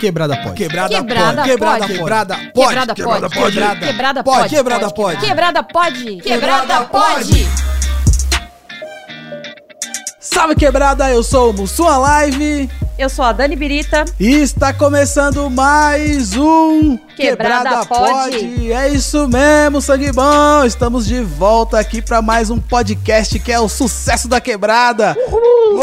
Quebrada 0.00 0.34
pode. 0.38 0.54
Quebrada, 0.54 0.94
Quebrada 0.94 1.42
pode. 1.42 1.46
Quebrada 1.46 1.86
pode. 2.54 2.94
Quebrada 2.94 2.94
pode. 2.94 2.94
Quebrada 2.94 3.28
pode. 3.28 3.80
Quebrada 3.80 4.24
Pode. 4.24 4.48
Quebrada 4.48 4.90
pode. 4.90 5.20
Quebrada 5.20 5.62
pode. 5.62 6.16
Quebrada 6.16 6.80
pode. 6.86 7.48
Salve 10.18 10.54
quebrada, 10.54 11.10
eu 11.10 11.22
sou 11.22 11.50
o 11.50 11.52
Mussua 11.52 11.98
Live 11.98 12.70
Eu 13.00 13.08
sou 13.08 13.24
a 13.24 13.32
Dani 13.32 13.56
Birita. 13.56 14.04
e 14.20 14.30
está 14.42 14.74
começando 14.74 15.48
mais 15.48 16.36
um 16.36 16.98
Quebrada 17.16 17.86
Pod. 17.86 18.70
É 18.70 18.90
isso 18.90 19.26
mesmo, 19.26 19.80
sangue 19.80 20.12
bom. 20.12 20.66
Estamos 20.66 21.06
de 21.06 21.22
volta 21.22 21.78
aqui 21.78 22.02
para 22.02 22.20
mais 22.20 22.50
um 22.50 22.58
podcast 22.58 23.38
que 23.38 23.50
é 23.50 23.58
o 23.58 23.70
sucesso 23.70 24.28
da 24.28 24.38
quebrada. 24.38 25.16
Uhul. 25.28 25.80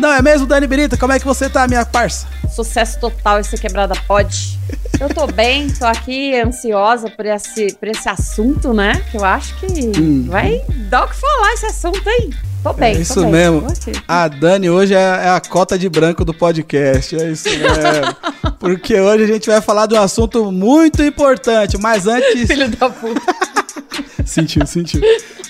Não 0.00 0.12
é 0.12 0.22
mesmo, 0.22 0.46
Dani 0.46 0.68
Birita? 0.68 0.96
Como 0.96 1.12
é 1.12 1.18
que 1.18 1.24
você 1.24 1.50
tá, 1.50 1.66
minha 1.66 1.84
parça? 1.84 2.28
Sucesso 2.48 3.00
total 3.00 3.40
esse 3.40 3.58
Quebrada 3.58 3.96
Pode. 4.06 4.56
Eu 5.00 5.08
tô 5.08 5.26
bem, 5.26 5.68
tô 5.68 5.84
aqui 5.84 6.40
ansiosa 6.40 7.10
por 7.10 7.26
esse, 7.26 7.74
por 7.74 7.88
esse 7.88 8.08
assunto, 8.08 8.72
né? 8.72 9.02
Que 9.10 9.16
eu 9.16 9.24
acho 9.24 9.56
que 9.56 9.66
vai 10.28 10.62
dar 10.88 11.06
o 11.06 11.08
que 11.08 11.16
falar 11.16 11.54
esse 11.54 11.66
assunto 11.66 12.08
aí. 12.08 12.30
Tô 12.62 12.72
bem, 12.72 12.92
é 12.92 12.94
tô 12.94 13.00
isso 13.00 13.20
bem. 13.22 13.30
mesmo. 13.32 13.66
A 14.06 14.28
Dani 14.28 14.70
hoje 14.70 14.94
é, 14.94 14.98
é 14.98 15.28
a 15.28 15.40
cota 15.40 15.76
de 15.76 15.88
branco 15.88 16.24
do 16.24 16.32
podcast. 16.32 16.51
É 17.16 17.30
isso 17.30 17.48
mesmo. 17.48 18.52
Porque 18.58 18.98
hoje 18.98 19.24
a 19.24 19.26
gente 19.26 19.48
vai 19.48 19.60
falar 19.60 19.86
de 19.86 19.94
um 19.94 20.00
assunto 20.00 20.52
muito 20.52 21.02
importante. 21.02 21.78
Mas 21.78 22.06
antes. 22.06 22.46
Filho 22.46 22.68
da 22.68 22.90
puta. 22.90 23.20
sentiu, 24.24 24.66
sentiu. 24.66 25.00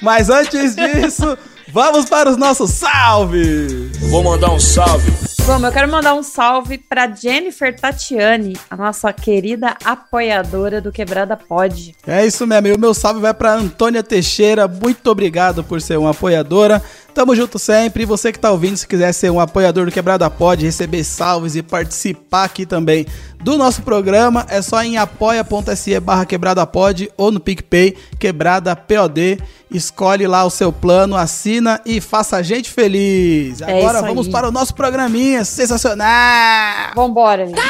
Mas 0.01 0.31
antes 0.31 0.75
disso, 0.75 1.37
vamos 1.73 2.05
para 2.05 2.31
os 2.31 2.37
nossos 2.37 2.71
salves. 2.71 3.99
Vou 4.11 4.23
mandar 4.23 4.53
um 4.53 4.61
salve 4.61 5.11
Vamos, 5.45 5.65
eu 5.65 5.73
quero 5.73 5.91
mandar 5.91 6.15
um 6.15 6.23
salve 6.23 6.79
pra 6.79 7.13
Jennifer 7.13 7.75
Tatiani, 7.75 8.57
a 8.71 8.77
nossa 8.77 9.13
querida 9.13 9.77
apoiadora 9.85 10.81
do 10.81 10.93
Quebrada 10.93 11.37
Pod. 11.37 11.97
É 12.07 12.25
isso 12.25 12.47
mesmo. 12.47 12.69
E 12.69 12.73
o 12.73 12.79
meu 12.79 12.95
salve 12.95 13.21
vai 13.21 13.35
para 13.35 13.55
Antônia 13.55 14.05
Teixeira. 14.05 14.69
Muito 14.69 15.05
obrigado 15.11 15.65
por 15.65 15.81
ser 15.81 15.99
uma 15.99 16.11
apoiadora. 16.11 16.81
Tamo 17.13 17.35
junto 17.35 17.59
sempre. 17.59 18.05
E 18.05 18.07
você 18.07 18.31
que 18.31 18.39
tá 18.39 18.53
ouvindo, 18.53 18.77
se 18.77 18.87
quiser 18.87 19.13
ser 19.13 19.31
um 19.31 19.41
apoiador 19.41 19.85
do 19.85 19.91
Quebrada 19.91 20.31
Pod, 20.31 20.65
receber 20.65 21.03
salves 21.03 21.57
e 21.57 21.63
participar 21.63 22.45
aqui 22.45 22.65
também 22.65 23.05
do 23.43 23.59
nosso 23.59 23.83
programa, 23.83 24.47
é 24.49 24.63
só 24.63 24.81
em 24.83 24.97
apoia.se 24.97 25.99
barra 25.99 26.25
quebrada 26.25 26.65
pod 26.65 27.11
ou 27.17 27.33
no 27.33 27.41
PicPay 27.41 27.97
quebrada 28.19 28.77
POD. 28.77 29.39
Escolhe 29.73 30.27
lá 30.27 30.45
o 30.45 30.51
seu 30.51 30.73
plano, 30.73 31.17
assina 31.17 31.81
e 31.87 32.01
faça 32.01 32.37
a 32.37 32.43
gente 32.43 32.71
feliz. 32.71 33.61
É 33.63 33.79
Agora 33.79 34.03
vamos 34.03 34.27
aí. 34.27 34.33
para 34.33 34.49
o 34.49 34.53
nosso 34.53 34.75
programinha 34.75 35.45
sensacional. 35.45 36.93
Vambora, 36.95 37.47
gente. 37.47 37.61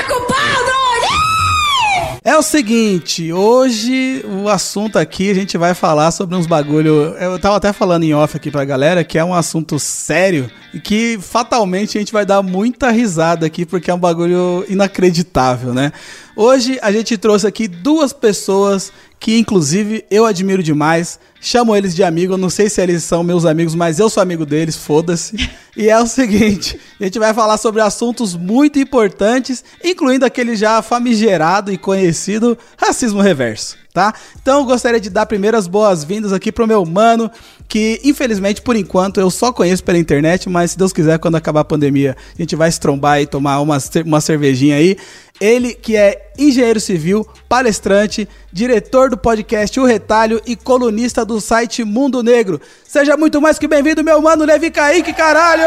É 2.25 2.37
o 2.37 2.43
seguinte, 2.43 3.33
hoje 3.33 4.25
o 4.25 4.49
assunto 4.49 4.97
aqui 4.97 5.29
a 5.29 5.35
gente 5.35 5.59
vai 5.59 5.75
falar 5.75 6.13
sobre 6.13 6.37
uns 6.37 6.47
bagulho. 6.47 7.17
Eu 7.19 7.37
tava 7.37 7.57
até 7.57 7.73
falando 7.73 8.05
em 8.05 8.15
off 8.15 8.37
aqui 8.37 8.49
pra 8.49 8.65
galera 8.65 9.03
que 9.03 9.19
é 9.19 9.25
um 9.25 9.35
assunto 9.35 9.77
sério 9.81 10.49
e 10.73 10.79
que 10.79 11.19
fatalmente 11.21 11.99
a 11.99 12.01
gente 12.01 12.13
vai 12.13 12.25
dar 12.25 12.41
muita 12.41 12.91
risada 12.91 13.45
aqui 13.45 13.67
porque 13.67 13.91
é 13.91 13.95
um 13.95 13.99
bagulho 13.99 14.65
inacreditável, 14.69 15.75
né? 15.75 15.93
Hoje 16.37 16.79
a 16.81 16.93
gente 16.93 17.19
trouxe 17.19 17.45
aqui 17.45 17.67
duas 17.67 18.13
pessoas 18.13 18.93
que 19.23 19.39
inclusive 19.39 20.05
eu 20.11 20.27
admiro 20.27 20.65
demais. 20.65 21.21
Chamo 21.41 21.77
eles 21.77 21.95
de 21.95 22.03
amigo, 22.03 22.35
eu 22.35 22.39
não 22.39 22.51
sei 22.51 22.69
se 22.69 22.81
eles 22.81 23.05
são 23.05 23.23
meus 23.23 23.45
amigos, 23.45 23.73
mas 23.73 24.01
eu 24.01 24.11
sou 24.11 24.21
amigo 24.21 24.45
deles, 24.45 24.75
foda-se. 24.77 25.49
E 25.77 25.89
é 25.89 25.99
o 26.01 26.09
seguinte, 26.09 26.79
a 27.01 27.05
gente 27.05 27.21
vai 27.21 27.33
falar 27.33 27.57
sobre 27.57 27.81
assuntos 27.81 28.35
muito 28.35 28.81
importantes, 28.81 29.65
incluindo 29.83 30.25
aquele 30.25 30.57
já 30.57 30.83
famigerado 30.83 31.73
e 31.73 31.79
conhecido 31.79 32.59
racismo 32.77 33.21
reverso, 33.21 33.77
tá? 33.95 34.13
Então 34.41 34.59
eu 34.59 34.65
gostaria 34.65 35.01
de 35.01 35.09
dar 35.09 35.27
primeiras 35.27 35.69
boas-vindas 35.69 36.33
aqui 36.33 36.51
pro 36.51 36.67
meu 36.67 36.85
mano, 36.85 37.31
que 37.69 38.01
infelizmente 38.03 38.61
por 38.61 38.75
enquanto 38.75 39.21
eu 39.21 39.31
só 39.31 39.53
conheço 39.53 39.85
pela 39.85 39.99
internet, 39.99 40.49
mas 40.49 40.73
se 40.73 40.79
Deus 40.79 40.93
quiser 40.93 41.21
quando 41.21 41.37
acabar 41.37 41.61
a 41.61 41.65
pandemia, 41.65 42.17
a 42.37 42.43
gente 42.43 42.57
vai 42.57 42.71
se 42.71 42.81
trombar 42.81 43.21
e 43.21 43.27
tomar 43.27 43.61
uma, 43.61 43.79
uma 44.05 44.21
cervejinha 44.21 44.77
aí. 44.77 44.97
Ele 45.43 45.75
que 45.75 45.97
é 45.97 46.31
engenheiro 46.39 46.79
civil, 46.79 47.27
palestrante, 47.49 48.29
diretor 48.53 49.11
do 49.11 49.17
podcast 49.17 49.81
O 49.81 49.85
Retalho 49.85 50.41
e 50.47 50.55
colunista 50.55 51.25
do 51.25 51.41
site 51.41 51.83
Mundo 51.83 52.23
Negro. 52.23 52.61
Seja 52.87 53.17
muito 53.17 53.41
mais 53.41 53.59
que 53.59 53.67
bem-vindo, 53.67 54.05
meu 54.05 54.23
mano 54.23 54.45
Levi 54.45 54.71
Kaique, 54.71 55.13
caralho! 55.13 55.65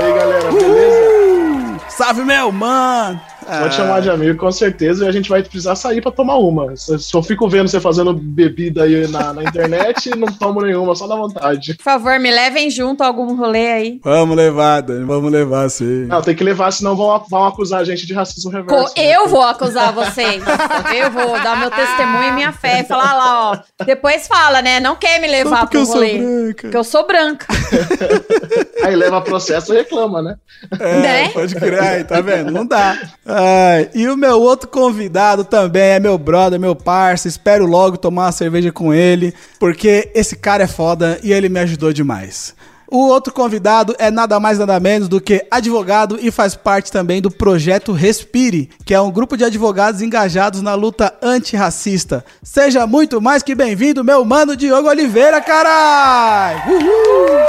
E 0.00 0.04
aí, 0.04 0.12
galera, 0.18 0.50
beleza? 0.50 0.96
Uh! 0.98 1.80
Salve, 1.88 2.24
meu 2.24 2.50
mano! 2.50 3.20
Pode 3.46 3.74
chamar 3.74 4.02
de 4.02 4.10
amigo, 4.10 4.38
com 4.38 4.50
certeza, 4.50 5.04
e 5.04 5.08
a 5.08 5.12
gente 5.12 5.28
vai 5.28 5.42
precisar 5.42 5.76
sair 5.76 6.00
pra 6.00 6.10
tomar 6.10 6.36
uma. 6.36 6.74
Eu 7.14 7.22
fico 7.22 7.48
vendo 7.48 7.68
você 7.68 7.80
fazendo 7.80 8.12
bebida 8.12 8.82
aí 8.84 9.06
na, 9.08 9.32
na 9.32 9.42
internet, 9.44 10.10
não 10.16 10.28
tomo 10.28 10.60
nenhuma, 10.62 10.94
só 10.94 11.06
na 11.06 11.16
vontade. 11.16 11.74
Por 11.74 11.82
favor, 11.84 12.18
me 12.18 12.30
levem 12.30 12.68
junto 12.70 13.02
a 13.02 13.06
algum 13.06 13.34
rolê 13.36 13.72
aí. 13.72 14.00
Vamos 14.02 14.36
levar, 14.36 14.80
Dani, 14.82 15.04
vamos 15.04 15.30
levar, 15.30 15.68
sim. 15.70 16.06
Não, 16.06 16.20
tem 16.22 16.34
que 16.34 16.42
levar, 16.44 16.70
senão 16.72 16.96
vão, 16.96 17.24
vão 17.30 17.44
acusar 17.46 17.80
a 17.80 17.84
gente 17.84 18.06
de 18.06 18.12
racismo 18.14 18.50
Co- 18.50 18.56
reverso. 18.56 18.94
né? 18.96 19.14
eu 19.16 19.28
vou 19.28 19.42
acusar 19.42 19.92
vocês. 19.92 20.42
Eu 20.94 21.10
vou 21.10 21.38
dar 21.42 21.56
meu 21.58 21.70
testemunho 21.70 22.28
e 22.30 22.32
minha 22.32 22.52
fé. 22.52 22.82
Falar 22.84 23.14
lá, 23.14 23.50
ó. 23.52 23.84
Depois 23.84 24.26
fala, 24.26 24.60
né? 24.62 24.80
Não 24.80 24.96
quer 24.96 25.20
me 25.20 25.26
levar 25.28 25.60
Só 25.60 25.66
pro 25.66 25.78
eu 25.80 25.84
sou 25.86 25.94
rolê. 25.94 26.18
branca. 26.18 26.62
Porque 26.62 26.76
eu 26.76 26.84
sou 26.84 27.06
branca. 27.06 27.46
Aí 28.82 28.94
leva 28.94 29.20
processo 29.20 29.72
e 29.72 29.76
reclama, 29.78 30.22
né? 30.22 30.36
É, 30.78 31.00
Né? 31.02 31.28
pode 31.30 31.54
crer, 31.54 31.80
aí, 31.82 32.04
tá 32.04 32.20
vendo? 32.20 32.50
Não 32.50 32.66
dá. 32.66 32.96
Ai, 33.38 33.90
e 33.94 34.08
o 34.08 34.16
meu 34.16 34.40
outro 34.40 34.66
convidado 34.66 35.44
também 35.44 35.82
é 35.82 36.00
meu 36.00 36.16
brother, 36.16 36.58
meu 36.58 36.74
parça. 36.74 37.28
Espero 37.28 37.66
logo 37.66 37.98
tomar 37.98 38.24
uma 38.24 38.32
cerveja 38.32 38.72
com 38.72 38.94
ele, 38.94 39.34
porque 39.60 40.10
esse 40.14 40.34
cara 40.36 40.64
é 40.64 40.66
foda 40.66 41.20
e 41.22 41.34
ele 41.34 41.50
me 41.50 41.60
ajudou 41.60 41.92
demais. 41.92 42.54
O 42.90 43.08
outro 43.08 43.34
convidado 43.34 43.94
é 43.98 44.10
nada 44.10 44.40
mais 44.40 44.58
nada 44.58 44.80
menos 44.80 45.06
do 45.06 45.20
que 45.20 45.44
advogado 45.50 46.18
e 46.18 46.30
faz 46.30 46.54
parte 46.54 46.90
também 46.90 47.20
do 47.20 47.30
projeto 47.30 47.92
Respire, 47.92 48.70
que 48.86 48.94
é 48.94 49.00
um 49.02 49.10
grupo 49.10 49.36
de 49.36 49.44
advogados 49.44 50.00
engajados 50.00 50.62
na 50.62 50.72
luta 50.74 51.12
antirracista. 51.20 52.24
Seja 52.42 52.86
muito 52.86 53.20
mais 53.20 53.42
que 53.42 53.54
bem-vindo, 53.54 54.02
meu 54.02 54.24
mano 54.24 54.56
Diogo 54.56 54.88
Oliveira, 54.88 55.42
carai! 55.42 56.54
Uhul! 56.66 57.44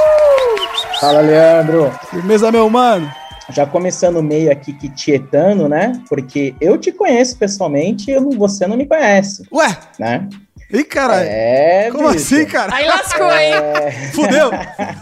Fala, 1.00 1.22
Leandro. 1.22 1.98
Firmeza, 2.12 2.52
meu 2.52 2.70
mano. 2.70 3.10
Já 3.50 3.66
começando 3.66 4.22
meio 4.22 4.52
aqui 4.52 4.74
que 4.74 4.90
tietando, 4.90 5.70
né? 5.70 5.94
Porque 6.10 6.54
eu 6.60 6.78
te 6.78 6.92
conheço 6.92 7.38
pessoalmente 7.38 8.12
e 8.12 8.20
não- 8.20 8.32
você 8.32 8.68
não 8.68 8.76
me 8.78 8.86
conhece, 8.86 9.44
Ué, 9.54 9.78
né? 10.00 10.28
Ih, 10.72 10.84
caralho. 10.84 11.26
É, 11.30 11.90
Como 11.94 12.12
bicho. 12.12 12.26
assim, 12.36 12.46
cara? 12.46 12.76
Aí 12.76 12.86
lascou, 12.86 13.32
hein? 13.32 13.54
Fudeu. 14.14 14.52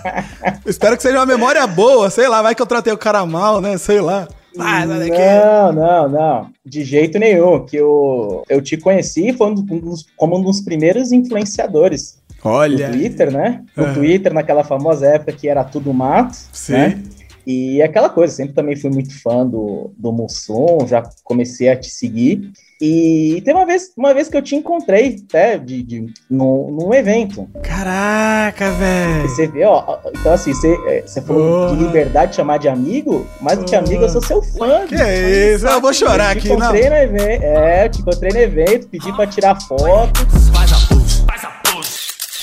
Espero 0.66 0.96
que 0.96 1.02
seja 1.02 1.18
uma 1.18 1.26
memória 1.26 1.66
boa, 1.66 2.10
sei 2.12 2.28
lá, 2.28 2.42
vai 2.42 2.54
que 2.54 2.62
eu 2.62 2.66
tratei 2.68 2.94
o 2.94 2.98
cara 2.98 3.26
mal, 3.26 3.60
né? 3.60 3.76
Sei 3.78 4.00
lá. 4.00 4.28
Ah, 4.60 4.86
sai 4.88 5.00
daqui. 5.00 5.18
Não, 5.22 5.74
não, 5.74 6.10
não. 6.10 6.50
De 6.66 6.84
jeito 6.84 7.18
nenhum. 7.20 7.66
Que 7.66 7.78
eu, 7.78 8.44
eu 8.48 8.62
te 8.62 8.78
conheci 8.78 9.34
foi 9.34 9.48
um 9.48 9.54
dos- 9.56 10.06
como 10.16 10.38
um 10.38 10.42
dos 10.42 10.62
primeiros 10.62 11.12
influenciadores 11.12 12.20
do 12.42 12.48
Olha. 12.50 12.90
Twitter, 12.90 13.32
né? 13.34 13.62
No 13.76 13.86
Aham. 13.86 13.94
Twitter, 13.96 14.34
naquela 14.34 14.64
famosa 14.64 15.08
época 15.08 15.32
que 15.34 15.50
era 15.50 15.64
tudo 15.64 15.92
mato. 15.94 16.38
Sim. 16.54 16.74
Né? 16.74 17.04
E 17.46 17.82
aquela 17.82 18.10
coisa, 18.10 18.34
sempre 18.34 18.54
também 18.54 18.76
fui 18.76 18.90
muito 18.90 19.22
fã 19.22 19.46
do, 19.46 19.92
do 19.98 20.12
Mussum, 20.12 20.88
já 20.88 21.04
comecei 21.24 21.70
a 21.70 21.76
te 21.76 21.90
seguir. 21.90 22.52
E 22.82 23.42
tem 23.46 23.54
uma 23.54 23.66
vez, 23.66 23.92
uma 23.96 24.14
vez 24.14 24.28
que 24.28 24.36
eu 24.36 24.42
te 24.42 24.56
encontrei, 24.56 25.24
até, 25.28 25.58
de, 25.58 25.82
de, 25.82 26.14
num, 26.30 26.72
num 26.72 26.94
evento. 26.94 27.48
Caraca, 27.64 28.70
velho. 28.72 29.30
Você 29.30 29.48
vê, 29.48 29.64
ó, 29.64 29.98
então 30.14 30.34
assim, 30.34 30.54
você, 30.54 30.76
é, 30.88 31.02
você 31.02 31.22
falou 31.22 31.68
Porra. 31.68 31.78
de 31.78 31.84
liberdade 31.84 32.32
de 32.32 32.36
chamar 32.36 32.58
de 32.58 32.68
amigo, 32.68 33.26
mas 33.40 33.64
de 33.64 33.76
amigo 33.76 34.04
eu 34.04 34.10
sou 34.10 34.22
seu 34.22 34.42
fã. 34.42 34.86
Que 34.88 34.96
isso? 34.96 35.66
Eu 35.66 35.80
vou 35.80 35.94
chorar 35.94 36.36
eu 36.36 36.41
te 36.41 36.48
aqui, 36.48 36.58
não. 36.58 36.68
encontrei 36.68 36.90
no 36.90 36.96
evento, 36.96 37.44
é, 37.44 37.86
eu 37.86 37.90
te 37.90 38.02
encontrei 38.02 38.32
no 38.34 38.40
evento, 38.40 38.88
pedi 38.90 39.14
pra 39.14 39.28
tirar 39.28 39.62
foto. 39.62 40.20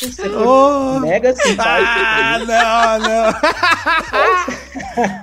Você 0.02 0.28
Ô. 0.28 1.00
mega 1.00 1.34
simpático. 1.34 1.88
Ah, 2.04 2.38
não, 2.38 2.98
não. 2.98 3.32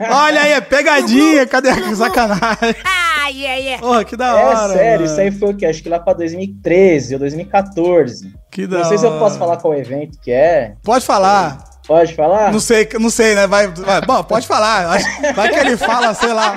Olha 0.18 0.42
aí, 0.42 0.52
é 0.54 0.62
pegadinha. 0.62 1.46
Cadê 1.46 1.70
a 1.70 1.96
sacanagem? 1.96 2.76
Ai, 2.84 3.46
ai, 3.46 3.74
ai. 3.74 3.78
Porra, 3.80 4.04
que 4.06 4.16
da 4.16 4.28
É 4.40 4.46
hora. 4.46 4.74
sério, 4.74 5.02
mano. 5.02 5.06
isso 5.12 5.20
aí 5.22 5.32
foi 5.32 5.50
o 5.52 5.56
que? 5.56 5.66
Acho 5.66 5.84
que 5.84 5.90
lá 5.90 6.00
pra 6.00 6.14
2013 6.14 7.14
ou 7.16 7.20
2014. 7.20 8.34
Que 8.52 8.66
da 8.66 8.80
Não 8.80 8.86
sei 8.86 8.98
se 8.98 9.06
eu 9.06 9.20
posso 9.20 9.38
falar 9.38 9.58
qual 9.58 9.74
evento 9.76 10.18
que 10.22 10.32
é. 10.32 10.74
Pode 10.84 11.06
falar. 11.06 11.69
Pode 11.90 12.14
falar? 12.14 12.52
Não 12.52 12.60
sei, 12.60 12.88
não 13.00 13.10
sei, 13.10 13.34
né? 13.34 13.48
Vai, 13.48 13.66
vai- 13.66 14.00
bom, 14.02 14.24
pode 14.24 14.46
falar. 14.46 15.00
Vai 15.36 15.50
que 15.50 15.60
ele 15.60 15.76
fala, 15.76 16.14
sei 16.14 16.32
lá, 16.32 16.54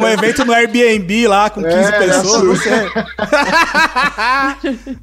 um 0.00 0.08
evento 0.08 0.44
no 0.44 0.52
Airbnb 0.52 1.28
lá 1.28 1.48
com 1.48 1.62
15 1.62 1.76
É, 1.76 1.92
pessoas, 1.92 2.42
não 2.42 2.56
sei. 2.56 2.72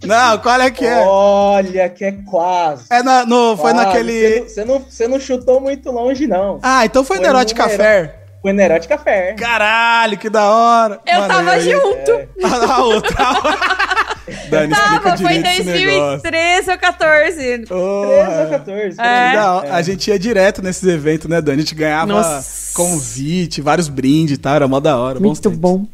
não, 0.05 0.37
qual 0.39 0.59
é 0.59 0.69
que 0.69 0.85
é? 0.85 1.01
Olha, 1.05 1.87
que 1.87 2.03
é 2.03 2.11
quase. 2.29 2.83
É 2.89 3.01
na- 3.01 3.25
no, 3.25 3.55
foi 3.55 3.71
Quase. 3.71 3.85
naquele. 3.85 4.41
Você 4.41 4.65
não, 4.65 4.79
você 4.79 5.03
não, 5.07 5.11
não 5.11 5.19
chutou 5.21 5.61
muito 5.61 5.89
longe, 5.89 6.27
não. 6.27 6.59
Ah, 6.61 6.85
então 6.85 7.01
foi, 7.03 7.17
Foi 7.17 7.25
no 7.25 7.31
no 7.31 7.37
Erotica 7.39 7.63
Euro- 7.63 7.77
Fair. 7.77 8.15
o 8.43 8.49
Enerótica 8.49 8.97
Fair. 8.97 9.35
Caralho, 9.37 10.17
que 10.17 10.29
da 10.29 10.49
hora. 10.51 10.99
Eu 11.07 11.21
Mano, 11.21 11.33
tava 11.33 11.51
aí- 11.51 11.71
junto. 11.71 12.11
A, 12.43 12.73
a 12.73 12.83
outra. 12.83 13.15
Dani, 14.49 14.73
Tava, 14.73 15.17
foi 15.17 15.33
em 15.33 15.41
direito 15.41 15.61
esse 15.61 15.63
negócio. 15.85 16.21
2013 16.21 16.71
ou 16.71 16.77
14. 16.77 17.35
13 17.35 17.73
ou 17.73 18.05
Porra. 18.05 18.47
14. 18.51 19.01
É. 19.01 19.35
Não, 19.35 19.63
É. 19.63 19.71
a 19.71 19.81
gente 19.81 20.07
ia 20.09 20.19
direto 20.19 20.61
nesses 20.61 20.83
eventos, 20.87 21.29
né, 21.29 21.41
Dani? 21.41 21.57
A 21.57 21.61
gente 21.61 21.75
ganhava 21.75 22.05
Nossa. 22.13 22.73
convite, 22.73 23.61
vários 23.61 23.87
brindes 23.89 24.35
e 24.35 24.37
tal, 24.37 24.55
era 24.55 24.67
mó 24.67 24.79
da 24.79 24.97
hora. 24.97 25.19
Muito 25.19 25.49
bom. 25.49 25.85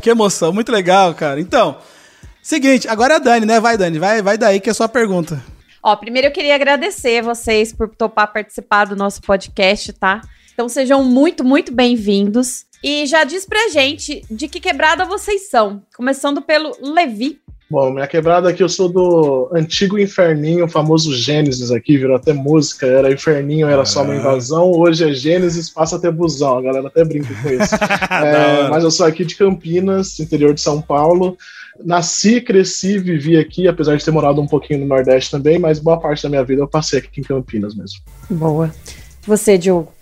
Que 0.00 0.10
emoção, 0.10 0.52
muito 0.52 0.70
legal, 0.72 1.14
cara. 1.14 1.40
Então, 1.40 1.78
seguinte, 2.42 2.88
agora 2.88 3.14
é 3.14 3.16
a 3.16 3.20
Dani, 3.20 3.46
né? 3.46 3.60
Vai, 3.60 3.76
Dani, 3.76 3.98
vai, 3.98 4.22
vai 4.22 4.36
daí 4.38 4.60
que 4.60 4.68
é 4.68 4.72
a 4.72 4.74
sua 4.74 4.88
pergunta. 4.88 5.42
Ó, 5.82 5.94
primeiro 5.96 6.28
eu 6.28 6.32
queria 6.32 6.54
agradecer 6.54 7.22
vocês 7.22 7.72
por 7.72 7.88
topar 7.88 8.32
participar 8.32 8.84
do 8.86 8.96
nosso 8.96 9.20
podcast, 9.22 9.92
tá? 9.92 10.20
Então 10.52 10.68
sejam 10.68 11.04
muito, 11.04 11.44
muito 11.44 11.72
bem-vindos. 11.72 12.64
E 12.82 13.06
já 13.06 13.24
diz 13.24 13.44
pra 13.46 13.68
gente 13.70 14.24
de 14.30 14.46
que 14.48 14.60
quebrada 14.60 15.04
vocês 15.04 15.48
são. 15.48 15.82
Começando 15.96 16.42
pelo 16.42 16.76
Levi. 16.80 17.40
Bom, 17.70 17.90
minha 17.92 18.06
quebrada 18.06 18.48
aqui, 18.48 18.62
eu 18.62 18.68
sou 18.68 18.88
do 18.88 19.50
antigo 19.52 19.98
Inferninho, 19.98 20.64
o 20.64 20.68
famoso 20.68 21.14
Gênesis 21.14 21.70
aqui, 21.70 21.98
virou 21.98 22.16
até 22.16 22.32
música, 22.32 22.86
era 22.86 23.12
Inferninho, 23.12 23.68
era 23.68 23.84
só 23.84 24.02
uma 24.02 24.14
Ah. 24.14 24.16
invasão, 24.16 24.72
hoje 24.72 25.06
é 25.08 25.12
Gênesis, 25.12 25.68
passa 25.68 25.96
a 25.96 25.98
ter 25.98 26.10
busão, 26.10 26.56
a 26.56 26.62
galera 26.62 26.88
até 26.88 27.04
brinca 27.04 27.28
com 27.42 27.48
isso. 27.50 27.74
É, 28.10 28.68
mas 28.70 28.82
eu 28.84 28.90
sou 28.90 29.04
aqui 29.04 29.22
de 29.24 29.36
Campinas, 29.36 30.18
interior 30.18 30.54
de 30.54 30.62
São 30.62 30.80
Paulo. 30.80 31.36
Nasci, 31.84 32.40
cresci, 32.40 32.98
vivi 32.98 33.36
aqui, 33.36 33.68
apesar 33.68 33.96
de 33.96 34.04
ter 34.04 34.10
morado 34.10 34.40
um 34.40 34.46
pouquinho 34.46 34.80
no 34.80 34.86
Nordeste 34.86 35.30
também, 35.30 35.58
mas 35.58 35.78
boa 35.78 36.00
parte 36.00 36.22
da 36.22 36.28
minha 36.30 36.42
vida 36.42 36.62
eu 36.62 36.66
passei 36.68 36.98
aqui 37.00 37.20
em 37.20 37.24
Campinas 37.24 37.74
mesmo. 37.74 38.00
Boa. 38.30 38.72
Você, 39.26 39.58
Diogo. 39.58 39.92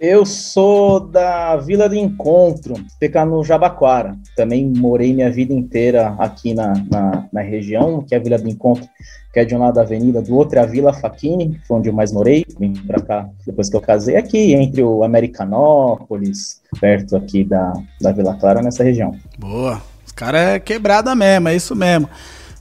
Eu 0.00 0.24
sou 0.24 0.98
da 0.98 1.56
Vila 1.56 1.86
do 1.86 1.94
Encontro, 1.94 2.72
fica 2.98 3.22
no 3.22 3.44
Jabaquara. 3.44 4.16
Também 4.34 4.66
morei 4.66 5.12
minha 5.12 5.30
vida 5.30 5.52
inteira 5.52 6.16
aqui 6.18 6.54
na, 6.54 6.72
na, 6.90 7.28
na 7.30 7.42
região, 7.42 8.02
que 8.02 8.14
é 8.14 8.18
a 8.18 8.20
Vila 8.20 8.38
do 8.38 8.48
Encontro, 8.48 8.88
que 9.30 9.38
é 9.38 9.44
de 9.44 9.54
um 9.54 9.58
lado 9.58 9.74
da 9.74 9.82
avenida, 9.82 10.22
do 10.22 10.34
outro 10.34 10.58
é 10.58 10.62
a 10.62 10.64
Vila 10.64 10.94
Faquini, 10.94 11.60
foi 11.68 11.76
onde 11.76 11.90
eu 11.90 11.92
mais 11.92 12.12
morei. 12.12 12.46
Vim 12.58 12.72
pra 12.72 13.02
cá 13.02 13.28
depois 13.46 13.68
que 13.68 13.76
eu 13.76 13.80
casei, 13.82 14.16
aqui 14.16 14.54
entre 14.54 14.82
o 14.82 15.04
Americanópolis, 15.04 16.62
perto 16.80 17.14
aqui 17.14 17.44
da, 17.44 17.74
da 18.00 18.10
Vila 18.10 18.34
Clara, 18.40 18.62
nessa 18.62 18.82
região. 18.82 19.14
Boa. 19.38 19.82
Os 20.06 20.12
caras 20.12 20.40
é 20.40 20.58
quebrada 20.58 21.14
mesmo, 21.14 21.48
é 21.48 21.54
isso 21.54 21.76
mesmo. 21.76 22.08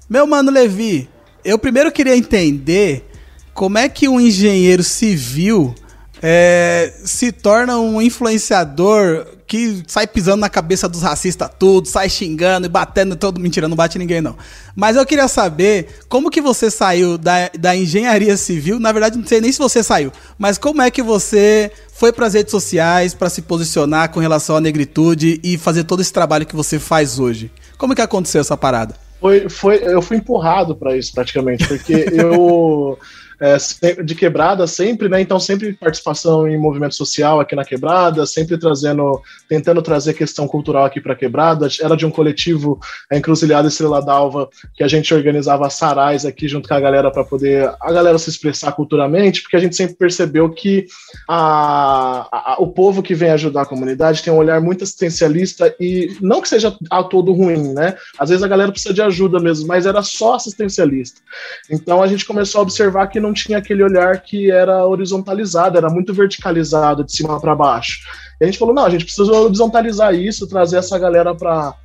Meu 0.10 0.28
mano 0.28 0.52
Levi, 0.52 1.08
eu 1.46 1.58
primeiro 1.58 1.90
queria 1.90 2.18
entender 2.18 3.10
como 3.54 3.78
é 3.78 3.88
que 3.88 4.10
um 4.10 4.20
engenheiro 4.20 4.84
civil 4.84 5.74
é, 6.21 6.94
se 7.04 7.31
torna 7.31 7.77
um 7.77 8.01
influenciador 8.01 9.25
que 9.48 9.81
sai 9.88 10.06
pisando 10.06 10.42
na 10.42 10.50
cabeça 10.50 10.88
dos 10.88 11.01
racistas 11.01 11.50
tudo, 11.57 11.88
sai 11.88 12.07
xingando 12.07 12.68
e 12.68 12.69
batendo 12.69 13.16
todo. 13.16 13.39
Mentira, 13.39 13.68
não 13.68 13.75
bate 13.75 13.98
ninguém 13.98 14.21
não. 14.21 14.38
Mas 14.75 14.95
eu 14.95 15.06
queria 15.06 15.27
saber 15.27 15.88
como 16.07 16.30
que 16.30 16.39
você 16.39 16.69
saiu 16.69 17.18
da, 17.18 17.50
da 17.57 17.75
engenharia 17.75 18.38
civil. 18.38 18.80
Na 18.80 18.92
verdade, 18.92 19.18
não 19.18 19.25
sei 19.25 19.42
nem 19.42 19.51
se 19.51 19.57
você 19.57 19.81
saiu, 19.81 20.12
mas 20.38 20.60
como 20.60 20.83
é 20.83 20.92
que 20.92 21.01
você 21.01 21.71
foi 21.92 22.13
para 22.13 22.27
as 22.27 22.36
redes 22.36 22.51
sociais 22.51 23.16
para 23.16 23.27
se 23.27 23.42
posicionar 23.42 24.12
com 24.12 24.19
relação 24.19 24.56
à 24.56 24.62
negritude 24.62 25.39
e 25.44 25.57
fazer 25.57 25.83
todo 25.83 26.01
esse 26.01 26.13
trabalho 26.13 26.45
que 26.45 26.56
você 26.56 26.77
faz 26.77 27.18
hoje? 27.18 27.51
Como 27.75 27.95
que 27.95 28.01
aconteceu 28.01 28.42
essa 28.42 28.56
parada? 28.56 28.95
Foi, 29.19 29.50
foi, 29.50 29.81
eu 29.83 30.01
fui 30.01 30.18
empurrado 30.18 30.75
para 30.75 30.95
isso 30.95 31.12
praticamente, 31.12 31.68
porque 31.68 32.06
eu 32.13 32.98
é, 33.42 33.58
de 34.04 34.16
quebrada 34.16 34.68
sempre, 34.68 35.08
né? 35.10 35.22
Então 35.22 35.40
sempre 35.40 35.74
participação 35.74 36.48
em 36.48 36.58
movimento 36.58 36.96
social 36.96 37.40
aqui 37.40 37.56
na 37.56 37.64
quebrada, 37.66 38.26
sempre 38.26 38.58
trazendo, 38.58 39.22
tentando 39.48 39.82
trazer 39.82 40.14
questão 40.14 40.48
cultural 40.48 40.86
aqui 40.86 41.00
para 41.00 41.16
quebrada. 41.16 41.68
Era 41.82 41.96
de 41.96 42.06
um 42.06 42.12
coletivo 42.12 42.80
a 43.12 43.18
Encruzilhada 43.18 43.68
Estrela 43.68 44.02
d'Alva 44.02 44.50
que 44.76 44.84
a 44.84 44.88
gente 44.88 45.14
organizava 45.14 45.70
sarais 45.70 46.26
aqui 46.26 46.48
junto 46.48 46.68
com 46.68 46.74
a 46.76 46.80
galera 46.80 47.12
para 47.12 47.24
poder 47.24 47.72
a 47.80 47.92
galera 47.92 48.18
se 48.18 48.30
expressar 48.30 48.72
culturalmente, 48.74 49.42
porque 49.42 49.56
a 49.56 49.60
gente 49.60 49.76
sempre 49.76 49.96
percebeu 49.96 50.50
que 50.50 50.86
a, 51.28 52.28
a- 52.32 52.56
o 52.60 52.68
povo 52.68 53.02
que 53.04 53.14
vem 53.16 53.30
ajudar 53.32 53.62
a 53.62 53.66
comunidade 53.66 54.24
tem 54.24 54.34
um 54.34 54.38
olhar 54.38 54.60
muito 54.62 54.84
assistencialista 54.84 55.74
e 55.80 56.18
não 56.22 56.42
que 56.42 56.50
seja 56.50 56.76
a 56.90 57.04
todo 57.04 57.34
ruim, 57.34 57.74
né? 57.74 57.96
Às 58.18 58.30
vezes 58.30 58.44
a 58.44 58.48
galera 58.48 58.72
precisa 58.72 58.94
de 58.94 59.02
ajuda 59.02 59.40
mesmo, 59.40 59.68
mas 59.68 59.86
era 59.86 60.02
só 60.02 60.36
assistencialista. 60.36 61.22
Então 61.70 62.02
a 62.02 62.08
gente 62.08 62.26
começou 62.26 62.60
a 62.60 62.62
observar 62.64 63.08
que 63.08 63.20
não 63.20 63.29
tinha 63.34 63.58
aquele 63.58 63.84
olhar 63.84 64.22
que 64.22 64.52
era 64.52 64.86
horizontalizado, 64.86 65.78
era 65.78 65.90
muito 65.90 66.14
verticalizado, 66.14 67.04
de 67.04 67.12
cima 67.12 67.40
para 67.40 67.56
baixo. 67.56 68.00
E 68.40 68.44
a 68.44 68.48
gente 68.48 68.60
falou: 68.60 68.74
não, 68.74 68.86
a 68.86 68.90
gente 68.90 69.06
precisa 69.06 69.31
horizontalizar 69.31 70.14
isso, 70.14 70.48
trazer 70.48 70.78
essa 70.78 70.98
galera 70.98 71.36
para 71.36 71.76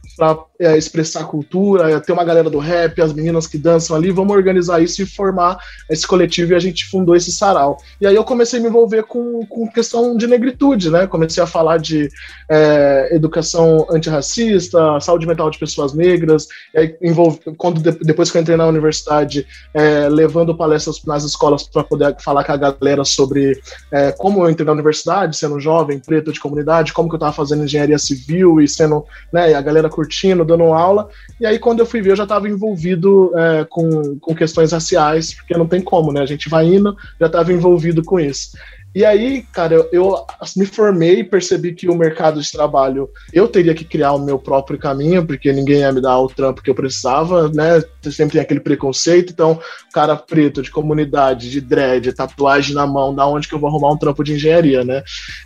é, 0.61 0.77
expressar 0.77 1.25
cultura, 1.25 1.91
é, 1.91 2.01
ter 2.01 2.13
uma 2.13 2.25
galera 2.25 2.49
do 2.49 2.59
rap, 2.59 3.01
as 3.01 3.13
meninas 3.13 3.47
que 3.47 3.59
dançam 3.59 3.97
ali, 3.97 4.11
vamos 4.11 4.35
organizar 4.35 4.83
isso 4.83 5.03
e 5.03 5.07
formar 5.07 5.59
esse 5.91 6.07
coletivo 6.07 6.53
e 6.53 6.55
a 6.55 6.59
gente 6.59 6.87
fundou 6.87 7.17
esse 7.17 7.33
sarau. 7.33 7.79
E 8.01 8.07
aí 8.07 8.15
eu 8.15 8.25
comecei 8.25 8.59
a 8.59 8.63
me 8.63 8.69
envolver 8.69 9.03
com, 9.05 9.45
com 9.47 9.69
questão 9.69 10.17
de 10.17 10.27
negritude, 10.27 10.91
né? 10.91 11.07
Comecei 11.07 11.43
a 11.43 11.47
falar 11.47 11.79
de 11.79 12.09
é, 12.51 13.09
educação 13.13 13.87
antirracista, 13.91 15.01
saúde 15.01 15.27
mental 15.27 15.51
de 15.51 15.59
pessoas 15.59 15.93
negras, 15.93 16.47
aí 16.77 16.97
envolve, 17.03 17.41
quando 17.57 17.81
de- 17.81 18.05
depois 18.05 18.31
que 18.31 18.39
eu 18.39 18.43
entrei 18.43 18.57
na 18.57 18.67
universidade, 18.67 19.47
é, 19.73 20.09
levando 20.09 20.57
palestras 20.57 21.03
nas 21.05 21.25
escolas 21.25 21.65
para 21.65 21.83
poder 21.85 22.17
falar 22.21 22.45
com 22.45 22.53
a 22.53 22.57
galera 22.57 23.05
sobre 23.05 23.61
é, 23.93 24.13
como 24.13 24.45
eu 24.45 24.51
entrei 24.51 24.67
na 24.67 24.73
universidade, 24.73 25.37
sendo 25.37 25.59
jovem, 25.61 25.99
preto 25.99 26.33
de 26.33 26.41
comunidade, 26.41 26.93
como 26.93 27.09
que 27.09 27.15
eu 27.15 27.19
estava 27.19 27.33
fazendo 27.33 27.65
engenharia 27.65 27.99
civil 27.99 28.61
e 28.61 28.69
sendo, 28.69 29.05
né, 29.33 29.55
a 29.55 29.61
galera 29.61 29.89
curtindo, 29.89 30.04
dando 30.45 30.65
aula. 30.65 31.09
E 31.41 31.47
aí, 31.47 31.59
quando 31.59 31.81
eu 31.81 31.87
fui 31.87 32.01
ver, 32.01 32.13
eu 32.13 32.17
já 32.17 32.23
estava 32.25 32.49
envolvido 32.49 33.33
é, 33.37 33.67
com, 33.69 34.19
com 34.19 34.35
questões 34.35 34.73
raciais, 34.73 35.35
porque 35.35 35.57
não 35.57 35.67
tem 35.67 35.81
como, 35.81 36.13
né? 36.13 36.21
A 36.21 36.27
gente 36.27 36.49
vai 36.49 36.67
indo, 36.67 36.97
já 37.21 37.27
estava 37.27 37.53
envolvido 37.53 38.03
com 38.03 38.19
isso. 38.19 38.57
E 38.95 39.05
aí, 39.05 39.43
cara, 39.53 39.75
eu, 39.75 39.89
eu 39.93 40.25
me 40.57 40.67
formei 40.67 41.21
e 41.21 41.25
percebi 41.25 41.75
que 41.75 41.89
o 41.89 41.97
mercado 41.97 42.41
de 42.41 42.53
trabalho 42.53 43.11
eu 43.33 43.49
teria 43.49 43.75
que 43.75 43.85
criar 43.85 44.13
o 44.13 44.25
meu 44.25 44.39
próprio 44.39 44.79
caminho, 44.79 45.27
porque 45.27 45.53
ninguém 45.53 45.81
ia 45.81 45.93
me 45.93 46.01
dar 46.01 46.19
o 46.19 46.29
trampo 46.29 46.63
que 46.63 46.71
eu 46.71 46.75
precisava, 46.75 47.49
né? 47.49 47.83
Sempre 48.13 48.35
tem 48.35 48.41
aquele 48.41 48.61
preconceito. 48.61 49.33
Então, 49.33 49.59
cara 49.93 50.15
preto, 50.15 50.63
de 50.63 50.71
comunidade, 50.71 51.51
de 51.51 51.61
dread, 51.61 52.13
tatuagem 52.13 52.75
na 52.75 52.87
mão, 52.87 53.15
da 53.15 53.27
onde 53.27 53.49
que 53.49 53.55
eu 53.55 53.59
vou 53.59 53.69
arrumar 53.69 53.93
um 53.93 53.99
trampo 53.99 54.23
de 54.23 54.35
engenharia, 54.35 54.85
né? 54.85 55.03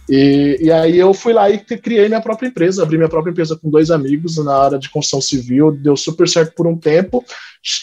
E, 0.09 0.59
e 0.61 0.71
aí 0.71 0.99
eu 0.99 1.15
fui 1.15 1.33
lá 1.33 1.49
e 1.49 1.59
criei 1.59 2.07
minha 2.09 2.21
própria 2.21 2.49
empresa, 2.49 2.83
abri 2.83 2.99
minha 2.99 3.09
própria 3.09 3.31
empresa 3.31 3.57
com 3.57 3.71
dois 3.71 3.91
amigos 3.91 4.37
na 4.45 4.57
área 4.57 4.79
de 4.79 4.91
construção 4.91 5.23
civil, 5.23 5.73
deu 5.73 5.97
super 5.97 6.29
certo 6.29 6.55
por 6.55 6.67
um 6.67 6.77
tempo. 6.77 7.25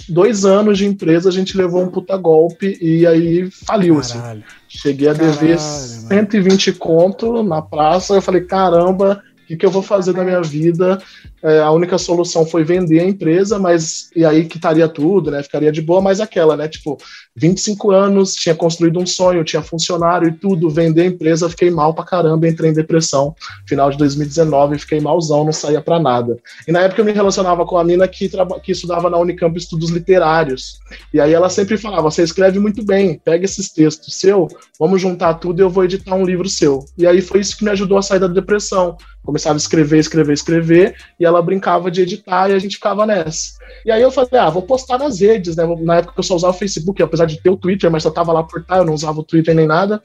Dois 0.10 0.46
anos 0.46 0.78
de 0.78 0.86
empresa, 0.86 1.30
a 1.30 1.32
gente 1.32 1.58
levou 1.58 1.84
um 1.84 1.90
puta 1.90 2.16
golpe 2.18 2.78
e 2.82 3.06
aí 3.06 3.50
faliu, 3.52 4.00
assim. 4.00 4.20
Cheguei 4.68 5.10
a 5.10 5.14
dever 5.14 5.58
Caralho, 5.58 5.96
mano. 5.96 6.08
120 6.08 6.74
conto 6.74 7.44
na 7.44 7.62
praça. 7.62 8.14
Eu 8.14 8.22
falei, 8.22 8.42
caramba, 8.42 9.22
o 9.44 9.48
que, 9.48 9.58
que 9.58 9.66
eu 9.66 9.72
vou 9.72 9.84
fazer 9.84 10.14
da 10.14 10.24
minha 10.24 10.42
vida? 10.42 11.02
É, 11.46 11.60
a 11.60 11.70
única 11.70 12.00
solução 12.00 12.44
foi 12.44 12.64
vender 12.64 13.02
a 13.02 13.06
empresa, 13.06 13.60
mas 13.60 14.10
e 14.16 14.26
aí 14.26 14.46
quitaria 14.46 14.90
tudo, 14.90 15.30
né? 15.30 15.44
Ficaria 15.44 15.72
de 15.72 15.80
boa, 15.80 16.02
mas 16.02 16.20
aquela, 16.20 16.58
né? 16.58 16.68
Tipo, 16.68 16.98
25 17.36 17.92
anos, 17.92 18.34
tinha 18.34 18.56
construído 18.56 19.00
um 19.00 19.06
sonho, 19.06 19.44
tinha 19.44 19.62
funcionário 19.62 20.28
e 20.28 20.32
tudo, 20.32 20.72
vender 20.72 21.04
a 21.04 21.06
empresa, 21.06 21.48
fiquei 21.48 21.70
mal 21.70 21.94
pra 21.94 22.04
caramba, 22.04 22.48
entrei 22.48 22.72
em 22.72 22.74
depressão. 22.74 23.36
Final 23.68 23.92
de 23.92 23.98
2019, 24.00 24.80
fiquei 24.80 25.00
malzão, 25.00 25.46
não 25.46 25.52
saía 25.52 25.80
pra 25.80 26.00
nada. 26.00 26.36
E 26.68 26.72
na 26.72 26.82
época 26.82 27.02
eu 27.02 27.06
me 27.06 27.12
relacionava 27.12 27.64
com 27.64 27.78
a 27.78 27.84
mina 27.84 28.08
que, 28.08 28.28
que 28.64 28.72
estudava 28.72 29.08
na 29.08 29.20
Unicamp 29.20 29.56
estudos 29.56 29.92
literários. 29.92 30.80
E 31.14 31.20
aí 31.20 31.32
ela 31.32 31.50
sempre 31.50 31.78
falava: 31.78 32.10
você 32.10 32.24
escreve 32.24 32.58
muito 32.58 32.84
bem, 32.84 33.22
pega 33.24 33.46
esses 33.46 33.72
textos 33.72 34.20
seu, 34.20 34.48
vamos 34.80 35.00
juntar 35.00 35.36
tudo 35.36 35.60
e 35.60 35.64
eu 35.64 35.70
vou 35.70 35.84
editar 35.84 36.16
um 36.16 36.26
livro 36.26 36.50
seu. 36.50 36.84
E 36.98 37.06
aí 37.06 37.22
foi 37.22 37.42
isso 37.42 37.56
que 37.56 37.64
me 37.64 37.70
ajudou 37.70 38.00
a 38.00 38.02
sair 38.02 38.20
da 38.20 38.28
depressão. 38.28 38.98
Começava 39.26 39.56
a 39.56 39.58
escrever, 39.58 39.98
escrever, 39.98 40.34
escrever, 40.34 40.96
e 41.20 41.26
ela 41.26 41.35
brincava 41.42 41.90
de 41.90 42.02
editar 42.02 42.50
e 42.50 42.54
a 42.54 42.60
gente 42.60 42.76
ficava 42.76 43.06
nessa. 43.06 43.54
E 43.86 43.92
aí 43.92 44.02
eu 44.02 44.12
falei, 44.12 44.40
ah, 44.40 44.50
vou 44.50 44.62
postar 44.62 44.98
nas 44.98 45.20
redes, 45.20 45.56
né? 45.56 45.64
Na 45.82 45.98
época 45.98 46.14
eu 46.18 46.24
só 46.24 46.36
usava 46.36 46.56
o 46.56 46.60
Facebook, 46.60 47.02
apesar 47.02 47.26
de 47.26 47.42
ter 47.42 47.50
o 47.50 47.58
Twitter, 47.58 47.90
mas 47.90 48.04
só 48.04 48.12
tava 48.12 48.32
lá 48.32 48.44
por 48.44 48.64
tá, 48.64 48.78
eu 48.78 48.86
não 48.86 48.94
usava 48.94 49.20
o 49.20 49.24
Twitter 49.24 49.56
nem 49.56 49.68
nada. 49.68 50.02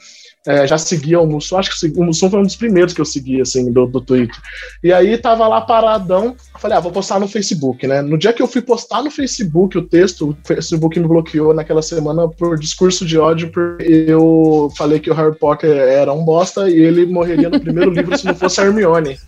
É, 0.46 0.66
já 0.66 0.78
seguia 0.78 1.20
o 1.20 1.26
Mussum, 1.26 1.58
acho 1.58 1.78
que 1.78 2.00
o 2.00 2.02
Mussum 2.02 2.30
foi 2.30 2.40
um 2.40 2.44
dos 2.44 2.56
primeiros 2.56 2.94
que 2.94 3.00
eu 3.00 3.04
segui, 3.04 3.42
assim, 3.42 3.70
do, 3.70 3.86
do 3.86 4.00
Twitter. 4.00 4.36
E 4.82 4.90
aí 4.90 5.18
tava 5.18 5.46
lá 5.46 5.60
paradão, 5.60 6.34
falei, 6.58 6.78
ah, 6.78 6.80
vou 6.80 6.90
postar 6.90 7.20
no 7.20 7.28
Facebook, 7.28 7.86
né? 7.86 8.00
No 8.00 8.16
dia 8.16 8.32
que 8.32 8.40
eu 8.40 8.46
fui 8.46 8.62
postar 8.62 9.02
no 9.02 9.10
Facebook 9.10 9.76
o 9.76 9.82
texto, 9.82 10.30
o 10.30 10.36
Facebook 10.46 10.98
me 10.98 11.06
bloqueou 11.06 11.52
naquela 11.52 11.82
semana 11.82 12.26
por 12.26 12.58
discurso 12.58 13.04
de 13.04 13.18
ódio, 13.18 13.50
porque 13.50 14.06
eu 14.08 14.72
falei 14.78 14.98
que 14.98 15.10
o 15.10 15.14
Harry 15.14 15.36
Potter 15.36 15.76
era 15.76 16.10
um 16.10 16.24
bosta 16.24 16.70
e 16.70 16.74
ele 16.74 17.04
morreria 17.04 17.50
no 17.50 17.60
primeiro 17.60 17.90
livro 17.90 18.16
se 18.16 18.24
não 18.24 18.34
fosse 18.34 18.62
a 18.62 18.64
Hermione. 18.64 19.18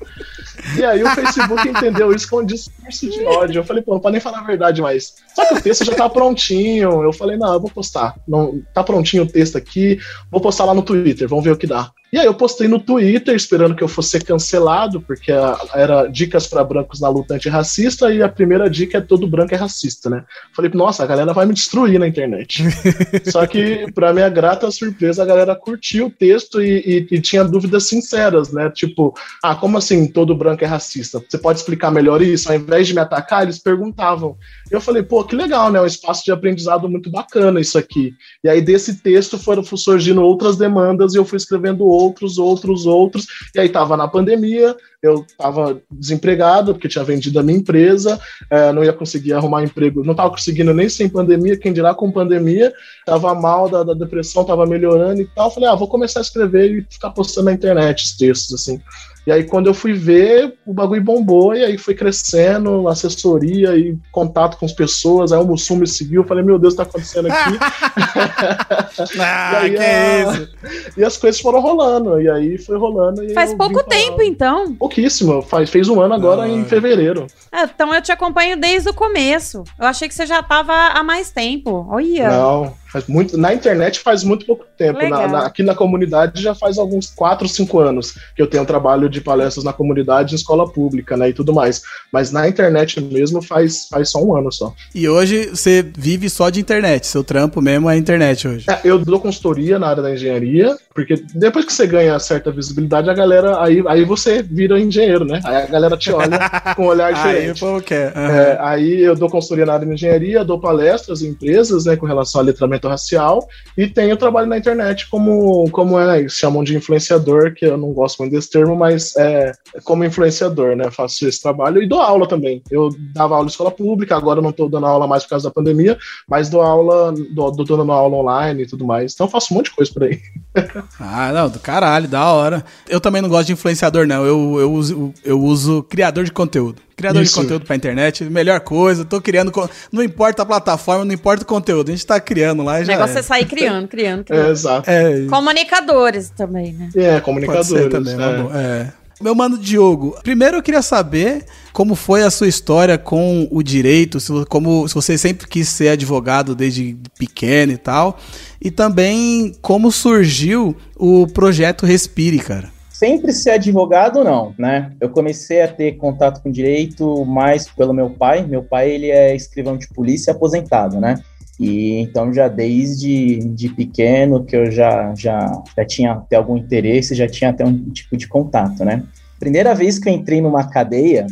E 0.79 0.85
aí 0.85 1.03
o 1.03 1.11
Facebook 1.11 1.69
entendeu 1.69 2.13
isso 2.13 2.29
como 2.29 2.43
um 2.43 2.47
discurso 2.47 3.11
de 3.11 3.25
ódio. 3.25 3.61
Eu 3.61 3.65
falei, 3.65 3.83
pô, 3.83 3.95
não 3.95 4.01
pode 4.01 4.13
nem 4.13 4.21
falar 4.21 4.39
a 4.39 4.45
verdade 4.45 4.81
mais. 4.81 5.15
Só 5.35 5.45
que 5.47 5.55
o 5.55 5.61
texto 5.61 5.85
já 5.85 5.95
tá 5.95 6.09
prontinho. 6.09 7.03
Eu 7.03 7.13
falei, 7.13 7.37
não, 7.37 7.53
eu 7.53 7.61
vou 7.61 7.71
postar. 7.71 8.15
Não, 8.27 8.63
tá 8.73 8.83
prontinho 8.83 9.25
o 9.25 9.27
texto 9.27 9.57
aqui, 9.57 9.99
vou 10.31 10.41
postar 10.41 10.65
lá 10.65 10.75
no 10.75 10.83
Twitter, 10.83 11.02
vamos 11.29 11.45
ver 11.45 11.53
o 11.53 11.57
que 11.59 11.67
dá. 11.67 11.93
E 12.13 12.19
aí 12.19 12.27
eu 12.27 12.35
postei 12.35 12.69
no 12.69 12.79
Twitter 12.79 13.35
esperando 13.35 13.75
que 13.75 13.83
eu 13.83 13.89
fosse 13.89 14.21
cancelado, 14.21 15.01
porque 15.01 15.33
era 15.75 16.07
dicas 16.07 16.47
para 16.47 16.63
brancos 16.63 17.01
na 17.01 17.09
luta 17.09 17.35
antirracista 17.35 18.13
e 18.13 18.23
a 18.23 18.29
primeira 18.29 18.69
dica 18.69 18.99
é 18.99 19.01
todo 19.01 19.27
branco 19.27 19.55
é 19.55 19.57
racista, 19.57 20.11
né? 20.11 20.23
Falei, 20.55 20.71
nossa, 20.75 21.03
a 21.03 21.07
galera 21.07 21.33
vai 21.33 21.47
me 21.47 21.55
destruir 21.55 21.99
na 21.99 22.07
internet. 22.07 22.65
Só 23.33 23.47
que, 23.47 23.91
para 23.95 24.13
minha 24.13 24.29
grata 24.29 24.71
surpresa, 24.71 25.23
a 25.23 25.27
galera 25.27 25.57
curtiu 25.57 26.09
o 26.09 26.11
texto 26.11 26.61
e, 26.61 27.07
e, 27.11 27.15
e, 27.15 27.21
tinha 27.21 27.45
dúvidas 27.45 27.89
sinceras, 27.89 28.53
né? 28.53 28.71
Tipo, 28.71 29.15
ah, 29.43 29.55
como 29.55 29.79
assim 29.79 30.07
todo 30.07 30.37
branco 30.37 30.63
é 30.65 30.67
racista? 30.67 31.19
Você 31.27 31.39
pode 31.39 31.61
explicar 31.61 31.91
melhor 31.91 32.21
isso? 32.21 32.51
Ao 32.51 32.55
invés 32.55 32.87
de 32.87 32.93
me 32.93 33.01
atacar, 33.01 33.45
eles 33.45 33.59
perguntavam. 33.59 34.37
Eu 34.71 34.83
falei, 34.83 35.03
pô, 35.03 35.25
que 35.25 35.35
legal, 35.35 35.73
né? 35.73 35.81
Um 35.81 35.87
espaço 35.87 36.23
de 36.27 36.31
aprendizado 36.31 36.91
muito 36.91 37.11
bacana 37.11 37.59
isso 37.59 37.79
aqui. 37.79 38.15
E 38.45 38.51
aí 38.51 38.61
desse 38.61 38.97
texto 38.97 39.39
foram 39.39 39.63
surgindo 39.65 40.23
outras 40.23 40.59
demandas 40.59 41.15
e 41.15 41.17
eu 41.17 41.25
fui 41.25 41.39
escrevendo 41.39 41.87
outros, 42.03 42.39
outros, 42.39 42.87
outros. 42.87 43.27
E 43.55 43.61
aí 43.61 43.69
tava 43.69 43.97
na 43.97 44.09
pandemia, 44.09 44.77
eu 45.03 45.25
estava 45.29 45.81
desempregado, 45.91 46.73
porque 46.73 46.89
tinha 46.89 47.05
vendido 47.05 47.39
a 47.39 47.43
minha 47.43 47.59
empresa, 47.59 48.21
é, 48.49 48.73
não 48.73 48.85
ia 48.85 48.93
conseguir 48.93 49.33
arrumar 49.33 49.65
emprego, 49.65 50.05
não 50.05 50.13
estava 50.13 50.31
conseguindo 50.31 50.73
nem 50.73 50.89
sem 50.89 51.09
pandemia, 51.09 51.59
quem 51.59 51.73
dirá 51.73 51.95
com 51.95 52.13
pandemia, 52.13 52.73
estava 53.01 53.35
mal 53.35 53.69
da, 53.69 53.83
da 53.83 53.95
depressão, 53.95 54.43
estava 54.43 54.65
melhorando 54.67 55.21
e 55.21 55.27
tal. 55.35 55.51
Falei, 55.51 55.69
ah, 55.69 55.75
vou 55.75 55.89
começar 55.89 56.21
a 56.21 56.23
escrever 56.23 56.71
e 56.71 56.87
ficar 56.89 57.11
postando 57.11 57.47
na 57.47 57.53
internet 57.53 58.05
os 58.05 58.17
textos, 58.17 58.55
assim. 58.55 58.81
E 59.27 59.31
aí, 59.31 59.45
quando 59.45 59.69
eu 59.69 59.75
fui 59.75 59.93
ver, 59.93 60.55
o 60.67 60.75
bagulho 60.75 61.03
bombou, 61.03 61.55
e 61.55 61.65
aí 61.65 61.79
foi 61.79 61.95
crescendo, 61.95 62.89
assessoria 62.89 63.77
e 63.77 63.97
contato 64.11 64.57
com 64.57 64.67
as 64.67 64.73
pessoas. 64.73 65.33
Aí 65.33 65.39
o 65.39 65.45
Mussum 65.45 65.77
me 65.77 65.87
seguiu, 65.87 66.23
eu 66.23 66.27
falei, 66.27 66.43
meu 66.43 66.59
Deus, 66.59 66.75
tá 66.75 66.83
acontecendo 66.83 67.29
aqui. 67.31 67.59
ah, 69.21 69.59
aí, 69.63 69.71
que 69.71 69.79
a... 69.79 70.33
isso? 70.33 70.49
E 70.97 71.05
as 71.05 71.17
coisas 71.17 71.41
foram 71.41 71.61
rolando, 71.61 72.21
e 72.21 72.29
aí 72.29 72.59
foi 72.59 72.77
rolando. 72.77 73.23
Faz 73.33 73.55
pouco 73.55 73.85
tempo, 73.85 74.23
então. 74.23 74.75
Pouquíssimo, 74.75 75.41
faz, 75.43 75.71
fez 75.71 75.89
um 75.89 76.01
ano 76.01 76.15
agora 76.15 76.49
em 76.49 76.65
fevereiro. 76.65 77.27
É, 77.53 77.63
então 77.63 77.95
eu 77.95 78.03
te 78.03 78.11
acompanho 78.11 78.57
desde 78.57 78.89
o 78.89 78.95
começo. 78.95 79.63
Eu 79.79 79.87
achei 79.87 80.09
que 80.09 80.15
você 80.15 80.27
já 80.27 80.43
tava 80.43 80.73
há 80.73 81.03
mais 81.05 81.31
tempo. 81.31 81.87
Olha. 81.89 82.29
Não, 82.29 82.75
Faz 82.93 83.07
muito, 83.07 83.39
na 83.39 83.55
internet 83.55 84.01
faz 84.01 84.23
muito 84.23 84.45
pouco 84.45 84.67
tempo. 84.77 85.01
Na, 85.09 85.27
na, 85.27 85.47
aqui 85.47 85.63
na 85.63 85.75
comunidade 85.75 86.43
já 86.43 86.55
faz 86.55 86.77
alguns 86.77 87.07
4, 87.07 87.49
5 87.49 87.79
anos 87.81 88.15
que 88.37 88.43
eu 88.43 88.47
tenho 88.47 88.67
trabalho 88.67 89.09
de 89.09 89.21
palestras 89.21 89.65
na 89.65 89.73
comunidade, 89.73 90.35
em 90.35 90.37
escola 90.37 90.71
pública, 90.71 91.17
né? 91.17 91.31
E 91.31 91.33
tudo 91.33 91.55
mais. 91.55 91.83
Mas 92.13 92.31
na 92.31 92.47
internet 92.47 93.01
mesmo 93.01 93.41
faz, 93.41 93.89
faz 93.89 94.11
só 94.11 94.23
um 94.23 94.37
ano 94.37 94.53
só. 94.53 94.75
E 94.95 95.09
hoje 95.09 95.47
você 95.47 95.83
vive 95.97 96.29
só 96.29 96.51
de 96.51 96.61
internet. 96.61 97.07
Seu 97.07 97.25
trampo 97.25 97.63
mesmo 97.63 97.89
é 97.89 97.97
internet 97.97 98.47
hoje. 98.47 98.67
É, 98.69 98.81
eu 98.85 98.99
dou 98.99 99.19
consultoria 99.19 99.79
na 99.79 99.89
área 99.89 100.03
da 100.03 100.13
engenharia, 100.13 100.77
porque 100.95 101.15
depois 101.35 101.65
que 101.65 101.73
você 101.73 101.87
ganha 101.87 102.19
certa 102.19 102.51
visibilidade, 102.51 103.09
a 103.09 103.15
galera. 103.15 103.63
Aí, 103.63 103.83
aí 103.87 104.05
você 104.05 104.43
vira 104.43 104.79
engenheiro, 104.79 105.25
né? 105.25 105.41
Aí 105.45 105.57
a 105.57 105.67
galera 105.67 105.97
te 105.97 106.13
olha 106.13 106.39
com 106.77 106.85
um 106.85 106.89
olhar 106.89 107.13
diferente. 107.15 107.65
aí, 107.65 107.71
pô, 107.71 107.77
uhum. 107.77 108.27
é, 108.27 108.59
aí 108.61 109.01
eu 109.01 109.15
dou 109.15 109.31
consultoria 109.31 109.65
na 109.65 109.75
área 109.75 109.87
da 109.87 109.95
engenharia, 109.95 110.45
dou 110.45 110.61
palestras 110.61 111.23
em 111.23 111.29
empresas, 111.29 111.87
né, 111.87 111.97
com 111.97 112.07
relação 112.07 112.41
a 112.41 112.45
letramento 112.45 112.82
racial 112.89 113.47
e 113.77 113.87
tenho 113.87 114.17
trabalho 114.17 114.47
na 114.47 114.59
internet 114.59 115.09
como, 115.09 115.69
como 115.71 115.99
é, 115.99 116.29
chamam 116.29 116.63
de 116.63 116.77
influenciador, 116.77 117.55
que 117.55 117.65
eu 117.65 117.77
não 117.77 117.93
gosto 117.93 118.19
muito 118.19 118.33
desse 118.33 118.51
termo, 118.51 118.77
mas 118.77 119.17
é 119.17 119.53
como 119.85 120.05
influenciador, 120.05 120.77
né? 120.77 120.91
Faço 120.91 121.27
esse 121.27 121.41
trabalho 121.43 121.83
e 121.83 121.89
dou 121.89 122.01
aula 122.01 122.29
também. 122.29 122.63
Eu 122.71 122.91
dava 123.15 123.35
aula 123.35 123.47
em 123.47 123.51
escola 123.51 123.71
pública, 123.71 124.17
agora 124.17 124.41
não 124.41 124.51
estou 124.51 124.69
dando 124.69 124.87
aula 124.87 125.07
mais 125.07 125.23
por 125.25 125.31
causa 125.31 125.49
da 125.49 125.55
pandemia, 125.55 125.99
mas 126.29 126.49
dou 126.49 126.63
aula, 126.63 127.13
dou, 127.35 127.51
dou 127.51 127.65
dando 127.65 127.91
aula 127.93 128.17
online 128.17 128.63
e 128.63 128.67
tudo 128.67 128.85
mais. 128.85 129.13
Então 129.15 129.29
faço 129.29 129.53
um 129.53 129.57
monte 129.57 129.67
de 129.67 129.77
coisa 129.77 129.93
por 129.93 130.05
aí. 130.05 130.21
ah, 131.01 131.33
não, 131.33 131.49
do 131.49 131.59
caralho, 131.59 132.09
da 132.09 132.31
hora. 132.31 132.65
Eu 132.89 133.01
também 133.01 133.23
não 133.23 133.29
gosto 133.29 133.47
de 133.47 133.53
influenciador, 133.53 134.07
não. 134.07 134.25
Eu, 134.25 134.61
eu, 134.61 134.73
uso, 134.73 135.13
eu 135.25 135.41
uso 135.41 135.83
criador 135.85 136.25
de 136.25 136.33
conteúdo. 136.33 136.81
Criador 137.03 137.23
Isso. 137.23 137.35
de 137.35 137.41
conteúdo 137.41 137.67
pra 137.67 137.75
internet, 137.75 138.23
melhor 138.25 138.61
coisa. 138.61 139.05
Tô 139.05 139.21
criando. 139.21 139.53
Não 139.91 140.05
importa 140.05 140.43
a 140.43 140.47
plataforma, 140.47 141.05
não 141.05 141.13
importa 141.13 141.43
o 141.43 141.47
conteúdo. 141.47 141.89
A 141.89 141.91
gente 141.91 142.07
tá 142.07 142.21
criando 142.21 142.63
lá 142.63 142.81
e 142.81 142.85
já. 142.85 142.93
O 142.93 142.95
negócio 142.95 143.17
é, 143.17 143.19
é 143.19 143.23
sair 143.23 143.45
criando, 143.45 143.89
criando, 143.89 144.23
criando. 144.23 144.47
É, 144.47 144.51
exato. 144.51 144.89
É, 144.89 145.27
Comunicadores 145.27 146.31
também, 146.31 146.73
né? 146.73 146.91
É, 146.95 147.21
comunicadores. 147.21 147.91
também, 147.91 148.15
é. 148.15 148.57
é. 148.57 148.93
Meu 149.21 149.35
mano 149.35 149.59
Diogo, 149.59 150.17
primeiro 150.23 150.57
eu 150.57 150.63
queria 150.63 150.83
saber 150.83 151.45
como 151.73 151.97
foi 151.97 152.23
a 152.23 152.31
sua 152.31 152.49
história 152.49 152.97
com 152.97 153.49
o 153.51 153.63
direito, 153.63 154.21
se, 154.21 154.33
como, 154.47 154.87
se 154.87 154.95
você 154.95 155.19
sempre 155.19 155.47
quis 155.47 155.69
ser 155.69 155.89
advogado 155.91 156.55
desde 156.55 156.97
pequeno 157.19 157.73
e 157.73 157.77
tal, 157.77 158.19
e 158.61 158.71
também 158.71 159.55
como 159.61 159.91
surgiu 159.93 160.77
o 160.97 161.27
projeto 161.27 161.87
Respire, 161.87 162.39
cara 162.39 162.82
sempre 163.03 163.33
ser 163.33 163.51
advogado, 163.51 164.23
não, 164.23 164.55
né? 164.57 164.93
Eu 165.01 165.11
comecei 165.11 165.61
a 165.61 165.67
ter 165.67 165.97
contato 165.97 166.41
com 166.41 166.53
direito 166.53 167.25
mais 167.25 167.69
pelo 167.69 167.93
meu 167.93 168.11
pai. 168.11 168.47
Meu 168.47 168.63
pai, 168.63 168.93
ele 168.93 169.11
é 169.11 169.35
escrivão 169.35 169.77
de 169.77 169.89
polícia 169.89 170.31
aposentado, 170.31 171.01
né? 171.01 171.21
E 171.59 171.99
então 171.99 172.33
já 172.33 172.47
desde 172.47 173.39
de 173.39 173.71
pequeno 173.71 174.45
que 174.45 174.55
eu 174.55 174.71
já, 174.71 175.13
já, 175.17 175.51
já 175.77 175.85
tinha 175.85 176.13
até 176.13 176.37
algum 176.37 176.57
interesse, 176.57 177.17
já 177.17 177.27
tinha 177.27 177.51
até 177.51 177.65
um 177.65 177.91
tipo 177.91 178.17
de 178.17 178.29
contato, 178.29 178.85
né? 178.85 179.03
Primeira 179.41 179.75
vez 179.75 179.99
que 179.99 180.09
eu 180.09 180.13
entrei 180.13 180.41
numa 180.41 180.71
cadeia 180.71 181.27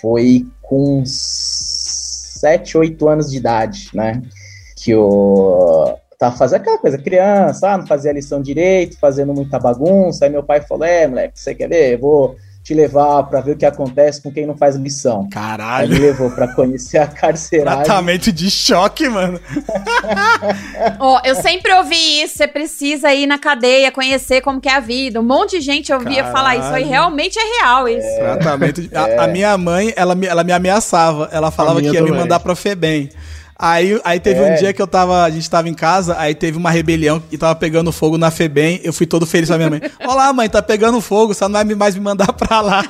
foi 0.00 0.44
com 0.60 1.04
7, 1.06 2.76
8 2.76 3.08
anos 3.08 3.30
de 3.30 3.36
idade, 3.36 3.90
né? 3.94 4.20
Que 4.76 4.90
eu 4.90 5.96
tá 6.22 6.30
fazendo 6.30 6.60
aquela 6.60 6.78
coisa, 6.78 6.98
criança, 6.98 7.72
ah, 7.72 7.78
não 7.78 7.86
fazia 7.86 8.12
lição 8.12 8.40
direito, 8.40 8.96
fazendo 8.98 9.34
muita 9.34 9.58
bagunça. 9.58 10.24
Aí 10.24 10.30
meu 10.30 10.42
pai 10.42 10.60
falou: 10.60 10.84
É, 10.84 11.08
moleque, 11.08 11.38
você 11.38 11.54
quer 11.54 11.68
ver? 11.68 11.94
Eu 11.94 11.98
vou 11.98 12.36
te 12.62 12.74
levar 12.74 13.24
para 13.24 13.40
ver 13.40 13.52
o 13.52 13.56
que 13.56 13.66
acontece 13.66 14.22
com 14.22 14.30
quem 14.30 14.46
não 14.46 14.56
faz 14.56 14.76
lição. 14.76 15.28
Caralho. 15.28 15.82
Aí 15.82 15.88
me 15.88 15.98
levou 15.98 16.30
para 16.30 16.46
conhecer 16.54 16.98
a 16.98 17.08
carceragem. 17.08 17.82
Tratamento 17.82 18.30
de 18.30 18.48
choque, 18.48 19.08
mano. 19.08 19.40
Ó, 21.00 21.16
oh, 21.16 21.26
eu 21.26 21.34
sempre 21.34 21.72
ouvi 21.72 22.22
isso, 22.22 22.36
você 22.36 22.46
precisa 22.46 23.12
ir 23.12 23.26
na 23.26 23.36
cadeia, 23.36 23.90
conhecer 23.90 24.42
como 24.42 24.60
que 24.60 24.68
é 24.68 24.76
a 24.76 24.80
vida. 24.80 25.18
Um 25.20 25.24
monte 25.24 25.58
de 25.58 25.60
gente 25.60 25.92
ouvia 25.92 26.22
Caralho. 26.22 26.32
falar 26.32 26.56
isso, 26.56 26.68
aí 26.68 26.84
realmente 26.84 27.36
é 27.36 27.60
real 27.60 27.88
isso. 27.88 28.06
É, 28.06 28.36
Tratamento 28.36 28.80
de... 28.80 28.94
é. 28.94 28.96
a, 28.96 29.24
a, 29.24 29.26
minha 29.26 29.58
mãe, 29.58 29.92
ela 29.96 30.14
me, 30.14 30.28
ela 30.28 30.44
me 30.44 30.52
ameaçava, 30.52 31.28
ela 31.32 31.50
falava 31.50 31.80
que 31.80 31.86
ia 31.86 31.94
também. 31.94 32.12
me 32.12 32.16
mandar 32.16 32.38
pra 32.38 32.54
FEBEM. 32.54 33.10
Aí, 33.62 34.00
aí 34.02 34.18
teve 34.18 34.40
é. 34.40 34.42
um 34.42 34.56
dia 34.56 34.72
que 34.72 34.82
eu 34.82 34.88
tava, 34.88 35.22
a 35.22 35.30
gente 35.30 35.48
tava 35.48 35.68
em 35.68 35.74
casa, 35.74 36.16
aí 36.18 36.34
teve 36.34 36.58
uma 36.58 36.68
rebelião 36.68 37.22
e 37.30 37.38
tava 37.38 37.54
pegando 37.54 37.92
fogo 37.92 38.18
na 38.18 38.28
FEBEM. 38.28 38.80
Eu 38.82 38.92
fui 38.92 39.06
todo 39.06 39.24
feliz 39.24 39.48
com 39.48 39.54
a 39.54 39.56
minha 39.56 39.70
mãe. 39.70 39.80
Olá, 40.04 40.32
mãe, 40.32 40.48
tá 40.48 40.60
pegando 40.60 41.00
fogo, 41.00 41.32
só 41.32 41.48
não 41.48 41.64
vai 41.64 41.76
mais 41.76 41.94
me 41.94 42.00
mandar 42.00 42.32
pra 42.32 42.60
lá. 42.60 42.82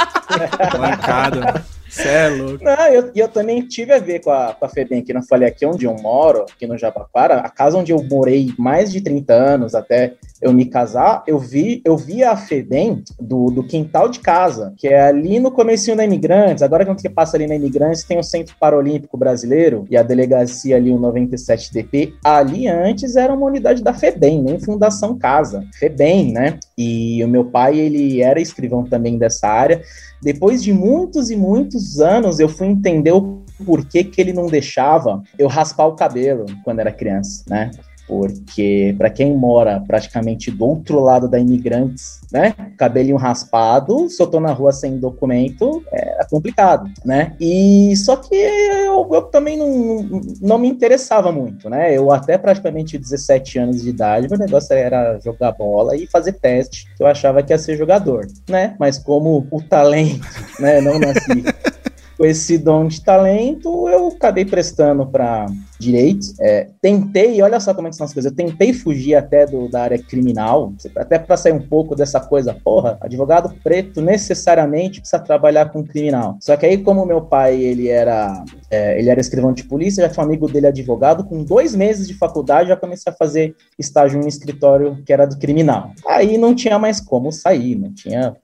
Mancada. 0.80 1.62
Você 1.86 2.08
é 2.08 2.28
louco. 2.28 2.64
Não, 2.64 2.86
eu, 2.86 3.10
eu 3.14 3.28
também 3.28 3.60
tive 3.68 3.92
a 3.92 3.98
ver 3.98 4.20
com 4.20 4.30
a, 4.30 4.54
com 4.54 4.64
a 4.64 4.68
FEBEM, 4.70 5.02
que 5.02 5.12
não 5.12 5.22
falei 5.22 5.46
aqui 5.46 5.66
onde 5.66 5.84
eu 5.84 5.94
moro, 5.94 6.46
aqui 6.50 6.66
no 6.66 6.78
Jabaquara, 6.78 7.40
a 7.40 7.50
casa 7.50 7.76
onde 7.76 7.92
eu 7.92 8.02
morei 8.02 8.50
mais 8.58 8.90
de 8.90 9.02
30 9.02 9.34
anos 9.34 9.74
até 9.74 10.14
eu 10.40 10.52
me 10.52 10.66
casar, 10.66 11.22
eu 11.26 11.38
vi, 11.38 11.80
eu 11.84 11.96
vi 11.96 12.22
a 12.22 12.36
FEBEM 12.36 13.02
do, 13.20 13.46
do 13.46 13.62
quintal 13.62 14.08
de 14.08 14.20
casa, 14.20 14.74
que 14.76 14.88
é 14.88 15.00
ali 15.00 15.38
no 15.38 15.50
comecinho 15.50 15.96
da 15.96 16.04
Imigrantes. 16.04 16.62
Agora 16.62 16.84
quando 16.84 17.00
você 17.00 17.08
passa 17.08 17.36
ali 17.36 17.46
na 17.46 17.54
Imigrantes, 17.54 18.04
tem 18.04 18.18
o 18.18 18.22
Centro 18.22 18.54
Paralímpico 18.58 19.16
Brasileiro 19.16 19.86
e 19.88 19.96
a 19.96 20.02
delegacia 20.02 20.76
ali, 20.76 20.90
o 20.90 20.98
97DP. 20.98 22.14
Ali 22.24 22.68
antes 22.68 23.16
era 23.16 23.32
uma 23.32 23.46
unidade 23.46 23.82
da 23.82 23.94
FEBEM, 23.94 24.42
nem 24.42 24.60
Fundação 24.60 25.16
Casa. 25.16 25.64
FEBEM, 25.74 26.32
né? 26.32 26.58
E 26.76 27.22
o 27.24 27.28
meu 27.28 27.46
pai, 27.46 27.78
ele 27.78 28.20
era 28.20 28.40
escrivão 28.40 28.84
também 28.84 29.16
dessa 29.16 29.48
área. 29.48 29.80
Depois 30.20 30.62
de 30.62 30.72
muitos 30.72 31.30
e 31.30 31.36
muitos 31.36 32.00
anos, 32.00 32.40
eu 32.40 32.48
fui 32.48 32.66
entender 32.66 33.12
o 33.12 33.42
porquê 33.64 34.02
que 34.02 34.20
ele 34.20 34.32
não 34.32 34.46
deixava 34.46 35.22
eu 35.38 35.46
raspar 35.46 35.86
o 35.86 35.94
cabelo 35.94 36.44
quando 36.64 36.80
era 36.80 36.90
criança, 36.90 37.44
né? 37.48 37.70
Porque 38.06 38.94
para 38.98 39.10
quem 39.10 39.36
mora 39.36 39.82
praticamente 39.86 40.50
do 40.50 40.64
outro 40.64 41.00
lado 41.00 41.28
da 41.28 41.38
imigrantes, 41.38 42.20
né, 42.32 42.54
cabelinho 42.76 43.16
raspado, 43.16 44.08
se 44.08 44.22
eu 44.22 44.26
tô 44.26 44.40
na 44.40 44.52
rua 44.52 44.72
sem 44.72 44.98
documento, 44.98 45.84
é 45.92 46.24
complicado, 46.28 46.90
né? 47.04 47.34
E 47.40 47.94
só 47.96 48.16
que 48.16 48.34
eu, 48.34 49.08
eu 49.12 49.22
também 49.22 49.56
não, 49.56 50.22
não 50.40 50.58
me 50.58 50.68
interessava 50.68 51.30
muito, 51.30 51.68
né? 51.68 51.96
Eu 51.96 52.10
até 52.10 52.36
praticamente 52.36 52.98
17 52.98 53.58
anos 53.58 53.82
de 53.82 53.90
idade, 53.90 54.28
meu 54.28 54.38
negócio 54.38 54.74
era 54.74 55.18
jogar 55.20 55.52
bola 55.52 55.96
e 55.96 56.06
fazer 56.06 56.32
teste, 56.32 56.86
que 56.96 57.02
eu 57.02 57.06
achava 57.06 57.42
que 57.42 57.52
ia 57.52 57.58
ser 57.58 57.76
jogador, 57.76 58.26
né? 58.48 58.74
Mas 58.78 58.98
como 58.98 59.46
o 59.50 59.62
talento, 59.62 60.26
né, 60.58 60.80
não 60.80 60.98
nasci 60.98 61.44
com 62.16 62.24
esse 62.24 62.56
dom 62.58 62.86
de 62.86 63.02
talento, 63.02 63.88
eu 63.88 64.08
acabei 64.08 64.44
prestando 64.44 65.06
para 65.06 65.46
direito. 65.78 66.26
É, 66.40 66.68
tentei, 66.80 67.40
olha 67.42 67.58
só 67.60 67.74
como 67.74 67.88
é 67.88 67.92
são 67.92 68.04
as 68.04 68.12
coisas, 68.12 68.30
eu 68.30 68.36
tentei 68.36 68.72
fugir 68.72 69.14
até 69.14 69.46
do, 69.46 69.68
da 69.68 69.82
área 69.82 69.98
criminal, 69.98 70.72
até 70.96 71.18
para 71.18 71.36
sair 71.36 71.52
um 71.52 71.60
pouco 71.60 71.94
dessa 71.94 72.20
coisa, 72.20 72.54
porra, 72.54 72.98
advogado 73.00 73.54
preto 73.62 74.00
necessariamente 74.00 75.00
precisa 75.00 75.22
trabalhar 75.22 75.70
com 75.70 75.84
criminal. 75.84 76.36
Só 76.40 76.56
que 76.56 76.66
aí, 76.66 76.78
como 76.78 77.04
meu 77.04 77.20
pai, 77.20 77.60
ele 77.60 77.88
era, 77.88 78.44
é, 78.70 78.98
ele 78.98 79.10
era 79.10 79.20
escrivão 79.20 79.52
de 79.52 79.64
polícia, 79.64 80.02
já 80.02 80.08
tinha 80.08 80.24
um 80.24 80.26
amigo 80.26 80.48
dele 80.48 80.66
advogado, 80.66 81.24
com 81.24 81.42
dois 81.42 81.74
meses 81.74 82.06
de 82.06 82.14
faculdade 82.14 82.68
já 82.68 82.76
comecei 82.76 83.12
a 83.12 83.16
fazer 83.16 83.54
estágio 83.78 84.20
em 84.20 84.24
um 84.24 84.28
escritório 84.28 85.02
que 85.04 85.12
era 85.12 85.26
do 85.26 85.38
criminal. 85.38 85.90
Aí 86.06 86.38
não 86.38 86.54
tinha 86.54 86.78
mais 86.78 87.00
como 87.00 87.32
sair, 87.32 87.76
não 87.76 87.92
tinha, 87.92 88.36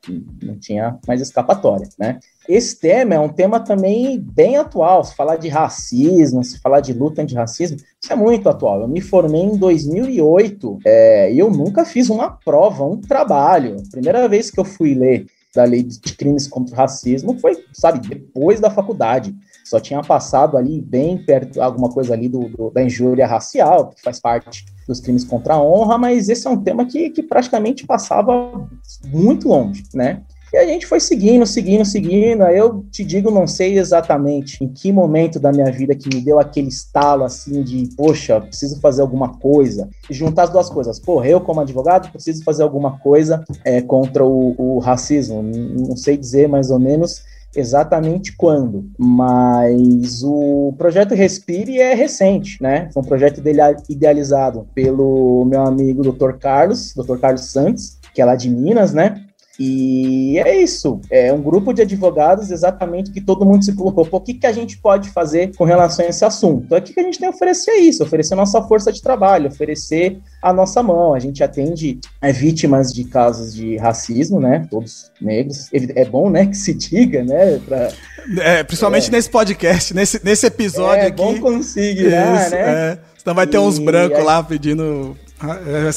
não 0.43 0.59
tinha 0.59 0.99
mais 1.07 1.21
escapatória, 1.21 1.89
né? 1.99 2.19
Esse 2.51 2.81
tema 2.81 3.15
é 3.15 3.21
um 3.21 3.29
tema 3.29 3.61
também 3.61 4.19
bem 4.19 4.57
atual. 4.57 5.05
Se 5.05 5.15
falar 5.15 5.37
de 5.37 5.49
racismo, 5.49 6.43
se 6.43 6.59
falar 6.59 6.81
de 6.81 6.93
luta 6.93 7.23
anti-racismo, 7.23 7.77
isso 7.77 8.13
é 8.13 8.17
muito 8.17 8.49
atual. 8.49 8.81
Eu 8.81 8.89
me 8.89 9.01
formei 9.01 9.43
em 9.43 9.57
2008 9.57 10.81
é, 10.85 11.33
e 11.33 11.39
eu 11.39 11.49
nunca 11.49 11.85
fiz 11.85 12.11
uma 12.11 12.29
prova, 12.29 12.85
um 12.85 13.01
trabalho. 13.01 13.77
Primeira 13.93 14.29
vez 14.29 14.51
que 14.51 14.59
eu 14.59 14.65
fui 14.65 14.95
ler 14.95 15.27
da 15.55 15.63
lei 15.63 15.85
de 15.85 16.13
crimes 16.17 16.49
contra 16.49 16.75
o 16.75 16.77
racismo 16.77 17.39
foi, 17.39 17.57
sabe, 17.73 18.09
depois 18.09 18.59
da 18.59 18.69
faculdade. 18.69 19.33
Só 19.65 19.79
tinha 19.79 20.03
passado 20.03 20.57
ali 20.57 20.81
bem 20.81 21.25
perto, 21.25 21.63
alguma 21.63 21.89
coisa 21.89 22.15
ali 22.15 22.29
do, 22.29 22.49
do 22.49 22.71
da 22.71 22.83
injúria 22.83 23.29
racial, 23.29 23.91
que 23.91 24.03
faz 24.03 24.19
parte 24.19 24.65
dos 24.89 24.99
crimes 24.99 25.23
contra 25.23 25.55
a 25.55 25.63
honra, 25.63 25.97
mas 25.97 26.29
esse 26.29 26.49
é 26.49 26.51
um 26.51 26.61
tema 26.61 26.85
que, 26.85 27.11
que 27.11 27.23
praticamente 27.23 27.87
passava 27.87 28.69
muito 29.07 29.47
longe, 29.47 29.85
né? 29.95 30.25
E 30.53 30.57
a 30.57 30.67
gente 30.67 30.87
foi 30.87 30.99
seguindo, 30.99 31.47
seguindo, 31.47 31.85
seguindo. 31.85 32.43
Aí 32.43 32.59
eu 32.59 32.85
te 32.91 33.05
digo, 33.05 33.31
não 33.31 33.47
sei 33.47 33.79
exatamente 33.79 34.63
em 34.63 34.69
que 34.69 34.91
momento 34.93 35.39
da 35.39 35.53
minha 35.53 35.71
vida 35.71 35.95
que 35.95 36.09
me 36.13 36.21
deu 36.21 36.41
aquele 36.41 36.69
estalo 36.69 37.25
assim 37.25 37.63
de, 37.63 37.89
poxa, 37.97 38.41
preciso 38.41 38.81
fazer 38.81 39.03
alguma 39.03 39.39
coisa. 39.39 39.89
E 40.09 40.15
juntar 40.15 40.45
as 40.45 40.51
duas 40.51 40.69
coisas. 40.69 40.99
Porra, 40.99 41.29
eu 41.29 41.41
como 41.41 41.61
advogado 41.61 42.11
preciso 42.11 42.43
fazer 42.43 42.63
alguma 42.63 42.99
coisa 42.99 43.45
é, 43.65 43.81
contra 43.81 44.25
o, 44.25 44.55
o 44.59 44.79
racismo. 44.79 45.43
Não 45.43 45.97
sei 45.97 46.17
dizer 46.17 46.49
mais 46.49 46.71
ou 46.71 46.79
menos 46.79 47.23
exatamente 47.55 48.37
quando, 48.37 48.89
mas 48.97 50.23
o 50.23 50.73
projeto 50.79 51.15
Respire 51.15 51.81
é 51.81 51.95
recente, 51.95 52.63
né? 52.63 52.89
Foi 52.93 53.03
um 53.03 53.07
projeto 53.07 53.43
idealizado 53.89 54.69
pelo 54.75 55.45
meu 55.47 55.63
amigo 55.63 56.03
Dr. 56.03 56.35
Carlos, 56.39 56.95
Dr. 56.95 57.19
Carlos 57.19 57.47
Santos, 57.47 57.99
que 58.15 58.23
é 58.23 58.25
lá 58.25 58.37
de 58.37 58.49
Minas, 58.49 58.93
né? 58.93 59.25
E 59.63 60.39
é 60.39 60.57
isso. 60.57 61.03
É 61.11 61.31
um 61.31 61.43
grupo 61.43 61.75
de 61.75 61.83
advogados 61.83 62.51
exatamente 62.51 63.11
que 63.11 63.21
todo 63.21 63.45
mundo 63.45 63.63
se 63.63 63.75
colocou. 63.75 64.07
Pô, 64.07 64.17
o 64.17 64.21
que, 64.23 64.33
que 64.33 64.47
a 64.47 64.53
gente 64.53 64.79
pode 64.79 65.11
fazer 65.11 65.55
com 65.55 65.65
relação 65.65 66.03
a 66.03 66.09
esse 66.09 66.25
assunto? 66.25 66.75
Aqui 66.75 66.95
que 66.95 67.01
a 67.01 67.03
gente 67.03 67.19
tem 67.19 67.29
a 67.29 67.31
oferecer 67.31 67.73
isso, 67.73 68.03
oferecer 68.03 68.33
a 68.33 68.39
nossa 68.39 68.63
força 68.63 68.91
de 68.91 69.03
trabalho, 69.03 69.49
oferecer 69.49 70.19
a 70.41 70.51
nossa 70.51 70.83
mão. 70.83 71.13
A 71.13 71.19
gente 71.19 71.45
atende 71.45 72.01
é, 72.23 72.33
vítimas 72.33 72.91
de 72.91 73.05
casos 73.05 73.55
de 73.55 73.77
racismo, 73.77 74.41
né? 74.41 74.67
Todos 74.71 75.13
negros. 75.21 75.69
É 75.95 76.07
bom, 76.07 76.31
né, 76.31 76.47
que 76.47 76.57
se 76.57 76.73
diga, 76.73 77.23
né? 77.23 77.59
Pra, 77.59 77.91
é, 78.39 78.65
principalmente 78.65 79.09
é, 79.09 79.13
nesse 79.13 79.29
podcast, 79.29 79.93
nesse, 79.93 80.25
nesse 80.25 80.47
episódio 80.47 81.05
é, 81.05 81.09
aqui. 81.09 81.21
É 81.21 81.25
bom 81.27 81.39
conseguir, 81.39 82.09
né? 82.09 82.99
Senão 83.19 83.35
vai 83.35 83.47
ter 83.47 83.59
e 83.59 83.61
uns 83.61 83.79
brancos 83.79 84.25
lá 84.25 84.43
pedindo 84.43 85.15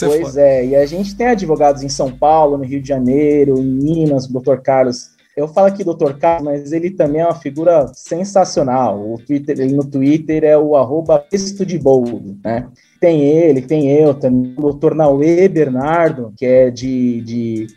pois 0.07 0.27
foda. 0.27 0.41
é, 0.41 0.65
e 0.65 0.75
a 0.75 0.85
gente 0.85 1.15
tem 1.15 1.27
advogados 1.27 1.83
em 1.83 1.89
São 1.89 2.11
Paulo, 2.11 2.57
no 2.57 2.63
Rio 2.63 2.81
de 2.81 2.87
Janeiro, 2.87 3.59
em 3.59 3.65
Minas, 3.65 4.25
o 4.25 4.39
Dr. 4.39 4.57
Carlos. 4.57 5.11
Eu 5.35 5.47
falo 5.47 5.67
aqui 5.67 5.83
Dr. 5.83 6.13
Carlos, 6.19 6.45
mas 6.45 6.71
ele 6.71 6.91
também 6.91 7.21
é 7.21 7.25
uma 7.25 7.35
figura 7.35 7.91
sensacional. 7.93 8.99
O 8.99 9.17
Twitter, 9.17 9.59
ele 9.59 9.73
no 9.73 9.83
Twitter 9.83 10.43
é 10.43 10.57
o 10.57 10.75
arroba 10.75 11.17
texto 11.17 11.65
de 11.65 11.77
boldo, 11.77 12.37
né? 12.43 12.67
Tem 12.99 13.21
ele, 13.21 13.61
tem 13.61 13.91
eu 13.91 14.13
também, 14.13 14.53
o 14.57 14.71
Dr. 14.71 14.93
Nauê 14.93 15.47
Bernardo, 15.49 16.33
que 16.37 16.45
é 16.45 16.69
de, 16.69 17.21
de 17.21 17.67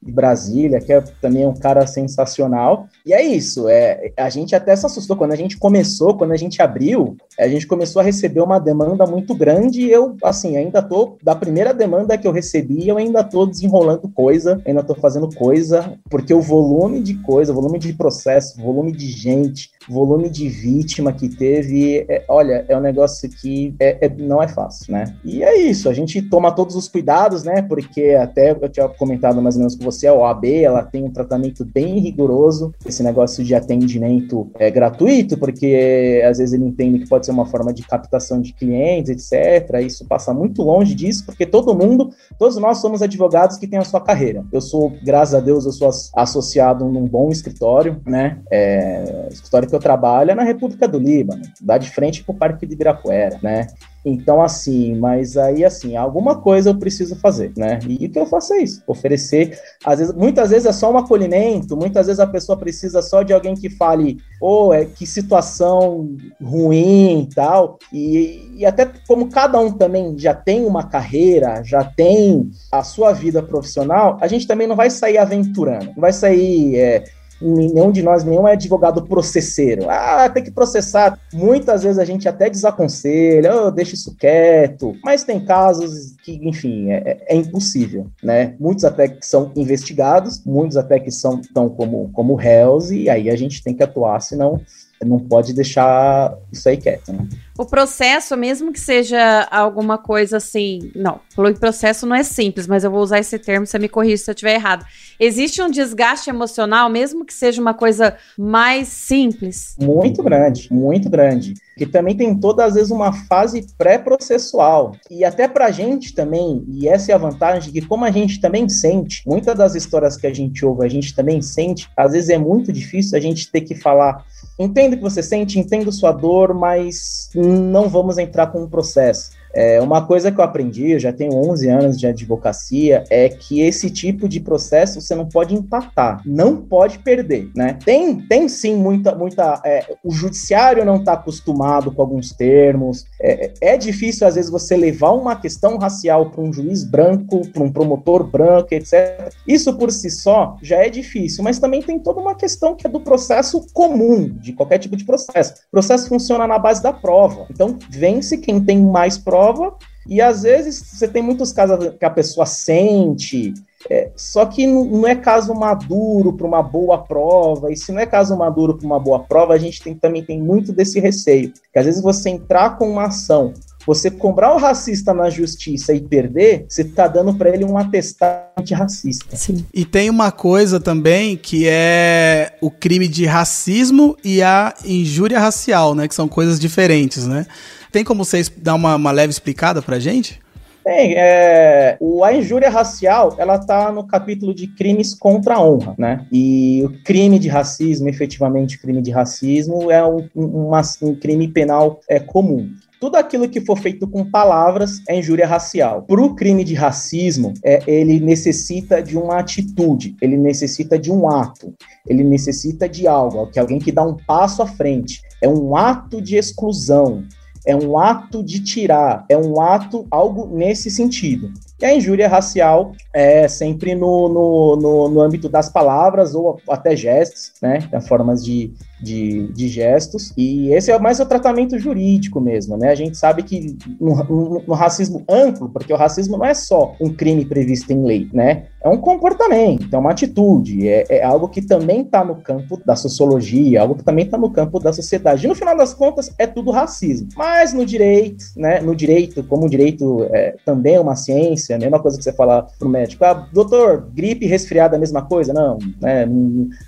de 0.00 0.12
Brasília, 0.12 0.80
que 0.80 0.92
é 0.92 1.00
também 1.20 1.46
um 1.46 1.54
cara 1.54 1.86
sensacional. 1.86 2.86
E 3.04 3.12
é 3.12 3.22
isso, 3.22 3.68
é, 3.68 4.12
a 4.16 4.30
gente 4.30 4.54
até 4.54 4.74
se 4.74 4.86
assustou 4.86 5.16
quando 5.16 5.32
a 5.32 5.36
gente 5.36 5.58
começou, 5.58 6.16
quando 6.16 6.32
a 6.32 6.36
gente 6.36 6.62
abriu, 6.62 7.16
a 7.38 7.48
gente 7.48 7.66
começou 7.66 8.00
a 8.00 8.04
receber 8.04 8.40
uma 8.40 8.58
demanda 8.58 9.06
muito 9.06 9.34
grande 9.34 9.82
e 9.82 9.90
eu, 9.90 10.16
assim, 10.22 10.56
ainda 10.56 10.80
tô, 10.82 11.16
da 11.22 11.34
primeira 11.34 11.74
demanda 11.74 12.16
que 12.16 12.26
eu 12.26 12.32
recebi, 12.32 12.88
eu 12.88 12.96
ainda 12.96 13.24
tô 13.24 13.46
desenrolando 13.46 14.08
coisa, 14.08 14.60
ainda 14.64 14.82
tô 14.82 14.94
fazendo 14.94 15.28
coisa, 15.34 15.94
porque 16.08 16.32
o 16.32 16.40
volume 16.40 17.00
de 17.00 17.14
coisa, 17.14 17.52
volume 17.52 17.78
de 17.78 17.92
processo, 17.92 18.60
volume 18.60 18.92
de 18.92 19.06
gente, 19.06 19.70
volume 19.88 20.28
de 20.28 20.48
vítima 20.48 21.12
que 21.12 21.28
teve, 21.28 22.04
é, 22.08 22.24
olha, 22.28 22.64
é 22.68 22.76
um 22.76 22.80
negócio 22.80 23.28
que 23.28 23.74
é, 23.78 24.06
é, 24.06 24.08
não 24.08 24.42
é 24.42 24.48
fácil, 24.48 24.92
né? 24.92 25.14
E 25.24 25.42
é 25.42 25.56
isso, 25.58 25.88
a 25.88 25.94
gente 25.94 26.20
toma 26.22 26.52
todos 26.52 26.76
os 26.76 26.88
cuidados, 26.88 27.42
né? 27.44 27.62
Porque 27.62 28.16
até 28.20 28.50
eu 28.50 28.68
tinha 28.68 28.88
comentado 28.88 29.40
mais 29.40 29.54
ou 29.56 29.60
menos 29.60 29.76
com 29.76 29.84
você, 29.84 30.06
a 30.06 30.14
OAB, 30.14 30.44
ela 30.46 30.82
tem 30.82 31.04
um 31.04 31.10
tratamento 31.10 31.64
bem 31.64 31.98
rigoroso, 31.98 32.74
esse 32.86 33.02
negócio 33.02 33.44
de 33.44 33.54
atendimento 33.54 34.50
é 34.58 34.70
gratuito, 34.70 35.38
porque 35.38 36.22
às 36.28 36.38
vezes 36.38 36.54
ele 36.54 36.64
entende 36.64 37.00
que 37.00 37.08
pode 37.08 37.26
ser 37.26 37.32
uma 37.32 37.46
forma 37.46 37.72
de 37.72 37.82
captação 37.82 38.40
de 38.40 38.52
clientes, 38.52 39.32
etc. 39.32 39.80
Isso 39.80 40.04
passa 40.06 40.32
muito 40.34 40.62
longe 40.62 40.94
disso, 40.94 41.24
porque 41.24 41.46
todo 41.46 41.74
mundo, 41.74 42.10
todos 42.38 42.56
nós 42.56 42.78
somos 42.78 43.02
advogados 43.02 43.56
que 43.56 43.66
têm 43.66 43.78
a 43.78 43.84
sua 43.84 44.00
carreira. 44.00 44.44
Eu 44.52 44.60
sou, 44.60 44.92
graças 45.02 45.34
a 45.34 45.40
Deus, 45.40 45.64
eu 45.64 45.72
sou 45.72 45.90
associado 46.14 46.84
num 46.86 47.06
bom 47.06 47.30
escritório, 47.30 48.00
né? 48.06 48.38
É, 48.50 49.28
escritório 49.30 49.68
que 49.68 49.74
eu 49.74 49.77
trabalho 49.78 50.30
é 50.30 50.34
na 50.34 50.42
República 50.42 50.86
do 50.86 50.98
Líbano, 50.98 51.42
dá 51.60 51.78
de 51.78 51.90
frente 51.90 52.24
pro 52.24 52.34
Parque 52.34 52.66
de 52.66 52.74
Ibirapuera, 52.74 53.38
né? 53.42 53.68
Então, 54.04 54.40
assim, 54.40 54.94
mas 54.94 55.36
aí, 55.36 55.64
assim, 55.64 55.96
alguma 55.96 56.40
coisa 56.40 56.70
eu 56.70 56.78
preciso 56.78 57.16
fazer, 57.16 57.52
né? 57.56 57.78
E 57.86 58.06
o 58.06 58.10
que 58.10 58.18
eu 58.18 58.26
faço 58.26 58.54
é 58.54 58.62
isso, 58.62 58.82
oferecer. 58.86 59.58
Às 59.84 59.98
vezes, 59.98 60.14
muitas 60.14 60.50
vezes 60.50 60.66
é 60.66 60.72
só 60.72 60.90
um 60.92 60.96
acolhimento, 60.96 61.76
muitas 61.76 62.06
vezes 62.06 62.20
a 62.20 62.26
pessoa 62.26 62.56
precisa 62.56 63.02
só 63.02 63.22
de 63.22 63.32
alguém 63.32 63.54
que 63.54 63.68
fale, 63.68 64.18
ou 64.40 64.68
oh, 64.68 64.72
é 64.72 64.84
que 64.84 65.06
situação 65.06 66.16
ruim 66.40 67.22
e 67.22 67.34
tal. 67.34 67.78
E, 67.92 68.52
e 68.56 68.64
até 68.64 68.88
como 69.06 69.28
cada 69.28 69.58
um 69.58 69.72
também 69.72 70.16
já 70.18 70.32
tem 70.32 70.64
uma 70.64 70.84
carreira, 70.84 71.62
já 71.64 71.84
tem 71.84 72.50
a 72.70 72.82
sua 72.82 73.12
vida 73.12 73.42
profissional, 73.42 74.16
a 74.20 74.28
gente 74.28 74.46
também 74.46 74.66
não 74.66 74.76
vai 74.76 74.90
sair 74.90 75.18
aventurando, 75.18 75.86
não 75.86 76.00
vai 76.00 76.12
sair. 76.12 76.76
É, 76.76 77.04
nenhum 77.40 77.90
de 77.90 78.02
nós, 78.02 78.24
nenhum 78.24 78.46
é 78.46 78.52
advogado 78.52 79.02
processeiro. 79.02 79.88
Ah, 79.88 80.28
tem 80.28 80.42
que 80.42 80.50
processar. 80.50 81.18
Muitas 81.32 81.82
vezes 81.82 81.98
a 81.98 82.04
gente 82.04 82.28
até 82.28 82.50
desaconselha, 82.50 83.54
oh, 83.54 83.70
deixa 83.70 83.94
isso 83.94 84.14
quieto. 84.16 84.94
Mas 85.04 85.24
tem 85.24 85.44
casos 85.44 86.14
que, 86.24 86.40
enfim, 86.42 86.90
é, 86.90 86.96
é, 87.28 87.34
é 87.34 87.36
impossível, 87.36 88.06
né? 88.22 88.54
Muitos 88.58 88.84
até 88.84 89.08
que 89.08 89.26
são 89.26 89.52
investigados, 89.56 90.42
muitos 90.44 90.76
até 90.76 90.98
que 90.98 91.10
são 91.10 91.40
tão 91.54 91.68
como, 91.68 92.10
como 92.12 92.34
réus, 92.34 92.90
e 92.90 93.08
aí 93.08 93.30
a 93.30 93.36
gente 93.36 93.62
tem 93.62 93.74
que 93.74 93.82
atuar, 93.82 94.20
senão 94.20 94.60
não 95.04 95.18
pode 95.18 95.52
deixar 95.52 96.34
isso 96.52 96.68
aí 96.68 96.76
quieto, 96.76 97.12
né? 97.12 97.26
O 97.58 97.66
processo, 97.66 98.36
mesmo 98.36 98.72
que 98.72 98.78
seja 98.78 99.48
alguma 99.50 99.98
coisa 99.98 100.36
assim. 100.36 100.92
Não, 100.94 101.20
o 101.36 101.54
processo 101.54 102.06
não 102.06 102.14
é 102.14 102.22
simples, 102.22 102.68
mas 102.68 102.84
eu 102.84 102.90
vou 102.90 103.00
usar 103.00 103.18
esse 103.18 103.36
termo, 103.36 103.66
você 103.66 103.78
me 103.80 103.88
corrige 103.88 104.18
se 104.18 104.30
eu 104.30 104.32
estiver 104.32 104.54
errado. 104.54 104.86
Existe 105.18 105.60
um 105.60 105.68
desgaste 105.68 106.30
emocional, 106.30 106.88
mesmo 106.88 107.24
que 107.24 107.34
seja 107.34 107.60
uma 107.60 107.74
coisa 107.74 108.16
mais 108.38 108.86
simples? 108.86 109.74
Muito 109.80 110.22
grande, 110.22 110.72
muito 110.72 111.10
grande. 111.10 111.54
Que 111.76 111.84
também 111.84 112.16
tem 112.16 112.36
todas 112.38 112.66
as 112.66 112.74
vezes 112.74 112.90
uma 112.92 113.12
fase 113.12 113.66
pré-processual. 113.76 114.94
E 115.10 115.24
até 115.24 115.48
pra 115.48 115.72
gente 115.72 116.14
também, 116.14 116.64
e 116.68 116.88
essa 116.88 117.10
é 117.10 117.14
a 117.14 117.18
vantagem, 117.18 117.72
que 117.72 117.80
como 117.80 118.04
a 118.04 118.10
gente 118.10 118.40
também 118.40 118.68
sente, 118.68 119.22
muitas 119.26 119.56
das 119.56 119.74
histórias 119.74 120.16
que 120.16 120.28
a 120.28 120.34
gente 120.34 120.64
ouve, 120.64 120.84
a 120.84 120.88
gente 120.88 121.14
também 121.14 121.42
sente, 121.42 121.88
às 121.96 122.12
vezes 122.12 122.30
é 122.30 122.38
muito 122.38 122.72
difícil 122.72 123.18
a 123.18 123.20
gente 123.20 123.50
ter 123.50 123.62
que 123.62 123.74
falar 123.74 124.24
entendo 124.58 124.94
o 124.94 124.96
que 124.96 125.02
você 125.02 125.22
sente, 125.22 125.58
entendo 125.58 125.92
sua 125.92 126.12
dor, 126.12 126.52
mas 126.52 127.30
não 127.34 127.88
vamos 127.88 128.18
entrar 128.18 128.48
com 128.48 128.62
um 128.62 128.68
processo. 128.68 129.30
É, 129.58 129.80
uma 129.80 130.06
coisa 130.06 130.30
que 130.30 130.38
eu 130.38 130.44
aprendi, 130.44 130.92
eu 130.92 131.00
já 131.00 131.12
tenho 131.12 131.34
11 131.34 131.68
anos 131.68 131.98
de 131.98 132.06
advocacia, 132.06 133.02
é 133.10 133.28
que 133.28 133.60
esse 133.60 133.90
tipo 133.90 134.28
de 134.28 134.38
processo 134.38 135.00
você 135.00 135.16
não 135.16 135.26
pode 135.26 135.52
empatar, 135.52 136.22
não 136.24 136.58
pode 136.58 137.00
perder, 137.00 137.50
né? 137.56 137.76
Tem, 137.84 138.20
tem 138.28 138.48
sim 138.48 138.76
muita, 138.76 139.16
muita. 139.16 139.60
É, 139.64 139.96
o 140.04 140.12
judiciário 140.12 140.84
não 140.84 140.98
está 140.98 141.14
acostumado 141.14 141.90
com 141.90 142.00
alguns 142.00 142.30
termos. 142.30 143.04
É, 143.20 143.52
é 143.60 143.76
difícil 143.76 144.28
às 144.28 144.36
vezes 144.36 144.48
você 144.48 144.76
levar 144.76 145.10
uma 145.10 145.34
questão 145.34 145.76
racial 145.76 146.30
para 146.30 146.40
um 146.40 146.52
juiz 146.52 146.84
branco, 146.84 147.42
para 147.48 147.64
um 147.64 147.72
promotor 147.72 148.22
branco, 148.22 148.68
etc. 148.70 149.32
Isso 149.44 149.76
por 149.76 149.90
si 149.90 150.08
só 150.08 150.56
já 150.62 150.76
é 150.76 150.88
difícil, 150.88 151.42
mas 151.42 151.58
também 151.58 151.82
tem 151.82 151.98
toda 151.98 152.20
uma 152.20 152.36
questão 152.36 152.76
que 152.76 152.86
é 152.86 152.90
do 152.90 153.00
processo 153.00 153.66
comum 153.72 154.28
de 154.38 154.52
qualquer 154.52 154.78
tipo 154.78 154.94
de 154.94 155.04
processo. 155.04 155.54
O 155.66 155.70
processo 155.72 156.08
funciona 156.08 156.46
na 156.46 156.60
base 156.60 156.80
da 156.80 156.92
prova. 156.92 157.48
Então 157.50 157.76
vence 157.90 158.38
quem 158.38 158.60
tem 158.60 158.80
mais 158.80 159.18
prova 159.18 159.47
prova, 159.52 159.76
e 160.06 160.20
às 160.20 160.42
vezes 160.42 160.78
você 160.78 161.06
tem 161.06 161.22
muitos 161.22 161.52
casos 161.52 161.94
que 161.98 162.04
a 162.04 162.10
pessoa 162.10 162.46
sente, 162.46 163.54
É, 163.88 164.10
só 164.16 164.44
que 164.44 164.66
não 164.66 165.06
é 165.06 165.14
caso 165.14 165.54
maduro 165.54 166.32
para 166.32 166.46
uma 166.46 166.60
boa 166.60 166.98
prova, 166.98 167.70
e 167.72 167.76
se 167.76 167.92
não 167.92 168.00
é 168.00 168.06
caso 168.06 168.36
maduro 168.36 168.76
para 168.76 168.84
uma 168.84 168.98
boa 168.98 169.20
prova, 169.20 169.54
a 169.54 169.58
gente 169.58 169.80
tem, 169.80 169.94
também 169.94 170.24
tem 170.24 170.42
muito 170.42 170.72
desse 170.72 170.98
receio. 170.98 171.52
Que 171.72 171.78
às 171.78 171.86
vezes 171.86 172.02
você 172.02 172.28
entrar 172.28 172.76
com 172.76 172.90
uma 172.90 173.06
ação 173.06 173.54
você 173.88 174.10
comprar 174.10 174.54
o 174.54 174.58
racista 174.58 175.14
na 175.14 175.30
justiça 175.30 175.94
e 175.94 176.00
perder, 176.02 176.66
você 176.68 176.82
está 176.82 177.08
dando 177.08 177.32
para 177.32 177.48
ele 177.48 177.64
um 177.64 177.78
atestado 177.78 178.42
antirracista. 178.58 179.34
Sim. 179.34 179.64
E 179.72 179.82
tem 179.82 180.10
uma 180.10 180.30
coisa 180.30 180.78
também 180.78 181.38
que 181.38 181.66
é 181.66 182.52
o 182.60 182.70
crime 182.70 183.08
de 183.08 183.24
racismo 183.24 184.14
e 184.22 184.42
a 184.42 184.74
injúria 184.84 185.40
racial, 185.40 185.94
né? 185.94 186.06
Que 186.06 186.14
são 186.14 186.28
coisas 186.28 186.60
diferentes, 186.60 187.26
né? 187.26 187.46
Tem 187.90 188.04
como 188.04 188.26
vocês 188.26 188.52
dar 188.54 188.74
uma, 188.74 188.94
uma 188.94 189.10
leve 189.10 189.30
explicada 189.30 189.80
pra 189.80 189.98
gente? 189.98 190.38
Tem, 190.84 191.14
é, 191.16 191.96
o, 191.98 192.22
a 192.22 192.34
injúria 192.34 192.68
racial, 192.68 193.36
ela 193.38 193.56
está 193.56 193.90
no 193.90 194.06
capítulo 194.06 194.54
de 194.54 194.66
crimes 194.66 195.14
contra 195.14 195.54
a 195.54 195.62
honra, 195.62 195.94
né? 195.96 196.26
E 196.30 196.82
o 196.84 197.02
crime 197.04 197.38
de 197.38 197.48
racismo, 197.48 198.06
efetivamente, 198.06 198.78
crime 198.78 199.00
de 199.00 199.10
racismo 199.10 199.90
é 199.90 200.06
um, 200.06 200.28
um, 200.36 200.70
um 201.00 201.14
crime 201.14 201.48
penal 201.48 202.00
é, 202.06 202.20
comum 202.20 202.70
tudo 203.00 203.16
aquilo 203.16 203.48
que 203.48 203.60
for 203.60 203.78
feito 203.78 204.06
com 204.08 204.28
palavras 204.28 205.00
é 205.08 205.16
injúria 205.16 205.46
racial. 205.46 206.02
Para 206.02 206.20
o 206.20 206.34
crime 206.34 206.64
de 206.64 206.74
racismo, 206.74 207.54
é, 207.64 207.80
ele 207.86 208.18
necessita 208.18 209.02
de 209.02 209.16
uma 209.16 209.38
atitude, 209.38 210.16
ele 210.20 210.36
necessita 210.36 210.98
de 210.98 211.10
um 211.10 211.28
ato, 211.28 211.72
ele 212.06 212.24
necessita 212.24 212.88
de 212.88 213.06
algo, 213.06 213.46
que 213.50 213.58
alguém 213.58 213.78
que 213.78 213.92
dá 213.92 214.02
um 214.02 214.16
passo 214.26 214.62
à 214.62 214.66
frente. 214.66 215.22
É 215.40 215.48
um 215.48 215.76
ato 215.76 216.20
de 216.20 216.36
exclusão, 216.36 217.24
é 217.64 217.76
um 217.76 217.98
ato 217.98 218.42
de 218.42 218.60
tirar, 218.60 219.24
é 219.28 219.36
um 219.36 219.60
ato, 219.60 220.06
algo 220.10 220.48
nesse 220.56 220.90
sentido. 220.90 221.52
E 221.80 221.84
a 221.84 221.94
injúria 221.94 222.28
racial 222.28 222.92
é 223.12 223.46
sempre 223.46 223.94
no, 223.94 224.28
no, 224.28 224.76
no, 224.76 225.08
no 225.08 225.20
âmbito 225.20 225.48
das 225.48 225.68
palavras 225.68 226.34
ou 226.34 226.60
até 226.68 226.96
gestos, 226.96 227.52
né? 227.62 227.78
Formas 228.08 228.44
de, 228.44 228.72
de, 229.00 229.48
de, 229.52 229.68
gestos, 229.68 230.32
e 230.36 230.72
esse 230.72 230.90
é 230.90 230.98
mais 230.98 231.20
o 231.20 231.26
tratamento 231.26 231.78
jurídico 231.78 232.40
mesmo, 232.40 232.76
né? 232.76 232.90
A 232.90 232.94
gente 232.94 233.16
sabe 233.16 233.42
que 233.42 233.76
no, 234.00 234.14
no, 234.24 234.62
no, 234.66 234.74
racismo 234.74 235.24
amplo, 235.28 235.68
porque 235.68 235.92
o 235.92 235.96
racismo 235.96 236.36
não 236.38 236.44
é 236.44 236.54
só 236.54 236.94
um 237.00 237.12
crime 237.12 237.44
previsto 237.44 237.92
em 237.92 238.04
lei, 238.04 238.28
né? 238.32 238.64
É 238.82 238.88
um 238.88 238.98
comportamento, 238.98 239.92
é 239.92 239.98
uma 239.98 240.10
atitude, 240.10 240.88
é, 240.88 241.04
é 241.08 241.24
algo 241.24 241.48
que 241.48 241.60
também 241.60 242.02
está 242.02 242.24
no 242.24 242.36
campo 242.36 242.80
da 242.84 242.94
sociologia, 242.94 243.80
algo 243.80 243.96
que 243.96 244.04
também 244.04 244.24
está 244.24 244.38
no 244.38 244.50
campo 244.50 244.78
da 244.78 244.92
sociedade. 244.92 245.44
E 245.44 245.48
no 245.48 245.54
final 245.54 245.76
das 245.76 245.92
contas, 245.92 246.32
é 246.38 246.46
tudo 246.46 246.70
racismo. 246.70 247.28
Mas 247.36 247.72
no 247.72 247.84
direito, 247.84 248.44
né? 248.56 248.80
No 248.80 248.94
direito, 248.94 249.42
como 249.44 249.66
o 249.66 249.70
direito 249.70 250.26
é, 250.30 250.56
também 250.64 250.94
é 250.94 251.00
uma 251.00 251.16
ciência, 251.16 251.76
a 251.76 251.78
mesma 251.78 252.00
coisa 252.00 252.16
que 252.16 252.24
você 252.24 252.32
falar 252.32 252.66
pro 252.78 252.88
médico, 252.88 253.24
ah, 253.24 253.48
doutor, 253.52 254.08
gripe 254.14 254.46
resfriado 254.46 254.94
é 254.94 254.96
a 254.96 255.00
mesma 255.00 255.22
coisa? 255.22 255.52
Não, 255.52 255.78
né? 256.00 256.26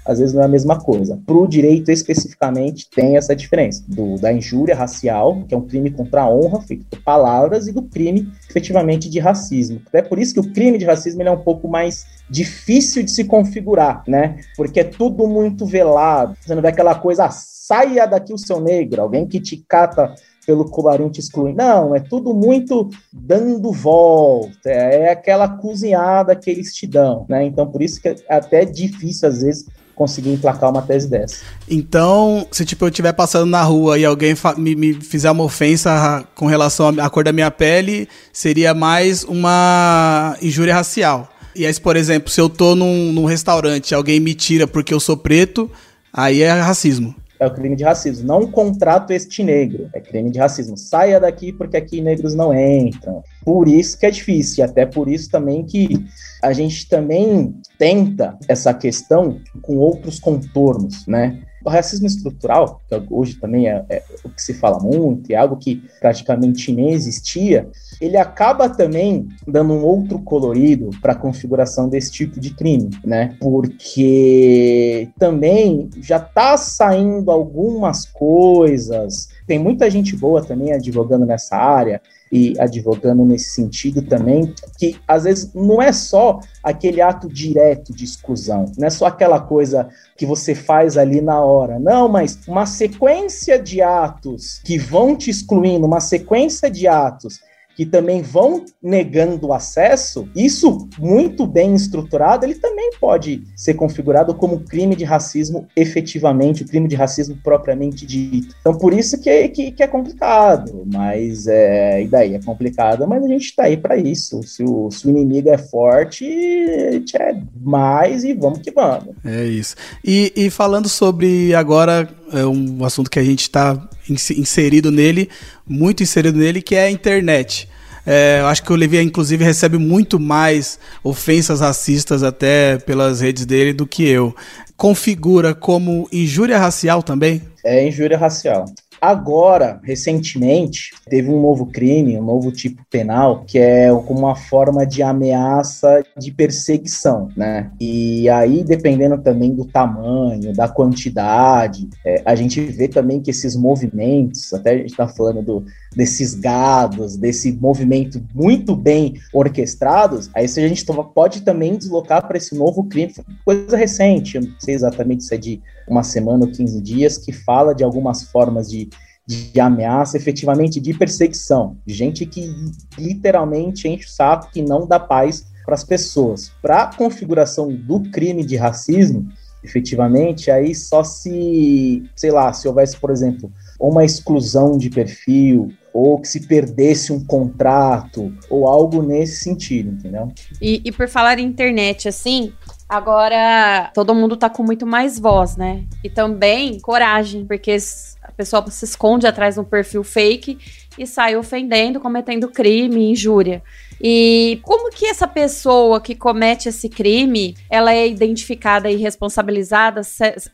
às 0.04 0.18
vezes 0.18 0.34
não 0.34 0.42
é 0.42 0.44
a 0.44 0.48
mesma 0.48 0.78
coisa. 0.80 1.18
Pro 1.26 1.46
direito 1.46 1.90
especificamente 2.00 2.88
tem 2.90 3.16
essa 3.16 3.34
diferença 3.34 3.84
do, 3.86 4.16
da 4.16 4.32
injúria 4.32 4.74
racial, 4.74 5.42
que 5.48 5.54
é 5.54 5.58
um 5.58 5.66
crime 5.66 5.90
contra 5.90 6.22
a 6.22 6.30
honra, 6.30 6.60
feito 6.62 6.84
por 6.86 7.00
palavras, 7.02 7.66
e 7.68 7.72
do 7.72 7.82
crime 7.82 8.30
efetivamente 8.48 9.08
de 9.08 9.18
racismo. 9.18 9.80
É 9.92 10.02
por 10.02 10.18
isso 10.18 10.34
que 10.34 10.40
o 10.40 10.52
crime 10.52 10.78
de 10.78 10.84
racismo 10.84 11.22
é 11.22 11.30
um 11.30 11.42
pouco 11.42 11.68
mais 11.68 12.06
difícil 12.28 13.02
de 13.02 13.10
se 13.10 13.24
configurar, 13.24 14.02
né? 14.06 14.40
Porque 14.56 14.80
é 14.80 14.84
tudo 14.84 15.26
muito 15.26 15.66
velado. 15.66 16.36
Você 16.40 16.54
não 16.54 16.62
vê 16.62 16.68
aquela 16.68 16.94
coisa, 16.94 17.26
ah, 17.26 17.30
saia 17.30 18.06
daqui 18.06 18.32
o 18.32 18.38
seu 18.38 18.60
negro, 18.60 19.02
alguém 19.02 19.26
que 19.26 19.40
te 19.40 19.56
cata 19.68 20.14
pelo 20.46 20.68
colarinho 20.68 21.10
te 21.10 21.20
excluindo. 21.20 21.58
Não, 21.58 21.94
é 21.94 22.00
tudo 22.00 22.34
muito 22.34 22.88
dando 23.12 23.70
volta, 23.72 24.68
é 24.68 25.10
aquela 25.10 25.48
cozinhada 25.48 26.34
que 26.34 26.50
eles 26.50 26.74
te 26.74 26.86
dão, 26.86 27.24
né? 27.28 27.44
Então, 27.44 27.70
por 27.70 27.80
isso 27.80 28.00
que 28.00 28.08
é 28.08 28.16
até 28.28 28.64
difícil, 28.64 29.28
às 29.28 29.42
vezes, 29.42 29.66
conseguir 30.00 30.30
emplacar 30.30 30.70
uma 30.70 30.80
tese 30.80 31.06
dessa. 31.10 31.42
Então, 31.68 32.46
se 32.50 32.64
tipo 32.64 32.86
eu 32.86 32.88
estiver 32.88 33.12
passando 33.12 33.50
na 33.50 33.60
rua 33.60 33.98
e 33.98 34.04
alguém 34.06 34.34
me, 34.56 34.74
me, 34.74 34.94
fizer 34.94 35.30
uma 35.30 35.44
ofensa 35.44 36.24
com 36.34 36.46
relação 36.46 36.88
à 36.98 37.10
cor 37.10 37.22
da 37.22 37.32
minha 37.32 37.50
pele, 37.50 38.08
seria 38.32 38.72
mais 38.72 39.24
uma 39.24 40.34
injúria 40.40 40.72
racial. 40.72 41.28
E 41.54 41.66
aí, 41.66 41.80
por 41.80 41.96
exemplo, 41.96 42.30
se 42.30 42.40
eu 42.40 42.48
tô 42.48 42.74
num, 42.74 43.12
num 43.12 43.26
restaurante, 43.26 43.94
alguém 43.94 44.18
me 44.18 44.32
tira 44.32 44.66
porque 44.66 44.94
eu 44.94 45.00
sou 45.00 45.18
preto, 45.18 45.70
aí 46.10 46.40
é 46.40 46.50
racismo 46.50 47.14
é 47.40 47.46
o 47.46 47.50
crime 47.50 47.74
de 47.74 47.82
racismo. 47.82 48.26
Não 48.26 48.46
contrato 48.46 49.10
este 49.12 49.42
negro, 49.42 49.88
é 49.94 50.00
crime 50.00 50.30
de 50.30 50.38
racismo. 50.38 50.76
Saia 50.76 51.18
daqui 51.18 51.52
porque 51.52 51.76
aqui 51.76 52.02
negros 52.02 52.34
não 52.34 52.52
entram. 52.52 53.24
Por 53.42 53.66
isso 53.66 53.98
que 53.98 54.04
é 54.04 54.10
difícil, 54.10 54.62
e 54.62 54.68
até 54.68 54.84
por 54.84 55.08
isso 55.08 55.30
também 55.30 55.64
que 55.64 56.04
a 56.42 56.52
gente 56.52 56.86
também 56.86 57.54
tenta 57.78 58.36
essa 58.46 58.74
questão 58.74 59.40
com 59.62 59.78
outros 59.78 60.20
contornos, 60.20 61.06
né? 61.06 61.40
O 61.64 61.68
racismo 61.68 62.06
estrutural, 62.06 62.80
que 62.88 63.02
hoje 63.10 63.34
também 63.36 63.68
é, 63.68 63.84
é, 63.88 64.02
o 64.24 64.30
que 64.30 64.42
se 64.42 64.54
fala 64.54 64.78
muito, 64.78 65.30
é 65.30 65.36
algo 65.36 65.56
que 65.56 65.82
praticamente 66.00 66.72
nem 66.72 66.92
existia, 66.92 67.68
ele 68.00 68.16
acaba 68.16 68.68
também 68.68 69.28
dando 69.46 69.74
um 69.74 69.84
outro 69.84 70.18
colorido 70.20 70.90
para 71.02 71.12
a 71.12 71.16
configuração 71.16 71.88
desse 71.88 72.10
tipo 72.10 72.40
de 72.40 72.54
crime, 72.54 72.90
né? 73.04 73.36
Porque 73.40 75.08
também 75.18 75.90
já 76.00 76.16
está 76.16 76.56
saindo 76.56 77.30
algumas 77.30 78.06
coisas, 78.06 79.28
tem 79.50 79.58
muita 79.58 79.90
gente 79.90 80.14
boa 80.14 80.44
também 80.44 80.72
advogando 80.72 81.26
nessa 81.26 81.56
área, 81.56 82.00
e 82.30 82.54
advogando 82.60 83.24
nesse 83.24 83.50
sentido 83.50 84.00
também, 84.00 84.54
que 84.78 84.96
às 85.08 85.24
vezes 85.24 85.52
não 85.52 85.82
é 85.82 85.92
só 85.92 86.38
aquele 86.62 87.00
ato 87.00 87.28
direto 87.28 87.92
de 87.92 88.04
exclusão, 88.04 88.66
não 88.78 88.86
é 88.86 88.90
só 88.90 89.06
aquela 89.06 89.40
coisa 89.40 89.88
que 90.16 90.24
você 90.24 90.54
faz 90.54 90.96
ali 90.96 91.20
na 91.20 91.40
hora, 91.40 91.80
não, 91.80 92.08
mas 92.08 92.38
uma 92.46 92.64
sequência 92.64 93.60
de 93.60 93.82
atos 93.82 94.60
que 94.64 94.78
vão 94.78 95.16
te 95.16 95.30
excluindo, 95.30 95.84
uma 95.84 96.00
sequência 96.00 96.70
de 96.70 96.86
atos 96.86 97.40
que 97.80 97.86
também 97.86 98.20
vão 98.20 98.66
negando 98.82 99.54
acesso, 99.54 100.28
isso 100.36 100.86
muito 100.98 101.46
bem 101.46 101.74
estruturado, 101.74 102.44
ele 102.44 102.56
também 102.56 102.90
pode 103.00 103.42
ser 103.56 103.72
configurado 103.72 104.34
como 104.34 104.60
crime 104.60 104.94
de 104.94 105.02
racismo 105.02 105.66
efetivamente, 105.74 106.62
o 106.62 106.66
crime 106.66 106.86
de 106.86 106.94
racismo 106.94 107.38
propriamente 107.42 108.04
dito. 108.04 108.54
Então, 108.60 108.76
por 108.76 108.92
isso 108.92 109.18
que 109.18 109.30
é, 109.30 109.48
que, 109.48 109.72
que 109.72 109.82
é 109.82 109.86
complicado, 109.86 110.86
mas 110.92 111.46
é, 111.46 112.02
e 112.02 112.06
daí? 112.06 112.34
É 112.34 112.42
complicado, 112.42 113.08
mas 113.08 113.24
a 113.24 113.28
gente 113.28 113.46
está 113.46 113.62
aí 113.62 113.78
para 113.78 113.96
isso. 113.96 114.42
Se 114.42 114.62
o, 114.62 114.90
se 114.90 115.06
o 115.06 115.10
inimigo 115.10 115.48
é 115.48 115.56
forte, 115.56 116.26
é 116.26 117.40
mais 117.62 118.24
e 118.24 118.34
vamos 118.34 118.58
que 118.58 118.70
vamos. 118.70 119.14
É 119.24 119.46
isso. 119.46 119.74
E, 120.04 120.30
e 120.36 120.50
falando 120.50 120.86
sobre 120.86 121.54
agora 121.54 122.06
é 122.30 122.46
um 122.46 122.84
assunto 122.84 123.10
que 123.10 123.18
a 123.18 123.24
gente 123.24 123.40
está 123.40 123.88
inserido 124.10 124.90
nele, 124.90 125.28
muito 125.70 126.02
inserido 126.02 126.36
nele, 126.36 126.60
que 126.60 126.74
é 126.74 126.84
a 126.84 126.90
internet. 126.90 127.68
É, 128.04 128.38
eu 128.40 128.46
acho 128.46 128.62
que 128.62 128.72
o 128.72 128.76
Levi, 128.76 129.00
inclusive, 129.00 129.44
recebe 129.44 129.78
muito 129.78 130.18
mais 130.18 130.80
ofensas 131.04 131.60
racistas 131.60 132.24
até 132.24 132.76
pelas 132.78 133.20
redes 133.20 133.46
dele 133.46 133.72
do 133.72 133.86
que 133.86 134.06
eu. 134.06 134.34
Configura 134.76 135.54
como 135.54 136.08
injúria 136.10 136.58
racial 136.58 137.02
também? 137.02 137.42
É 137.64 137.86
injúria 137.86 138.18
racial. 138.18 138.64
Agora, 139.00 139.80
recentemente, 139.82 140.90
teve 141.08 141.30
um 141.30 141.40
novo 141.40 141.66
crime, 141.66 142.18
um 142.18 142.24
novo 142.24 142.52
tipo 142.52 142.84
penal, 142.90 143.44
que 143.46 143.58
é 143.58 143.90
uma 143.92 144.36
forma 144.36 144.86
de 144.86 145.02
ameaça 145.02 146.02
de 146.18 146.30
perseguição, 146.30 147.28
né? 147.34 147.70
E 147.80 148.28
aí, 148.28 148.62
dependendo 148.62 149.16
também 149.18 149.54
do 149.54 149.64
tamanho, 149.64 150.54
da 150.54 150.68
quantidade, 150.68 151.88
é, 152.04 152.22
a 152.26 152.34
gente 152.34 152.60
vê 152.60 152.88
também 152.88 153.20
que 153.20 153.30
esses 153.30 153.56
movimentos, 153.56 154.52
até 154.52 154.72
a 154.72 154.76
gente 154.76 154.90
está 154.90 155.08
falando 155.08 155.42
do, 155.42 155.64
desses 155.96 156.34
gados, 156.34 157.16
desse 157.16 157.52
movimento 157.52 158.22
muito 158.34 158.76
bem 158.76 159.14
orquestrados, 159.32 160.30
aí 160.34 160.44
a 160.44 160.68
gente 160.68 160.84
pode 161.14 161.40
também 161.42 161.76
deslocar 161.76 162.26
para 162.26 162.36
esse 162.36 162.54
novo 162.54 162.84
crime, 162.84 163.14
coisa 163.44 163.76
recente, 163.76 164.36
eu 164.36 164.42
não 164.42 164.50
sei 164.58 164.74
exatamente 164.74 165.24
se 165.24 165.34
é 165.34 165.38
de 165.38 165.62
uma 165.90 166.02
semana 166.02 166.44
ou 166.44 166.52
15 166.52 166.80
dias, 166.80 167.18
que 167.18 167.32
fala 167.32 167.74
de 167.74 167.82
algumas 167.82 168.22
formas 168.22 168.70
de, 168.70 168.88
de 169.26 169.60
ameaça, 169.60 170.16
efetivamente 170.16 170.80
de 170.80 170.94
perseguição, 170.94 171.76
de 171.84 171.92
gente 171.92 172.24
que 172.24 172.54
literalmente 172.96 173.88
enche 173.88 174.06
o 174.06 174.10
saco, 174.10 174.50
que 174.52 174.62
não 174.62 174.86
dá 174.86 175.00
paz 175.00 175.44
para 175.64 175.74
as 175.74 175.84
pessoas. 175.84 176.52
Para 176.62 176.82
a 176.82 176.94
configuração 176.94 177.68
do 177.68 178.00
crime 178.10 178.44
de 178.44 178.56
racismo, 178.56 179.28
efetivamente, 179.62 180.50
aí 180.50 180.74
só 180.74 181.04
se, 181.04 182.02
sei 182.16 182.30
lá, 182.30 182.52
se 182.52 182.66
houvesse, 182.66 182.96
por 182.96 183.10
exemplo, 183.10 183.52
uma 183.78 184.04
exclusão 184.04 184.78
de 184.78 184.88
perfil, 184.88 185.70
ou 185.92 186.20
que 186.20 186.28
se 186.28 186.46
perdesse 186.46 187.12
um 187.12 187.24
contrato, 187.24 188.32
ou 188.48 188.68
algo 188.68 189.02
nesse 189.02 189.42
sentido, 189.42 189.90
entendeu? 189.90 190.28
E, 190.60 190.80
e 190.84 190.92
por 190.92 191.08
falar 191.08 191.38
em 191.38 191.46
internet, 191.46 192.08
assim, 192.08 192.52
Agora, 192.90 193.88
todo 193.94 194.12
mundo 194.16 194.36
tá 194.36 194.50
com 194.50 194.64
muito 194.64 194.84
mais 194.84 195.16
voz, 195.16 195.56
né? 195.56 195.84
E 196.02 196.10
também 196.10 196.80
coragem, 196.80 197.46
porque 197.46 197.76
a 198.20 198.32
pessoa 198.32 198.68
se 198.68 198.84
esconde 198.84 199.28
atrás 199.28 199.54
de 199.54 199.60
um 199.60 199.64
perfil 199.64 200.02
fake 200.02 200.58
e 200.98 201.06
sai 201.06 201.36
ofendendo, 201.36 202.00
cometendo 202.00 202.48
crime, 202.48 203.12
injúria. 203.12 203.62
E 204.02 204.58
como 204.62 204.90
que 204.90 205.06
essa 205.06 205.28
pessoa 205.28 206.00
que 206.00 206.16
comete 206.16 206.68
esse 206.68 206.88
crime, 206.88 207.56
ela 207.70 207.94
é 207.94 208.08
identificada 208.08 208.90
e 208.90 208.96
responsabilizada, 208.96 210.00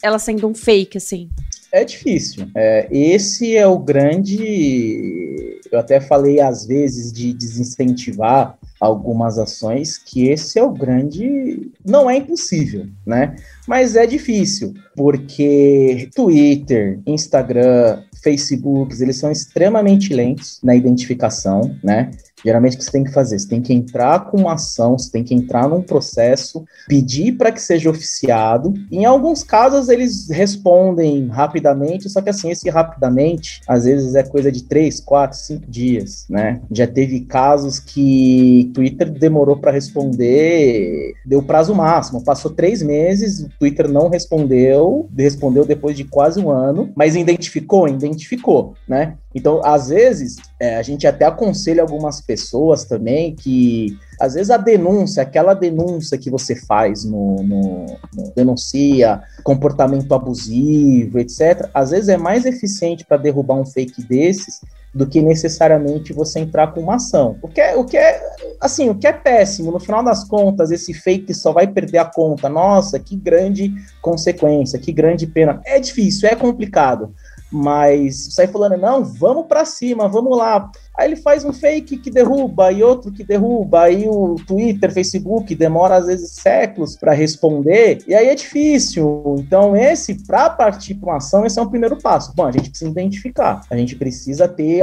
ela 0.03 0.18
sendo 0.18 0.46
um 0.46 0.55
fake, 0.55 0.99
assim? 0.99 1.31
É 1.72 1.85
difícil. 1.85 2.48
É, 2.55 2.88
esse 2.90 3.57
é 3.57 3.66
o 3.66 3.79
grande. 3.79 5.61
Eu 5.70 5.79
até 5.79 6.00
falei 6.00 6.40
às 6.40 6.66
vezes 6.66 7.12
de 7.12 7.33
desincentivar 7.33 8.57
algumas 8.81 9.38
ações, 9.38 9.98
que 9.98 10.29
esse 10.29 10.59
é 10.59 10.62
o 10.62 10.70
grande. 10.70 11.70
Não 11.85 12.09
é 12.09 12.16
impossível, 12.16 12.87
né? 13.05 13.37
Mas 13.66 13.96
é 13.96 14.07
difícil, 14.07 14.74
porque 14.94 16.09
Twitter, 16.14 17.00
Instagram, 17.07 18.02
Facebook, 18.22 19.00
eles 19.00 19.16
são 19.16 19.31
extremamente 19.31 20.14
lentos 20.14 20.61
na 20.62 20.74
identificação, 20.74 21.76
né? 21.83 22.11
Geralmente 22.44 22.75
o 22.75 22.79
que 22.79 22.85
você 22.85 22.92
tem 22.92 23.05
que 23.05 23.12
fazer? 23.12 23.38
Você 23.38 23.49
tem 23.49 23.62
que 23.62 23.72
entrar 23.72 24.27
com 24.27 24.38
uma 24.38 24.55
ação, 24.55 24.99
você 24.99 25.11
tem 25.11 25.25
que 25.25 25.35
entrar 25.35 25.68
num 25.68 25.83
processo, 25.83 26.64
pedir 26.87 27.33
para 27.33 27.51
que 27.51 27.61
seja 27.61 27.90
oficiado. 27.90 28.75
Em 28.90 29.05
alguns 29.05 29.42
casos 29.42 29.88
eles 29.88 30.29
respondem 30.31 31.29
rapidamente, 31.29 32.09
só 32.09 32.20
que 32.20 32.31
assim, 32.31 32.51
esse 32.51 32.68
rapidamente, 32.68 33.61
às 33.66 33.85
vezes 33.85 34.14
é 34.14 34.22
coisa 34.22 34.53
de 34.53 34.64
três, 34.64 35.01
quatro, 35.01 35.38
cinco 35.38 35.70
dias, 35.70 36.27
né? 36.29 36.61
Já 36.70 36.87
teve 36.87 37.20
casos 37.20 37.79
que 37.79 38.70
Twitter 38.75 39.11
demorou 39.11 39.57
para 39.57 39.72
responder, 39.72 41.14
deu 41.25 41.42
prazo 41.42 41.75
máximo, 41.75 42.22
passou 42.22 42.51
três 42.51 42.83
meses, 42.83 43.40
o 43.40 43.49
Twitter 43.59 43.88
não 43.88 44.09
respondeu, 44.09 45.09
respondeu 45.16 45.64
depois 45.64 45.96
de 45.96 46.05
quase 46.05 46.40
um 46.40 46.51
ano, 46.51 46.90
mas 46.94 47.16
identificou, 47.16 47.88
identificou, 47.88 48.75
né? 48.87 49.16
Então, 49.37 49.61
às 49.62 49.88
vezes, 49.88 50.37
é, 50.59 50.77
a 50.77 50.83
gente 50.83 51.07
até 51.07 51.27
aconselha 51.27 51.83
algumas 51.83 52.22
pessoas 52.27 52.85
também 52.85 53.35
que, 53.35 53.97
às 54.21 54.35
vezes, 54.35 54.51
a 54.51 54.57
denúncia, 54.57 55.23
aquela 55.23 55.55
denúncia 55.55 56.19
que 56.19 56.31
você 56.31 56.57
faz 56.57 57.05
no, 57.05 57.37
no, 57.43 57.87
no 58.15 58.33
denuncia 58.35 59.23
comportamento 59.45 60.12
abusivo, 60.12 61.19
etc., 61.19 61.69
às 61.73 61.91
vezes 61.91 62.09
é 62.09 62.17
mais 62.17 62.45
eficiente 62.45 63.05
para 63.05 63.17
derrubar 63.17 63.55
um 63.55 63.65
fake 63.65 64.03
desses 64.03 64.61
do 64.97 65.07
que 65.07 65.21
necessariamente 65.21 66.15
você 66.15 66.41
entrar 66.41 66.73
com 66.73 66.81
uma 66.81 66.95
ação. 66.95 67.37
O 67.43 67.49
que 67.49 67.61
é, 67.61 67.77
o 67.77 67.85
que 67.85 67.99
é, 67.99 68.19
assim, 68.59 68.89
o 68.89 68.95
que 68.95 69.07
é 69.07 69.12
péssimo, 69.12 69.71
no 69.71 69.79
final 69.79 70.03
das 70.03 70.25
contas, 70.25 70.71
esse 70.71 70.95
fake 70.95 71.35
só 71.35 71.53
vai 71.53 71.67
perder 71.67 71.99
a 71.99 72.07
conta. 72.07 72.49
Nossa, 72.49 72.99
que 72.99 73.15
grande 73.15 73.75
consequência, 74.01 74.79
que 74.79 74.93
grande 74.93 75.27
pena. 75.27 75.61
É 75.67 75.79
difícil, 75.79 76.27
é 76.27 76.35
complicado. 76.35 77.15
Mas 77.53 78.35
sai 78.35 78.47
falando, 78.47 78.79
não, 78.79 79.05
vamos 79.05 79.47
para 79.47 79.67
cima, 79.67 80.09
vamos 80.09 80.37
lá. 80.37 80.71
Aí 80.97 81.09
ele 81.09 81.17
faz 81.17 81.45
um 81.45 81.53
fake 81.53 81.99
que 81.99 82.11
derruba 82.11 82.73
e 82.73 82.83
outro 82.83 83.13
que 83.13 83.23
derruba, 83.23 83.83
aí 83.83 84.09
o 84.09 84.37
Twitter, 84.47 84.93
Facebook 84.93 85.55
demora 85.55 85.97
às 85.97 86.07
vezes 86.07 86.31
séculos 86.33 86.97
para 86.97 87.13
responder, 87.13 87.99
e 88.07 88.15
aí 88.15 88.29
é 88.29 88.35
difícil. 88.35 89.37
Então, 89.39 89.77
esse, 89.77 90.27
para 90.27 90.49
partir 90.49 90.95
para 90.95 91.11
uma 91.11 91.17
ação, 91.19 91.45
esse 91.45 91.59
é 91.59 91.63
o 91.63 91.69
primeiro 91.69 91.99
passo. 92.01 92.33
Bom, 92.35 92.47
a 92.47 92.53
gente 92.53 92.71
precisa 92.71 92.91
identificar, 92.91 93.61
a 93.69 93.77
gente 93.77 93.95
precisa 93.95 94.49
ter 94.49 94.83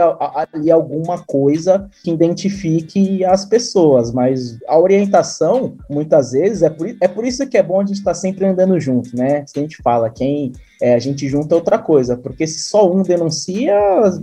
ali 0.53 0.69
alguma 0.69 1.19
coisa 1.19 1.89
que 2.03 2.11
identifique 2.11 3.25
as 3.25 3.45
pessoas, 3.45 4.11
mas 4.11 4.59
a 4.67 4.77
orientação, 4.77 5.75
muitas 5.89 6.31
vezes, 6.31 6.61
é 6.61 6.69
por, 6.69 6.95
é 7.01 7.07
por 7.07 7.25
isso 7.25 7.47
que 7.47 7.57
é 7.57 7.63
bom 7.63 7.81
a 7.81 7.85
gente 7.85 7.97
estar 7.97 8.11
tá 8.11 8.15
sempre 8.15 8.45
andando 8.45 8.79
junto, 8.79 9.15
né? 9.15 9.43
Se 9.47 9.57
a 9.57 9.61
gente 9.61 9.77
fala, 9.81 10.09
quem 10.09 10.53
é, 10.81 10.93
a 10.93 10.99
gente 10.99 11.27
junta 11.27 11.55
outra 11.55 11.79
coisa, 11.79 12.17
porque 12.17 12.45
se 12.45 12.59
só 12.59 12.91
um 12.91 13.01
denuncia, 13.01 13.75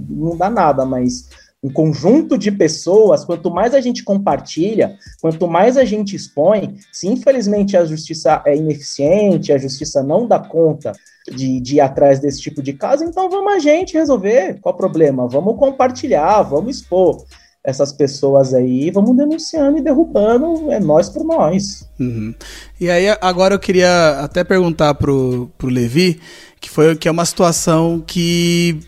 não 0.09 0.37
dá 0.37 0.51
nada, 0.51 0.85
mas 0.85 1.29
um 1.63 1.71
conjunto 1.71 2.39
de 2.39 2.51
pessoas, 2.51 3.25
quanto 3.25 3.51
mais 3.51 3.75
a 3.75 3.81
gente 3.81 4.03
compartilha, 4.03 4.97
quanto 5.21 5.47
mais 5.47 5.77
a 5.77 5.85
gente 5.85 6.17
expõe, 6.17 6.77
se 6.91 7.07
infelizmente 7.07 7.77
a 7.77 7.85
justiça 7.85 8.43
é 8.47 8.57
ineficiente, 8.57 9.53
a 9.53 9.59
justiça 9.59 10.03
não 10.03 10.27
dá 10.27 10.39
conta 10.39 10.93
de, 11.31 11.61
de 11.61 11.77
ir 11.77 11.81
atrás 11.81 12.19
desse 12.19 12.41
tipo 12.41 12.63
de 12.63 12.73
caso, 12.73 13.05
então 13.05 13.29
vamos 13.29 13.53
a 13.53 13.59
gente 13.59 13.93
resolver. 13.93 14.59
Qual 14.61 14.75
o 14.75 14.79
problema? 14.79 15.29
Vamos 15.29 15.59
compartilhar, 15.59 16.43
vamos 16.43 16.77
expor 16.77 17.25
essas 17.63 17.93
pessoas 17.93 18.55
aí, 18.55 18.91
vamos 18.91 19.15
denunciando 19.15 19.77
e 19.77 19.83
derrubando, 19.83 20.73
é 20.73 20.81
nós 20.81 21.11
por 21.11 21.25
nós. 21.25 21.87
Uhum. 22.01 22.35
E 22.81 22.89
aí, 22.89 23.07
agora 23.21 23.55
eu 23.55 23.59
queria 23.59 24.21
até 24.21 24.43
perguntar 24.43 24.95
pro, 24.95 25.51
pro 25.59 25.69
Levi, 25.69 26.19
que 26.59 26.71
foi 26.71 26.97
que 26.97 27.07
é 27.07 27.11
uma 27.11 27.27
situação 27.27 28.03
que 28.07 28.81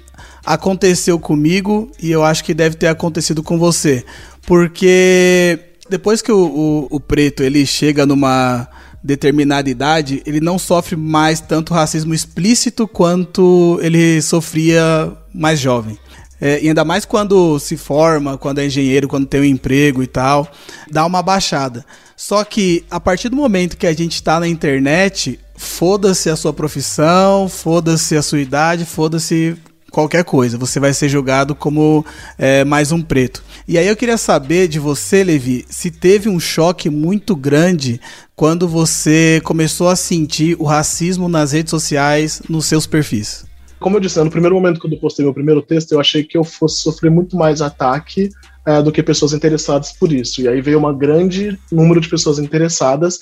aconteceu 0.45 1.19
comigo 1.19 1.91
e 2.01 2.11
eu 2.11 2.25
acho 2.25 2.45
que 2.45 2.55
deve 2.55 2.77
ter 2.77 2.89
acontecido 2.89 3.43
com 3.43 3.59
você. 3.59 4.05
Porque 4.47 5.59
depois 5.89 6.21
que 6.21 6.33
o, 6.33 6.45
o, 6.47 6.89
o 6.91 7.01
preto 7.01 7.43
ele 7.43 7.65
chega 7.65 8.05
numa 8.07 8.69
determinada 9.03 9.69
idade, 9.69 10.23
ele 10.25 10.41
não 10.41 10.59
sofre 10.59 10.95
mais 10.97 11.41
tanto 11.41 11.75
racismo 11.75 12.15
explícito 12.15 12.87
quanto 12.87 13.79
ele 13.83 14.23
sofria 14.23 15.13
mais 15.35 15.59
jovem. 15.59 15.99
É, 16.41 16.61
e 16.61 16.69
ainda 16.69 16.85
mais 16.85 17.05
quando 17.05 17.59
se 17.61 17.77
forma, 17.77 18.37
quando 18.37 18.59
é 18.59 18.67
engenheiro, 18.67 19.07
quando 19.07 19.27
tem 19.27 19.41
um 19.41 19.45
emprego 19.45 20.03
e 20.03 20.07
tal, 20.07 20.51
dá 20.91 21.07
uma 21.07 21.23
baixada. 21.23 21.85
Só 22.17 22.45
que 22.45 22.85
a 22.91 22.99
partir 22.99 23.29
do 23.29 23.37
momento 23.37 23.77
que 23.77 23.87
a 23.87 23.93
gente 23.93 24.15
está 24.15 24.41
na 24.41 24.49
internet, 24.49 25.39
foda-se 25.57 26.29
a 26.29 26.37
sua 26.37 26.53
profissão, 26.53 27.49
foda-se 27.49 28.17
a 28.17 28.23
sua 28.23 28.41
idade, 28.41 28.85
foda-se 28.85 29.57
qualquer 29.93 30.25
coisa. 30.25 30.59
Você 30.59 30.81
vai 30.81 30.93
ser 30.93 31.09
julgado 31.09 31.55
como 31.55 32.05
é, 32.39 32.65
mais 32.65 32.91
um 32.91 33.01
preto. 33.01 33.45
E 33.69 33.79
aí 33.79 33.87
eu 33.87 33.95
queria 33.95 34.17
saber 34.17 34.67
de 34.67 34.81
você, 34.81 35.23
Levi, 35.23 35.65
se 35.69 35.91
teve 35.91 36.29
um 36.29 36.41
choque 36.41 36.91
muito 36.91 37.37
grande 37.37 38.01
quando 38.35 38.67
você 38.67 39.41
começou 39.45 39.89
a 39.89 39.95
sentir 39.95 40.57
o 40.59 40.65
racismo 40.65 41.29
nas 41.29 41.53
redes 41.53 41.71
sociais 41.71 42.43
nos 42.49 42.67
seus 42.67 42.87
perfis. 42.87 43.45
Como 43.79 43.97
eu 43.97 44.01
disse, 44.01 44.17
né, 44.19 44.25
no 44.25 44.31
primeiro 44.31 44.55
momento 44.55 44.81
que 44.81 44.93
eu 44.93 44.99
postei 44.99 45.25
meu 45.25 45.35
primeiro 45.35 45.61
texto, 45.61 45.93
eu 45.93 46.01
achei 46.01 46.25
que 46.25 46.39
eu 46.39 46.45
fosse 46.45 46.83
sofrer 46.83 47.11
muito 47.11 47.37
mais 47.37 47.61
ataque 47.61 48.31
é, 48.65 48.81
do 48.81 48.93
que 48.93 49.03
pessoas 49.03 49.33
interessadas 49.33 49.93
por 49.93 50.13
isso. 50.13 50.41
E 50.41 50.49
aí 50.49 50.61
veio 50.61 50.85
um 50.85 50.97
grande 50.97 51.59
número 51.71 52.01
de 52.01 52.09
pessoas 52.09 52.39
interessadas 52.39 53.19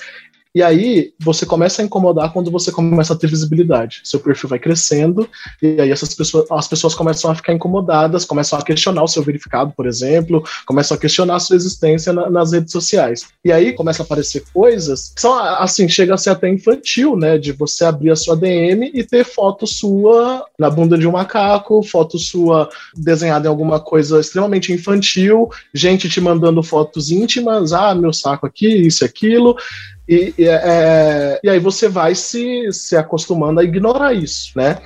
e 0.55 0.63
aí 0.63 1.13
você 1.19 1.47
começa 1.47 1.81
a 1.81 1.85
incomodar 1.85 2.33
quando 2.33 2.51
você 2.51 2.73
começa 2.73 3.13
a 3.13 3.17
ter 3.17 3.29
visibilidade. 3.29 4.01
Seu 4.05 4.19
perfil 4.19 4.49
vai 4.49 4.59
crescendo 4.59 5.29
e 5.63 5.81
aí 5.81 5.91
essas 5.91 6.13
pessoas, 6.13 6.51
as 6.51 6.67
pessoas 6.67 6.95
começam 6.95 7.31
a 7.31 7.35
ficar 7.35 7.53
incomodadas, 7.53 8.25
começam 8.25 8.59
a 8.59 8.63
questionar 8.63 9.03
o 9.03 9.09
seu 9.09 9.23
verificado, 9.23 9.73
por 9.77 9.87
exemplo, 9.87 10.43
começam 10.67 10.97
a 10.97 11.01
questionar 11.01 11.37
a 11.37 11.41
sua 11.41 11.55
existência 11.55 12.13
na, 12.13 12.29
nas 12.29 12.53
redes 12.53 12.73
sociais. 12.73 13.27
E 13.45 13.53
aí 13.53 13.73
começa 13.73 14.03
a 14.03 14.05
aparecer 14.05 14.43
coisas 14.53 15.13
que 15.15 15.21
são 15.21 15.39
assim, 15.39 15.89
chega 15.89 16.15
a 16.15 16.19
ser 16.19 16.31
até 16.31 16.49
infantil, 16.49 17.17
né, 17.17 17.39
de 17.39 17.53
você 17.53 17.85
abrir 17.85 18.11
a 18.11 18.17
sua 18.17 18.37
DM 18.37 18.91
e 18.93 19.05
ter 19.05 19.25
foto 19.25 19.67
sua 19.67 20.45
na 20.59 20.69
bunda 20.69 20.99
de 20.99 21.07
um 21.07 21.13
macaco, 21.13 21.83
foto 21.83 22.19
sua 22.19 22.69
desenhada 22.97 23.47
em 23.47 23.51
alguma 23.51 23.79
coisa 23.79 24.19
extremamente 24.19 24.73
infantil, 24.73 25.49
gente 25.73 26.09
te 26.09 26.21
mandando 26.21 26.63
fotos 26.63 27.11
íntimas, 27.11 27.73
ah, 27.73 27.95
meu 27.95 28.13
saco 28.13 28.47
aqui, 28.47 28.67
isso 28.67 29.05
aquilo. 29.05 29.57
E, 30.11 30.35
e, 30.37 30.49
é, 30.49 31.39
e 31.41 31.49
aí 31.49 31.61
você 31.61 31.89
vai 31.89 32.17
se, 32.17 32.73
se 32.73 32.97
acostumando 32.97 33.61
a 33.61 33.65
ignorar 33.65 34.13
isso, 34.13 34.51
né? 34.57 34.79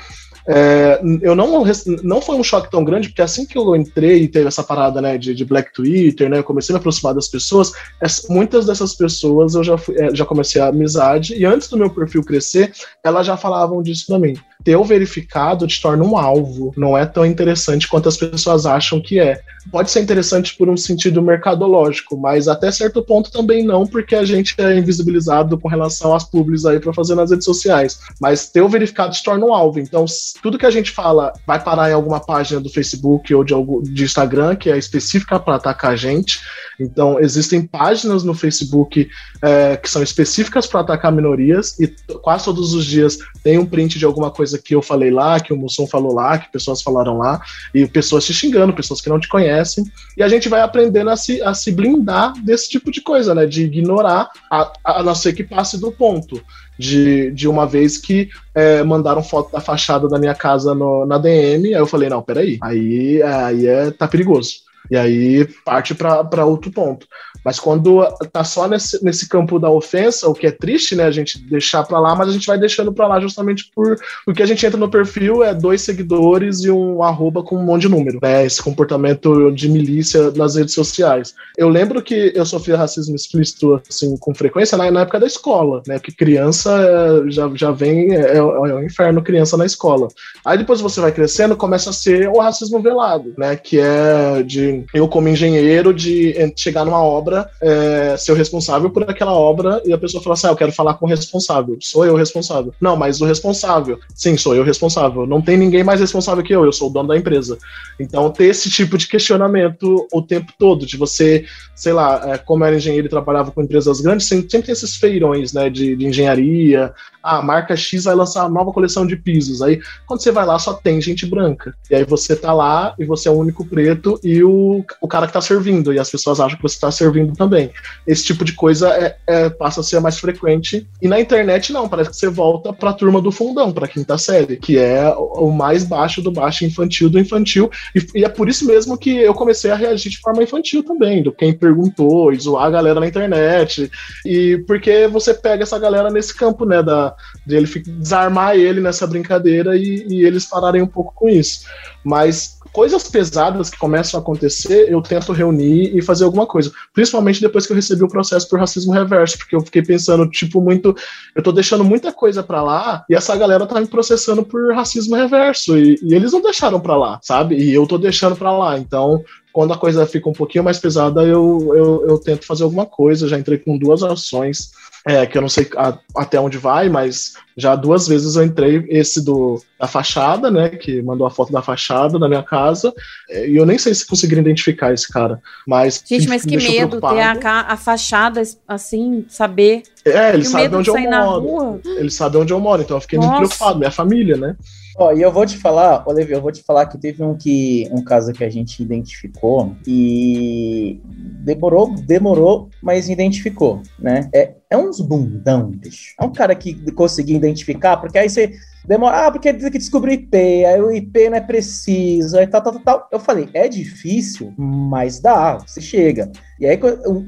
É, 0.46 1.00
eu 1.22 1.34
não, 1.34 1.64
não 2.02 2.20
foi 2.20 2.36
um 2.36 2.44
choque 2.44 2.70
tão 2.70 2.84
grande, 2.84 3.08
porque 3.08 3.22
assim 3.22 3.46
que 3.46 3.56
eu 3.56 3.74
entrei 3.74 4.24
e 4.24 4.28
teve 4.28 4.46
essa 4.46 4.62
parada 4.62 5.00
né, 5.00 5.16
de, 5.16 5.34
de 5.34 5.42
Black 5.42 5.72
Twitter, 5.72 6.28
né, 6.28 6.36
eu 6.36 6.44
comecei 6.44 6.74
a 6.74 6.76
me 6.76 6.80
aproximar 6.80 7.14
das 7.14 7.28
pessoas, 7.28 7.72
essa, 7.98 8.30
muitas 8.30 8.66
dessas 8.66 8.94
pessoas 8.94 9.54
eu 9.54 9.64
já, 9.64 9.78
fui, 9.78 9.98
é, 9.98 10.14
já 10.14 10.26
comecei 10.26 10.60
a 10.60 10.68
amizade, 10.68 11.34
e 11.34 11.46
antes 11.46 11.68
do 11.70 11.78
meu 11.78 11.88
perfil 11.88 12.22
crescer, 12.22 12.74
elas 13.02 13.26
já 13.26 13.38
falavam 13.38 13.82
disso 13.82 14.04
pra 14.06 14.18
mim. 14.18 14.36
Ter 14.64 14.76
o 14.76 14.84
verificado 14.84 15.66
te 15.66 15.80
torna 15.80 16.02
um 16.02 16.16
alvo, 16.16 16.72
não 16.76 16.96
é 16.96 17.04
tão 17.04 17.24
interessante 17.24 17.86
quanto 17.86 18.08
as 18.08 18.16
pessoas 18.16 18.64
acham 18.64 19.00
que 19.00 19.20
é. 19.20 19.40
Pode 19.70 19.90
ser 19.90 20.00
interessante 20.00 20.54
por 20.56 20.68
um 20.68 20.76
sentido 20.76 21.22
mercadológico, 21.22 22.16
mas 22.16 22.48
até 22.48 22.70
certo 22.70 23.02
ponto 23.02 23.30
também 23.30 23.64
não, 23.64 23.86
porque 23.86 24.14
a 24.14 24.24
gente 24.24 24.54
é 24.58 24.76
invisibilizado 24.76 25.58
com 25.58 25.68
relação 25.68 26.14
às 26.14 26.24
publis 26.24 26.66
aí 26.66 26.78
para 26.78 26.92
fazer 26.92 27.14
nas 27.14 27.30
redes 27.30 27.44
sociais. 27.44 27.98
Mas 28.20 28.48
ter 28.48 28.60
o 28.60 28.68
verificado 28.68 29.14
te 29.14 29.22
torna 29.22 29.46
um 29.46 29.54
alvo. 29.54 29.78
Então, 29.78 30.04
tudo 30.42 30.58
que 30.58 30.66
a 30.66 30.70
gente 30.70 30.90
fala 30.90 31.32
vai 31.46 31.62
parar 31.62 31.90
em 31.90 31.94
alguma 31.94 32.20
página 32.20 32.60
do 32.60 32.68
Facebook 32.68 33.34
ou 33.34 33.42
de, 33.42 33.54
algum, 33.54 33.82
de 33.82 34.04
Instagram 34.04 34.54
que 34.56 34.70
é 34.70 34.76
específica 34.76 35.38
para 35.40 35.56
atacar 35.56 35.92
a 35.92 35.96
gente. 35.96 36.40
Então, 36.78 37.18
existem 37.18 37.62
páginas 37.62 38.22
no 38.22 38.34
Facebook 38.34 39.08
é, 39.40 39.76
que 39.76 39.88
são 39.88 40.02
específicas 40.02 40.66
para 40.66 40.80
atacar 40.80 41.12
minorias 41.12 41.78
e 41.80 41.88
quase 42.22 42.44
todos 42.44 42.74
os 42.74 42.84
dias 42.84 43.18
tem 43.42 43.58
um 43.58 43.66
print 43.66 43.98
de 43.98 44.04
alguma 44.04 44.30
coisa 44.30 44.53
que 44.58 44.74
eu 44.74 44.82
falei 44.82 45.10
lá, 45.10 45.40
que 45.40 45.52
o 45.52 45.56
Mussum 45.56 45.86
falou 45.86 46.14
lá, 46.14 46.38
que 46.38 46.50
pessoas 46.50 46.82
falaram 46.82 47.18
lá, 47.18 47.40
e 47.74 47.86
pessoas 47.86 48.24
te 48.24 48.32
xingando, 48.32 48.72
pessoas 48.72 49.00
que 49.00 49.08
não 49.08 49.20
te 49.20 49.28
conhecem. 49.28 49.84
E 50.16 50.22
a 50.22 50.28
gente 50.28 50.48
vai 50.48 50.60
aprendendo 50.60 51.10
a 51.10 51.16
se, 51.16 51.42
a 51.42 51.54
se 51.54 51.72
blindar 51.72 52.32
desse 52.42 52.68
tipo 52.68 52.90
de 52.90 53.00
coisa, 53.00 53.34
né? 53.34 53.46
De 53.46 53.64
ignorar, 53.64 54.28
a, 54.50 54.72
a 54.84 55.02
não 55.02 55.14
ser 55.14 55.32
que 55.32 55.44
passe 55.44 55.80
do 55.80 55.92
ponto 55.92 56.42
de, 56.78 57.30
de 57.30 57.48
uma 57.48 57.66
vez 57.66 57.96
que 57.98 58.28
é, 58.54 58.82
mandaram 58.82 59.22
foto 59.22 59.52
da 59.52 59.60
fachada 59.60 60.08
da 60.08 60.18
minha 60.18 60.34
casa 60.34 60.74
no, 60.74 61.06
na 61.06 61.18
DM, 61.18 61.74
aí 61.74 61.80
eu 61.80 61.86
falei, 61.86 62.08
não, 62.08 62.22
peraí, 62.22 62.58
aí, 62.62 63.22
aí 63.22 63.66
é, 63.66 63.90
tá 63.90 64.08
perigoso. 64.08 64.64
E 64.90 64.96
aí 64.96 65.48
parte 65.64 65.94
para 65.94 66.44
outro 66.44 66.70
ponto. 66.70 67.06
Mas 67.44 67.60
quando 67.60 68.02
tá 68.32 68.42
só 68.42 68.66
nesse, 68.66 69.04
nesse 69.04 69.28
campo 69.28 69.58
da 69.58 69.70
ofensa, 69.70 70.28
o 70.28 70.34
que 70.34 70.46
é 70.46 70.50
triste, 70.50 70.96
né, 70.96 71.04
a 71.04 71.10
gente 71.10 71.38
deixar 71.38 71.84
para 71.84 72.00
lá, 72.00 72.14
mas 72.14 72.28
a 72.28 72.32
gente 72.32 72.46
vai 72.46 72.58
deixando 72.58 72.92
para 72.92 73.06
lá 73.06 73.20
justamente 73.20 73.70
por 73.74 73.96
o 74.26 74.32
que 74.32 74.42
a 74.42 74.46
gente 74.46 74.64
entra 74.64 74.78
no 74.78 74.88
perfil 74.88 75.44
é 75.44 75.54
dois 75.54 75.82
seguidores 75.82 76.60
e 76.64 76.70
um 76.70 77.02
arroba 77.02 77.42
com 77.42 77.56
um 77.56 77.62
monte 77.62 77.82
de 77.82 77.88
número, 77.88 78.18
né? 78.22 78.44
Esse 78.44 78.62
comportamento 78.62 79.50
de 79.50 79.68
milícia 79.68 80.30
nas 80.32 80.56
redes 80.56 80.74
sociais. 80.74 81.34
Eu 81.56 81.68
lembro 81.68 82.02
que 82.02 82.32
eu 82.34 82.46
sofria 82.46 82.76
racismo 82.76 83.14
explícito 83.14 83.80
assim 83.88 84.16
com 84.16 84.34
frequência 84.34 84.76
na, 84.78 84.90
na 84.90 85.00
época 85.02 85.20
da 85.20 85.26
escola, 85.26 85.82
né? 85.86 85.98
Porque 85.98 86.12
criança 86.12 86.70
é, 86.70 87.30
já, 87.30 87.50
já 87.54 87.70
vem 87.70 88.14
é, 88.14 88.34
é, 88.34 88.36
é 88.36 88.74
um 88.74 88.82
inferno 88.82 89.22
criança 89.22 89.56
na 89.56 89.66
escola. 89.66 90.08
Aí 90.44 90.58
depois 90.58 90.80
você 90.80 91.00
vai 91.00 91.12
crescendo, 91.12 91.56
começa 91.56 91.90
a 91.90 91.92
ser 91.92 92.28
o 92.28 92.38
racismo 92.38 92.80
velado, 92.80 93.34
né? 93.36 93.56
Que 93.56 93.78
é 93.80 94.42
de 94.42 94.84
eu 94.94 95.08
como 95.08 95.28
engenheiro 95.28 95.92
de 95.92 96.34
chegar 96.56 96.84
numa 96.84 97.02
obra, 97.02 97.33
é, 97.60 98.16
ser 98.16 98.32
o 98.32 98.34
responsável 98.34 98.90
por 98.90 99.08
aquela 99.08 99.32
obra 99.32 99.82
e 99.84 99.92
a 99.92 99.98
pessoa 99.98 100.22
fala 100.22 100.34
assim, 100.34 100.46
ah, 100.46 100.50
eu 100.50 100.56
quero 100.56 100.72
falar 100.72 100.94
com 100.94 101.06
o 101.06 101.08
responsável. 101.08 101.76
Sou 101.80 102.04
eu 102.04 102.14
o 102.14 102.16
responsável. 102.16 102.72
Não, 102.80 102.96
mas 102.96 103.20
o 103.20 103.24
responsável. 103.24 103.98
Sim, 104.14 104.36
sou 104.36 104.54
eu 104.54 104.62
o 104.62 104.64
responsável. 104.64 105.26
Não 105.26 105.40
tem 105.40 105.56
ninguém 105.56 105.84
mais 105.84 106.00
responsável 106.00 106.42
que 106.42 106.54
eu. 106.54 106.64
Eu 106.64 106.72
sou 106.72 106.88
o 106.88 106.92
dono 106.92 107.08
da 107.08 107.16
empresa. 107.16 107.58
Então 107.98 108.30
ter 108.30 108.46
esse 108.46 108.70
tipo 108.70 108.96
de 108.98 109.06
questionamento 109.06 110.06
o 110.12 110.22
tempo 110.22 110.52
todo, 110.58 110.86
de 110.86 110.96
você, 110.96 111.44
sei 111.74 111.92
lá, 111.92 112.34
é, 112.34 112.38
como 112.38 112.64
era 112.64 112.76
engenheiro 112.76 113.06
e 113.06 113.10
trabalhava 113.10 113.50
com 113.50 113.62
empresas 113.62 114.00
grandes, 114.00 114.26
sempre, 114.26 114.50
sempre 114.50 114.66
tem 114.66 114.72
esses 114.72 114.96
feirões, 114.96 115.52
né, 115.52 115.70
de, 115.70 115.96
de 115.96 116.06
engenharia, 116.06 116.92
a 117.24 117.40
marca 117.40 117.74
X 117.74 118.04
vai 118.04 118.14
lançar 118.14 118.42
uma 118.42 118.50
nova 118.50 118.70
coleção 118.70 119.06
de 119.06 119.16
pisos. 119.16 119.62
Aí, 119.62 119.80
quando 120.06 120.20
você 120.20 120.30
vai 120.30 120.44
lá, 120.44 120.58
só 120.58 120.74
tem 120.74 121.00
gente 121.00 121.24
branca. 121.24 121.74
E 121.90 121.94
aí 121.94 122.04
você 122.04 122.36
tá 122.36 122.52
lá 122.52 122.94
e 122.98 123.04
você 123.06 123.28
é 123.28 123.30
o 123.30 123.34
único 123.34 123.64
preto 123.64 124.20
e 124.22 124.44
o, 124.44 124.84
o 125.00 125.08
cara 125.08 125.26
que 125.26 125.32
tá 125.32 125.40
servindo. 125.40 125.90
E 125.94 125.98
as 125.98 126.10
pessoas 126.10 126.38
acham 126.38 126.58
que 126.58 126.62
você 126.62 126.78
tá 126.78 126.90
servindo 126.90 127.32
também. 127.32 127.70
Esse 128.06 128.24
tipo 128.24 128.44
de 128.44 128.52
coisa 128.52 128.90
é, 128.90 129.16
é, 129.26 129.48
passa 129.48 129.80
a 129.80 129.82
ser 129.82 130.00
mais 130.00 130.18
frequente. 130.18 130.86
E 131.00 131.08
na 131.08 131.18
internet, 131.18 131.72
não. 131.72 131.88
Parece 131.88 132.10
que 132.10 132.16
você 132.16 132.28
volta 132.28 132.74
pra 132.74 132.92
turma 132.92 133.22
do 133.22 133.32
fundão, 133.32 133.72
pra 133.72 133.88
quinta 133.88 134.18
série, 134.18 134.58
que 134.58 134.76
é 134.76 135.08
o 135.16 135.50
mais 135.50 135.82
baixo 135.84 136.20
do 136.20 136.30
baixo 136.30 136.66
infantil 136.66 137.08
do 137.08 137.18
infantil. 137.18 137.70
E, 137.94 138.20
e 138.20 138.24
é 138.24 138.28
por 138.28 138.50
isso 138.50 138.66
mesmo 138.66 138.98
que 138.98 139.16
eu 139.16 139.32
comecei 139.32 139.70
a 139.70 139.76
reagir 139.76 140.10
de 140.10 140.18
forma 140.18 140.42
infantil 140.42 140.84
também, 140.84 141.22
do 141.22 141.32
quem 141.32 141.54
perguntou, 141.54 142.32
e 142.34 142.38
zoar 142.38 142.66
a 142.66 142.70
galera 142.70 143.00
na 143.00 143.06
internet. 143.06 143.90
E 144.26 144.62
porque 144.66 145.06
você 145.08 145.32
pega 145.32 145.62
essa 145.62 145.78
galera 145.78 146.10
nesse 146.10 146.34
campo, 146.34 146.66
né, 146.66 146.82
da, 146.82 147.13
de 147.46 147.56
ele 147.56 147.66
desarmar 147.66 148.56
ele 148.56 148.80
nessa 148.80 149.06
brincadeira 149.06 149.76
e, 149.76 150.06
e 150.08 150.24
eles 150.24 150.44
pararem 150.44 150.82
um 150.82 150.86
pouco 150.86 151.12
com 151.14 151.28
isso. 151.28 151.64
Mas 152.04 152.58
coisas 152.74 153.08
pesadas 153.08 153.70
que 153.70 153.78
começam 153.78 154.18
a 154.18 154.22
acontecer, 154.22 154.90
eu 154.90 155.00
tento 155.00 155.32
reunir 155.32 155.96
e 155.96 156.02
fazer 156.02 156.24
alguma 156.24 156.44
coisa. 156.44 156.72
Principalmente 156.92 157.40
depois 157.40 157.66
que 157.66 157.72
eu 157.72 157.76
recebi 157.76 158.02
o 158.02 158.08
processo 158.08 158.48
por 158.48 158.58
racismo 158.58 158.92
reverso, 158.92 159.38
porque 159.38 159.54
eu 159.54 159.60
fiquei 159.60 159.80
pensando, 159.80 160.28
tipo, 160.28 160.60
muito. 160.60 160.94
Eu 161.36 161.42
tô 161.42 161.52
deixando 161.52 161.84
muita 161.84 162.12
coisa 162.12 162.42
para 162.42 162.60
lá 162.62 163.04
e 163.08 163.14
essa 163.14 163.34
galera 163.36 163.64
tá 163.64 163.80
me 163.80 163.86
processando 163.86 164.44
por 164.44 164.74
racismo 164.74 165.14
reverso. 165.14 165.78
E, 165.78 165.98
e 166.02 166.14
eles 166.14 166.32
não 166.32 166.42
deixaram 166.42 166.80
para 166.80 166.96
lá, 166.96 167.20
sabe? 167.22 167.56
E 167.56 167.72
eu 167.72 167.86
tô 167.86 167.96
deixando 167.96 168.34
para 168.34 168.50
lá. 168.50 168.76
Então, 168.76 169.22
quando 169.52 169.72
a 169.72 169.78
coisa 169.78 170.04
fica 170.04 170.28
um 170.28 170.32
pouquinho 170.32 170.64
mais 170.64 170.78
pesada, 170.80 171.22
eu, 171.22 171.72
eu, 171.76 172.04
eu 172.08 172.18
tento 172.18 172.44
fazer 172.44 172.64
alguma 172.64 172.84
coisa. 172.84 173.28
Já 173.28 173.38
entrei 173.38 173.58
com 173.58 173.78
duas 173.78 174.02
ações 174.02 174.72
é, 175.06 175.26
que 175.26 175.36
eu 175.36 175.42
não 175.42 175.48
sei 175.48 175.68
a, 175.76 175.98
até 176.16 176.40
onde 176.40 176.56
vai, 176.56 176.88
mas 176.88 177.34
já 177.56 177.76
duas 177.76 178.08
vezes 178.08 178.36
eu 178.36 178.44
entrei 178.44 178.84
esse 178.88 179.22
do 179.22 179.60
da 179.78 179.86
fachada, 179.86 180.50
né, 180.50 180.70
que 180.70 181.02
mandou 181.02 181.26
a 181.26 181.30
foto 181.30 181.52
da 181.52 181.60
fachada 181.60 182.18
da 182.18 182.26
minha 182.26 182.42
casa, 182.42 182.92
é, 183.28 183.48
e 183.48 183.56
eu 183.56 183.66
nem 183.66 183.76
sei 183.76 183.94
se 183.94 184.06
conseguiram 184.06 184.40
identificar 184.40 184.94
esse 184.94 185.06
cara, 185.06 185.40
mas 185.66 186.02
Gente, 186.06 186.26
mas 186.26 186.44
que 186.44 186.56
medo 186.56 187.00
ter 187.00 187.20
a, 187.20 187.60
a 187.68 187.76
fachada 187.76 188.42
assim, 188.66 189.26
saber. 189.28 189.82
É, 190.04 190.32
ele 190.32 190.44
sabe 190.44 190.74
onde 190.74 190.88
eu 190.88 190.98
moro. 190.98 191.80
Ele 191.84 192.10
sabe 192.10 192.36
onde 192.38 192.52
eu 192.52 192.60
moro, 192.60 192.82
então 192.82 192.96
eu 192.96 193.00
fiquei 193.00 193.18
Nossa. 193.18 193.30
muito 193.30 193.48
preocupado, 193.48 193.78
minha 193.78 193.90
família, 193.90 194.36
né? 194.36 194.56
Ó, 194.96 195.12
e 195.12 195.22
eu 195.22 195.32
vou 195.32 195.44
te 195.44 195.56
falar, 195.56 196.04
Olivia, 196.06 196.36
eu 196.36 196.42
vou 196.42 196.52
te 196.52 196.62
falar 196.62 196.86
que 196.86 196.96
teve 196.96 197.22
um 197.22 197.36
que 197.36 197.88
um 197.90 198.02
caso 198.02 198.32
que 198.32 198.44
a 198.44 198.50
gente 198.50 198.80
identificou 198.80 199.74
e 199.86 201.00
demorou, 201.04 201.92
demorou, 201.94 202.68
mas 202.80 203.08
identificou, 203.08 203.82
né? 203.98 204.30
É, 204.32 204.54
é 204.74 204.78
uns 204.78 205.00
bundão, 205.00 205.70
bicho. 205.70 206.14
É 206.20 206.24
um 206.24 206.32
cara 206.32 206.54
que 206.54 206.74
conseguiu 206.92 207.36
identificar, 207.36 207.96
porque 207.96 208.18
aí 208.18 208.28
você 208.28 208.52
demora, 208.86 209.26
ah, 209.26 209.30
porque 209.30 209.52
tem 209.52 209.70
que 209.70 209.78
descobrir 209.78 210.10
o 210.10 210.14
IP, 210.14 210.64
aí 210.64 210.80
o 210.80 210.92
IP 210.92 211.28
não 211.30 211.36
é 211.36 211.40
preciso, 211.40 212.38
aí 212.38 212.46
tal, 212.46 212.62
tal, 212.62 212.78
tal. 212.80 213.08
Eu 213.10 213.18
falei, 213.18 213.48
é 213.54 213.68
difícil, 213.68 214.52
mas 214.56 215.20
dá, 215.20 215.58
você 215.58 215.80
chega. 215.80 216.30
E 216.58 216.66
aí 216.66 216.78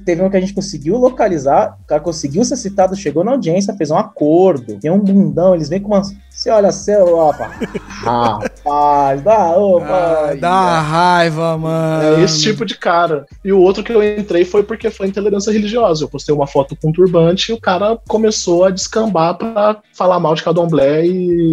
teve 0.04 0.22
um 0.22 0.30
que 0.30 0.36
a 0.36 0.40
gente 0.40 0.54
conseguiu 0.54 0.96
localizar, 0.96 1.76
o 1.82 1.86
cara 1.86 2.00
conseguiu 2.00 2.44
ser 2.44 2.56
citado, 2.56 2.94
chegou 2.94 3.24
na 3.24 3.32
audiência, 3.32 3.74
fez 3.74 3.90
um 3.90 3.96
acordo, 3.96 4.78
tem 4.78 4.90
um 4.90 5.00
bundão, 5.00 5.54
eles 5.54 5.68
vêm 5.68 5.80
com 5.80 5.88
umas 5.88 6.14
você 6.36 6.50
olha 6.50 6.70
seu, 6.70 7.16
opa. 7.16 7.50
Rapaz, 8.04 9.22
dá, 9.22 9.56
opa. 9.56 9.86
Ah, 9.86 10.34
dá 10.38 10.80
raiva, 10.82 11.56
mano. 11.56 12.20
É 12.20 12.22
esse 12.24 12.42
tipo 12.42 12.66
de 12.66 12.76
cara. 12.76 13.24
E 13.42 13.50
o 13.50 13.58
outro 13.58 13.82
que 13.82 13.90
eu 13.90 14.02
entrei 14.02 14.44
foi 14.44 14.62
porque 14.62 14.90
foi 14.90 15.06
intolerância 15.06 15.50
religiosa. 15.50 16.04
Eu 16.04 16.10
postei 16.10 16.34
uma 16.34 16.46
foto 16.46 16.76
com 16.76 16.90
um 16.90 16.92
turbante 16.92 17.50
e 17.50 17.54
o 17.54 17.60
cara 17.60 17.98
começou 18.06 18.66
a 18.66 18.70
descambar 18.70 19.38
pra 19.38 19.78
falar 19.94 20.20
mal 20.20 20.34
de 20.34 20.42
Cadomblé 20.42 21.06
e, 21.06 21.45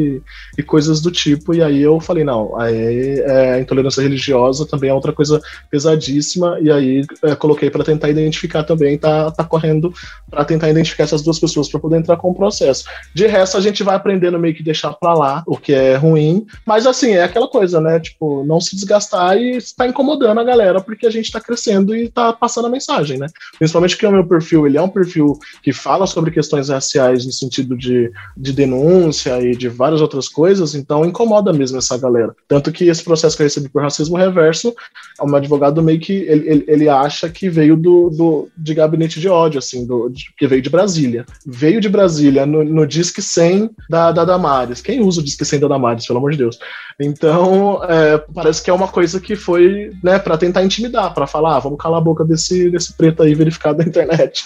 e 0.57 0.63
coisas 0.63 1.01
do 1.01 1.11
tipo. 1.11 1.53
E 1.53 1.61
aí 1.61 1.81
eu 1.81 1.99
falei, 1.99 2.23
não, 2.23 2.57
aí 2.59 3.19
é, 3.21 3.59
intolerância 3.59 4.01
religiosa 4.01 4.65
também 4.65 4.89
é 4.89 4.93
outra 4.93 5.11
coisa 5.13 5.41
pesadíssima. 5.69 6.57
E 6.61 6.71
aí 6.71 7.05
é, 7.23 7.35
coloquei 7.35 7.69
para 7.69 7.83
tentar 7.83 8.09
identificar 8.09 8.63
também, 8.63 8.97
tá, 8.97 9.31
tá 9.31 9.43
correndo 9.43 9.93
para 10.29 10.45
tentar 10.45 10.69
identificar 10.69 11.03
essas 11.03 11.21
duas 11.21 11.39
pessoas 11.39 11.69
para 11.69 11.79
poder 11.79 11.97
entrar 11.97 12.17
com 12.17 12.31
o 12.31 12.35
processo. 12.35 12.85
De 13.13 13.27
resto, 13.27 13.57
a 13.57 13.61
gente 13.61 13.83
vai 13.83 13.95
aprendendo 13.95 14.39
meio 14.39 14.55
que 14.55 14.63
deixar 14.63 14.93
para 14.93 15.13
lá, 15.13 15.43
o 15.45 15.57
que 15.57 15.73
é 15.73 15.95
ruim. 15.95 16.45
Mas 16.65 16.85
assim, 16.87 17.11
é 17.11 17.23
aquela 17.23 17.47
coisa, 17.47 17.79
né? 17.79 17.99
Tipo, 17.99 18.43
não 18.45 18.59
se 18.59 18.75
desgastar 18.75 19.37
e 19.37 19.57
está 19.57 19.87
incomodando 19.87 20.39
a 20.39 20.43
galera, 20.43 20.81
porque 20.81 21.05
a 21.05 21.11
gente 21.11 21.25
está 21.25 21.39
crescendo 21.39 21.95
e 21.95 22.05
está 22.05 22.33
passando 22.33 22.67
a 22.67 22.69
mensagem, 22.69 23.17
né? 23.17 23.27
Principalmente 23.57 23.97
que 23.97 24.05
o 24.05 24.11
meu 24.11 24.25
perfil, 24.25 24.65
ele 24.65 24.77
é 24.77 24.81
um 24.81 24.89
perfil 24.89 25.37
que 25.61 25.71
fala 25.71 26.07
sobre 26.07 26.31
questões 26.31 26.69
raciais 26.69 27.25
no 27.25 27.31
sentido 27.31 27.77
de, 27.77 28.11
de 28.35 28.51
denúncia 28.51 29.39
e 29.41 29.55
de 29.55 29.69
várias 29.83 30.01
outras 30.01 30.29
coisas, 30.29 30.75
então 30.75 31.03
incomoda 31.03 31.51
mesmo 31.51 31.77
essa 31.77 31.97
galera. 31.97 32.33
Tanto 32.47 32.71
que 32.71 32.87
esse 32.87 33.03
processo 33.03 33.35
que 33.35 33.43
eu 33.43 33.47
recebi 33.47 33.67
por 33.67 33.81
racismo 33.81 34.15
reverso, 34.15 34.73
o 35.19 35.27
meu 35.27 35.35
advogado 35.35 35.83
meio 35.83 35.99
que 35.99 36.13
ele, 36.13 36.49
ele, 36.49 36.65
ele 36.67 36.89
acha 36.89 37.27
que 37.29 37.49
veio 37.49 37.75
do, 37.75 38.09
do, 38.09 38.49
de 38.57 38.73
gabinete 38.73 39.19
de 39.19 39.27
ódio, 39.27 39.59
assim, 39.59 39.85
do, 39.85 40.07
de, 40.07 40.27
que 40.37 40.47
veio 40.47 40.61
de 40.61 40.69
Brasília. 40.69 41.25
Veio 41.45 41.81
de 41.81 41.89
Brasília 41.89 42.45
no, 42.45 42.63
no 42.63 42.87
Disque 42.87 43.21
100 43.21 43.69
da, 43.89 44.11
da 44.13 44.23
Damar 44.23 44.53
Damares. 44.53 44.81
Quem 44.81 45.01
usa 45.01 45.21
o 45.21 45.23
Disque 45.23 45.45
Sem 45.45 45.59
da 45.59 45.67
Damares, 45.67 46.05
pelo 46.05 46.19
amor 46.19 46.31
de 46.31 46.37
Deus? 46.37 46.59
Então, 46.99 47.83
é, 47.83 48.17
parece 48.33 48.61
que 48.61 48.69
é 48.69 48.73
uma 48.73 48.87
coisa 48.87 49.19
que 49.19 49.35
foi, 49.35 49.91
né, 50.03 50.19
para 50.19 50.37
tentar 50.37 50.63
intimidar, 50.63 51.13
para 51.13 51.27
falar, 51.27 51.57
ah, 51.57 51.59
vamos 51.59 51.79
calar 51.79 51.99
a 51.99 52.03
boca 52.03 52.23
desse, 52.23 52.69
desse 52.69 52.93
preto 52.93 53.23
aí 53.23 53.33
verificado 53.33 53.79
na 53.79 53.85
internet. 53.85 54.43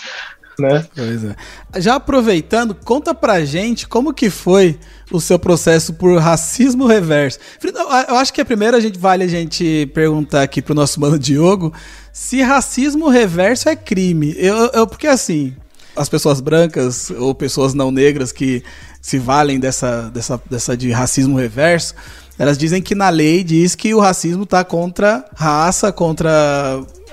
Né? 0.60 0.86
Pois 0.96 1.24
é. 1.24 1.36
Já 1.80 1.96
aproveitando, 1.96 2.74
conta 2.74 3.14
pra 3.14 3.46
gente 3.46 3.88
como 3.88 4.14
que 4.14 4.30
foi 4.30 4.80
o 5.12 5.22
seu 5.22 5.38
processo 5.38 5.94
por 5.94 6.18
racismo 6.20 6.88
reverso. 6.88 7.40
Eu 8.10 8.16
acho 8.16 8.34
que 8.34 8.42
a 8.42 8.46
primeira 8.46 8.78
a 8.78 8.80
gente 8.80 8.98
vale 8.98 9.24
a 9.24 9.28
gente 9.28 9.90
perguntar 9.94 10.42
aqui 10.42 10.62
pro 10.62 10.74
nosso 10.74 11.00
mano 11.00 11.20
Diogo 11.20 11.72
se 12.12 12.42
racismo 12.42 13.08
reverso 13.08 13.70
é 13.70 13.76
crime. 13.76 14.34
Eu, 14.38 14.56
eu 14.74 14.88
porque 14.88 15.06
assim, 15.06 15.56
as 15.96 16.10
pessoas 16.10 16.42
brancas 16.42 17.12
ou 17.12 17.36
pessoas 17.36 17.74
não 17.74 17.92
negras 17.92 18.32
que 18.32 18.64
se 19.02 19.18
valem 19.18 19.60
dessa, 19.60 20.10
dessa, 20.10 20.42
dessa 20.50 20.76
de 20.76 20.92
racismo 20.92 21.38
reverso, 21.38 21.94
elas 22.38 22.58
dizem 22.58 22.82
que 22.82 22.94
na 22.94 23.10
lei 23.10 23.44
diz 23.44 23.76
que 23.76 23.94
o 23.94 24.00
racismo 24.00 24.44
está 24.44 24.64
contra 24.64 25.26
raça, 25.36 25.92
contra. 25.92 26.30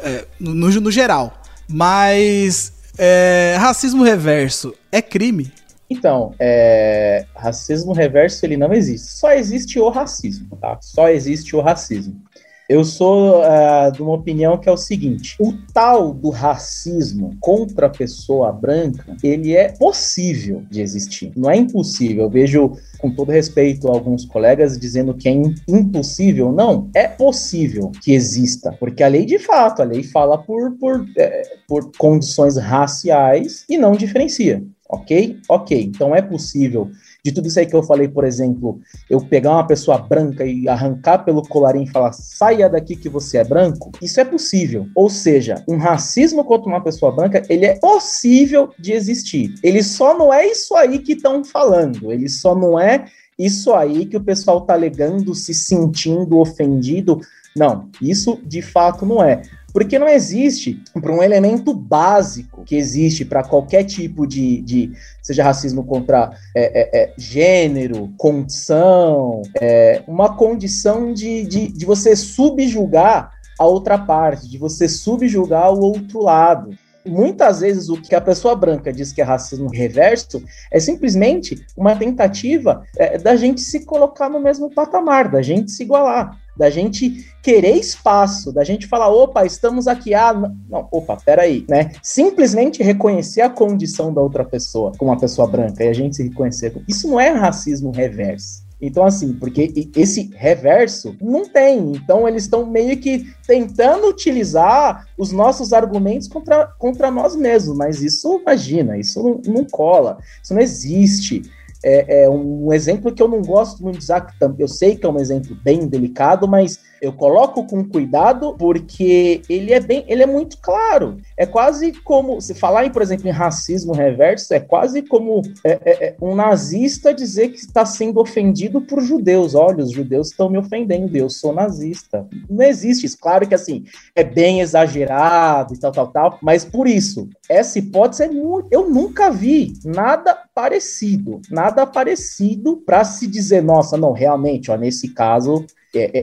É, 0.02 0.26
no, 0.38 0.68
no, 0.68 0.90
geral. 0.90 1.42
Mas 1.66 2.72
é, 2.98 3.56
racismo 3.58 4.02
reverso 4.02 4.74
é 4.90 5.02
crime? 5.02 5.52
Então, 5.88 6.34
é, 6.38 7.26
racismo 7.36 7.92
reverso 7.92 8.44
ele 8.44 8.56
não 8.56 8.72
existe. 8.72 9.12
Só 9.12 9.32
existe 9.32 9.78
o 9.78 9.88
racismo, 9.90 10.56
tá? 10.56 10.78
Só 10.80 11.08
existe 11.08 11.54
o 11.54 11.60
racismo. 11.60 12.20
Eu 12.68 12.82
sou 12.82 13.42
uh, 13.42 13.92
de 13.92 14.02
uma 14.02 14.14
opinião 14.14 14.56
que 14.56 14.68
é 14.68 14.72
o 14.72 14.76
seguinte: 14.76 15.36
o 15.38 15.52
tal 15.72 16.14
do 16.14 16.30
racismo 16.30 17.36
contra 17.40 17.86
a 17.86 17.90
pessoa 17.90 18.50
branca, 18.50 19.16
ele 19.22 19.54
é 19.54 19.72
possível 19.72 20.62
de 20.70 20.80
existir. 20.80 21.32
Não 21.36 21.50
é 21.50 21.56
impossível. 21.56 22.24
Eu 22.24 22.30
vejo, 22.30 22.72
com 22.98 23.10
todo 23.10 23.30
respeito, 23.30 23.88
alguns 23.88 24.24
colegas 24.24 24.78
dizendo 24.78 25.12
que 25.14 25.28
é 25.28 25.32
impossível. 25.68 26.52
Não, 26.52 26.88
é 26.94 27.06
possível 27.06 27.92
que 28.02 28.14
exista, 28.14 28.72
porque 28.80 29.02
a 29.02 29.08
lei, 29.08 29.26
de 29.26 29.38
fato, 29.38 29.82
a 29.82 29.84
lei 29.84 30.02
fala 30.02 30.38
por, 30.38 30.72
por, 30.78 31.06
é, 31.18 31.42
por 31.68 31.92
condições 31.98 32.56
raciais 32.56 33.64
e 33.68 33.76
não 33.76 33.92
diferencia 33.92 34.62
Ok? 34.88 35.38
Ok. 35.48 35.82
Então 35.82 36.14
é 36.14 36.20
possível 36.20 36.90
de 37.24 37.32
tudo 37.32 37.48
isso 37.48 37.58
aí 37.58 37.64
que 37.64 37.74
eu 37.74 37.82
falei, 37.82 38.06
por 38.06 38.22
exemplo, 38.22 38.80
eu 39.08 39.18
pegar 39.18 39.52
uma 39.52 39.66
pessoa 39.66 39.96
branca 39.96 40.44
e 40.44 40.68
arrancar 40.68 41.24
pelo 41.24 41.40
colarinho 41.42 41.86
e 41.86 41.90
falar 41.90 42.12
saia 42.12 42.68
daqui 42.68 42.94
que 42.94 43.08
você 43.08 43.38
é 43.38 43.44
branco, 43.44 43.90
isso 44.02 44.20
é 44.20 44.24
possível. 44.24 44.86
Ou 44.94 45.08
seja, 45.08 45.64
um 45.66 45.78
racismo 45.78 46.44
contra 46.44 46.68
uma 46.68 46.82
pessoa 46.82 47.10
branca, 47.10 47.42
ele 47.48 47.64
é 47.64 47.78
possível 47.78 48.74
de 48.78 48.92
existir. 48.92 49.54
Ele 49.62 49.82
só 49.82 50.16
não 50.16 50.32
é 50.32 50.46
isso 50.46 50.76
aí 50.76 50.98
que 50.98 51.14
estão 51.14 51.42
falando, 51.42 52.12
ele 52.12 52.28
só 52.28 52.54
não 52.54 52.78
é 52.78 53.06
isso 53.38 53.72
aí 53.72 54.04
que 54.04 54.18
o 54.18 54.22
pessoal 54.22 54.60
tá 54.60 54.74
alegando, 54.74 55.34
se 55.34 55.54
sentindo 55.54 56.38
ofendido. 56.38 57.20
Não, 57.56 57.88
isso 58.02 58.38
de 58.44 58.60
fato 58.60 59.06
não 59.06 59.24
é. 59.24 59.40
Porque 59.74 59.98
não 59.98 60.08
existe 60.08 60.80
para 60.92 61.12
um 61.12 61.20
elemento 61.20 61.74
básico 61.74 62.62
que 62.62 62.76
existe 62.76 63.24
para 63.24 63.42
qualquer 63.42 63.82
tipo 63.82 64.24
de, 64.24 64.62
de, 64.62 64.92
seja 65.20 65.42
racismo 65.42 65.82
contra 65.82 66.30
é, 66.54 66.62
é, 66.62 67.02
é, 67.02 67.14
gênero, 67.18 68.14
condição, 68.16 69.42
é, 69.60 70.04
uma 70.06 70.36
condição 70.36 71.12
de, 71.12 71.42
de, 71.42 71.72
de 71.72 71.84
você 71.84 72.14
subjugar 72.14 73.32
a 73.58 73.66
outra 73.66 73.98
parte, 73.98 74.48
de 74.48 74.58
você 74.58 74.88
subjugar 74.88 75.72
o 75.74 75.80
outro 75.80 76.22
lado 76.22 76.70
muitas 77.06 77.60
vezes 77.60 77.88
o 77.88 78.00
que 78.00 78.14
a 78.14 78.20
pessoa 78.20 78.54
branca 78.54 78.92
diz 78.92 79.12
que 79.12 79.20
é 79.20 79.24
racismo 79.24 79.68
reverso 79.68 80.42
é 80.70 80.80
simplesmente 80.80 81.64
uma 81.76 81.94
tentativa 81.96 82.84
é, 82.96 83.18
da 83.18 83.36
gente 83.36 83.60
se 83.60 83.84
colocar 83.84 84.28
no 84.28 84.40
mesmo 84.40 84.70
patamar, 84.70 85.30
da 85.30 85.42
gente 85.42 85.70
se 85.70 85.82
igualar 85.82 86.38
da 86.56 86.70
gente 86.70 87.26
querer 87.42 87.76
espaço, 87.76 88.52
da 88.52 88.64
gente 88.64 88.86
falar, 88.86 89.08
opa, 89.08 89.44
estamos 89.44 89.88
aqui, 89.88 90.14
ah, 90.14 90.32
não, 90.32 90.88
opa, 90.90 91.16
peraí, 91.16 91.64
né? 91.68 91.90
Simplesmente 92.02 92.82
reconhecer 92.82 93.40
a 93.40 93.50
condição 93.50 94.12
da 94.12 94.20
outra 94.20 94.44
pessoa 94.44 94.92
como 94.96 95.10
uma 95.10 95.18
pessoa 95.18 95.48
branca 95.48 95.84
e 95.84 95.88
a 95.88 95.92
gente 95.92 96.16
se 96.16 96.22
reconhecer. 96.22 96.72
Isso 96.88 97.08
não 97.08 97.18
é 97.18 97.30
racismo 97.30 97.90
reverso. 97.90 98.63
Então, 98.86 99.04
assim, 99.04 99.32
porque 99.32 99.72
esse 99.96 100.30
reverso 100.34 101.16
não 101.20 101.48
tem. 101.48 101.92
Então, 101.92 102.28
eles 102.28 102.44
estão 102.44 102.66
meio 102.66 102.98
que 102.98 103.26
tentando 103.46 104.08
utilizar 104.08 105.06
os 105.16 105.32
nossos 105.32 105.72
argumentos 105.72 106.28
contra, 106.28 106.66
contra 106.78 107.10
nós 107.10 107.34
mesmos. 107.34 107.76
Mas 107.76 108.02
isso, 108.02 108.40
imagina, 108.40 108.98
isso 108.98 109.22
não, 109.22 109.54
não 109.54 109.64
cola, 109.64 110.18
isso 110.42 110.52
não 110.52 110.60
existe 110.60 111.42
é, 111.84 112.24
é, 112.24 112.30
um 112.30 112.72
exemplo 112.72 113.12
que 113.12 113.22
eu 113.22 113.28
não 113.28 113.42
gosto 113.42 113.82
muito 113.82 113.98
de 113.98 114.04
usar, 114.04 114.34
eu 114.58 114.68
sei 114.68 114.96
que 114.96 115.04
é 115.04 115.08
um 115.08 115.20
exemplo 115.20 115.54
bem 115.62 115.86
delicado, 115.86 116.48
mas 116.48 116.80
eu 117.04 117.12
coloco 117.12 117.66
com 117.66 117.84
cuidado 117.84 118.54
porque 118.58 119.42
ele 119.46 119.74
é 119.74 119.80
bem, 119.80 120.04
ele 120.08 120.22
é 120.22 120.26
muito 120.26 120.56
claro. 120.58 121.18
É 121.36 121.44
quase 121.44 121.92
como 121.92 122.40
se 122.40 122.54
falar 122.54 122.86
em, 122.86 122.90
por 122.90 123.02
exemplo, 123.02 123.28
em 123.28 123.32
racismo 123.32 123.92
reverso, 123.92 124.54
é 124.54 124.58
quase 124.58 125.02
como 125.02 125.42
é, 125.62 125.72
é, 125.84 126.04
é 126.06 126.16
um 126.18 126.34
nazista 126.34 127.12
dizer 127.12 127.50
que 127.50 127.58
está 127.58 127.84
sendo 127.84 128.20
ofendido 128.20 128.80
por 128.80 129.02
judeus. 129.02 129.54
Olha, 129.54 129.84
os 129.84 129.90
judeus 129.90 130.28
estão 130.30 130.48
me 130.48 130.56
ofendendo, 130.56 131.14
eu 131.14 131.28
sou 131.28 131.52
nazista. 131.52 132.26
Não 132.48 132.64
existe 132.64 133.04
isso. 133.04 133.18
Claro 133.20 133.46
que 133.46 133.54
assim 133.54 133.84
é 134.16 134.24
bem 134.24 134.62
exagerado 134.62 135.74
e 135.74 135.78
tal, 135.78 135.92
tal, 135.92 136.06
tal. 136.06 136.38
Mas 136.40 136.64
por 136.64 136.86
isso 136.86 137.28
essa 137.50 137.78
hipótese 137.78 138.22
é 138.22 138.28
muito. 138.28 138.68
Eu 138.70 138.88
nunca 138.88 139.30
vi 139.30 139.74
nada 139.84 140.38
parecido, 140.54 141.42
nada 141.50 141.86
parecido 141.86 142.78
para 142.78 143.04
se 143.04 143.26
dizer, 143.26 143.62
nossa, 143.62 143.98
não, 143.98 144.12
realmente, 144.12 144.70
ó, 144.70 144.76
nesse 144.76 145.08
caso 145.08 145.66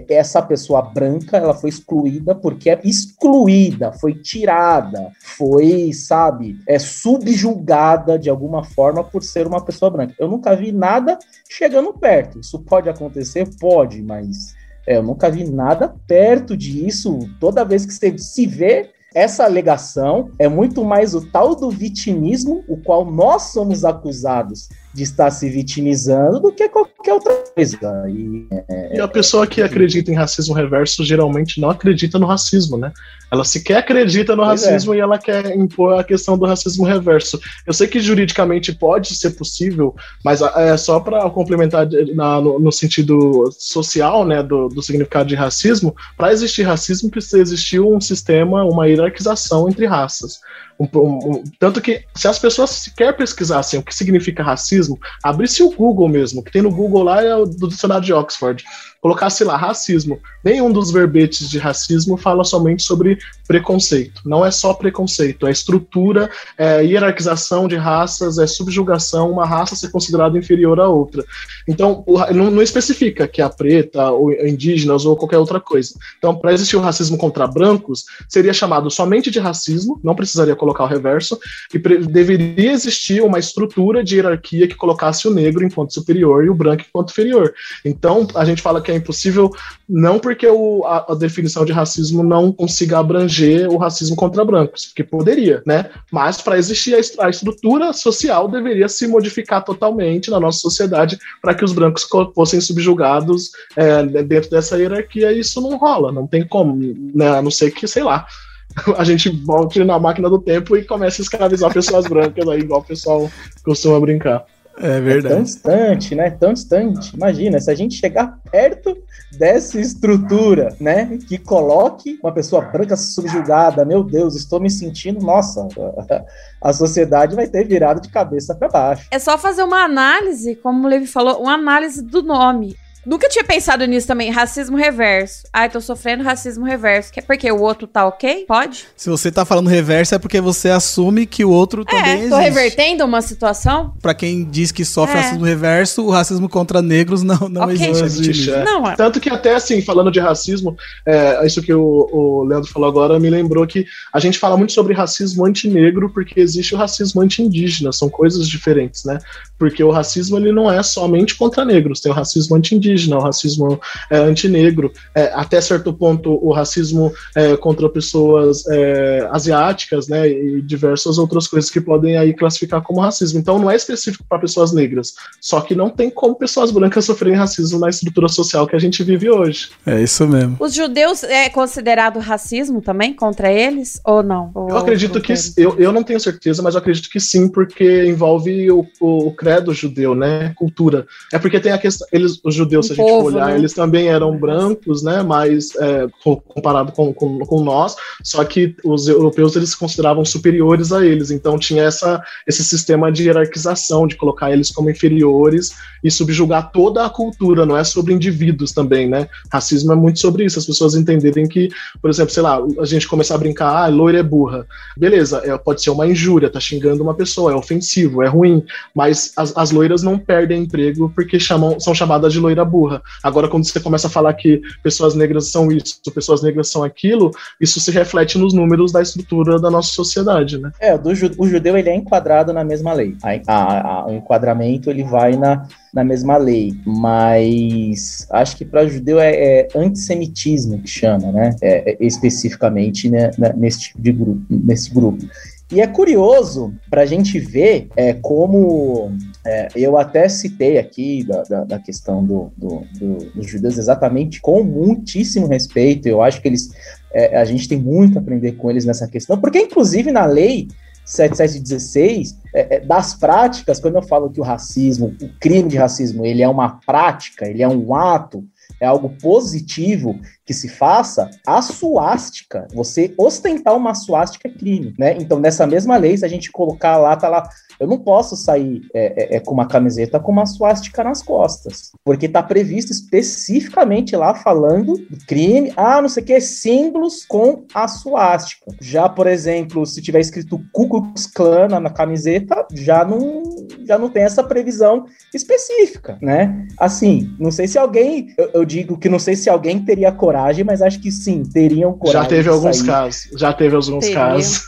essa 0.09 0.41
pessoa 0.41 0.81
branca 0.81 1.37
ela 1.37 1.53
foi 1.53 1.69
excluída 1.69 2.35
porque 2.35 2.69
é 2.69 2.79
excluída, 2.83 3.91
foi 3.91 4.15
tirada, 4.15 5.11
foi, 5.37 5.91
sabe, 5.93 6.57
é 6.67 6.77
subjugada 6.79 8.17
de 8.17 8.29
alguma 8.29 8.63
forma 8.63 9.03
por 9.03 9.23
ser 9.23 9.47
uma 9.47 9.63
pessoa 9.63 9.89
branca. 9.91 10.15
Eu 10.19 10.27
nunca 10.27 10.55
vi 10.55 10.71
nada 10.71 11.17
chegando 11.49 11.93
perto. 11.93 12.39
Isso 12.39 12.59
pode 12.59 12.89
acontecer? 12.89 13.49
Pode, 13.59 14.01
mas 14.01 14.53
é, 14.87 14.97
eu 14.97 15.03
nunca 15.03 15.29
vi 15.29 15.49
nada 15.49 15.93
perto 16.07 16.55
disso. 16.57 17.19
Toda 17.39 17.65
vez 17.65 17.85
que 17.85 17.93
você 17.93 18.17
se 18.17 18.45
vê, 18.45 18.91
essa 19.13 19.43
alegação 19.43 20.31
é 20.39 20.47
muito 20.47 20.85
mais 20.85 21.13
o 21.13 21.29
tal 21.29 21.55
do 21.55 21.69
vitimismo, 21.69 22.63
o 22.67 22.77
qual 22.77 23.05
nós 23.05 23.51
somos 23.51 23.83
acusados 23.83 24.69
de 24.93 25.03
estar 25.03 25.31
se 25.31 25.49
vitimizando 25.49 26.39
do 26.39 26.51
que 26.51 26.67
qualquer 26.67 27.13
outra 27.13 27.33
coisa. 27.55 27.79
E, 28.09 28.47
é, 28.69 28.97
e 28.97 28.99
a 28.99 29.07
pessoa 29.07 29.47
que 29.47 29.61
acredita 29.61 30.11
em 30.11 30.15
racismo 30.15 30.53
reverso 30.53 31.03
geralmente 31.03 31.61
não 31.61 31.69
acredita 31.69 32.19
no 32.19 32.25
racismo, 32.25 32.77
né? 32.77 32.91
Ela 33.31 33.45
sequer 33.45 33.77
acredita 33.77 34.35
no 34.35 34.43
pois 34.43 34.63
é. 34.63 34.71
racismo 34.71 34.93
é. 34.93 34.97
e 34.97 34.99
ela 34.99 35.17
quer 35.17 35.55
impor 35.55 35.97
a 35.97 36.03
questão 36.03 36.37
do 36.37 36.45
racismo 36.45 36.85
reverso. 36.85 37.39
Eu 37.65 37.73
sei 37.73 37.87
que 37.87 37.99
juridicamente 37.99 38.73
pode 38.73 39.15
ser 39.15 39.31
possível, 39.31 39.95
mas 40.23 40.41
é 40.41 40.75
só 40.75 40.99
para 40.99 41.29
complementar 41.29 41.87
na, 42.13 42.41
no, 42.41 42.59
no, 42.59 42.71
sentido 42.71 43.49
social, 43.57 44.25
né, 44.25 44.43
do, 44.43 44.67
do 44.67 44.81
significado 44.81 45.29
de 45.29 45.35
racismo. 45.35 45.95
Para 46.17 46.33
existir 46.33 46.63
racismo 46.63 47.09
precisa 47.09 47.39
existir 47.39 47.79
um 47.79 48.01
sistema, 48.01 48.65
uma 48.65 48.87
hierarquização 48.87 49.69
entre 49.69 49.85
raças. 49.85 50.41
Um, 50.81 50.87
um, 51.31 51.43
tanto 51.59 51.79
que, 51.79 52.03
se 52.15 52.27
as 52.27 52.39
pessoas 52.39 52.71
sequer 52.71 53.15
pesquisassem 53.15 53.79
o 53.79 53.83
que 53.83 53.93
significa 53.93 54.41
racismo, 54.41 54.99
abrisse 55.23 55.61
o 55.61 55.71
Google 55.71 56.09
mesmo, 56.09 56.43
que 56.43 56.51
tem 56.51 56.61
no 56.61 56.71
Google 56.71 57.03
lá 57.03 57.23
é 57.23 57.35
do 57.45 57.67
dicionário 57.67 58.03
de 58.03 58.13
Oxford 58.13 58.63
colocasse 59.01 59.43
lá 59.43 59.57
racismo, 59.57 60.19
nenhum 60.43 60.71
dos 60.71 60.91
verbetes 60.91 61.49
de 61.49 61.57
racismo 61.57 62.15
fala 62.15 62.43
somente 62.43 62.83
sobre 62.83 63.17
preconceito. 63.47 64.21
Não 64.23 64.45
é 64.45 64.51
só 64.51 64.75
preconceito, 64.75 65.47
é 65.47 65.51
estrutura, 65.51 66.29
é 66.57 66.85
hierarquização 66.85 67.67
de 67.67 67.75
raças, 67.75 68.37
é 68.37 68.45
subjugação, 68.45 69.31
uma 69.31 69.45
raça 69.45 69.75
ser 69.75 69.89
considerada 69.89 70.37
inferior 70.37 70.79
à 70.79 70.87
outra. 70.87 71.25
Então, 71.67 72.05
não, 72.31 72.51
não 72.51 72.61
especifica 72.61 73.27
que 73.27 73.41
é 73.41 73.43
a 73.43 73.49
preta, 73.49 74.11
ou 74.11 74.31
indígenas, 74.31 75.03
ou 75.03 75.17
qualquer 75.17 75.39
outra 75.39 75.59
coisa. 75.59 75.95
Então, 76.17 76.35
para 76.35 76.53
existir 76.53 76.77
o 76.77 76.81
racismo 76.81 77.17
contra 77.17 77.47
brancos, 77.47 78.05
seria 78.29 78.53
chamado 78.53 78.89
somente 78.91 79.31
de 79.31 79.39
racismo, 79.39 79.99
não 80.03 80.15
precisaria 80.15 80.55
colocar 80.55 80.83
o 80.83 80.87
reverso, 80.87 81.39
e 81.73 81.79
deveria 81.79 82.71
existir 82.71 83.21
uma 83.23 83.39
estrutura 83.39 84.03
de 84.03 84.17
hierarquia 84.17 84.67
que 84.67 84.75
colocasse 84.75 85.27
o 85.27 85.33
negro 85.33 85.65
enquanto 85.65 85.93
superior 85.93 86.45
e 86.45 86.49
o 86.49 86.55
branco 86.55 86.83
enquanto 86.87 87.09
inferior. 87.09 87.51
Então, 87.83 88.27
a 88.35 88.45
gente 88.45 88.61
fala 88.61 88.79
que 88.79 88.90
que 88.91 88.93
é 88.93 88.97
impossível, 88.97 89.49
não 89.87 90.19
porque 90.19 90.45
o, 90.47 90.83
a, 90.85 91.13
a, 91.13 91.15
definição 91.15 91.63
de 91.63 91.71
racismo 91.71 92.21
não 92.21 92.51
consiga 92.51 92.99
abranger 92.99 93.69
o 93.69 93.77
racismo 93.77 94.15
contra 94.15 94.43
brancos, 94.43 94.87
porque 94.87 95.03
poderia, 95.03 95.63
né? 95.65 95.89
Mas 96.11 96.41
para 96.41 96.57
existir 96.57 96.93
a, 96.95 97.25
a, 97.25 97.29
estrutura 97.29 97.93
social 97.93 98.47
deveria 98.49 98.89
se 98.89 99.07
modificar 99.07 99.63
totalmente 99.63 100.29
na 100.29 100.39
nossa 100.39 100.59
sociedade 100.59 101.17
para 101.41 101.55
que 101.55 101.63
os 101.63 101.71
brancos 101.71 102.05
fossem 102.35 102.59
subjugados 102.59 103.51
é, 103.75 104.03
dentro 104.23 104.49
dessa 104.49 104.77
hierarquia. 104.77 105.31
E 105.31 105.39
isso 105.39 105.61
não 105.61 105.77
rola, 105.77 106.11
não 106.11 106.27
tem 106.27 106.45
como, 106.45 106.75
né? 107.15 107.29
A 107.37 107.41
não 107.41 107.51
ser 107.51 107.71
que, 107.71 107.87
sei 107.87 108.03
lá, 108.03 108.25
a 108.97 109.03
gente 109.03 109.29
volte 109.29 109.83
na 109.83 109.99
máquina 109.99 110.29
do 110.29 110.39
tempo 110.39 110.75
e 110.75 110.83
comece 110.83 111.21
a 111.21 111.23
escravizar 111.23 111.73
pessoas 111.73 112.05
brancas 112.07 112.47
aí, 112.47 112.59
igual 112.59 112.81
o 112.81 112.85
pessoal 112.85 113.31
costuma 113.63 113.99
brincar. 113.99 114.45
É 114.77 114.99
verdade. 114.99 115.33
É 115.33 115.37
tão 115.37 115.43
distante, 115.43 116.15
né? 116.15 116.29
Tão 116.31 116.53
distante. 116.53 117.15
Imagina, 117.15 117.59
se 117.59 117.69
a 117.69 117.75
gente 117.75 117.95
chegar 117.95 118.39
perto 118.51 118.97
dessa 119.37 119.79
estrutura, 119.79 120.75
né? 120.79 121.17
Que 121.27 121.37
coloque 121.37 122.19
uma 122.23 122.33
pessoa 122.33 122.61
branca 122.61 122.95
subjugada, 122.95 123.85
meu 123.85 124.03
Deus, 124.03 124.35
estou 124.35 124.59
me 124.59 124.69
sentindo, 124.69 125.19
nossa, 125.19 125.67
a 126.61 126.73
sociedade 126.73 127.35
vai 127.35 127.47
ter 127.47 127.67
virado 127.67 128.01
de 128.01 128.09
cabeça 128.09 128.55
para 128.55 128.69
baixo. 128.69 129.07
É 129.11 129.19
só 129.19 129.37
fazer 129.37 129.63
uma 129.63 129.83
análise, 129.83 130.55
como 130.55 130.85
o 130.85 130.89
Levi 130.89 131.07
falou, 131.07 131.41
uma 131.41 131.53
análise 131.53 132.01
do 132.01 132.21
nome. 132.23 132.75
Nunca 133.05 133.27
tinha 133.27 133.43
pensado 133.43 133.85
nisso 133.85 134.05
também. 134.05 134.29
Racismo 134.29 134.77
reverso. 134.77 135.43
Ai, 135.51 135.69
tô 135.69 135.81
sofrendo 135.81 136.23
racismo 136.23 136.65
reverso. 136.65 137.11
É 137.15 137.21
porque 137.21 137.51
o 137.51 137.59
outro 137.59 137.87
tá 137.87 138.05
ok? 138.05 138.45
Pode? 138.47 138.85
Se 138.95 139.09
você 139.09 139.31
tá 139.31 139.43
falando 139.43 139.67
reverso, 139.67 140.13
é 140.13 140.19
porque 140.19 140.39
você 140.39 140.69
assume 140.69 141.25
que 141.25 141.43
o 141.43 141.49
outro 141.49 141.81
é, 141.81 141.85
também 141.85 142.13
existe. 142.13 142.29
tô 142.29 142.37
revertendo 142.37 143.03
uma 143.03 143.21
situação? 143.21 143.93
Pra 144.01 144.13
quem 144.13 144.43
diz 144.43 144.71
que 144.71 144.85
sofre 144.85 145.17
é. 145.17 145.21
racismo 145.21 145.43
reverso, 145.43 146.05
o 146.05 146.11
racismo 146.11 146.47
contra 146.47 146.81
negros 146.81 147.23
não, 147.23 147.49
não 147.49 147.63
okay. 147.63 147.89
existe. 147.89 148.51
Não, 148.51 148.87
é. 148.87 148.95
Tanto 148.95 149.19
que 149.19 149.29
até 149.29 149.55
assim, 149.55 149.81
falando 149.81 150.11
de 150.11 150.19
racismo, 150.19 150.77
é, 151.05 151.45
isso 151.45 151.61
que 151.61 151.73
o, 151.73 152.07
o 152.11 152.43
Leandro 152.43 152.69
falou 152.69 152.87
agora 152.87 153.19
me 153.19 153.29
lembrou 153.29 153.65
que 153.65 153.85
a 154.13 154.19
gente 154.19 154.37
fala 154.37 154.55
muito 154.55 154.73
sobre 154.73 154.93
racismo 154.93 155.45
antinegro 155.45 156.11
porque 156.13 156.39
existe 156.39 156.75
o 156.75 156.77
racismo 156.77 157.21
anti-indígena. 157.21 157.91
São 157.91 158.09
coisas 158.09 158.47
diferentes, 158.47 159.05
né? 159.05 159.17
Porque 159.57 159.83
o 159.83 159.89
racismo 159.89 160.37
ele 160.37 160.51
não 160.51 160.71
é 160.71 160.83
somente 160.83 161.35
contra 161.35 161.65
negros, 161.65 161.99
tem 161.99 162.11
o 162.11 162.15
racismo 162.15 162.55
anti-indígena 162.55 162.90
indígena, 162.91 163.17
o 163.17 163.21
racismo 163.21 163.79
é, 164.09 164.17
antinegro, 164.17 164.91
é, 165.15 165.31
até 165.33 165.59
certo 165.61 165.93
ponto 165.93 166.39
o 166.41 166.51
racismo 166.51 167.11
é, 167.35 167.55
contra 167.57 167.89
pessoas 167.89 168.67
é, 168.67 169.27
asiáticas, 169.31 170.07
né, 170.07 170.27
e 170.27 170.61
diversas 170.61 171.17
outras 171.17 171.47
coisas 171.47 171.69
que 171.69 171.81
podem 171.81 172.17
aí 172.17 172.33
classificar 172.33 172.81
como 172.81 172.99
racismo. 172.99 173.39
Então 173.39 173.57
não 173.57 173.69
é 173.69 173.75
específico 173.75 174.25
para 174.27 174.39
pessoas 174.39 174.71
negras, 174.73 175.13
só 175.39 175.61
que 175.61 175.75
não 175.75 175.89
tem 175.89 176.09
como 176.09 176.35
pessoas 176.35 176.71
brancas 176.71 177.05
sofrerem 177.05 177.37
racismo 177.37 177.79
na 177.79 177.89
estrutura 177.89 178.27
social 178.27 178.67
que 178.67 178.75
a 178.75 178.79
gente 178.79 179.03
vive 179.03 179.29
hoje. 179.29 179.69
É 179.85 180.01
isso 180.01 180.27
mesmo. 180.27 180.57
Os 180.59 180.73
judeus 180.73 181.23
é 181.23 181.49
considerado 181.49 182.19
racismo 182.19 182.81
também 182.81 183.13
contra 183.13 183.51
eles 183.51 183.99
ou 184.05 184.21
não? 184.21 184.51
Ou 184.53 184.69
eu 184.69 184.77
acredito 184.77 185.19
que 185.21 185.33
eu, 185.57 185.77
eu 185.77 185.91
não 185.91 186.03
tenho 186.03 186.19
certeza, 186.19 186.61
mas 186.61 186.75
eu 186.75 186.79
acredito 186.79 187.09
que 187.09 187.19
sim, 187.19 187.47
porque 187.47 188.05
envolve 188.05 188.71
o, 188.71 188.85
o, 188.99 189.27
o 189.27 189.35
credo 189.35 189.73
judeu, 189.73 190.15
né, 190.15 190.53
cultura. 190.55 191.05
É 191.31 191.39
porque 191.39 191.59
tem 191.59 191.71
a 191.71 191.77
questão, 191.77 192.07
eles, 192.11 192.39
os 192.43 192.53
judeus, 192.55 192.80
um 192.81 192.83
se 192.83 192.93
a 192.93 192.95
gente 192.95 193.07
povo, 193.07 193.27
olhar, 193.27 193.47
né? 193.47 193.57
eles 193.57 193.73
também 193.73 194.07
eram 194.07 194.37
brancos, 194.37 195.01
né, 195.01 195.23
mas 195.23 195.75
é, 195.77 196.07
comparado 196.23 196.91
com, 196.91 197.13
com, 197.13 197.39
com 197.39 197.63
nós, 197.63 197.95
só 198.23 198.43
que 198.43 198.75
os 198.83 199.07
europeus 199.07 199.55
eles 199.55 199.69
se 199.69 199.77
consideravam 199.77 200.25
superiores 200.25 200.91
a 200.91 201.05
eles, 201.05 201.31
então 201.31 201.57
tinha 201.57 201.83
essa, 201.83 202.21
esse 202.47 202.63
sistema 202.63 203.11
de 203.11 203.23
hierarquização, 203.23 204.07
de 204.07 204.15
colocar 204.15 204.51
eles 204.51 204.71
como 204.71 204.89
inferiores 204.89 205.71
e 206.03 206.09
subjugar 206.09 206.71
toda 206.71 207.05
a 207.05 207.09
cultura, 207.09 207.65
não 207.65 207.77
é 207.77 207.83
sobre 207.83 208.13
indivíduos 208.13 208.71
também, 208.71 209.07
né? 209.07 209.27
Racismo 209.51 209.91
é 209.93 209.95
muito 209.95 210.19
sobre 210.19 210.45
isso, 210.45 210.57
as 210.57 210.65
pessoas 210.65 210.95
entenderem 210.95 211.47
que, 211.47 211.69
por 212.01 212.09
exemplo, 212.09 212.33
sei 212.33 212.43
lá, 212.43 212.59
a 212.79 212.85
gente 212.85 213.07
começar 213.07 213.35
a 213.35 213.37
brincar, 213.37 213.83
ah, 213.83 213.87
loira 213.87 214.19
é 214.19 214.23
burra. 214.23 214.65
Beleza, 214.97 215.41
é, 215.43 215.55
pode 215.57 215.81
ser 215.81 215.91
uma 215.91 216.07
injúria, 216.07 216.49
tá 216.49 216.59
xingando 216.59 217.03
uma 217.03 217.13
pessoa, 217.13 217.51
é 217.51 217.55
ofensivo, 217.55 218.23
é 218.23 218.27
ruim, 218.27 218.63
mas 218.95 219.31
as, 219.37 219.55
as 219.55 219.71
loiras 219.71 220.01
não 220.01 220.17
perdem 220.17 220.63
emprego 220.63 221.11
porque 221.13 221.39
chamam, 221.39 221.79
são 221.79 221.93
chamadas 221.93 222.33
de 222.33 222.39
loira 222.39 222.65
burra. 222.71 223.01
Agora, 223.21 223.47
quando 223.47 223.65
você 223.65 223.79
começa 223.79 224.07
a 224.07 224.09
falar 224.09 224.33
que 224.33 224.61
pessoas 224.81 225.13
negras 225.15 225.51
são 225.51 225.71
isso, 225.71 226.01
pessoas 226.13 226.41
negras 226.41 226.69
são 226.69 226.83
aquilo, 226.83 227.31
isso 227.59 227.79
se 227.79 227.91
reflete 227.91 228.37
nos 228.37 228.53
números 228.53 228.91
da 228.91 229.01
estrutura 229.01 229.59
da 229.59 229.69
nossa 229.69 229.89
sociedade, 229.89 230.57
né? 230.57 230.71
É, 230.79 230.97
do, 230.97 231.09
o 231.37 231.47
judeu 231.47 231.77
ele 231.77 231.89
é 231.89 231.95
enquadrado 231.95 232.53
na 232.53 232.63
mesma 232.63 232.93
lei. 232.93 233.15
A, 233.23 233.53
a, 233.53 233.87
a, 233.87 234.07
o 234.07 234.13
enquadramento 234.13 234.89
ele 234.89 235.03
vai 235.03 235.35
na, 235.35 235.67
na 235.93 236.03
mesma 236.03 236.37
lei, 236.37 236.73
mas 236.85 238.25
acho 238.31 238.55
que 238.55 238.65
para 238.65 238.87
judeu 238.87 239.19
é, 239.19 239.33
é, 239.33 239.67
antissemitismo 239.75 240.81
que 240.81 240.87
chama, 240.87 241.31
né? 241.31 241.55
É, 241.61 241.91
é, 241.91 241.97
especificamente 241.99 243.09
né, 243.09 243.31
nesse 243.55 243.81
tipo 243.81 244.01
de 244.01 244.11
grupo, 244.11 244.41
nesse 244.49 244.93
grupo. 244.93 245.25
E 245.71 245.79
é 245.79 245.87
curioso 245.87 246.73
para 246.89 247.03
a 247.03 247.05
gente 247.05 247.39
ver 247.39 247.87
é, 247.95 248.13
como 248.13 249.13
é, 249.45 249.67
eu 249.75 249.97
até 249.97 250.29
citei 250.29 250.77
aqui 250.77 251.23
da, 251.23 251.43
da, 251.43 251.63
da 251.63 251.79
questão 251.79 252.23
do, 252.23 252.51
do, 252.55 252.83
do, 252.99 253.15
dos 253.31 253.49
judeus 253.49 253.77
exatamente 253.77 254.39
com 254.39 254.63
muitíssimo 254.63 255.47
respeito. 255.47 256.07
Eu 256.07 256.21
acho 256.21 256.41
que 256.41 256.47
eles 256.47 256.69
é, 257.11 257.37
a 257.37 257.45
gente 257.45 257.67
tem 257.67 257.77
muito 257.77 258.17
a 258.17 258.21
aprender 258.21 258.53
com 258.53 258.69
eles 258.69 258.85
nessa 258.85 259.07
questão, 259.07 259.39
porque 259.39 259.59
inclusive 259.59 260.11
na 260.11 260.25
lei 260.25 260.67
7716, 261.05 262.37
é, 262.53 262.75
é, 262.75 262.79
das 262.79 263.13
práticas, 263.13 263.79
quando 263.79 263.95
eu 263.95 264.03
falo 264.03 264.29
que 264.29 264.39
o 264.39 264.43
racismo, 264.43 265.15
o 265.21 265.29
crime 265.39 265.69
de 265.69 265.77
racismo, 265.77 266.25
ele 266.25 266.41
é 266.41 266.47
uma 266.47 266.79
prática, 266.85 267.47
ele 267.47 267.63
é 267.63 267.67
um 267.67 267.93
ato, 267.93 268.45
é 268.79 268.85
algo 268.85 269.09
positivo 269.21 270.19
que 270.45 270.53
se 270.53 270.69
faça, 270.69 271.29
a 271.45 271.61
suástica, 271.61 272.67
você 272.73 273.13
ostentar 273.17 273.75
uma 273.75 273.93
suástica 273.93 274.47
é 274.47 274.51
crime, 274.51 274.93
né? 274.97 275.15
Então, 275.19 275.39
nessa 275.39 275.67
mesma 275.67 275.97
lei, 275.97 276.17
se 276.17 276.25
a 276.25 276.29
gente 276.29 276.51
colocar 276.51 276.97
lá, 276.97 277.15
tá 277.15 277.27
lá, 277.27 277.47
eu 277.81 277.87
não 277.87 277.97
posso 277.97 278.35
sair 278.37 278.81
é, 278.93 279.35
é, 279.35 279.37
é 279.37 279.39
com 279.39 279.53
uma 279.53 279.67
camiseta 279.67 280.19
com 280.19 280.31
uma 280.31 280.45
suástica 280.45 281.03
nas 281.03 281.21
costas, 281.21 281.91
porque 282.05 282.29
tá 282.29 282.41
previsto 282.41 282.91
especificamente 282.91 284.15
lá 284.15 284.33
falando 284.33 284.93
do 284.93 285.17
crime, 285.27 285.73
ah, 285.75 286.01
não 286.01 286.07
sei 286.07 286.23
o 286.23 286.25
que, 286.25 286.39
símbolos 286.39 287.25
com 287.25 287.65
a 287.73 287.87
suástica. 287.87 288.71
Já, 288.79 289.09
por 289.09 289.27
exemplo, 289.27 289.85
se 289.85 290.01
tiver 290.01 290.19
escrito 290.19 290.61
Ku 290.71 290.87
Klux 290.87 291.27
Klan 291.27 291.67
na 291.67 291.89
camiseta, 291.89 292.65
já 292.73 293.03
não, 293.03 293.43
já 293.85 293.97
não 293.97 294.09
tem 294.09 294.23
essa 294.23 294.43
previsão 294.43 295.05
específica, 295.33 296.17
né? 296.21 296.67
Assim, 296.77 297.35
não 297.39 297.51
sei 297.51 297.67
se 297.67 297.77
alguém, 297.77 298.33
eu, 298.37 298.51
eu 298.53 298.65
digo 298.65 298.97
que 298.97 299.09
não 299.09 299.19
sei 299.19 299.35
se 299.35 299.49
alguém 299.49 299.83
teria 299.83 300.11
coragem 300.11 300.61
mas 300.63 300.81
acho 300.81 300.99
que 300.99 301.11
sim, 301.11 301.43
teriam 301.43 301.93
coragem. 301.93 302.21
Já 302.21 302.27
teve 302.27 302.49
alguns 302.49 302.77
sair. 302.77 302.87
casos. 302.87 303.29
Já 303.37 303.53
teve 303.53 303.75
alguns 303.75 304.05
Teria. 304.05 304.19
casos. 304.19 304.61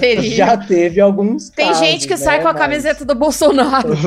Teria. 0.00 0.30
Já 0.36 0.56
teve 0.56 1.00
alguns 1.00 1.50
Tem 1.50 1.66
casos. 1.66 1.80
Tem 1.80 1.90
gente 1.90 2.06
que 2.06 2.14
né, 2.14 2.20
sai 2.20 2.41
com 2.42 2.48
a 2.48 2.54
camiseta 2.54 3.04
do 3.04 3.14
Bolsonaro. 3.14 3.90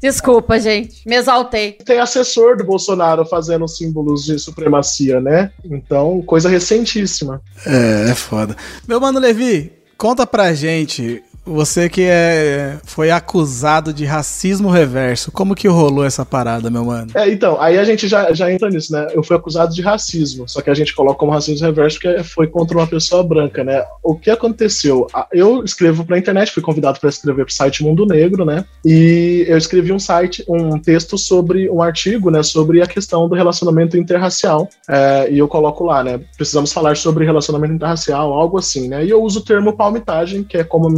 Desculpa, 0.00 0.58
gente. 0.58 1.02
Me 1.06 1.16
exaltei. 1.16 1.72
Tem 1.84 1.98
assessor 1.98 2.56
do 2.56 2.64
Bolsonaro 2.64 3.24
fazendo 3.24 3.66
símbolos 3.68 4.24
de 4.24 4.38
supremacia, 4.38 5.20
né? 5.20 5.50
Então, 5.64 6.22
coisa 6.22 6.48
recentíssima. 6.48 7.40
É, 7.66 8.10
é 8.10 8.14
foda. 8.14 8.56
Meu 8.86 9.00
mano 9.00 9.18
Levi, 9.18 9.72
conta 9.96 10.26
pra 10.26 10.54
gente 10.54 11.22
você 11.44 11.88
que 11.88 12.02
é, 12.02 12.78
foi 12.84 13.10
acusado 13.10 13.92
de 13.92 14.04
racismo 14.04 14.68
reverso, 14.68 15.32
como 15.32 15.54
que 15.54 15.68
rolou 15.68 16.04
essa 16.04 16.24
parada, 16.24 16.70
meu 16.70 16.84
mano? 16.84 17.10
É, 17.14 17.30
então, 17.30 17.60
aí 17.60 17.78
a 17.78 17.84
gente 17.84 18.06
já, 18.06 18.32
já 18.32 18.52
entra 18.52 18.68
nisso, 18.68 18.92
né? 18.92 19.08
Eu 19.12 19.22
fui 19.22 19.36
acusado 19.36 19.74
de 19.74 19.82
racismo, 19.82 20.48
só 20.48 20.60
que 20.60 20.70
a 20.70 20.74
gente 20.74 20.94
coloca 20.94 21.18
como 21.18 21.32
racismo 21.32 21.66
reverso 21.66 21.98
porque 22.00 22.22
foi 22.22 22.46
contra 22.46 22.76
uma 22.76 22.86
pessoa 22.86 23.22
branca, 23.22 23.64
né? 23.64 23.82
O 24.02 24.14
que 24.14 24.30
aconteceu? 24.30 25.06
Eu 25.32 25.64
escrevo 25.64 26.04
pra 26.04 26.18
internet, 26.18 26.52
fui 26.52 26.62
convidado 26.62 27.00
para 27.00 27.08
escrever 27.08 27.44
pro 27.44 27.54
site 27.54 27.82
Mundo 27.82 28.06
Negro, 28.06 28.44
né? 28.44 28.64
E 28.84 29.44
eu 29.48 29.56
escrevi 29.56 29.92
um 29.92 29.98
site, 29.98 30.44
um 30.48 30.78
texto 30.78 31.16
sobre 31.18 31.68
um 31.70 31.82
artigo, 31.82 32.30
né? 32.30 32.42
Sobre 32.42 32.82
a 32.82 32.86
questão 32.86 33.28
do 33.28 33.34
relacionamento 33.34 33.96
interracial. 33.96 34.68
É, 34.88 35.28
e 35.30 35.38
eu 35.38 35.48
coloco 35.48 35.84
lá, 35.84 36.02
né? 36.04 36.20
Precisamos 36.36 36.72
falar 36.72 36.96
sobre 36.96 37.24
relacionamento 37.24 37.74
interracial, 37.74 38.32
algo 38.32 38.58
assim, 38.58 38.88
né? 38.88 39.04
E 39.04 39.10
eu 39.10 39.22
uso 39.22 39.40
o 39.40 39.44
termo 39.44 39.76
palmitagem, 39.76 40.42
que 40.42 40.56
é 40.56 40.64
como 40.64 40.88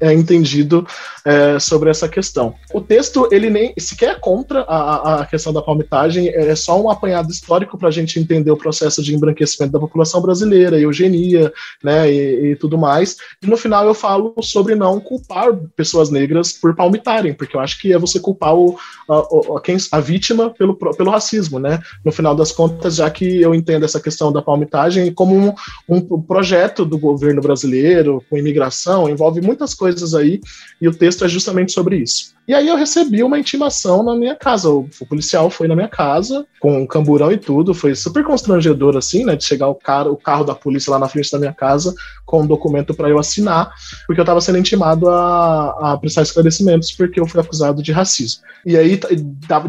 é, 0.00 0.12
entendido 0.12 0.86
é, 1.24 1.58
sobre 1.58 1.90
essa 1.90 2.08
questão. 2.08 2.54
O 2.72 2.80
texto, 2.80 3.28
ele 3.30 3.48
nem 3.50 3.74
sequer 3.78 4.04
é 4.04 4.14
contra 4.14 4.60
a, 4.62 5.20
a 5.20 5.26
questão 5.26 5.52
da 5.52 5.62
palmitagem, 5.62 6.28
é 6.28 6.54
só 6.54 6.80
um 6.80 6.90
apanhado 6.90 7.30
histórico 7.30 7.78
para 7.78 7.88
a 7.88 7.92
gente 7.92 8.18
entender 8.20 8.50
o 8.50 8.56
processo 8.56 9.02
de 9.02 9.14
embranquecimento 9.14 9.72
da 9.72 9.78
população 9.78 10.20
brasileira, 10.20 10.78
eugenia, 10.78 11.52
né, 11.82 12.10
e, 12.10 12.52
e, 12.52 12.56
tudo 12.56 12.76
mais. 12.76 13.16
E 13.42 13.46
no 13.46 13.56
final 13.56 13.86
eu 13.86 13.94
falo 13.94 14.34
sobre 14.42 14.74
não 14.74 15.00
culpar 15.00 15.54
pessoas 15.76 16.10
negras 16.10 16.52
por 16.52 16.74
palmitarem, 16.74 17.32
porque 17.32 17.56
eu 17.56 17.60
acho 17.60 17.80
que 17.80 17.92
é 17.92 17.98
você 17.98 18.20
culpar 18.20 18.54
o, 18.54 18.76
a, 19.08 19.56
a, 19.56 19.60
quem, 19.62 19.76
a 19.90 20.00
vítima 20.00 20.50
pelo, 20.50 20.76
pelo 20.76 21.10
racismo, 21.10 21.58
né? 21.58 21.80
No 22.04 22.12
final 22.12 22.34
das 22.34 22.52
contas, 22.52 22.96
já 22.96 23.10
que 23.10 23.40
eu 23.40 23.54
entendo 23.54 23.84
essa 23.84 24.00
questão 24.00 24.32
da 24.32 24.42
palmitagem 24.42 25.12
como 25.12 25.34
um, 25.36 25.54
um 25.88 26.20
projeto 26.20 26.84
do 26.84 26.98
governo 26.98 27.40
brasileiro, 27.40 28.22
com 28.28 28.36
imigração, 28.36 29.08
envolve 29.08 29.40
muita 29.40 29.53
muitas 29.54 29.74
coisas 29.74 30.14
aí, 30.14 30.40
e 30.80 30.88
o 30.88 30.94
texto 30.94 31.24
é 31.24 31.28
justamente 31.28 31.72
sobre 31.72 31.96
isso. 31.96 32.34
E 32.46 32.52
aí 32.52 32.68
eu 32.68 32.76
recebi 32.76 33.22
uma 33.22 33.38
intimação 33.38 34.02
na 34.02 34.14
minha 34.14 34.36
casa. 34.36 34.68
O, 34.68 34.86
policial 35.08 35.48
foi 35.48 35.66
na 35.66 35.74
minha 35.74 35.88
casa, 35.88 36.44
com 36.60 36.82
um 36.82 36.86
camburão 36.86 37.32
e 37.32 37.38
tudo. 37.38 37.72
Foi 37.72 37.94
super 37.94 38.22
constrangedor, 38.22 38.98
assim, 38.98 39.24
né? 39.24 39.34
De 39.34 39.44
chegar 39.44 39.68
o, 39.68 39.74
cara, 39.74 40.10
o 40.10 40.16
carro 40.16 40.44
da 40.44 40.54
polícia 40.54 40.90
lá 40.90 40.98
na 40.98 41.08
frente 41.08 41.32
da 41.32 41.38
minha 41.38 41.54
casa 41.54 41.94
com 42.26 42.42
um 42.42 42.46
documento 42.46 42.94
para 42.94 43.08
eu 43.08 43.18
assinar, 43.18 43.72
porque 44.06 44.20
eu 44.20 44.24
estava 44.24 44.40
sendo 44.40 44.58
intimado 44.58 45.08
a, 45.08 45.92
a 45.92 45.98
prestar 45.98 46.22
esclarecimentos 46.22 46.90
porque 46.92 47.20
eu 47.20 47.26
fui 47.26 47.40
acusado 47.40 47.82
de 47.82 47.92
racismo. 47.92 48.42
E 48.66 48.76
aí 48.76 48.98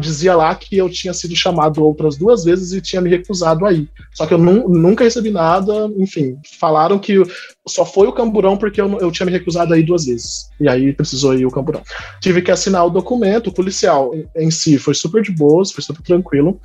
dizia 0.00 0.34
lá 0.34 0.54
que 0.54 0.76
eu 0.76 0.88
tinha 0.90 1.14
sido 1.14 1.36
chamado 1.36 1.84
outras 1.84 2.16
duas 2.16 2.44
vezes 2.44 2.72
e 2.72 2.80
tinha 2.80 3.00
me 3.00 3.10
recusado 3.10 3.64
aí. 3.64 3.88
Só 4.12 4.26
que 4.26 4.34
eu 4.34 4.38
nunca 4.38 5.04
recebi 5.04 5.30
nada, 5.30 5.90
enfim. 5.96 6.38
Falaram 6.58 6.98
que 6.98 7.22
só 7.68 7.84
foi 7.84 8.06
o 8.06 8.12
camburão 8.12 8.56
porque 8.56 8.80
eu, 8.80 8.98
eu 8.98 9.10
tinha 9.10 9.26
me 9.26 9.32
recusado 9.32 9.74
aí 9.74 9.82
duas 9.82 10.06
vezes. 10.06 10.48
E 10.60 10.68
aí 10.68 10.92
precisou 10.92 11.34
ir 11.34 11.46
o 11.46 11.50
camburão. 11.50 11.82
Tive 12.20 12.40
que 12.40 12.50
assinar 12.50 12.86
o 12.86 12.90
documento, 12.90 13.48
o 13.48 13.52
policial 13.52 14.12
em 14.36 14.50
si 14.50 14.78
foi 14.78 14.94
super 14.94 15.22
de 15.22 15.32
boas, 15.32 15.72
foi 15.72 15.82
super 15.82 16.02
tranquilo. 16.02 16.60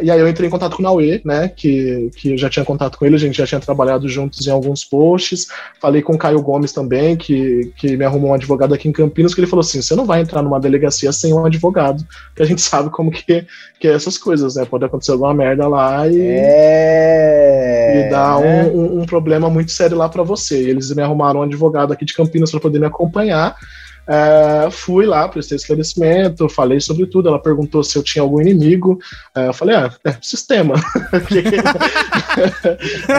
E 0.00 0.10
aí 0.10 0.18
eu 0.18 0.28
entrei 0.28 0.48
em 0.48 0.50
contato 0.50 0.76
com 0.76 0.82
o 0.82 0.84
Naue, 0.84 1.20
né, 1.24 1.48
que, 1.48 2.10
que 2.16 2.32
eu 2.32 2.38
já 2.38 2.50
tinha 2.50 2.64
contato 2.64 2.98
com 2.98 3.06
ele, 3.06 3.14
a 3.14 3.18
gente 3.18 3.38
já 3.38 3.46
tinha 3.46 3.60
trabalhado 3.60 4.08
juntos 4.08 4.44
em 4.46 4.50
alguns 4.50 4.84
posts. 4.84 5.46
Falei 5.80 6.02
com 6.02 6.14
o 6.14 6.18
Caio 6.18 6.42
Gomes 6.42 6.72
também, 6.72 7.16
que, 7.16 7.72
que 7.76 7.96
me 7.96 8.04
arrumou 8.04 8.30
um 8.30 8.34
advogado 8.34 8.74
aqui 8.74 8.88
em 8.88 8.92
Campinas, 8.92 9.34
que 9.34 9.40
ele 9.40 9.46
falou 9.46 9.60
assim, 9.60 9.80
você 9.80 9.94
não 9.94 10.04
vai 10.04 10.20
entrar 10.20 10.42
numa 10.42 10.58
delegacia 10.58 11.12
sem 11.12 11.32
um 11.32 11.44
advogado, 11.44 12.04
que 12.34 12.42
a 12.42 12.46
gente 12.46 12.60
sabe 12.62 12.90
como 12.90 13.10
que, 13.10 13.46
que 13.78 13.86
é 13.86 13.92
essas 13.92 14.18
coisas, 14.18 14.56
né, 14.56 14.64
pode 14.64 14.84
acontecer 14.84 15.12
alguma 15.12 15.32
merda 15.32 15.68
lá 15.68 16.08
e, 16.08 16.20
é... 16.20 18.06
e 18.06 18.10
dar 18.10 18.38
um, 18.38 18.76
um, 18.76 19.02
um 19.02 19.06
problema 19.06 19.48
muito 19.48 19.70
sério 19.70 19.96
lá 19.96 20.08
para 20.08 20.24
você. 20.24 20.43
E 20.52 20.68
eles 20.68 20.94
me 20.94 21.02
arrumaram 21.02 21.40
um 21.40 21.42
advogado 21.44 21.92
aqui 21.92 22.04
de 22.04 22.14
Campinas 22.14 22.50
para 22.50 22.60
poder 22.60 22.78
me 22.78 22.86
acompanhar, 22.86 23.56
é, 24.06 24.68
fui 24.70 25.06
lá, 25.06 25.26
prestei 25.28 25.56
esclarecimento, 25.56 26.48
falei 26.48 26.78
sobre 26.80 27.06
tudo. 27.06 27.28
Ela 27.28 27.38
perguntou 27.38 27.82
se 27.82 27.96
eu 27.96 28.02
tinha 28.02 28.22
algum 28.22 28.40
inimigo. 28.40 28.98
É, 29.34 29.48
eu 29.48 29.54
falei, 29.54 29.76
ah, 29.76 29.92
é, 30.04 30.16
sistema. 30.20 30.74
O 30.74 30.80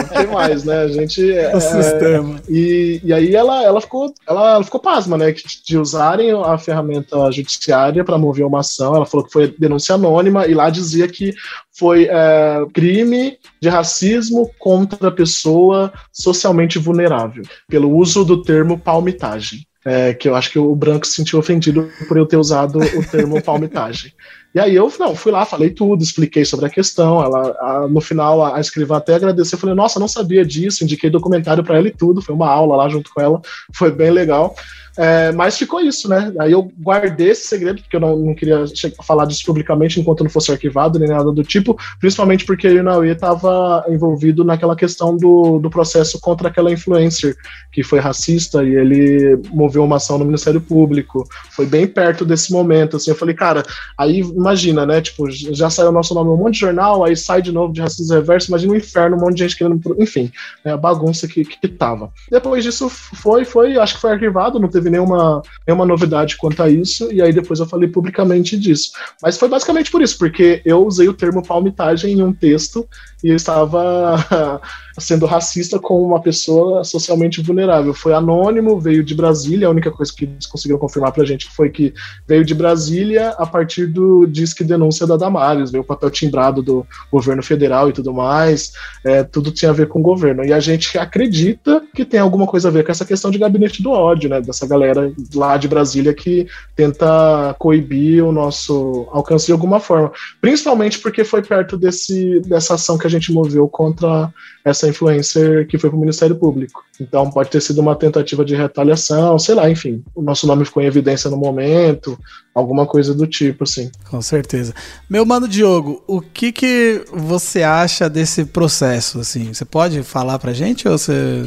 que 0.08 0.26
mais, 0.32 0.64
né? 0.64 0.82
A 0.82 0.88
gente. 0.88 1.22
O 1.54 1.60
sistema. 1.60 2.40
E, 2.48 3.00
e 3.02 3.12
aí 3.12 3.34
ela, 3.34 3.62
ela, 3.62 3.80
ficou, 3.80 4.14
ela, 4.26 4.54
ela 4.54 4.64
ficou 4.64 4.80
pasma, 4.80 5.18
né? 5.18 5.34
De 5.64 5.76
usarem 5.76 6.30
a 6.32 6.56
ferramenta 6.58 7.30
judiciária 7.32 8.04
para 8.04 8.18
mover 8.18 8.46
uma 8.46 8.60
ação. 8.60 8.94
Ela 8.94 9.06
falou 9.06 9.26
que 9.26 9.32
foi 9.32 9.54
denúncia 9.58 9.94
anônima 9.96 10.46
e 10.46 10.54
lá 10.54 10.70
dizia 10.70 11.08
que 11.08 11.34
foi 11.72 12.08
é, 12.10 12.64
crime 12.72 13.38
de 13.60 13.68
racismo 13.68 14.50
contra 14.58 15.08
a 15.08 15.12
pessoa 15.12 15.92
socialmente 16.12 16.78
vulnerável, 16.78 17.42
pelo 17.68 17.94
uso 17.94 18.24
do 18.24 18.42
termo 18.42 18.78
palmitagem. 18.78 19.66
É, 19.88 20.12
que 20.12 20.28
eu 20.28 20.34
acho 20.34 20.50
que 20.50 20.58
o 20.58 20.74
branco 20.74 21.06
se 21.06 21.14
sentiu 21.14 21.38
ofendido 21.38 21.88
por 22.08 22.16
eu 22.16 22.26
ter 22.26 22.36
usado 22.36 22.80
o 22.80 23.06
termo 23.08 23.40
palmitagem. 23.40 24.12
E 24.52 24.58
aí 24.58 24.74
eu 24.74 24.90
não, 24.98 25.14
fui 25.14 25.30
lá, 25.30 25.44
falei 25.44 25.70
tudo, 25.70 26.02
expliquei 26.02 26.44
sobre 26.44 26.66
a 26.66 26.70
questão. 26.70 27.22
Ela, 27.22 27.54
a, 27.60 27.86
no 27.88 28.00
final, 28.00 28.42
a, 28.42 28.56
a 28.56 28.60
escrivã 28.60 28.96
até 28.96 29.14
agradeceu. 29.14 29.56
Eu 29.56 29.60
falei, 29.60 29.76
nossa, 29.76 30.00
não 30.00 30.08
sabia 30.08 30.44
disso, 30.44 30.82
indiquei 30.82 31.10
documentário 31.10 31.62
para 31.62 31.76
ela 31.76 31.86
e 31.86 31.92
tudo. 31.92 32.22
Foi 32.22 32.34
uma 32.34 32.48
aula 32.48 32.74
lá 32.74 32.88
junto 32.88 33.12
com 33.12 33.20
ela, 33.20 33.40
foi 33.72 33.92
bem 33.92 34.10
legal. 34.10 34.56
É, 34.96 35.30
mas 35.32 35.58
ficou 35.58 35.80
isso, 35.80 36.08
né? 36.08 36.32
Aí 36.38 36.52
eu 36.52 36.70
guardei 36.80 37.30
esse 37.30 37.46
segredo, 37.48 37.82
porque 37.82 37.96
eu 37.96 38.00
não, 38.00 38.16
não 38.16 38.34
queria 38.34 38.64
falar 39.04 39.26
disso 39.26 39.44
publicamente 39.44 40.00
enquanto 40.00 40.24
não 40.24 40.30
fosse 40.30 40.50
arquivado 40.50 40.98
nem 40.98 41.08
nada 41.08 41.30
do 41.30 41.42
tipo, 41.42 41.76
principalmente 42.00 42.44
porque 42.44 42.66
o 42.66 42.78
Inauê 42.78 43.12
estava 43.12 43.84
envolvido 43.88 44.44
naquela 44.44 44.74
questão 44.74 45.16
do, 45.16 45.58
do 45.58 45.68
processo 45.68 46.18
contra 46.20 46.48
aquela 46.48 46.72
influencer 46.72 47.36
que 47.70 47.82
foi 47.82 47.98
racista 47.98 48.64
e 48.64 48.74
ele 48.74 49.38
moveu 49.50 49.84
uma 49.84 49.96
ação 49.96 50.18
no 50.18 50.24
Ministério 50.24 50.60
Público. 50.60 51.28
Foi 51.50 51.66
bem 51.66 51.86
perto 51.86 52.24
desse 52.24 52.50
momento, 52.52 52.96
assim. 52.96 53.10
Eu 53.10 53.16
falei, 53.16 53.34
cara, 53.34 53.62
aí 53.98 54.20
imagina, 54.20 54.86
né? 54.86 55.02
Tipo, 55.02 55.30
já 55.30 55.68
saiu 55.68 55.90
o 55.90 55.92
nosso 55.92 56.14
nome 56.14 56.30
um 56.30 56.36
monte 56.36 56.54
de 56.54 56.60
jornal, 56.60 57.04
aí 57.04 57.14
sai 57.14 57.42
de 57.42 57.52
novo 57.52 57.72
de 57.72 57.82
racismo 57.82 58.14
reverso, 58.14 58.48
imagina 58.48 58.72
um 58.72 58.76
inferno, 58.76 59.16
um 59.16 59.20
monte 59.20 59.34
de 59.34 59.42
gente 59.42 59.56
querendo. 59.56 59.96
Enfim, 59.98 60.32
é 60.64 60.70
a 60.70 60.76
bagunça 60.76 61.28
que, 61.28 61.44
que 61.44 61.68
tava. 61.68 62.10
Depois 62.30 62.64
disso 62.64 62.88
foi, 62.88 63.44
foi, 63.44 63.76
acho 63.78 63.96
que 63.96 64.00
foi 64.00 64.12
arquivado, 64.12 64.58
não 64.58 64.68
teve 64.68 64.85
teve 64.86 64.90
nenhuma, 64.90 65.42
nenhuma 65.66 65.84
novidade 65.84 66.36
quanto 66.36 66.62
a 66.62 66.70
isso, 66.70 67.12
e 67.12 67.20
aí 67.20 67.32
depois 67.32 67.60
eu 67.60 67.66
falei 67.66 67.88
publicamente 67.88 68.56
disso. 68.56 68.92
Mas 69.22 69.36
foi 69.36 69.48
basicamente 69.48 69.90
por 69.90 70.00
isso, 70.00 70.16
porque 70.16 70.62
eu 70.64 70.86
usei 70.86 71.08
o 71.08 71.14
termo 71.14 71.42
palmitagem 71.42 72.12
em 72.12 72.22
um 72.22 72.32
texto 72.32 72.88
e 73.22 73.28
eu 73.28 73.36
estava 73.36 74.16
sendo 74.98 75.26
racista 75.26 75.78
com 75.78 76.02
uma 76.02 76.20
pessoa 76.20 76.84
socialmente 76.84 77.42
vulnerável. 77.42 77.92
Foi 77.92 78.14
anônimo, 78.14 78.80
veio 78.80 79.04
de 79.04 79.14
Brasília, 79.14 79.68
a 79.68 79.70
única 79.70 79.90
coisa 79.90 80.12
que 80.14 80.24
eles 80.24 80.46
conseguiram 80.46 80.78
confirmar 80.78 81.12
pra 81.12 81.24
gente 81.24 81.48
foi 81.50 81.70
que 81.70 81.92
veio 82.26 82.44
de 82.44 82.54
Brasília 82.54 83.30
a 83.30 83.46
partir 83.46 83.86
do 83.86 84.26
disque 84.26 84.64
denúncia 84.64 85.06
da 85.06 85.16
Damares, 85.16 85.70
veio 85.70 85.82
o 85.82 85.86
papel 85.86 86.10
timbrado 86.10 86.62
do 86.62 86.86
governo 87.12 87.42
federal 87.42 87.88
e 87.88 87.92
tudo 87.92 88.12
mais, 88.12 88.72
é, 89.04 89.22
tudo 89.22 89.50
tinha 89.50 89.70
a 89.70 89.74
ver 89.74 89.88
com 89.88 90.00
o 90.00 90.02
governo. 90.02 90.44
E 90.44 90.52
a 90.52 90.60
gente 90.60 90.98
acredita 90.98 91.82
que 91.94 92.04
tem 92.04 92.20
alguma 92.20 92.46
coisa 92.46 92.68
a 92.68 92.70
ver 92.70 92.84
com 92.84 92.92
essa 92.92 93.04
questão 93.04 93.30
de 93.30 93.38
gabinete 93.38 93.82
do 93.82 93.90
ódio, 93.90 94.30
né, 94.30 94.40
dessa 94.40 94.66
galera 94.66 95.12
lá 95.34 95.56
de 95.56 95.68
Brasília 95.68 96.14
que 96.14 96.46
tenta 96.74 97.54
coibir 97.58 98.24
o 98.24 98.32
nosso 98.32 99.08
alcance 99.12 99.46
de 99.46 99.52
alguma 99.52 99.80
forma. 99.80 100.10
Principalmente 100.40 100.98
porque 100.98 101.24
foi 101.24 101.42
perto 101.42 101.76
desse, 101.76 102.40
dessa 102.40 102.74
ação 102.74 102.98
que 102.98 103.06
a 103.06 103.10
gente 103.10 103.32
moveu 103.32 103.68
contra 103.68 104.32
essa 104.64 104.85
influencer 104.88 105.66
que 105.66 105.78
foi 105.78 105.90
para 105.90 105.96
o 105.96 106.00
Ministério 106.00 106.36
Público. 106.36 106.84
Então 107.00 107.30
pode 107.30 107.50
ter 107.50 107.60
sido 107.60 107.80
uma 107.80 107.94
tentativa 107.94 108.44
de 108.44 108.54
retaliação, 108.54 109.38
sei 109.38 109.54
lá, 109.54 109.70
enfim. 109.70 110.02
O 110.14 110.22
nosso 110.22 110.46
nome 110.46 110.64
ficou 110.64 110.82
em 110.82 110.86
evidência 110.86 111.30
no 111.30 111.36
momento, 111.36 112.18
alguma 112.54 112.86
coisa 112.86 113.14
do 113.14 113.26
tipo, 113.26 113.64
assim. 113.64 113.90
Com 114.08 114.20
certeza. 114.22 114.74
Meu 115.08 115.26
mano 115.26 115.46
Diogo, 115.46 116.02
o 116.06 116.20
que 116.20 116.52
que 116.52 117.04
você 117.12 117.62
acha 117.62 118.08
desse 118.08 118.44
processo, 118.44 119.20
assim? 119.20 119.52
Você 119.52 119.64
pode 119.64 120.02
falar 120.02 120.38
pra 120.38 120.52
gente 120.52 120.88
ou 120.88 120.96
você 120.96 121.44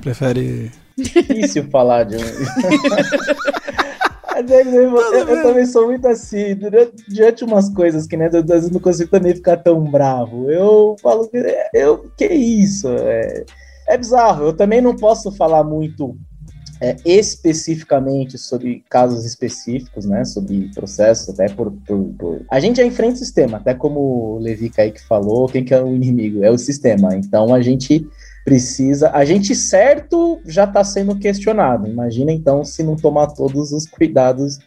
prefere... 0.00 0.70
Difícil 0.98 1.66
falar 1.70 2.04
de 2.04 2.16
Eu, 4.48 4.96
eu, 4.96 5.28
eu, 5.28 5.42
também 5.42 5.66
sou 5.66 5.86
muito 5.86 6.06
assim, 6.06 6.56
diante 7.08 7.44
umas 7.44 7.68
coisas 7.68 8.06
que, 8.06 8.16
né, 8.16 8.26
às 8.26 8.44
vezes 8.44 8.70
não 8.70 8.80
consigo 8.80 9.10
também 9.10 9.34
ficar 9.34 9.56
tão 9.58 9.82
bravo. 9.84 10.50
Eu 10.50 10.96
falo 11.02 11.28
que, 11.28 11.38
eu, 11.74 12.10
que 12.16 12.26
isso, 12.26 12.88
é, 12.88 13.44
é 13.88 13.98
bizarro. 13.98 14.46
Eu 14.46 14.52
também 14.52 14.80
não 14.80 14.96
posso 14.96 15.30
falar 15.32 15.64
muito 15.64 16.16
é, 16.80 16.96
especificamente 17.04 18.38
sobre 18.38 18.82
casos 18.88 19.24
específicos, 19.24 20.06
né, 20.06 20.24
sobre 20.24 20.70
processos, 20.74 21.28
até 21.28 21.52
por, 21.52 21.70
por, 21.86 22.04
por, 22.18 22.40
A 22.50 22.58
gente 22.58 22.78
já 22.78 22.84
enfrenta 22.84 23.14
o 23.14 23.18
sistema, 23.18 23.58
até 23.58 23.74
como 23.74 24.00
o 24.00 24.38
Levi 24.38 24.70
Kaique 24.70 25.02
falou, 25.02 25.46
quem 25.48 25.64
que 25.64 25.74
é 25.74 25.82
o 25.82 25.94
inimigo? 25.94 26.42
É 26.42 26.50
o 26.50 26.56
sistema. 26.56 27.14
Então 27.14 27.54
a 27.54 27.60
gente 27.60 28.08
precisa. 28.50 29.12
A 29.14 29.24
gente 29.24 29.54
certo 29.54 30.40
já 30.44 30.64
está 30.64 30.82
sendo 30.82 31.16
questionado. 31.16 31.86
Imagina 31.86 32.32
então 32.32 32.64
se 32.64 32.82
não 32.82 32.96
tomar 32.96 33.28
todos 33.28 33.70
os 33.70 33.86
cuidados 33.86 34.58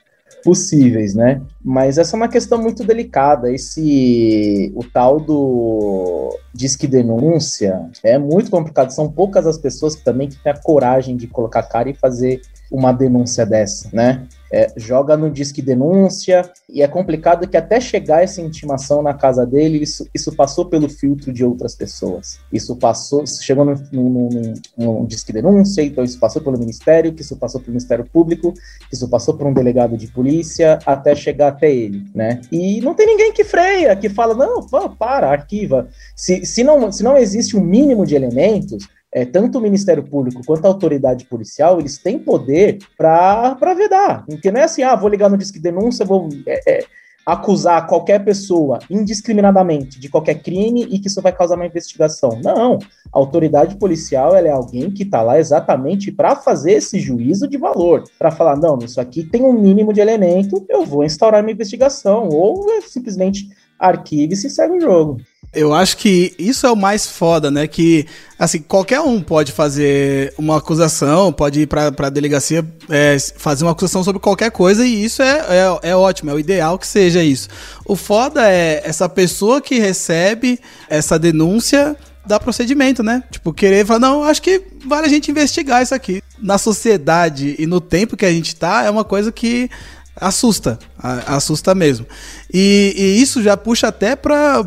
possíveis, 0.42 1.14
né? 1.14 1.42
Mas 1.62 1.98
essa 1.98 2.16
é 2.16 2.18
uma 2.18 2.30
questão 2.30 2.62
muito 2.62 2.86
delicada. 2.86 3.52
Esse 3.52 4.72
o 4.74 4.86
tal 4.86 5.20
do 5.20 6.34
disque 6.54 6.88
denúncia 6.88 7.90
é 8.02 8.18
muito 8.18 8.50
complicado. 8.50 8.92
São 8.92 9.12
poucas 9.12 9.46
as 9.46 9.58
pessoas 9.58 9.98
que 9.98 10.04
também 10.06 10.30
que 10.30 10.42
têm 10.42 10.54
a 10.54 10.58
coragem 10.58 11.18
de 11.18 11.28
colocar 11.28 11.64
cara 11.64 11.90
e 11.90 11.94
fazer 11.94 12.42
uma 12.72 12.94
denúncia 12.94 13.46
dessa, 13.46 13.90
né? 13.92 14.26
É, 14.56 14.72
joga 14.78 15.18
no 15.18 15.32
disque 15.32 15.64
denúncia, 15.64 16.47
e 16.70 16.84
é 16.84 16.88
complicado 16.88 17.47
que 17.47 17.58
até 17.58 17.82
chegar 17.82 18.24
essa 18.24 18.39
intimação 18.39 19.01
na 19.01 19.12
casa 19.12 19.47
dele, 19.47 19.80
isso, 19.80 20.08
isso 20.14 20.32
passou 20.36 20.66
pelo 20.66 20.88
filtro 20.88 21.34
de 21.34 21.43
outras 21.43 21.74
pessoas. 21.74 22.39
Isso 22.51 22.76
passou, 22.76 23.26
chegou 23.26 23.66
no, 23.66 23.74
no, 23.91 24.30
no, 24.30 24.54
no 24.78 25.08
disque 25.08 25.34
denúncia, 25.34 25.82
então 25.82 26.04
isso 26.04 26.20
passou 26.20 26.39
pelo 26.39 26.60
Ministério, 26.60 27.12
que 27.14 27.24
isso 27.24 27.36
passou 27.36 27.60
pelo 27.60 27.72
Ministério 27.72 28.06
Público, 28.06 28.54
que 28.88 28.93
isso 28.93 29.10
passou 29.10 29.34
por 29.34 29.47
um 29.47 29.54
delegado 29.54 29.97
de 29.97 30.06
polícia, 30.06 30.78
até 30.86 31.16
chegar 31.16 31.47
até 31.47 31.74
ele, 31.74 32.06
né? 32.14 32.39
E 32.51 32.80
não 32.82 32.93
tem 32.93 33.08
ninguém 33.08 33.34
que 33.34 33.43
freia, 33.43 33.95
que 33.95 34.08
fala, 34.08 34.36
não, 34.36 34.62
para, 34.97 35.32
arquiva. 35.32 35.88
Se, 36.16 36.45
se, 36.45 36.64
não, 36.64 36.91
se 36.91 37.01
não 37.01 37.18
existe 37.18 37.58
um 37.58 37.62
mínimo 37.62 38.06
de 38.06 38.14
elementos, 38.14 38.88
é, 39.14 39.26
tanto 39.26 39.59
o 39.59 39.61
Ministério 39.61 40.03
Público 40.03 40.41
quanto 40.45 40.66
a 40.66 40.70
autoridade 40.70 41.26
policial, 41.26 41.80
eles 41.80 41.99
têm 41.99 42.18
poder 42.18 42.80
para 42.97 43.74
vedar. 43.76 44.26
Porque 44.26 44.51
não 44.51 44.59
é 44.59 44.64
assim, 44.64 44.82
ah, 44.82 44.95
vou 44.95 45.09
ligar 45.09 45.30
no 45.30 45.38
Disque 45.38 45.59
Denúncia, 45.59 46.03
vou 46.03 46.30
é, 46.47 46.80
é, 46.80 46.86
acusar 47.24 47.86
qualquer 47.86 48.26
pessoa 48.26 48.80
indiscriminadamente 48.89 49.99
de 49.99 50.09
qualquer 50.09 50.41
crime 50.41 50.88
e 50.89 50.97
que 50.97 51.07
isso 51.07 51.22
vai 51.22 51.32
causar 51.32 51.55
uma 51.55 51.68
investigação. 51.68 52.41
Não. 52.43 52.80
A 53.14 53.20
autoridade 53.20 53.78
policial 53.78 54.36
ela 54.36 54.47
é 54.47 54.51
alguém 54.51 54.89
que 54.89 55.03
está 55.03 55.22
lá 55.22 55.39
exatamente 55.39 56.11
para 56.11 56.36
fazer 56.36 56.72
esse 56.72 56.99
juízo 56.99 57.47
de 57.47 57.57
valor, 57.57 58.03
para 58.18 58.32
falar, 58.32 58.57
não, 58.57 58.80
isso 58.80 58.99
aqui 58.99 59.24
tem 59.24 59.43
um 59.43 59.53
mínimo 59.53 59.93
de 59.93 60.01
elemento, 60.01 60.66
eu 60.68 60.86
vou 60.86 61.03
instaurar 61.03 61.43
uma 61.43 61.51
investigação, 61.51 62.30
ou 62.30 62.72
é 62.72 62.82
simplesmente 62.82 63.47
arquive 63.78 64.34
e 64.34 64.38
se 64.38 64.49
segue 64.49 64.78
o 64.78 64.82
jogo. 64.82 65.22
Eu 65.54 65.74
acho 65.74 65.97
que 65.97 66.34
isso 66.39 66.66
é 66.66 66.72
o 66.72 66.76
mais 66.76 67.06
foda, 67.06 67.51
né? 67.51 67.68
Que, 67.68 68.08
assim, 68.39 68.60
qualquer 68.60 69.01
um 69.01 69.22
pode 69.22 69.51
fazer 69.51 70.34
uma 70.38 70.58
acusação, 70.58 71.32
pode 71.32 71.62
ir 71.62 71.68
pra, 71.68 71.91
pra 71.91 72.10
delegacia 72.10 72.66
é, 72.89 73.18
fazer 73.38 73.64
uma 73.64 73.72
acusação 73.72 74.04
sobre 74.04 74.20
qualquer 74.20 74.49
coisa 74.49 74.86
e 74.86 75.04
isso 75.04 75.22
é, 75.22 75.45
é, 75.49 75.89
é 75.91 75.95
ótimo, 75.95 76.32
é 76.32 76.34
o 76.34 76.39
ideal 76.39 76.80
que 76.80 76.88
seja 76.88 77.24
isso. 77.24 77.49
O 77.86 77.95
foda 77.95 78.49
é 78.49 78.82
essa 78.84 79.08
pessoa 79.08 79.62
que 79.62 79.78
recebe 79.78 80.60
essa 80.89 81.20
denúncia 81.20 81.95
dar 82.26 82.39
procedimento, 82.39 83.04
né? 83.04 83.24
Tipo, 83.30 83.54
querer 83.54 83.86
falar, 83.86 83.99
não, 83.99 84.24
acho 84.24 84.41
que 84.41 84.62
vale 84.86 85.06
a 85.06 85.10
gente 85.10 85.30
investigar 85.30 85.84
isso 85.84 85.93
aqui. 85.93 86.22
Na 86.39 86.58
sociedade 86.58 87.56
e 87.60 87.66
no 87.68 87.80
tempo 87.80 88.18
que 88.18 88.26
a 88.26 88.32
gente 88.32 88.56
tá, 88.56 88.84
é 88.84 88.89
uma 88.89 89.04
coisa 89.04 89.32
que 89.32 89.70
assusta, 90.16 90.80
assusta 90.97 91.74
mesmo. 91.74 92.05
E, 92.53 92.93
e, 92.95 93.22
isso 93.22 93.41
já 93.41 93.57
puxa 93.57 93.88
até 93.88 94.16
para. 94.16 94.66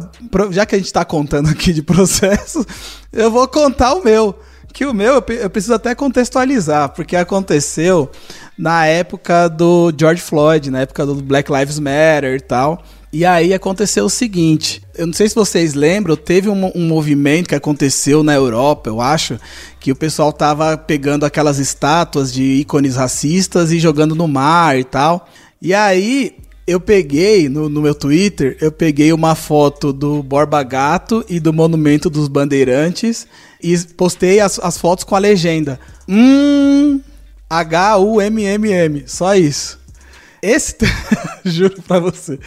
Já 0.51 0.66
que 0.66 0.74
a 0.74 0.78
gente 0.78 0.86
está 0.86 1.05
contando 1.05 1.49
aqui 1.49 1.72
de 1.72 1.82
processo, 1.82 2.64
eu 3.12 3.30
vou 3.30 3.47
contar 3.49 3.94
o 3.94 4.05
meu. 4.05 4.38
Que 4.72 4.84
o 4.84 4.92
meu 4.92 5.24
eu 5.26 5.51
preciso 5.51 5.72
até 5.72 5.94
contextualizar, 5.94 6.90
porque 6.90 7.16
aconteceu 7.16 8.11
na 8.59 8.84
época 8.84 9.49
do 9.49 9.90
George 9.99 10.20
Floyd, 10.20 10.70
na 10.70 10.80
época 10.80 11.07
do 11.07 11.14
Black 11.14 11.51
Lives 11.51 11.78
Matter 11.78 12.34
e 12.36 12.40
tal. 12.40 12.82
E 13.12 13.24
aí 13.24 13.54
aconteceu 13.54 14.04
o 14.04 14.11
seguinte: 14.11 14.82
eu 14.96 15.07
não 15.07 15.12
sei 15.12 15.28
se 15.28 15.34
vocês 15.34 15.74
lembram, 15.74 16.16
teve 16.16 16.48
um, 16.48 16.72
um, 16.74 16.86
movimento 16.86 17.48
que 17.48 17.54
aconteceu 17.54 18.22
na 18.22 18.34
Europa, 18.34 18.90
eu 18.90 19.00
acho, 19.00 19.38
que 19.80 19.92
o 19.92 19.96
pessoal 19.96 20.32
tava 20.32 20.76
pegando 20.76 21.24
aquelas 21.24 21.59
estátuas 21.59 22.32
de 22.32 22.42
ícones 22.42 22.96
racistas 22.96 23.72
e 23.72 23.78
jogando 23.78 24.14
no 24.14 24.26
mar 24.26 24.78
e 24.78 24.84
tal. 24.84 25.28
E 25.61 25.72
aí 25.72 26.36
eu 26.66 26.80
peguei 26.80 27.48
no, 27.48 27.68
no, 27.68 27.80
meu 27.80 27.94
Twitter, 27.94 28.57
eu 28.61 28.72
peguei 28.72 29.12
uma 29.12 29.36
foto 29.36 29.92
do 29.92 30.22
Borba 30.22 30.62
Gato 30.64 31.24
e 31.28 31.38
do 31.38 31.52
Monumento 31.52 32.11
dos 32.11 32.26
Bandeirantes 32.26 33.26
e 33.62 33.78
postei 33.78 34.40
as, 34.40 34.59
as 34.59 34.76
fotos 34.76 35.04
com 35.04 35.14
a 35.14 35.20
legenda. 35.20 35.78
Hum, 36.09 37.00
H-U-M-M-M. 37.48 39.04
Só 39.07 39.36
isso. 39.36 39.78
Esse. 40.42 40.76
Juro 41.44 41.80
pra 41.82 42.00
você. 42.00 42.38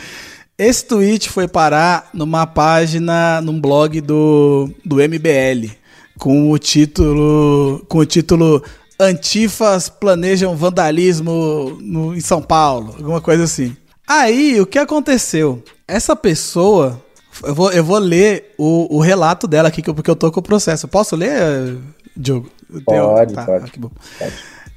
Esse 0.59 0.83
tweet 0.83 1.29
foi 1.29 1.47
parar 1.47 2.09
numa 2.13 2.45
página, 2.45 3.39
num 3.39 3.61
blog 3.61 4.01
do, 4.01 4.69
do 4.83 4.97
MBL, 4.97 5.71
com 6.19 6.51
o 6.51 6.59
título. 6.59 7.85
Com 7.87 7.99
o 7.99 8.05
título 8.05 8.61
Antifas 8.99 9.87
planejam 9.87 10.57
vandalismo 10.57 11.77
no, 11.79 12.13
em 12.13 12.19
São 12.19 12.41
Paulo, 12.41 12.93
alguma 12.97 13.21
coisa 13.21 13.45
assim. 13.45 13.73
Aí, 14.05 14.59
o 14.59 14.65
que 14.65 14.77
aconteceu? 14.77 15.63
Essa 15.87 16.13
pessoa. 16.13 17.01
Eu 17.41 17.55
vou, 17.55 17.71
eu 17.71 17.83
vou 17.83 17.97
ler 17.97 18.53
o, 18.57 18.97
o 18.97 18.99
relato 18.99 19.47
dela 19.47 19.69
aqui, 19.69 19.81
porque 19.81 20.11
eu 20.11 20.15
tô 20.15 20.29
com 20.29 20.41
o 20.41 20.43
processo. 20.43 20.89
Posso 20.89 21.15
ler, 21.15 21.77
Diogo? 22.17 22.49
Pode, 22.83 23.33
tá, 23.33 23.45
pode. 23.45 23.71
Ah. 24.19 24.27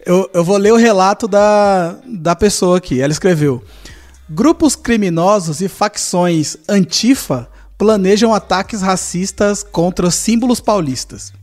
Eu, 0.07 0.31
eu 0.33 0.45
vou 0.45 0.59
ler 0.59 0.73
o 0.73 0.77
relato 0.77 1.27
da, 1.27 1.97
da 2.07 2.37
pessoa 2.37 2.79
aqui. 2.79 3.01
Ela 3.01 3.13
escreveu: 3.13 3.61
Grupos 4.35 4.75
criminosos 4.75 5.61
e 5.61 5.69
facções 5.69 6.57
antifa 6.67 7.51
planejam 7.77 8.33
ataques 8.33 8.81
racistas 8.81 9.63
contra 9.63 10.11
símbolos 10.11 10.59
paulistas. 10.59 11.35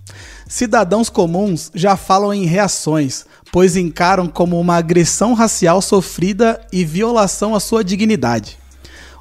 Cidadãos 0.48 1.08
comuns 1.08 1.70
já 1.76 1.96
falam 1.96 2.34
em 2.34 2.46
reações, 2.46 3.28
pois 3.52 3.78
encaram 3.78 4.28
como 4.28 4.60
uma 4.60 4.76
agressão 4.76 5.36
racial 5.36 5.84
sofrida 5.84 6.60
e 6.74 6.84
violação 6.84 7.54
à 7.54 7.60
sua 7.60 7.84
dignidade. 7.84 8.58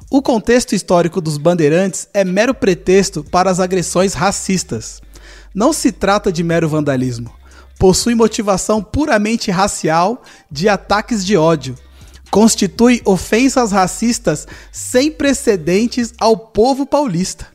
O 0.09 0.19
contexto 0.19 0.73
histórico 0.73 1.21
dos 1.21 1.37
bandeirantes 1.37 2.07
é 2.11 2.25
mero 2.25 2.55
pretexto 2.55 3.23
para 3.23 3.51
as 3.51 3.59
agressões 3.59 4.15
racistas. 4.15 4.99
Não 5.53 5.71
se 5.73 5.91
trata 5.91 6.31
de 6.31 6.41
mero 6.43 6.67
vandalismo. 6.67 7.31
Possui 7.77 8.15
motivação 8.15 8.81
puramente 8.81 9.51
racial 9.51 10.23
de 10.49 10.67
ataques 10.67 11.23
de 11.23 11.37
ódio. 11.37 11.77
Constitui 12.31 13.01
ofensas 13.05 13.71
racistas 13.71 14.47
sem 14.71 15.11
precedentes 15.11 16.13
ao 16.19 16.37
povo 16.37 16.85
paulista 16.85 17.47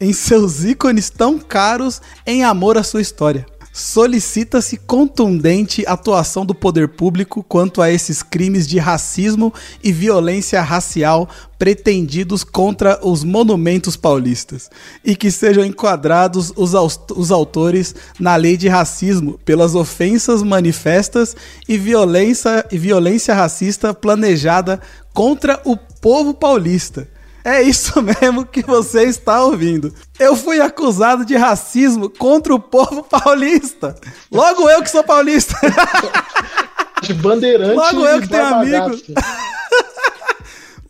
em 0.00 0.12
seus 0.12 0.64
ícones 0.64 1.10
tão 1.10 1.38
caros 1.38 2.00
em 2.26 2.44
amor 2.44 2.78
à 2.78 2.82
sua 2.82 3.00
história. 3.00 3.46
Solicita-se 3.72 4.76
contundente 4.76 5.84
atuação 5.86 6.44
do 6.44 6.54
poder 6.54 6.88
público 6.88 7.44
quanto 7.46 7.82
a 7.82 7.90
esses 7.90 8.22
crimes 8.22 8.66
de 8.66 8.78
racismo 8.78 9.52
e 9.84 9.92
violência 9.92 10.60
racial 10.62 11.28
pretendidos 11.58 12.42
contra 12.42 12.98
os 13.06 13.22
monumentos 13.22 13.96
paulistas 13.96 14.70
e 15.04 15.14
que 15.14 15.30
sejam 15.30 15.64
enquadrados 15.64 16.52
os, 16.56 16.72
os 17.14 17.30
autores 17.30 17.94
na 18.18 18.36
lei 18.36 18.56
de 18.56 18.68
racismo 18.68 19.38
pelas 19.44 19.74
ofensas 19.74 20.42
manifestas 20.42 21.36
e 21.68 21.76
violência, 21.76 22.64
e 22.72 22.78
violência 22.78 23.34
racista 23.34 23.92
planejada 23.92 24.80
contra 25.12 25.60
o 25.64 25.76
povo 25.76 26.32
paulista 26.32 27.06
é 27.48 27.62
isso 27.62 28.00
mesmo 28.02 28.44
que 28.44 28.62
você 28.62 29.04
está 29.04 29.42
ouvindo. 29.42 29.92
Eu 30.18 30.36
fui 30.36 30.60
acusado 30.60 31.24
de 31.24 31.36
racismo 31.36 32.10
contra 32.10 32.54
o 32.54 32.60
povo 32.60 33.02
paulista. 33.02 33.94
Logo 34.30 34.68
eu 34.68 34.82
que 34.82 34.90
sou 34.90 35.02
paulista. 35.02 35.56
De 37.02 37.14
bandeirante. 37.14 37.76
Logo 37.76 38.04
eu 38.04 38.20
que 38.20 38.28
tenho 38.28 38.44
amigo. 38.44 38.90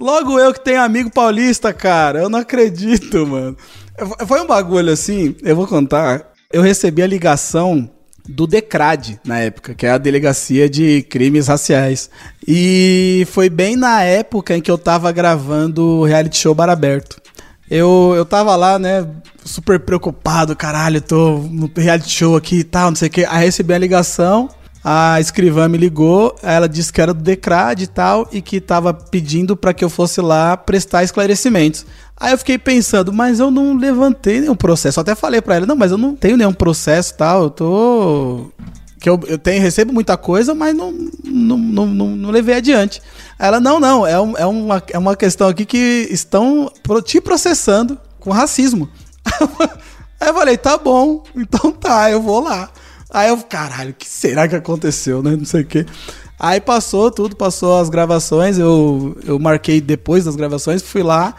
Logo 0.00 0.38
eu 0.38 0.54
que 0.54 0.61
tenho 0.61 0.80
amigo 0.80 1.11
paulista, 1.11 1.72
cara. 1.72 2.20
Eu 2.20 2.30
não 2.30 2.38
acredito, 2.38 3.26
mano. 3.26 3.56
Foi 4.26 4.40
um 4.40 4.46
bagulho 4.46 4.90
assim, 4.90 5.36
eu 5.42 5.54
vou 5.54 5.66
contar. 5.66 6.32
Eu 6.50 6.62
recebi 6.62 7.02
a 7.02 7.06
ligação 7.06 7.90
do 8.29 8.47
DECRAD 8.47 9.18
na 9.24 9.39
época, 9.39 9.74
que 9.74 9.87
é 9.87 9.91
a 9.91 9.99
Delegacia 9.99 10.68
de 10.68 11.03
Crimes 11.03 11.49
Raciais. 11.49 12.11
E 12.47 13.26
foi 13.31 13.49
bem 13.49 13.74
na 13.74 14.03
época 14.03 14.55
em 14.55 14.61
que 14.61 14.70
eu 14.70 14.76
tava 14.76 15.11
gravando 15.11 15.83
o 15.83 16.05
reality 16.05 16.37
show 16.37 16.55
Bar 16.55 16.68
Aberto. 16.68 17.20
Eu, 17.70 18.14
eu 18.16 18.24
tava 18.24 18.55
lá, 18.57 18.79
né, 18.79 19.07
super 19.45 19.81
preocupado, 19.81 20.55
caralho, 20.55 21.01
tô 21.01 21.39
no 21.51 21.70
reality 21.76 22.11
show 22.11 22.37
aqui 22.37 22.61
e 22.61 22.64
tal, 22.64 22.91
não 22.91 22.97
sei 22.97 23.09
o 23.09 23.11
que. 23.11 23.24
Aí 23.24 23.45
recebi 23.45 23.74
a 23.74 23.79
ligação, 23.79 24.49
a 24.83 25.20
escrivã 25.20 25.68
me 25.68 25.76
ligou, 25.76 26.35
ela 26.43 26.68
disse 26.68 26.93
que 26.93 27.01
era 27.01 27.12
do 27.12 27.22
Decrad 27.22 27.83
e 27.83 27.87
tal, 27.87 28.29
e 28.33 28.41
que 28.41 28.61
tava 28.61 28.95
pedindo 28.95 29.57
para 29.57 29.74
que 29.74 29.85
eu 29.85 29.91
fosse 29.91 30.20
lá 30.20 30.57
prestar 30.57 31.03
esclarecimentos. 31.03 31.85
Aí 32.20 32.32
eu 32.32 32.38
fiquei 32.38 32.58
pensando, 32.58 33.12
mas 33.12 33.38
eu 33.38 33.50
não 33.50 33.76
levantei 33.76 34.40
nenhum 34.40 34.56
processo. 34.56 34.98
Eu 34.98 35.02
até 35.02 35.14
falei 35.14 35.40
para 35.40 35.56
ela, 35.56 35.66
não, 35.66 35.76
mas 35.76 35.92
eu 35.92 35.98
não 35.98 36.16
tenho 36.16 36.36
nenhum 36.36 36.52
processo 36.52 37.14
tal, 37.14 37.44
eu 37.44 37.50
tô. 37.50 38.46
Que 39.00 39.08
eu, 39.08 39.20
eu 39.28 39.38
tenho, 39.38 39.62
recebo 39.62 39.92
muita 39.92 40.16
coisa, 40.16 40.52
mas 40.52 40.74
não, 40.74 40.92
não, 41.24 41.56
não, 41.56 41.86
não, 41.86 42.16
não 42.16 42.30
levei 42.30 42.56
adiante. 42.56 43.00
Aí 43.38 43.46
ela, 43.46 43.60
não, 43.60 43.78
não, 43.78 44.04
é, 44.04 44.20
um, 44.20 44.36
é, 44.36 44.44
uma, 44.44 44.82
é 44.90 44.98
uma 44.98 45.14
questão 45.14 45.46
aqui 45.46 45.64
que 45.64 46.08
estão 46.10 46.68
te 47.04 47.20
processando 47.20 47.96
com 48.18 48.30
racismo. 48.30 48.88
Aí 50.20 50.30
eu 50.30 50.34
falei, 50.34 50.58
tá 50.58 50.76
bom, 50.76 51.22
então 51.36 51.70
tá, 51.70 52.10
eu 52.10 52.20
vou 52.20 52.40
lá. 52.40 52.68
Aí 53.08 53.28
eu, 53.28 53.38
caralho, 53.38 53.94
que 53.94 54.08
será 54.08 54.48
que 54.48 54.56
aconteceu, 54.56 55.22
né? 55.22 55.36
Não 55.36 55.44
sei 55.44 55.62
o 55.62 55.66
quê. 55.66 55.86
Aí 56.36 56.60
passou 56.60 57.10
tudo, 57.10 57.36
passou 57.36 57.80
as 57.80 57.88
gravações, 57.88 58.58
eu, 58.58 59.16
eu 59.24 59.38
marquei 59.38 59.80
depois 59.80 60.24
das 60.24 60.34
gravações, 60.34 60.82
fui 60.82 61.02
lá. 61.02 61.34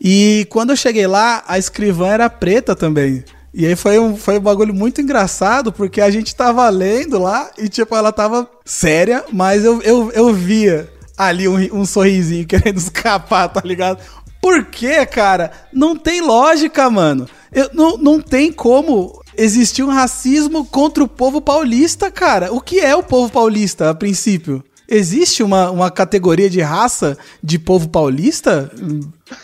E 0.00 0.46
quando 0.48 0.70
eu 0.70 0.76
cheguei 0.76 1.06
lá, 1.06 1.44
a 1.46 1.58
escrivã 1.58 2.08
era 2.08 2.30
preta 2.30 2.74
também. 2.74 3.22
E 3.52 3.66
aí 3.66 3.74
foi 3.74 3.98
um, 3.98 4.16
foi 4.16 4.38
um 4.38 4.42
bagulho 4.42 4.72
muito 4.72 5.00
engraçado, 5.00 5.72
porque 5.72 6.00
a 6.00 6.10
gente 6.10 6.34
tava 6.34 6.68
lendo 6.68 7.18
lá 7.18 7.50
e, 7.58 7.68
tipo, 7.68 7.94
ela 7.94 8.12
tava 8.12 8.48
séria, 8.64 9.24
mas 9.32 9.64
eu, 9.64 9.82
eu, 9.82 10.10
eu 10.12 10.32
via 10.32 10.88
ali 11.18 11.48
um, 11.48 11.80
um 11.80 11.84
sorrisinho 11.84 12.46
querendo 12.48 12.78
escapar, 12.78 13.48
tá 13.48 13.60
ligado? 13.64 13.98
Por 14.40 14.64
quê, 14.66 15.04
cara? 15.04 15.50
Não 15.72 15.94
tem 15.94 16.20
lógica, 16.20 16.88
mano. 16.88 17.28
Eu, 17.52 17.68
não, 17.74 17.98
não 17.98 18.20
tem 18.20 18.52
como 18.52 19.20
existir 19.36 19.82
um 19.82 19.90
racismo 19.90 20.64
contra 20.64 21.02
o 21.02 21.08
povo 21.08 21.40
paulista, 21.40 22.10
cara. 22.10 22.52
O 22.52 22.60
que 22.60 22.78
é 22.78 22.94
o 22.94 23.02
povo 23.02 23.30
paulista, 23.30 23.90
a 23.90 23.94
princípio? 23.94 24.64
Existe 24.88 25.42
uma, 25.42 25.70
uma 25.70 25.90
categoria 25.90 26.48
de 26.48 26.60
raça 26.60 27.18
de 27.42 27.58
povo 27.58 27.88
paulista? 27.88 28.70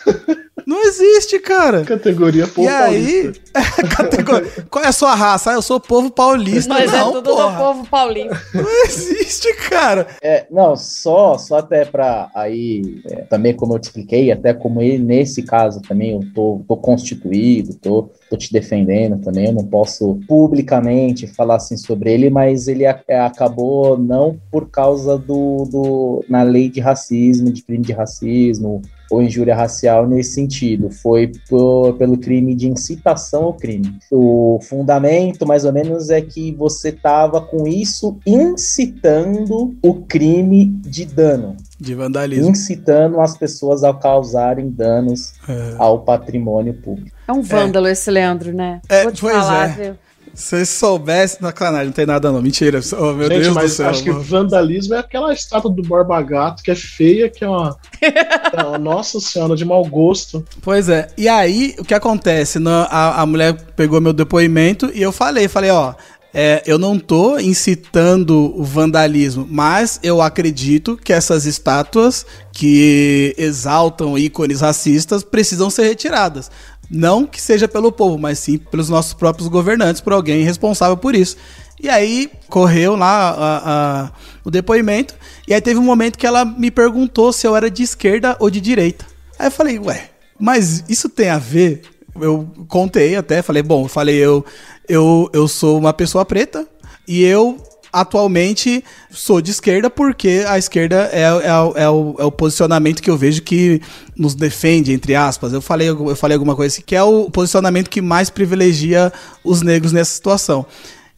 Não 0.67 0.83
existe, 0.83 1.39
cara. 1.39 1.85
Categoria 1.85 2.45
povo 2.45 2.67
e 2.67 2.69
aí, 2.69 3.31
categoria, 3.95 4.51
qual 4.69 4.83
é 4.83 4.89
a 4.89 4.91
sua 4.91 5.15
raça? 5.15 5.51
Ah, 5.51 5.53
eu 5.53 5.61
sou 5.61 5.79
povo 5.79 6.11
paulista. 6.11 6.73
Mas 6.73 6.91
é 6.93 6.97
não, 6.97 7.09
é 7.09 7.13
tudo 7.13 7.29
porra. 7.29 7.51
do 7.51 7.57
povo 7.57 7.87
paulista. 7.87 8.41
Não 8.53 8.83
existe, 8.83 9.47
cara. 9.69 10.07
É, 10.21 10.45
não, 10.51 10.75
só, 10.75 11.37
só 11.37 11.59
até 11.59 11.85
pra 11.85 12.29
aí, 12.35 13.01
é, 13.05 13.21
também 13.21 13.53
como 13.53 13.75
eu 13.75 13.79
te 13.79 13.85
expliquei, 13.85 14.29
até 14.29 14.53
como 14.53 14.81
ele, 14.81 15.01
nesse 15.01 15.41
caso 15.41 15.81
também 15.81 16.11
eu 16.11 16.19
tô, 16.35 16.61
tô 16.67 16.75
constituído, 16.75 17.73
tô, 17.75 18.09
tô 18.29 18.35
te 18.35 18.51
defendendo 18.51 19.23
também, 19.23 19.45
eu 19.45 19.53
não 19.53 19.65
posso 19.65 20.19
publicamente 20.27 21.27
falar 21.27 21.55
assim 21.55 21.77
sobre 21.77 22.11
ele, 22.11 22.29
mas 22.29 22.67
ele 22.67 22.85
a, 22.85 22.99
é, 23.07 23.21
acabou 23.21 23.97
não 23.97 24.37
por 24.51 24.69
causa 24.69 25.17
do, 25.17 25.63
do, 25.71 26.25
na 26.27 26.43
lei 26.43 26.69
de 26.69 26.81
racismo, 26.81 27.53
de 27.53 27.63
crime 27.63 27.85
de 27.85 27.93
racismo, 27.93 28.81
ou 29.09 29.21
injúria 29.21 29.55
racial 29.55 30.07
nesse 30.07 30.31
sentido, 30.31 30.89
foi 30.89 31.31
por, 31.49 31.93
pelo 31.93 32.17
crime 32.17 32.55
de 32.55 32.67
incitação 32.67 33.43
ao 33.45 33.53
crime. 33.53 33.97
O 34.11 34.59
fundamento, 34.61 35.45
mais 35.45 35.65
ou 35.65 35.71
menos, 35.71 36.09
é 36.09 36.21
que 36.21 36.51
você 36.53 36.89
estava 36.89 37.41
com 37.41 37.67
isso 37.67 38.17
incitando 38.25 39.75
o 39.81 39.93
crime 39.95 40.65
de 40.65 41.05
dano. 41.05 41.55
De 41.79 41.93
vandalismo. 41.93 42.49
Incitando 42.49 43.19
as 43.19 43.37
pessoas 43.37 43.83
a 43.83 43.93
causarem 43.93 44.69
danos 44.69 45.33
é. 45.47 45.75
ao 45.77 45.99
patrimônio 45.99 46.73
público. 46.73 47.15
É 47.27 47.31
um 47.31 47.41
vândalo 47.41 47.87
é. 47.87 47.91
esse 47.91 48.09
Leandro, 48.09 48.53
né? 48.53 48.81
É, 48.89 49.03
Vou 49.03 49.11
te 49.11 49.21
pois 49.21 49.33
falar, 49.35 49.79
é. 49.79 49.83
Viu? 49.83 50.06
Se 50.37 50.63
soubesse, 50.67 51.41
na 51.41 51.51
canagem, 51.51 51.87
não 51.87 51.93
tem 51.93 52.05
nada 52.05 52.31
não. 52.31 52.43
Mentira. 52.43 52.79
Oh, 52.99 53.11
meu 53.13 53.27
Gente, 53.27 53.41
Deus 53.41 53.55
mas 53.55 53.71
do 53.71 53.75
céu. 53.75 53.89
Acho 53.89 54.05
mano. 54.05 54.19
que 54.19 54.29
vandalismo 54.29 54.93
é 54.93 54.99
aquela 54.99 55.33
estátua 55.33 55.71
do 55.71 55.81
Borba 55.81 56.21
Gato 56.21 56.61
que 56.61 56.69
é 56.69 56.75
feia, 56.75 57.27
que 57.27 57.43
é 57.43 57.49
uma, 57.49 57.75
é 58.53 58.63
uma 58.63 58.77
nossa 58.77 59.19
senhora 59.19 59.55
de 59.55 59.65
mau 59.65 59.83
gosto. 59.83 60.45
Pois 60.61 60.89
é. 60.89 61.07
E 61.17 61.27
aí, 61.27 61.73
o 61.79 61.83
que 61.83 61.95
acontece? 61.95 62.59
A, 62.67 63.23
a 63.23 63.25
mulher 63.25 63.53
pegou 63.75 63.99
meu 63.99 64.13
depoimento 64.13 64.91
e 64.93 65.01
eu 65.01 65.11
falei, 65.11 65.47
falei, 65.47 65.71
ó, 65.71 65.95
é, 66.31 66.61
eu 66.67 66.77
não 66.77 66.99
tô 66.99 67.39
incitando 67.39 68.53
o 68.55 68.63
vandalismo, 68.63 69.47
mas 69.49 69.99
eu 70.03 70.21
acredito 70.21 70.95
que 70.95 71.11
essas 71.11 71.47
estátuas 71.47 72.27
que 72.53 73.33
exaltam 73.39 74.15
ícones 74.15 74.61
racistas 74.61 75.23
precisam 75.23 75.71
ser 75.71 75.87
retiradas. 75.87 76.51
Não 76.89 77.25
que 77.25 77.41
seja 77.41 77.67
pelo 77.67 77.91
povo, 77.91 78.17
mas 78.17 78.39
sim 78.39 78.57
pelos 78.57 78.89
nossos 78.89 79.13
próprios 79.13 79.47
governantes, 79.47 80.01
por 80.01 80.13
alguém 80.13 80.43
responsável 80.43 80.95
por 80.95 81.15
isso. 81.15 81.35
E 81.79 81.89
aí 81.89 82.31
correu 82.49 82.95
lá 82.95 83.29
a, 83.29 83.61
a, 84.05 84.11
o 84.43 84.49
depoimento, 84.49 85.13
e 85.47 85.53
aí 85.53 85.61
teve 85.61 85.79
um 85.79 85.83
momento 85.83 86.17
que 86.17 86.25
ela 86.25 86.43
me 86.43 86.71
perguntou 86.71 87.31
se 87.31 87.45
eu 87.45 87.55
era 87.55 87.69
de 87.69 87.83
esquerda 87.83 88.35
ou 88.39 88.49
de 88.49 88.59
direita. 88.61 89.05
Aí 89.37 89.47
eu 89.47 89.51
falei, 89.51 89.77
ué, 89.77 90.09
mas 90.39 90.83
isso 90.89 91.09
tem 91.09 91.29
a 91.29 91.37
ver? 91.37 91.83
Eu 92.19 92.49
contei 92.67 93.15
até, 93.15 93.41
falei, 93.41 93.61
bom, 93.61 93.87
falei, 93.87 94.15
eu, 94.15 94.43
eu, 94.87 95.29
eu 95.33 95.47
sou 95.47 95.77
uma 95.77 95.93
pessoa 95.93 96.25
preta 96.25 96.67
e 97.07 97.23
eu 97.23 97.57
atualmente 97.91 98.83
sou 99.11 99.41
de 99.41 99.51
esquerda 99.51 99.89
porque 99.89 100.43
a 100.47 100.57
esquerda 100.57 101.09
é, 101.11 101.21
é, 101.21 101.83
é, 101.83 101.89
o, 101.89 102.15
é 102.19 102.23
o 102.23 102.31
posicionamento 102.31 103.01
que 103.01 103.09
eu 103.09 103.17
vejo 103.17 103.41
que 103.41 103.81
nos 104.15 104.35
defende, 104.35 104.91
entre 104.91 105.15
aspas. 105.15 105.53
Eu 105.53 105.61
falei, 105.61 105.89
eu 105.89 106.15
falei 106.15 106.35
alguma 106.35 106.55
coisa 106.55 106.73
assim, 106.73 106.83
que 106.85 106.95
é 106.95 107.03
o 107.03 107.29
posicionamento 107.29 107.89
que 107.89 108.01
mais 108.01 108.29
privilegia 108.29 109.11
os 109.43 109.61
negros 109.61 109.91
nessa 109.91 110.11
situação. 110.11 110.65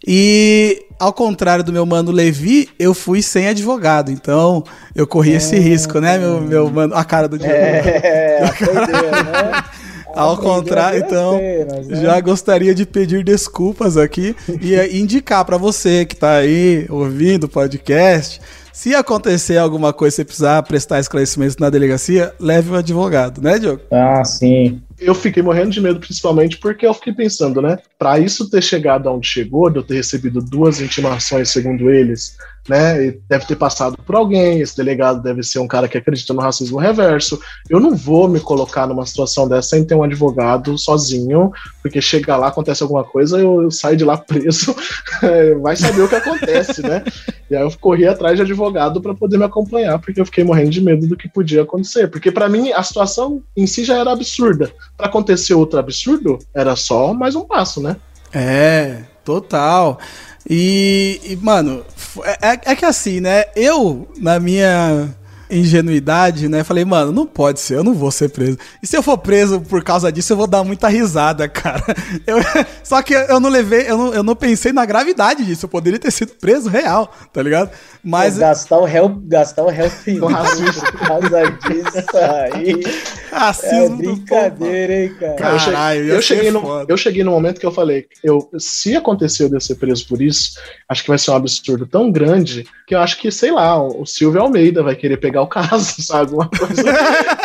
E 0.06 0.86
ao 0.98 1.12
contrário 1.12 1.64
do 1.64 1.74
meu 1.74 1.86
mano 1.86 2.12
Levi, 2.12 2.70
eu 2.80 2.94
fui 2.94 3.22
sem 3.22 3.48
advogado. 3.48 4.12
Então, 4.12 4.64
eu 4.96 5.06
corri 5.06 5.34
é... 5.34 5.38
esse 5.38 5.58
risco, 5.58 6.00
né, 6.00 6.18
meu, 6.18 6.42
meu 6.42 6.70
mano? 6.70 6.96
A 6.96 7.04
cara 7.04 7.28
do 7.28 7.38
Diogo. 7.38 7.54
É, 7.54 8.44
a 8.48 8.84
ideia, 8.84 9.12
né? 9.12 9.64
Ao 10.16 10.38
contrário, 10.38 11.00
então, 11.00 11.38
né? 11.38 12.02
já 12.02 12.20
gostaria 12.20 12.74
de 12.74 12.86
pedir 12.86 13.24
desculpas 13.24 13.98
aqui 13.98 14.36
e 14.62 15.00
indicar 15.00 15.46
para 15.46 15.58
você 15.58 16.06
que 16.06 16.14
está 16.14 16.38
aí 16.38 16.86
ouvindo 16.90 17.46
o 17.46 17.50
podcast 17.50 18.42
se 18.80 18.96
acontecer 18.96 19.58
alguma 19.58 19.92
coisa, 19.92 20.16
você 20.16 20.24
precisar 20.24 20.64
prestar 20.64 21.02
esclarecimentos 21.02 21.58
na 21.58 21.70
delegacia, 21.70 22.34
leve 22.40 22.72
um 22.72 22.76
advogado, 22.76 23.42
né, 23.42 23.60
Diogo? 23.60 23.82
Ah, 23.92 24.24
sim. 24.24 24.82
Eu 24.98 25.14
fiquei 25.14 25.44
morrendo 25.44 25.72
de 25.72 25.82
medo, 25.82 26.00
principalmente 26.00 26.58
porque 26.58 26.88
eu 26.88 26.94
fiquei 26.94 27.12
pensando, 27.12 27.62
né? 27.62 27.78
Para 27.98 28.20
isso 28.20 28.50
ter 28.50 28.64
chegado 28.64 29.10
aonde 29.10 29.28
chegou, 29.28 29.70
de 29.70 29.80
eu 29.80 29.84
ter 29.84 29.96
recebido 29.96 30.40
duas 30.40 30.80
intimações, 30.80 31.50
segundo 31.50 31.92
eles, 31.92 32.38
né? 32.70 33.16
Deve 33.28 33.46
ter 33.46 33.56
passado 33.56 33.98
por 34.06 34.16
alguém, 34.16 34.62
esse 34.62 34.78
delegado 34.78 35.24
deve 35.24 35.42
ser 35.42 35.58
um 35.58 35.68
cara 35.68 35.88
que 35.88 35.98
acredita 35.98 36.34
no 36.34 36.42
racismo 36.42 36.78
reverso. 36.78 37.40
Eu 37.68 37.80
não 37.80 37.96
vou 37.96 38.28
me 38.28 38.40
colocar 38.40 38.86
numa 38.86 39.06
situação 39.06 39.48
dessa 39.48 39.70
sem 39.70 39.84
ter 39.84 39.96
um 39.96 40.04
advogado 40.04 40.78
sozinho, 40.78 41.52
porque 41.82 42.02
chega 42.02 42.36
lá, 42.36 42.48
acontece 42.48 42.84
alguma 42.84 43.04
coisa, 43.04 43.40
eu, 43.40 43.64
eu 43.64 43.72
saio 43.72 43.98
de 43.98 44.04
lá 44.04 44.18
preso, 44.18 44.76
vai 45.62 45.76
saber 45.76 46.02
o 46.02 46.10
que 46.10 46.16
acontece, 46.16 46.82
né? 46.82 47.04
E 47.50 47.56
aí 47.56 47.64
eu 47.64 47.72
corri 47.80 48.08
atrás 48.08 48.36
de 48.36 48.44
advogado 48.44 49.02
para 49.02 49.14
poder 49.14 49.38
me 49.38 49.46
acompanhar, 49.46 49.98
porque 50.00 50.22
eu 50.22 50.26
fiquei 50.26 50.44
morrendo 50.44 50.70
de 50.70 50.82
medo 50.82 51.08
do 51.08 51.18
que 51.18 51.28
podia 51.28 51.64
acontecer. 51.64 52.08
Porque 52.08 52.32
para 52.32 52.48
mim 52.48 52.72
a 52.72 52.84
situação 52.84 53.42
em 53.58 53.66
si 53.66 53.84
já 53.84 53.98
era 53.98 54.12
absurda. 54.12 54.72
Para 54.96 55.08
acontecer 55.08 55.56
outro 55.56 55.80
absurdo, 55.80 56.38
era 56.54 56.76
só 56.76 57.14
mais 57.14 57.36
um 57.36 57.46
passo, 57.46 57.82
né? 57.82 57.96
É, 58.32 59.04
total. 59.26 60.00
E, 60.48 61.20
e 61.24 61.36
mano, 61.38 61.84
é, 62.24 62.50
é, 62.50 62.60
é 62.66 62.76
que 62.76 62.86
assim, 62.86 63.20
né? 63.20 63.46
Eu, 63.56 64.08
na 64.18 64.40
minha 64.40 65.10
ingenuidade, 65.50 66.48
né? 66.48 66.64
Falei, 66.64 66.86
mano, 66.86 67.12
não 67.12 67.26
pode 67.26 67.60
ser, 67.60 67.76
eu 67.76 67.84
não 67.84 67.94
vou 67.94 68.12
ser 68.12 68.30
preso. 68.30 68.58
E 68.82 68.88
se 68.88 68.96
eu 68.96 69.04
for 69.04 69.18
preso 69.18 69.60
por 69.62 69.84
causa 69.84 70.12
disso, 70.12 70.34
eu 70.34 70.38
vou 70.38 70.48
dar 70.48 70.64
muita 70.64 70.88
risada, 70.88 71.48
cara. 71.50 71.84
Eu, 72.26 72.38
só 72.84 73.02
que 73.02 73.14
eu 73.14 73.40
não 73.40 73.50
levei, 73.50 73.90
eu 73.90 73.98
não, 73.98 74.14
eu 74.14 74.24
não 74.24 74.36
pensei 74.36 74.72
na 74.72 74.86
gravidade 74.86 75.46
disso. 75.46 75.66
Eu 75.66 75.70
poderia 75.70 76.00
ter 76.00 76.12
sido 76.12 76.34
preso 76.34 76.70
real, 76.70 77.12
tá 77.34 77.42
ligado? 77.42 77.72
Mas. 78.04 78.38
gastar 78.38 78.78
o 78.78 78.86
réu, 78.86 79.10
gastar 79.24 79.64
o 79.64 79.70
réu 79.70 79.90
por 79.90 80.32
causa 80.32 81.52
disso 81.52 82.18
aí. 82.54 82.84
Racismo 83.32 83.96
é 83.96 83.98
brincadeira, 83.98 84.94
hein, 84.94 85.16
cara. 85.20 85.36
Caralho, 85.36 86.06
eu, 86.06 86.22
cheguei, 86.22 86.48
eu, 86.48 86.52
cheguei 86.52 86.52
no, 86.52 86.86
eu 86.88 86.98
cheguei 86.98 87.24
no 87.24 87.32
momento 87.32 87.60
que 87.60 87.66
eu 87.66 87.72
falei, 87.72 88.08
eu, 88.24 88.50
se 88.58 88.96
aconteceu 88.96 89.50
de 89.50 89.56
eu 89.56 89.62
ser 89.62 89.76
preso 89.76 90.08
por 90.08 90.22
isso, 90.22 90.60
acho 90.88 91.04
que 91.04 91.10
vai 91.10 91.18
ser 91.18 91.32
um 91.32 91.36
absurdo 91.36 91.86
tão 91.86 92.12
grande 92.12 92.66
que 92.88 92.96
eu 92.96 93.00
acho 93.00 93.20
que, 93.20 93.32
sei 93.32 93.52
lá, 93.52 93.82
o 93.82 94.06
Silvio 94.06 94.42
Almeida 94.42 94.82
vai 94.82 94.96
querer 94.96 95.18
pegar 95.18 95.39
o 95.40 95.48
caso, 95.48 95.96
sabe? 96.02 96.34
Uma 96.34 96.50
coisa. 96.50 96.84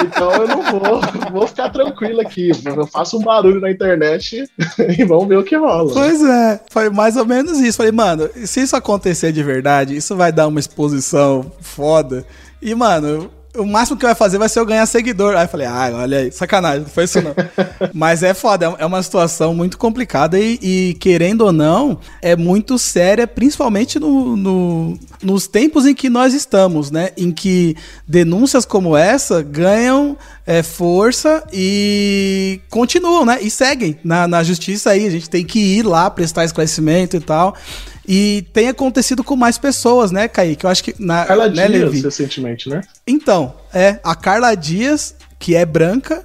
então 0.03 0.33
eu 0.33 0.49
não 0.49 0.63
vou, 0.63 1.01
vou 1.33 1.47
ficar 1.47 1.71
tranquilo 1.71 2.21
aqui. 2.21 2.51
Eu 2.65 2.87
faço 2.87 3.19
um 3.19 3.23
barulho 3.23 3.61
na 3.61 3.71
internet 3.71 4.49
e 4.99 5.05
vamos 5.05 5.29
ver 5.29 5.39
o 5.39 5.45
que 5.45 5.57
rola. 5.57 5.93
Pois 5.93 6.23
é, 6.23 6.61
foi 6.71 6.91
mais 6.91 7.17
ou 7.17 7.25
menos 7.25 7.59
isso. 7.61 7.79
Falei, 7.79 7.93
mano, 7.93 8.29
se 8.45 8.61
isso 8.61 8.77
acontecer 8.77 9.33
de 9.33 9.43
verdade, 9.43 9.97
isso 9.97 10.17
vai 10.17 10.33
dar 10.33 10.47
uma 10.47 10.61
exposição 10.61 11.51
foda. 11.61 12.25
E, 12.61 12.75
mano, 12.75 13.31
o 13.57 13.65
máximo 13.65 13.97
que 13.97 14.05
vai 14.05 14.15
fazer 14.15 14.39
vai 14.39 14.49
ser 14.49 14.61
eu 14.61 14.67
ganhar 14.67 14.85
seguidor. 14.87 15.37
Aí 15.37 15.45
eu 15.45 15.49
falei, 15.49 15.67
ah, 15.67 15.91
olha 15.95 16.19
aí, 16.19 16.33
sacanagem, 16.33 16.81
não 16.81 16.89
foi 16.89 17.05
isso 17.05 17.21
não. 17.23 17.35
Mas 17.95 18.23
é 18.23 18.35
foda, 18.35 18.75
é 18.79 18.87
uma 18.87 19.03
situação 19.03 19.55
muito 19.55 19.79
complicada 19.79 20.39
e, 20.39 20.59
e 20.63 20.95
querendo 20.95 21.43
ou 21.43 21.53
não, 21.53 21.99
é 22.21 22.35
muito 22.35 22.79
séria, 22.79 23.27
principalmente 23.27 23.99
no, 23.99 24.37
no, 24.37 24.99
nos 25.23 25.47
tempos 25.47 25.87
em 25.87 25.95
que 25.95 26.11
nós 26.11 26.35
estamos, 26.35 26.91
né? 26.91 27.11
Em 27.17 27.31
que 27.31 27.77
denúncias 28.07 28.65
como 28.65 28.97
essa 28.97 29.43
ganham 29.43 30.17
é, 30.47 30.63
força 30.63 31.45
e 31.53 32.61
continuam, 32.69 33.25
né? 33.25 33.39
E 33.41 33.51
seguem 33.51 33.99
na, 34.03 34.27
na 34.27 34.43
justiça 34.43 34.91
aí. 34.91 35.07
A 35.07 35.11
gente 35.11 35.31
tem 35.31 35.45
que 35.45 35.59
ir 35.59 35.83
lá 35.83 36.11
prestar 36.11 36.45
esclarecimento 36.45 37.17
e 37.17 37.21
tal. 37.21 37.55
E 38.07 38.47
tem 38.53 38.69
acontecido 38.69 39.25
com 39.25 39.35
mais 39.35 39.57
pessoas, 39.57 40.11
né, 40.11 40.29
Kaique? 40.29 40.65
Eu 40.65 40.71
acho 40.71 40.85
que. 40.85 40.95
Na, 40.99 41.25
Carla 41.25 41.49
né, 41.49 41.67
Dias, 41.69 41.83
Levi? 41.83 42.01
recentemente, 42.03 42.69
né? 42.69 42.83
Então, 43.07 43.55
é. 43.73 43.99
A 44.05 44.15
Carla 44.15 44.55
Dias, 44.55 45.15
que 45.39 45.55
é 45.55 45.65
branca, 45.65 46.25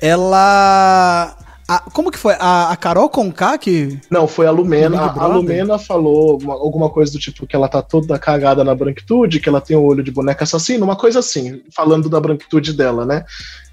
ela. 0.00 1.36
A, 1.66 1.78
como 1.78 2.10
que 2.10 2.18
foi? 2.18 2.34
A, 2.38 2.70
a 2.70 2.76
Carol 2.76 3.08
Conká 3.08 3.56
que. 3.56 3.98
Não, 4.10 4.28
foi 4.28 4.46
a 4.46 4.50
Lumena. 4.50 5.00
A, 5.00 5.22
a, 5.22 5.26
Lumena 5.26 5.78
falou 5.78 6.38
uma, 6.42 6.52
alguma 6.52 6.90
coisa 6.90 7.10
do 7.12 7.18
tipo 7.18 7.46
que 7.46 7.56
ela 7.56 7.68
tá 7.68 7.80
toda 7.80 8.18
cagada 8.18 8.62
na 8.62 8.74
branquitude, 8.74 9.40
que 9.40 9.48
ela 9.48 9.62
tem 9.62 9.74
o 9.74 9.82
olho 9.82 10.04
de 10.04 10.10
boneca 10.10 10.44
assassina, 10.44 10.84
uma 10.84 10.96
coisa 10.96 11.20
assim, 11.20 11.62
falando 11.74 12.10
da 12.10 12.20
branquitude 12.20 12.74
dela, 12.74 13.06
né? 13.06 13.24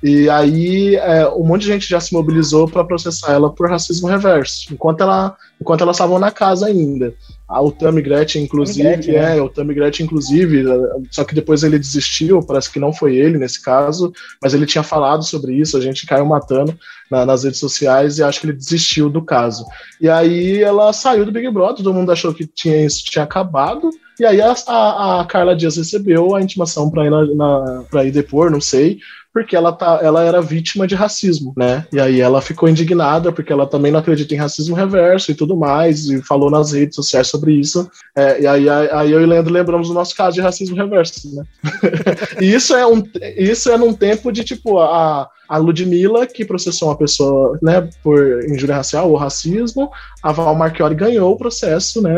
E 0.03 0.29
aí 0.29 0.95
é, 0.95 1.27
um 1.29 1.43
monte 1.43 1.61
de 1.61 1.67
gente 1.67 1.87
já 1.87 1.99
se 1.99 2.13
mobilizou 2.13 2.67
para 2.67 2.83
processar 2.83 3.33
ela 3.33 3.51
por 3.51 3.69
racismo 3.69 4.07
reverso, 4.07 4.73
enquanto 4.73 5.01
ela 5.01 5.35
enquanto 5.59 5.81
elas 5.81 5.95
estavam 5.95 6.17
na 6.17 6.31
casa 6.31 6.65
ainda. 6.65 7.13
A, 7.47 7.61
o 7.61 7.71
Tammy 7.71 8.01
Gretchen, 8.01 8.43
inclusive, 8.43 8.87
Gretchen, 8.87 9.15
é, 9.15 9.35
né? 9.35 9.41
o 9.41 9.49
Tammy 9.49 9.75
Gretchen, 9.75 10.05
inclusive, 10.05 10.63
só 11.11 11.23
que 11.23 11.35
depois 11.35 11.63
ele 11.63 11.77
desistiu, 11.77 12.41
parece 12.41 12.71
que 12.71 12.79
não 12.79 12.91
foi 12.91 13.15
ele 13.15 13.37
nesse 13.37 13.61
caso, 13.61 14.11
mas 14.41 14.53
ele 14.53 14.65
tinha 14.65 14.83
falado 14.83 15.23
sobre 15.23 15.53
isso, 15.53 15.77
a 15.77 15.81
gente 15.81 16.07
caiu 16.07 16.25
matando 16.25 16.75
na, 17.11 17.25
nas 17.25 17.43
redes 17.43 17.59
sociais 17.59 18.17
e 18.17 18.23
acho 18.23 18.39
que 18.39 18.47
ele 18.47 18.53
desistiu 18.53 19.09
do 19.09 19.21
caso. 19.21 19.65
E 19.99 20.09
aí 20.09 20.63
ela 20.63 20.93
saiu 20.93 21.25
do 21.25 21.31
Big 21.31 21.49
Brother, 21.51 21.83
todo 21.83 21.93
mundo 21.93 22.11
achou 22.11 22.33
que 22.33 22.47
tinha 22.47 22.85
isso 22.85 23.03
tinha 23.03 23.25
acabado, 23.25 23.89
e 24.19 24.25
aí 24.25 24.41
a, 24.41 24.55
a, 24.67 25.21
a 25.21 25.25
Carla 25.25 25.55
Dias 25.55 25.77
recebeu 25.77 26.35
a 26.35 26.41
intimação 26.41 26.89
para 26.89 27.05
ir, 27.05 27.09
na, 27.09 27.83
na, 27.91 28.05
ir 28.05 28.11
depor, 28.11 28.49
não 28.49 28.61
sei, 28.61 28.99
porque 29.33 29.55
ela, 29.55 29.71
tá, 29.71 29.99
ela 30.01 30.23
era 30.23 30.41
vítima 30.41 30.85
de 30.85 30.95
racismo, 30.95 31.53
né? 31.55 31.85
E 31.91 31.99
aí 31.99 32.19
ela 32.19 32.41
ficou 32.41 32.67
indignada 32.67 33.31
porque 33.31 33.51
ela 33.51 33.65
também 33.65 33.91
não 33.91 33.99
acredita 33.99 34.33
em 34.33 34.37
racismo 34.37 34.75
reverso 34.75 35.31
e 35.31 35.35
tudo 35.35 35.55
mais, 35.55 36.09
e 36.09 36.21
falou 36.21 36.49
nas 36.49 36.71
redes 36.73 36.95
sociais 36.95 37.27
sobre 37.27 37.53
isso. 37.53 37.89
É, 38.15 38.41
e 38.41 38.47
aí, 38.47 38.69
aí 38.69 39.11
eu 39.11 39.21
e 39.21 39.25
Leandro 39.25 39.53
lembramos 39.53 39.87
do 39.87 39.93
nosso 39.93 40.15
caso 40.15 40.35
de 40.35 40.41
racismo 40.41 40.75
reverso, 40.75 41.33
né? 41.33 41.43
e 42.41 42.53
isso 42.53 42.75
é, 42.75 42.85
um, 42.85 43.03
isso 43.37 43.71
é 43.71 43.77
num 43.77 43.93
tempo 43.93 44.31
de 44.31 44.43
tipo 44.43 44.79
a 44.79 45.29
a 45.51 45.57
Ludmilla, 45.57 46.25
que 46.25 46.45
processou 46.45 46.87
uma 46.87 46.95
pessoa 46.95 47.59
né, 47.61 47.89
por 48.01 48.41
injúria 48.45 48.77
racial 48.77 49.11
ou 49.11 49.17
racismo, 49.17 49.91
a 50.23 50.31
Val 50.31 50.55
Marchiori 50.55 50.95
ganhou 50.95 51.33
o 51.33 51.37
processo, 51.37 52.01
né, 52.01 52.15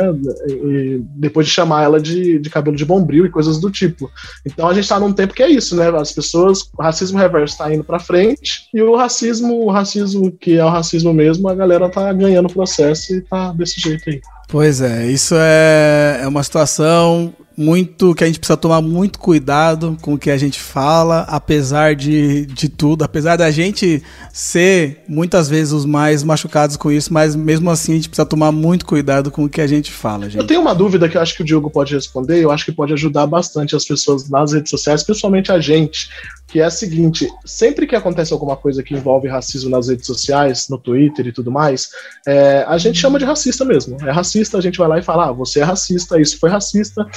e, 0.47 1.01
depois 1.15 1.47
de 1.47 1.51
chamar 1.51 1.83
ela 1.83 1.99
de, 1.99 2.37
de 2.37 2.49
cabelo 2.51 2.77
de 2.77 2.85
bombril 2.85 3.25
e 3.25 3.31
coisas 3.31 3.59
do 3.59 3.71
tipo. 3.71 4.07
Então 4.45 4.67
a 4.67 4.73
gente 4.75 4.83
está 4.83 4.99
num 4.99 5.11
tempo 5.11 5.33
que 5.33 5.41
é 5.41 5.49
isso, 5.49 5.75
né, 5.75 5.89
as 5.97 6.11
pessoas, 6.11 6.61
o 6.77 6.83
racismo 7.03 7.19
reverso 7.19 7.53
está 7.53 7.73
indo 7.73 7.83
para 7.83 7.99
frente 7.99 8.67
e 8.73 8.81
o 8.81 8.95
racismo, 8.95 9.65
o 9.65 9.69
racismo 9.69 10.31
que 10.31 10.57
é 10.57 10.63
o 10.63 10.69
racismo 10.69 11.13
mesmo, 11.13 11.49
a 11.49 11.55
galera 11.55 11.89
tá 11.89 12.11
ganhando 12.13 12.47
processo 12.47 13.13
e 13.13 13.21
tá 13.21 13.51
desse 13.51 13.79
jeito 13.79 14.09
aí. 14.09 14.21
Pois 14.47 14.81
é, 14.81 15.07
isso 15.07 15.35
é, 15.37 16.21
é 16.23 16.27
uma 16.27 16.43
situação 16.43 17.33
muito 17.55 18.15
que 18.15 18.23
a 18.23 18.27
gente 18.27 18.39
precisa 18.39 18.57
tomar 18.57 18.81
muito 18.81 19.19
cuidado 19.19 19.97
com 20.01 20.13
o 20.13 20.17
que 20.17 20.31
a 20.31 20.37
gente 20.37 20.59
fala, 20.59 21.21
apesar 21.21 21.95
de, 21.95 22.45
de 22.47 22.67
tudo, 22.67 23.03
apesar 23.03 23.35
da 23.35 23.51
gente 23.51 24.01
ser 24.31 25.03
muitas 25.07 25.49
vezes 25.49 25.71
os 25.71 25.85
mais 25.85 26.23
machucados 26.23 26.77
com 26.77 26.91
isso, 26.91 27.13
mas 27.13 27.35
mesmo 27.35 27.69
assim 27.69 27.93
a 27.93 27.95
gente 27.95 28.09
precisa 28.09 28.25
tomar 28.25 28.51
muito 28.51 28.85
cuidado 28.85 29.29
com 29.29 29.45
o 29.45 29.49
que 29.49 29.61
a 29.61 29.67
gente 29.67 29.91
fala, 29.91 30.25
gente. 30.25 30.37
Eu 30.37 30.47
tenho 30.47 30.61
uma 30.61 30.73
dúvida 30.73 31.07
que 31.07 31.17
eu 31.17 31.21
acho 31.21 31.35
que 31.35 31.41
o 31.41 31.45
Diogo 31.45 31.69
pode 31.69 31.93
responder, 31.93 32.43
eu 32.43 32.51
acho 32.51 32.65
que 32.65 32.71
pode 32.71 32.93
ajudar 32.93 33.27
bastante 33.27 33.75
as 33.75 33.85
pessoas 33.85 34.29
nas 34.29 34.53
redes 34.53 34.69
sociais, 34.69 35.03
principalmente 35.03 35.51
a 35.51 35.59
gente, 35.59 36.09
que 36.53 36.59
é 36.59 36.65
a 36.65 36.69
seguinte: 36.69 37.27
sempre 37.43 37.87
que 37.87 37.95
acontece 37.95 38.31
alguma 38.31 38.55
coisa 38.55 38.83
que 38.83 38.93
envolve 38.93 39.27
racismo 39.27 39.71
nas 39.71 39.89
redes 39.89 40.05
sociais, 40.05 40.69
no 40.69 40.77
Twitter 40.77 41.25
e 41.25 41.31
tudo 41.31 41.51
mais, 41.51 41.89
é, 42.27 42.63
a 42.67 42.77
gente 42.77 42.99
chama 42.99 43.17
de 43.17 43.25
racista 43.25 43.65
mesmo. 43.65 43.97
É 44.07 44.11
racista, 44.11 44.59
a 44.59 44.61
gente 44.61 44.77
vai 44.77 44.87
lá 44.87 44.99
e 44.99 45.01
fala, 45.01 45.29
ah, 45.29 45.31
você 45.31 45.61
é 45.61 45.63
racista, 45.63 46.21
isso 46.21 46.39
foi 46.39 46.51
racista. 46.51 47.07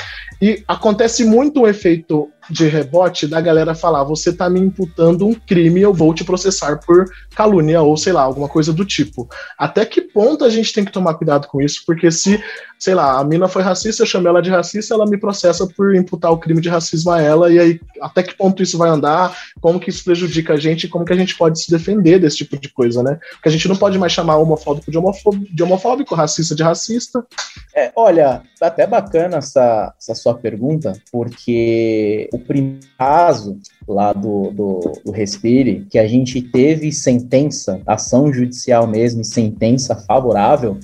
E 0.41 0.65
acontece 0.67 1.23
muito 1.23 1.61
um 1.61 1.67
efeito 1.67 2.31
de 2.51 2.69
rebote 2.69 3.27
da 3.27 3.41
galera 3.41 3.75
falar: 3.75 4.05
você 4.05 4.33
tá 4.33 4.49
me 4.49 4.61
imputando 4.61 5.27
um 5.27 5.35
crime, 5.35 5.81
eu 5.81 5.93
vou 5.93 6.15
te 6.15 6.25
processar 6.25 6.79
por 6.85 7.05
calúnia 7.35 7.83
ou 7.83 7.97
sei 7.97 8.13
lá, 8.13 8.23
alguma 8.23 8.49
coisa 8.49 8.73
do 8.73 8.85
tipo. 8.85 9.29
Até 9.59 9.85
que 9.85 10.01
ponto 10.01 10.45
a 10.45 10.49
gente 10.49 10.73
tem 10.73 10.85
que 10.85 10.93
tomar 10.93 11.15
cuidado 11.15 11.47
com 11.49 11.61
isso? 11.61 11.83
Porque 11.87 12.11
se, 12.11 12.43
sei 12.79 12.95
lá, 12.95 13.19
a 13.19 13.25
mina 13.25 13.49
foi 13.49 13.63
racista, 13.63 14.03
eu 14.03 14.07
chamei 14.07 14.29
ela 14.29 14.43
de 14.43 14.51
racista, 14.51 14.95
ela 14.95 15.07
me 15.07 15.19
processa 15.19 15.67
por 15.67 15.95
imputar 15.95 16.31
o 16.31 16.39
crime 16.39 16.61
de 16.61 16.69
racismo 16.69 17.11
a 17.11 17.21
ela, 17.21 17.53
e 17.53 17.59
aí 17.59 17.81
até 18.01 18.23
que 18.23 18.35
ponto 18.35 18.63
isso 18.63 18.79
vai 18.79 18.89
andar? 18.89 19.37
Como 19.61 19.81
que 19.81 19.91
isso 19.91 20.05
prejudica 20.05 20.55
a 20.55 20.57
gente? 20.57 20.89
Como 20.89 21.05
que 21.05 21.13
a 21.13 21.17
gente 21.17 21.37
pode 21.37 21.61
se 21.61 21.71
defender 21.71 22.19
desse 22.19 22.39
tipo 22.39 22.59
de 22.59 22.69
coisa, 22.69 23.03
né? 23.03 23.19
Porque 23.33 23.49
a 23.49 23.53
gente 23.53 23.69
não 23.69 23.77
pode 23.77 23.99
mais 23.99 24.13
chamar 24.13 24.37
homofóbico 24.37 24.91
de 24.91 24.99
homofóbico, 24.99 25.55
de 25.55 25.63
homofóbico 25.63 26.15
racista 26.15 26.55
de 26.55 26.63
racista. 26.63 27.25
É, 27.75 27.93
olha, 27.95 28.43
até 28.61 28.87
bacana 28.87 29.39
essa, 29.39 29.95
essa 29.99 30.15
sua 30.15 30.35
pergunta, 30.35 30.93
porque 31.11 32.29
o 32.37 32.39
primeiro 32.39 32.87
caso 32.99 33.59
lá 33.89 34.13
do, 34.13 34.51
do, 34.51 34.93
do, 35.05 35.11
Respire, 35.11 35.87
que 35.91 35.99
a 35.99 36.07
gente 36.07 36.41
teve 36.41 36.93
sentença, 36.93 37.81
ação 37.87 38.33
judicial 38.33 38.87
mesmo, 38.87 39.25
sentença 39.25 39.97
favorável, 39.97 40.79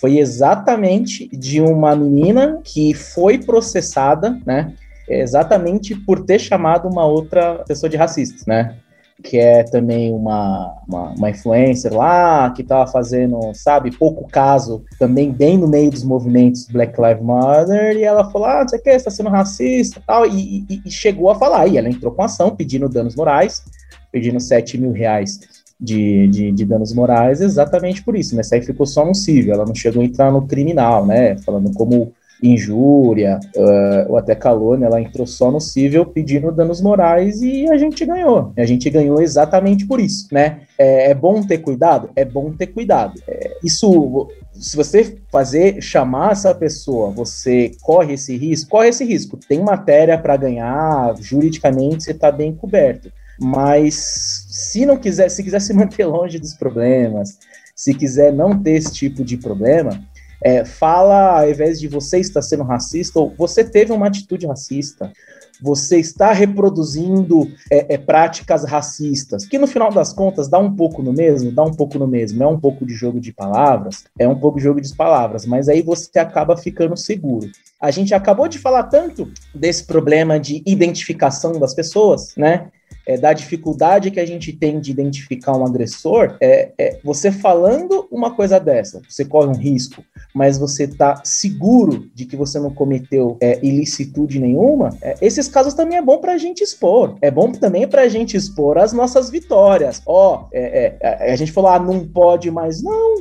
foi 0.00 0.18
exatamente 0.18 1.28
de 1.28 1.60
uma 1.60 1.94
menina 1.94 2.60
que 2.62 2.92
foi 2.94 3.38
processada, 3.38 4.38
né? 4.44 4.74
Exatamente 5.08 5.94
por 5.94 6.24
ter 6.24 6.38
chamado 6.38 6.88
uma 6.88 7.06
outra 7.06 7.62
pessoa 7.66 7.88
de 7.88 7.96
racista, 7.96 8.42
né? 8.46 8.76
Que 9.22 9.38
é 9.38 9.62
também 9.62 10.12
uma, 10.12 10.74
uma, 10.86 11.10
uma 11.10 11.30
influencer 11.30 11.92
lá, 11.92 12.50
que 12.50 12.62
estava 12.62 12.90
fazendo, 12.90 13.52
sabe, 13.54 13.96
pouco 13.96 14.28
caso, 14.28 14.84
também 14.98 15.32
bem 15.32 15.56
no 15.56 15.66
meio 15.66 15.90
dos 15.90 16.04
movimentos 16.04 16.66
Black 16.66 17.00
Lives 17.00 17.24
Matter, 17.24 17.96
e 17.96 18.04
ela 18.04 18.30
falou, 18.30 18.46
ah, 18.46 18.60
não 18.60 18.68
sei 18.68 18.78
o 18.78 18.82
que, 18.82 18.90
está 18.90 19.10
sendo 19.10 19.30
racista 19.30 20.02
tal, 20.06 20.26
e, 20.26 20.66
e, 20.68 20.82
e 20.84 20.90
chegou 20.90 21.30
a 21.30 21.34
falar, 21.34 21.66
e 21.66 21.78
ela 21.78 21.88
entrou 21.88 22.12
com 22.12 22.22
ação 22.22 22.54
pedindo 22.54 22.88
danos 22.88 23.16
morais, 23.16 23.64
pedindo 24.12 24.38
7 24.38 24.78
mil 24.78 24.92
reais 24.92 25.40
de, 25.80 26.28
de, 26.28 26.52
de, 26.52 26.64
danos 26.64 26.92
morais 26.92 27.40
exatamente 27.40 28.02
por 28.02 28.16
isso, 28.16 28.34
né? 28.34 28.40
Essa 28.40 28.54
aí 28.54 28.62
ficou 28.62 28.86
só 28.86 29.04
no 29.04 29.14
civil, 29.14 29.52
ela 29.52 29.66
não 29.66 29.74
chegou 29.74 30.02
a 30.02 30.04
entrar 30.04 30.32
no 30.32 30.46
criminal, 30.46 31.04
né? 31.04 31.36
Falando 31.38 31.70
como 31.74 32.14
injúria 32.42 33.40
uh, 33.56 34.10
ou 34.12 34.18
até 34.18 34.34
calúnia, 34.34 34.86
ela 34.86 35.00
entrou 35.00 35.26
só 35.26 35.50
no 35.50 35.60
cível 35.60 36.04
pedindo 36.04 36.52
danos 36.52 36.80
morais 36.80 37.40
e 37.42 37.68
a 37.70 37.76
gente 37.76 38.04
ganhou. 38.04 38.52
A 38.56 38.66
gente 38.66 38.88
ganhou 38.90 39.20
exatamente 39.20 39.86
por 39.86 40.00
isso, 40.00 40.28
né? 40.30 40.60
É, 40.78 41.10
é 41.10 41.14
bom 41.14 41.42
ter 41.42 41.58
cuidado? 41.58 42.10
É 42.14 42.24
bom 42.24 42.52
ter 42.52 42.68
cuidado. 42.68 43.20
É, 43.26 43.56
isso, 43.64 44.28
se 44.52 44.76
você 44.76 45.16
fazer, 45.30 45.80
chamar 45.80 46.32
essa 46.32 46.54
pessoa, 46.54 47.10
você 47.10 47.72
corre 47.82 48.14
esse 48.14 48.36
risco? 48.36 48.70
Corre 48.70 48.88
esse 48.88 49.04
risco. 49.04 49.38
Tem 49.48 49.60
matéria 49.62 50.18
para 50.18 50.36
ganhar, 50.36 51.14
juridicamente 51.20 52.04
você 52.04 52.10
está 52.12 52.30
bem 52.30 52.54
coberto. 52.54 53.10
Mas 53.38 54.46
se 54.50 54.86
não 54.86 54.96
quiser, 54.96 55.30
se 55.30 55.42
quiser 55.42 55.60
se 55.60 55.72
manter 55.72 56.04
longe 56.06 56.38
dos 56.38 56.54
problemas, 56.54 57.38
se 57.74 57.94
quiser 57.94 58.32
não 58.32 58.58
ter 58.62 58.72
esse 58.72 58.92
tipo 58.92 59.22
de 59.22 59.36
problema, 59.36 60.00
é, 60.42 60.64
fala, 60.64 61.40
ao 61.40 61.50
invés 61.50 61.80
de 61.80 61.88
você 61.88 62.18
estar 62.18 62.42
sendo 62.42 62.62
racista, 62.62 63.18
ou 63.18 63.34
você 63.36 63.64
teve 63.64 63.92
uma 63.92 64.06
atitude 64.06 64.46
racista, 64.46 65.12
você 65.60 65.98
está 65.98 66.32
reproduzindo 66.32 67.50
é, 67.70 67.94
é, 67.94 67.98
práticas 67.98 68.64
racistas, 68.64 69.46
que 69.46 69.58
no 69.58 69.66
final 69.66 69.90
das 69.90 70.12
contas 70.12 70.48
dá 70.48 70.58
um 70.58 70.74
pouco 70.74 71.02
no 71.02 71.12
mesmo, 71.12 71.50
dá 71.50 71.62
um 71.62 71.72
pouco 71.72 71.98
no 71.98 72.06
mesmo, 72.06 72.42
é 72.42 72.46
um 72.46 72.58
pouco 72.58 72.84
de 72.84 72.94
jogo 72.94 73.20
de 73.20 73.32
palavras, 73.32 74.04
é 74.18 74.28
um 74.28 74.38
pouco 74.38 74.58
de 74.58 74.64
jogo 74.64 74.80
de 74.80 74.94
palavras, 74.94 75.46
mas 75.46 75.68
aí 75.68 75.82
você 75.82 76.18
acaba 76.18 76.56
ficando 76.56 76.96
seguro. 76.96 77.50
A 77.80 77.90
gente 77.90 78.14
acabou 78.14 78.48
de 78.48 78.58
falar 78.58 78.84
tanto 78.84 79.30
desse 79.54 79.84
problema 79.84 80.38
de 80.40 80.62
identificação 80.66 81.58
das 81.58 81.74
pessoas, 81.74 82.34
né? 82.36 82.68
É, 83.06 83.16
da 83.16 83.32
dificuldade 83.32 84.10
que 84.10 84.18
a 84.18 84.26
gente 84.26 84.52
tem 84.52 84.80
de 84.80 84.90
identificar 84.90 85.56
um 85.56 85.64
agressor, 85.64 86.36
é, 86.40 86.72
é, 86.76 86.98
você 87.04 87.30
falando 87.30 88.08
uma 88.10 88.34
coisa 88.34 88.58
dessa, 88.58 89.00
você 89.08 89.24
corre 89.24 89.46
um 89.46 89.56
risco, 89.56 90.02
mas 90.34 90.58
você 90.58 90.84
está 90.84 91.22
seguro 91.24 92.10
de 92.14 92.26
que 92.26 92.36
você 92.36 92.58
não 92.58 92.70
cometeu 92.70 93.36
é, 93.40 93.58
ilicitude 93.64 94.40
nenhuma, 94.40 94.90
é, 95.00 95.14
esses 95.20 95.48
casos 95.48 95.74
também 95.74 95.98
é 95.98 96.02
bom 96.02 96.18
para 96.18 96.32
a 96.32 96.38
gente 96.38 96.62
expor. 96.62 97.16
É 97.22 97.30
bom 97.30 97.52
também 97.52 97.86
para 97.86 98.02
a 98.02 98.08
gente 98.08 98.36
expor 98.36 98.78
as 98.78 98.92
nossas 98.92 99.30
vitórias. 99.30 100.02
Ó, 100.04 100.48
é, 100.52 100.96
é, 101.00 101.32
a 101.32 101.36
gente 101.36 101.52
falou, 101.52 101.70
ah, 101.70 101.78
não 101.78 102.06
pode 102.06 102.50
mais. 102.50 102.82
Não. 102.82 103.16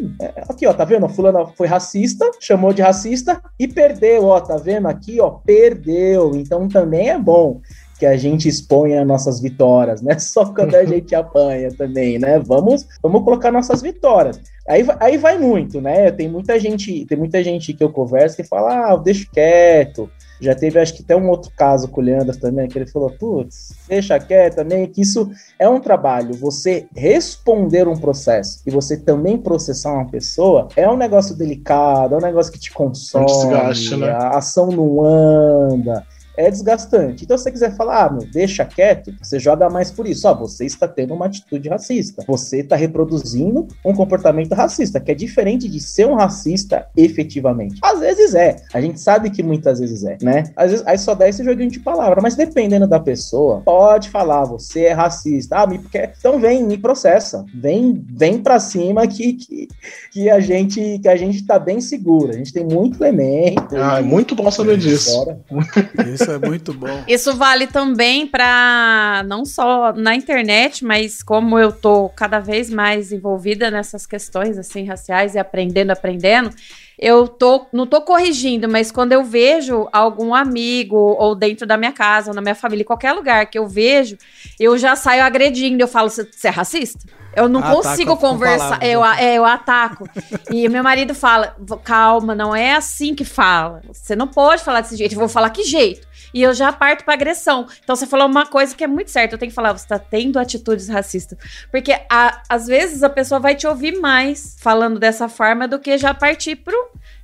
aqui, 0.50 0.66
ó, 0.66 0.74
tá 0.74 0.84
vendo? 0.84 1.06
A 1.06 1.10
fulana 1.10 1.46
foi 1.46 1.68
racista, 1.68 2.30
chamou 2.40 2.74
de 2.74 2.82
racista 2.82 3.42
e 3.60 3.68
perdeu. 3.68 4.26
Ó, 4.26 4.40
tá 4.40 4.58
vendo? 4.58 4.88
Aqui, 4.88 5.20
ó, 5.20 5.30
perdeu. 5.30 6.36
Então 6.36 6.68
também 6.68 7.10
é 7.10 7.18
bom 7.18 7.62
que 7.98 8.06
a 8.06 8.18
gente 8.18 8.48
exponha 8.48 9.06
nossas 9.06 9.40
vitórias, 9.40 10.02
né? 10.02 10.18
Só 10.20 10.46
quando 10.46 10.76
a 10.76 10.86
gente 10.86 11.16
apanha 11.16 11.70
também, 11.72 12.20
né? 12.20 12.40
Vamos, 12.40 12.86
vamos 13.02 13.24
colocar 13.24 13.52
nossas 13.52 13.82
vitórias. 13.82 14.40
Aí, 14.68 14.86
aí 15.00 15.18
vai 15.18 15.38
muito, 15.38 15.80
né? 15.80 16.12
Tem 16.12 16.28
muita 16.28 16.60
gente, 16.60 17.06
tem 17.06 17.18
muita 17.18 17.44
gente 17.44 17.74
que 17.74 17.84
eu 17.84 17.92
converso 17.92 18.36
que 18.36 18.44
fala, 18.44 18.94
ah, 18.94 18.96
deixa 18.98 19.28
quieto. 19.32 20.10
Já 20.42 20.54
teve, 20.54 20.80
acho 20.80 20.94
que 20.94 21.02
até 21.02 21.16
um 21.16 21.30
outro 21.30 21.50
caso 21.56 21.88
com 21.88 22.02
o 22.02 22.04
Leandro 22.04 22.38
também, 22.38 22.68
que 22.68 22.78
ele 22.78 22.88
falou, 22.88 23.10
putz, 23.10 23.74
deixa 23.88 24.20
quieto 24.20 24.56
também, 24.56 24.88
que 24.88 25.02
isso 25.02 25.32
é 25.58 25.70
um 25.70 25.80
trabalho. 25.80 26.34
Você 26.34 26.88
responder 26.94 27.88
um 27.88 27.96
processo 27.96 28.60
e 28.66 28.72
você 28.72 28.98
também 28.98 29.38
processar 29.38 29.94
uma 29.94 30.10
pessoa 30.10 30.68
é 30.76 30.90
um 30.90 30.98
negócio 30.98 31.36
delicado, 31.36 32.16
é 32.16 32.18
um 32.18 32.22
negócio 32.22 32.52
que 32.52 32.60
te 32.60 32.72
consome, 32.72 33.28
Desgaste, 33.28 33.96
né? 33.96 34.10
a 34.10 34.38
ação 34.38 34.68
não 34.68 35.06
anda 35.06 36.06
é 36.38 36.50
desgastante. 36.50 37.24
Então, 37.24 37.38
se 37.38 37.44
você 37.44 37.52
quiser 37.52 37.76
falar, 37.76 38.06
ah, 38.06 38.12
meu, 38.12 38.28
deixa 38.32 38.66
quieto, 38.66 39.14
você 39.22 39.40
joga 39.40 39.70
mais 39.70 39.92
por 39.92 40.08
isso. 40.08 40.28
Ó, 40.28 40.34
você 40.34 40.66
está 40.66 40.88
tendo 40.88 41.14
uma 41.14 41.26
atitude 41.26 41.70
racista. 41.70 42.24
Você 42.28 42.60
está 42.60 42.76
reproduzindo 42.76 43.68
um 43.84 43.94
comportamento 43.94 44.54
racista, 44.54 45.00
que 45.00 45.12
é 45.12 45.16
diferente 45.16 45.68
de 45.68 45.80
ser 45.80 46.08
um 46.08 46.16
racista 46.16 46.88
efetivamente. 46.96 47.80
Às 47.82 48.00
vezes 48.00 48.36
é. 48.36 48.58
A 48.74 48.82
gente 48.82 49.00
sabe 49.00 49.30
que 49.30 49.44
muitas 49.44 49.80
vezes 49.80 50.04
é, 50.04 50.18
né? 50.22 50.44
Às 50.56 50.72
vezes 50.72 50.88
aí 50.88 50.98
só 50.98 51.14
dá 51.14 51.28
esse 51.28 51.44
joguinho 51.44 51.72
de 51.72 51.80
palavra, 51.80 52.22
mas 52.22 52.36
dependendo 52.36 52.88
da 52.88 53.00
pessoa, 53.00 53.62
pode 53.62 54.10
falar, 54.10 54.44
você 54.46 54.86
é 54.86 54.94
racista. 54.94 55.58
Ah, 55.58 55.68
me 55.68 55.80
quer. 55.80 56.14
Então 56.18 56.40
vem, 56.40 56.64
me 56.64 56.78
processa. 56.78 57.46
Vem, 57.54 58.04
vem 58.10 58.40
para 58.42 58.60
cima 58.60 59.08
que, 59.08 59.34
que, 59.34 59.68
que 60.12 60.30
a 60.30 60.40
gente 60.40 61.00
que 61.00 61.08
a 61.08 61.16
gente 61.16 61.46
tá 61.46 61.60
bem 61.60 61.82
seguro. 61.82 62.32
A 62.32 62.38
gente 62.38 62.54
tem 62.54 62.66
muito 62.66 63.04
elemento. 63.04 63.76
Ah, 63.76 64.00
é 64.00 64.04
muito 64.04 64.36
bom 64.36 64.50
saber 64.50 64.78
disso. 64.78 65.26
Isso 66.14 66.25
isso 66.26 66.32
é 66.32 66.40
muito 66.40 66.74
bom. 66.74 67.04
Isso 67.08 67.36
vale 67.36 67.68
também 67.68 68.26
para 68.26 69.24
não 69.28 69.46
só 69.46 69.94
na 69.94 70.16
internet, 70.16 70.84
mas 70.84 71.22
como 71.22 71.60
eu 71.60 71.72
tô 71.72 72.10
cada 72.10 72.40
vez 72.40 72.70
mais 72.70 73.12
envolvida 73.12 73.70
nessas 73.70 74.06
questões 74.06 74.58
assim 74.58 74.86
raciais 74.86 75.36
e 75.36 75.40
aprendendo, 75.40 75.92
aprendendo, 75.92 76.50
eu 76.98 77.28
tô 77.28 77.68
não 77.72 77.86
tô 77.86 78.02
corrigindo, 78.02 78.68
mas 78.68 78.92
quando 78.92 79.12
eu 79.12 79.24
vejo 79.24 79.88
algum 79.92 80.34
amigo 80.34 80.96
ou 80.96 81.36
dentro 81.36 81.68
da 81.68 81.78
minha 81.78 81.92
casa, 81.92 82.32
ou 82.32 82.36
na 82.36 82.42
minha 82.42 82.56
família, 82.56 82.86
qualquer 82.86 83.14
lugar 83.14 83.46
que 83.48 83.58
eu 83.58 83.68
vejo, 83.68 84.18
eu 84.60 84.78
já 84.78 84.96
saio 84.96 85.24
agredindo, 85.24 85.82
eu 85.82 85.88
falo, 85.88 86.10
você 86.10 86.28
é 86.44 86.50
racista? 86.50 87.06
Eu 87.36 87.50
não 87.50 87.60
Ataca 87.60 87.76
consigo 87.76 88.16
conversar, 88.16 88.82
eu, 88.82 89.04
é, 89.04 89.36
eu 89.36 89.44
ataco. 89.44 90.08
e 90.50 90.70
meu 90.70 90.82
marido 90.82 91.14
fala: 91.14 91.54
calma, 91.84 92.34
não 92.34 92.56
é 92.56 92.74
assim 92.74 93.14
que 93.14 93.26
fala. 93.26 93.82
Você 93.92 94.16
não 94.16 94.28
pode 94.28 94.64
falar 94.64 94.80
desse 94.80 94.96
jeito. 94.96 95.14
Eu 95.14 95.20
vou 95.20 95.28
falar 95.28 95.50
que 95.50 95.64
jeito 95.64 96.08
e 96.36 96.44
eu 96.44 96.54
já 96.54 96.74
parto 96.74 97.06
pra 97.06 97.14
agressão. 97.14 97.66
Então 97.82 97.96
você 97.96 98.06
falou 98.06 98.28
uma 98.28 98.46
coisa 98.46 98.76
que 98.76 98.84
é 98.84 98.88
muito 98.88 99.10
certa. 99.10 99.36
Eu 99.36 99.40
tenho 99.40 99.50
que 99.50 99.56
falar, 99.56 99.72
você 99.72 99.88
tá 99.88 99.98
tendo 99.98 100.38
atitudes 100.38 100.90
racistas. 100.90 101.40
Porque 101.72 101.98
a, 102.12 102.44
às 102.50 102.68
vezes 102.68 103.04
a 103.04 103.10
pessoa 103.10 103.40
vai 103.40 103.56
te 103.56 103.66
ouvir 103.66 103.98
mais 104.02 104.58
falando 104.60 105.00
dessa 105.00 105.30
forma 105.30 105.66
do 105.66 105.80
que 105.80 105.98
já 105.98 106.14
partir 106.14 106.58
pro 106.58 106.76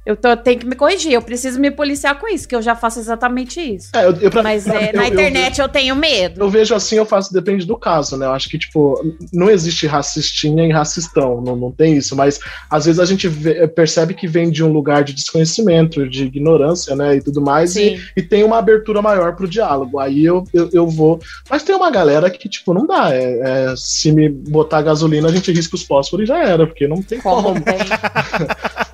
eu, 0.04 0.16
tô, 0.16 0.30
eu 0.30 0.38
tenho 0.38 0.60
que 0.60 0.66
me 0.66 0.76
corrigir, 0.76 1.14
eu 1.14 1.22
preciso 1.22 1.60
me 1.60 1.70
policiar 1.70 2.20
com 2.20 2.28
isso, 2.28 2.48
que 2.48 2.56
eu 2.56 2.62
já 2.62 2.76
faço 2.76 3.00
exatamente 3.00 3.60
isso. 3.60 3.90
É, 3.94 4.06
eu, 4.06 4.16
eu, 4.16 4.32
pra, 4.32 4.42
Mas 4.42 4.64
pra, 4.64 4.82
é, 4.82 4.94
na 4.94 5.08
internet 5.08 5.62
eu, 5.62 5.70
tenho 5.70 5.96
medo. 5.96 6.42
Eu 6.42 6.50
vejo 6.50 6.74
assim, 6.74 6.96
eu 6.96 7.06
faço, 7.06 7.32
depende 7.32 7.68
do 7.68 7.78
caso, 7.78 8.18
né? 8.18 8.26
Eu 8.26 8.32
acho 8.32 8.50
que, 8.50 8.58
tipo, 8.58 9.00
não 9.32 9.48
existe 9.48 9.86
racistinha 9.86 10.66
e 10.66 10.72
racistão, 10.72 11.40
não, 11.40 11.56
não 11.56 11.72
tem 11.72 11.96
isso, 11.96 12.16
mas 12.16 12.40
às 12.70 12.86
vezes 12.86 13.00
a 13.00 13.06
gente 13.06 13.28
vê, 13.28 13.68
percebe 13.68 14.16
que 14.16 14.28
vem 14.28 14.50
de 14.50 14.64
um 14.64 14.72
lugar 14.72 15.04
de 15.04 15.14
desconhecimento, 15.14 16.10
de 16.10 16.26
ignorância, 16.26 16.96
né? 16.96 17.18
E 17.18 17.22
tudo 17.22 17.40
mais, 17.40 17.76
e, 17.76 18.02
e, 18.18 18.24
tem 18.24 18.44
uma 18.44 18.58
abertura 18.58 19.02
maior 19.04 19.36
pro 19.36 19.48
diálogo. 19.48 20.00
Aí 20.00 20.26
eu, 20.26 20.44
eu, 20.52 20.70
eu, 20.74 20.88
vou. 20.88 21.20
Mas 21.50 21.64
tem 21.64 21.76
uma 21.76 21.92
galera 21.92 22.30
que, 22.30 22.50
tipo, 22.50 22.74
não 22.74 22.88
dá. 22.88 23.14
É, 23.14 23.70
é, 23.72 23.74
se 23.78 24.12
me 24.12 24.28
botar 24.30 24.82
gasolina, 24.82 25.28
a 25.28 25.32
gente 25.32 25.52
risca 25.52 25.76
os 25.76 25.84
fósforos 25.84 26.24
e 26.24 26.28
já 26.28 26.44
era, 26.44 26.66
porque 26.66 26.88
não 26.88 27.04
tem 27.04 27.20
como. 27.20 27.42
Como 27.42 27.62
tem. 27.62 27.78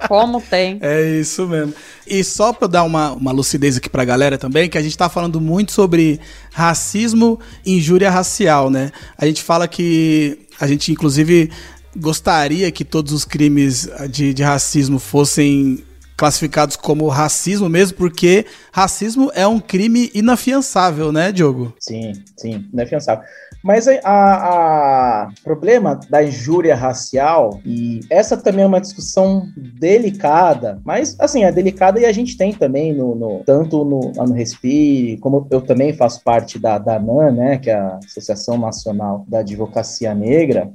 como 0.08 0.42
tem. 0.42 0.78
É, 0.82 0.97
é 0.98 1.20
isso 1.20 1.48
mesmo. 1.48 1.74
E 2.06 2.24
só 2.24 2.54
para 2.54 2.68
dar 2.68 2.84
uma, 2.84 3.12
uma 3.12 3.32
lucidez 3.32 3.78
aqui 3.78 3.90
pra 3.90 4.06
galera 4.06 4.38
também, 4.38 4.70
que 4.70 4.78
a 4.78 4.82
gente 4.82 4.98
tá 4.98 5.10
falando 5.10 5.40
muito 5.40 5.72
sobre 5.72 6.20
racismo 6.52 7.40
e 7.66 7.78
injúria 7.78 8.10
racial, 8.10 8.70
né? 8.70 8.92
A 9.18 9.26
gente 9.26 9.44
fala 9.44 9.68
que 9.68 10.40
a 10.60 10.68
gente, 10.68 10.92
inclusive, 10.92 11.52
gostaria 11.96 12.72
que 12.72 12.84
todos 12.84 13.14
os 13.14 13.26
crimes 13.26 13.90
de, 14.10 14.34
de 14.34 14.44
racismo 14.44 15.00
fossem 15.00 15.84
classificados 16.18 16.76
como 16.76 17.08
racismo 17.08 17.70
mesmo, 17.70 17.96
porque 17.96 18.46
racismo 18.72 19.32
é 19.36 19.46
um 19.46 19.60
crime 19.60 20.10
inafiançável, 20.16 21.12
né, 21.12 21.32
Diogo? 21.32 21.76
Sim, 21.80 22.12
sim, 22.36 22.66
inafiançável. 22.74 23.24
Mas 23.64 23.88
a, 23.88 25.30
problema 25.44 26.00
da 26.10 26.24
injúria 26.24 26.76
racial, 26.76 27.60
e 27.66 28.00
essa 28.10 28.38
também 28.38 28.64
é 28.64 28.68
uma 28.68 28.82
discussão 28.82 29.48
delicada, 29.56 30.80
mas 30.86 31.16
assim, 31.20 31.44
é 31.44 31.52
delicada 31.52 32.00
e 32.00 32.06
a 32.06 32.12
gente 32.12 32.38
tem 32.38 32.54
também 32.54 32.94
no, 32.94 33.16
no 33.16 33.44
tanto 33.46 33.84
no, 33.84 34.12
no 34.12 34.34
Respire, 34.34 35.18
como 35.18 35.48
eu 35.52 35.62
também 35.62 35.94
faço 35.94 36.24
parte 36.24 36.60
da, 36.60 36.78
da 36.78 36.96
ANAN, 36.98 37.32
né, 37.32 37.58
que 37.58 37.70
é 37.70 37.76
a 37.76 38.00
Associação 38.06 38.58
Nacional 38.58 39.26
da 39.28 39.40
Advocacia 39.40 40.14
Negra, 40.14 40.72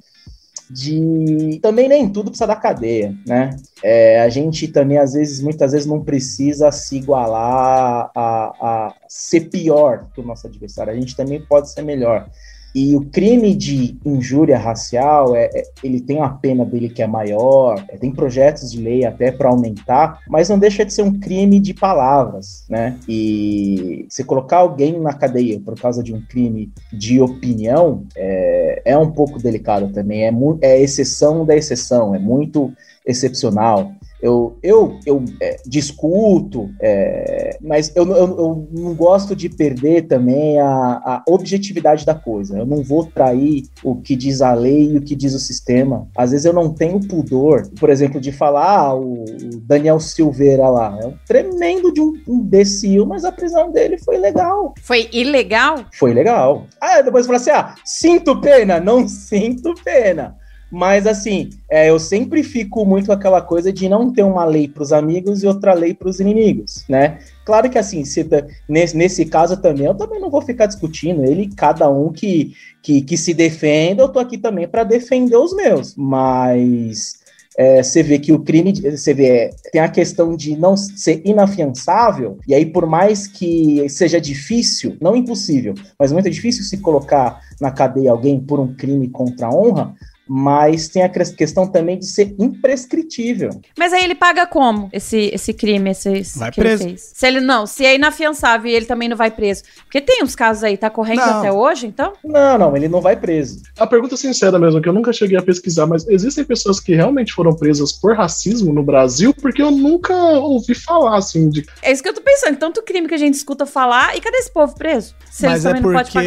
de 0.73 1.59
também 1.61 1.89
nem 1.89 2.09
tudo 2.09 2.31
precisa 2.31 2.47
da 2.47 2.57
cadeia, 2.57 3.15
né? 3.27 3.51
É, 3.83 4.23
a 4.23 4.29
gente 4.31 4.69
também, 4.69 4.97
às 4.97 5.13
vezes, 5.13 5.41
muitas 5.41 5.73
vezes, 5.73 5.87
não 5.87 6.03
precisa 6.03 6.73
se 6.73 6.97
igualar 6.97 8.11
a, 8.15 8.53
a 8.61 8.95
ser 9.07 9.51
pior 9.51 10.07
que 10.15 10.21
o 10.21 10.25
nosso 10.25 10.47
adversário. 10.47 10.93
A 10.93 10.97
gente 10.97 11.15
também 11.15 11.45
pode 11.45 11.71
ser 11.71 11.83
melhor. 11.83 12.27
E 12.75 12.97
o 12.97 13.03
crime 13.03 13.55
de 13.55 13.99
injúria 14.05 14.59
racial, 14.59 15.37
é, 15.37 15.51
é, 15.53 15.63
ele 15.83 16.01
tem 16.01 16.21
a 16.23 16.29
pena 16.29 16.65
dele 16.65 16.89
que 16.89 17.03
é 17.03 17.07
maior, 17.07 17.85
é, 17.89 17.97
tem 17.97 18.11
projetos 18.11 18.73
de 18.73 18.81
lei 18.81 19.05
até 19.05 19.31
para 19.31 19.51
aumentar, 19.51 20.21
mas 20.29 20.49
não 20.49 20.59
deixa 20.59 20.85
de 20.85 20.93
ser 20.93 21.03
um 21.03 21.19
crime 21.19 21.61
de 21.61 21.75
palavras, 21.75 22.65
né? 22.69 22.99
E 23.07 24.07
se 24.09 24.25
colocar 24.25 24.59
alguém 24.59 24.99
na 24.99 25.13
cadeia 25.13 25.61
por 25.61 25.79
causa 25.79 26.03
de 26.03 26.15
um 26.15 26.21
crime 26.23 26.73
de 26.93 27.21
opinião 27.21 28.05
é, 28.17 28.83
é 28.87 28.99
um 28.99 29.11
pouco 29.11 29.39
delicado 29.39 29.93
também, 29.93 30.25
é, 30.25 30.33
é 30.63 30.81
exceção 30.81 31.45
da 31.45 31.55
exceção, 31.55 32.15
é 32.15 32.19
muito 32.19 32.73
excepcional 33.07 33.93
eu, 34.23 34.57
eu, 34.63 35.01
eu 35.05 35.25
é, 35.41 35.57
discuto, 35.67 36.71
é, 36.81 37.59
mas 37.61 37.91
eu, 37.97 38.07
eu, 38.07 38.39
eu, 38.39 38.69
não 38.71 38.95
gosto 38.95 39.35
de 39.35 39.49
perder 39.49 40.03
também 40.03 40.61
a, 40.61 40.69
a, 40.69 41.23
objetividade 41.27 42.07
da 42.07 42.15
coisa. 42.15 42.59
Eu 42.59 42.65
não 42.65 42.85
vou 42.85 43.05
trair 43.05 43.65
o 43.83 43.97
que 43.97 44.15
diz 44.15 44.41
a 44.41 44.55
lei 44.55 44.93
e 44.93 44.99
o 44.99 45.03
que 45.03 45.17
diz 45.17 45.35
o 45.35 45.41
sistema. 45.41 46.09
Às 46.17 46.31
vezes 46.31 46.47
eu 46.47 46.53
não 46.53 46.73
tenho 46.73 47.01
pudor, 47.01 47.69
por 47.81 47.91
exemplo, 47.91 48.21
de 48.21 48.31
falar 48.31 48.79
ah, 48.79 48.95
o, 48.95 49.25
Daniel 49.65 49.99
Silveira 49.99 50.69
lá. 50.69 50.97
É 51.03 51.07
um 51.07 51.15
tremendo 51.27 51.93
de 51.93 52.01
um 52.01 52.15
imbecil, 52.29 53.05
mas 53.05 53.25
a 53.25 53.33
prisão 53.33 53.73
dele 53.73 53.99
foi 53.99 54.19
legal. 54.19 54.73
Foi 54.83 55.09
ilegal? 55.13 55.85
Foi 55.99 56.15
legal. 56.15 56.67
Ah, 56.81 57.03
depois 57.03 57.27
fala 57.27 57.39
assim: 57.39 57.51
ah, 57.51 57.75
sinto 57.85 58.41
pena? 58.41 58.79
Não 58.79 59.09
sinto 59.09 59.75
pena. 59.83 60.37
Mas, 60.73 61.07
assim, 61.07 61.51
é, 61.71 61.91
eu 61.91 61.99
sempre 61.99 62.43
fico 62.43 62.87
muito 62.87 63.09
com 63.09 63.13
aquela 63.13 63.43
coisa 63.43 63.71
de 63.71 63.91
não 63.91 64.11
ter 64.11 64.23
uma 64.23 64.47
lei 64.47 64.67
para 64.67 64.83
os 64.83 64.91
amigos 64.91 65.43
e 65.43 65.47
outra 65.47 65.75
lei 65.75 65.93
para 65.93 66.09
os 66.09 66.19
inimigos, 66.19 66.83
né? 66.89 67.19
Claro 67.45 67.69
que, 67.69 67.77
assim, 67.77 68.07
se, 68.07 68.27
nesse, 68.67 68.97
nesse 68.97 69.27
caso 69.27 69.59
também, 69.59 69.85
eu 69.85 69.95
também 69.95 70.19
não 70.19 70.31
vou 70.31 70.41
ficar 70.41 70.65
discutindo. 70.65 71.27
Ele, 71.27 71.51
cada 71.55 71.91
um 71.91 72.11
que, 72.11 72.55
que, 72.83 73.03
que 73.03 73.19
se 73.19 73.35
defenda, 73.35 74.03
eu 74.03 74.09
tô 74.09 74.19
aqui 74.19 74.39
também 74.39 74.67
para 74.67 74.83
defender 74.83 75.37
os 75.37 75.55
meus. 75.55 75.95
Mas 75.95 77.21
é, 77.59 77.83
você 77.83 78.03
vê 78.03 78.19
que 78.19 78.33
o 78.33 78.41
crime, 78.41 78.73
você 78.73 79.13
vê, 79.13 79.51
tem 79.71 79.81
a 79.81 79.89
questão 79.89 80.35
de 80.35 80.57
não 80.57 80.75
ser 80.75 81.21
inafiançável, 81.25 82.39
e 82.49 82.55
aí 82.55 82.65
por 82.65 82.87
mais 82.87 83.27
que 83.27 83.87
seja 83.91 84.21
difícil, 84.21 84.97
não 85.01 85.15
impossível, 85.15 85.75
mas 85.99 86.13
muito 86.13 86.31
difícil 86.31 86.65
se 86.65 86.79
colocar 86.79 87.41
na 87.61 87.71
cadeia 87.71 88.11
alguém 88.11 88.41
por 88.41 88.59
um 88.59 88.75
crime 88.75 89.09
contra 89.09 89.49
a 89.49 89.55
honra, 89.55 89.95
mas 90.29 90.89
tem 90.89 91.03
a 91.03 91.09
questão 91.09 91.67
também 91.67 91.99
de 91.99 92.07
ser 92.07 92.35
imprescritível. 92.39 93.51
Mas 93.77 93.93
aí 93.93 94.05
ele 94.05 94.15
paga 94.15 94.47
como 94.47 94.89
esse, 94.93 95.31
esse 95.33 95.53
crime, 95.53 95.91
esse, 95.91 96.39
vai 96.39 96.51
que 96.51 96.61
preso. 96.61 96.83
ele 96.83 96.91
fez? 96.91 97.13
Se 97.15 97.27
ele 97.27 97.41
não, 97.41 97.67
se 97.67 97.85
é 97.85 97.95
inafiançável 97.95 98.71
e 98.71 98.75
ele 98.75 98.87
também 98.87 99.09
não 99.09 99.17
vai 99.17 99.31
preso. 99.31 99.63
Porque 99.85 100.01
tem 100.01 100.23
uns 100.23 100.35
casos 100.35 100.65
aí, 100.65 100.77
tá 100.77 100.89
correndo 100.89 101.21
não. 101.21 101.39
até 101.39 101.53
hoje, 101.53 101.87
então? 101.87 102.13
Não, 102.25 102.59
não, 102.59 102.77
ele 102.77 102.89
não 102.89 103.01
vai 103.01 103.17
preso. 103.17 103.63
A 103.79 103.87
pergunta 103.87 104.17
sincera 104.17 104.59
mesmo, 104.59 104.81
que 104.81 104.89
eu 104.89 104.93
nunca 104.93 105.13
cheguei 105.13 105.37
a 105.37 105.43
pesquisar, 105.43 105.87
mas 105.87 106.07
existem 106.09 106.45
pessoas 106.45 106.81
que 106.81 106.95
realmente 106.95 107.33
foram 107.33 107.55
presas 107.55 107.93
por 107.93 108.17
racismo 108.17 108.73
no 108.73 108.83
Brasil? 108.83 109.35
Porque 109.35 109.63
eu 109.63 109.71
nunca 109.71 110.15
ouvi 110.15 110.75
falar, 110.75 111.17
assim, 111.17 111.49
de... 111.49 111.67
É 111.83 111.93
isso 111.93 112.03
que 112.03 112.09
eu 112.09 112.15
tô 112.15 112.21
pensando, 112.21 112.57
tanto 112.57 112.83
crime 112.83 113.09
que 113.09 113.15
a 113.15 113.19
gente 113.19 113.35
escuta 113.35 113.67
falar, 113.67 114.17
e 114.17 114.21
cadê 114.21 114.39
esse 114.39 114.53
povo 114.53 114.75
preso? 114.75 115.15
Se 115.31 115.47
mas 115.47 115.65
é 115.65 115.75
porque... 115.75 116.19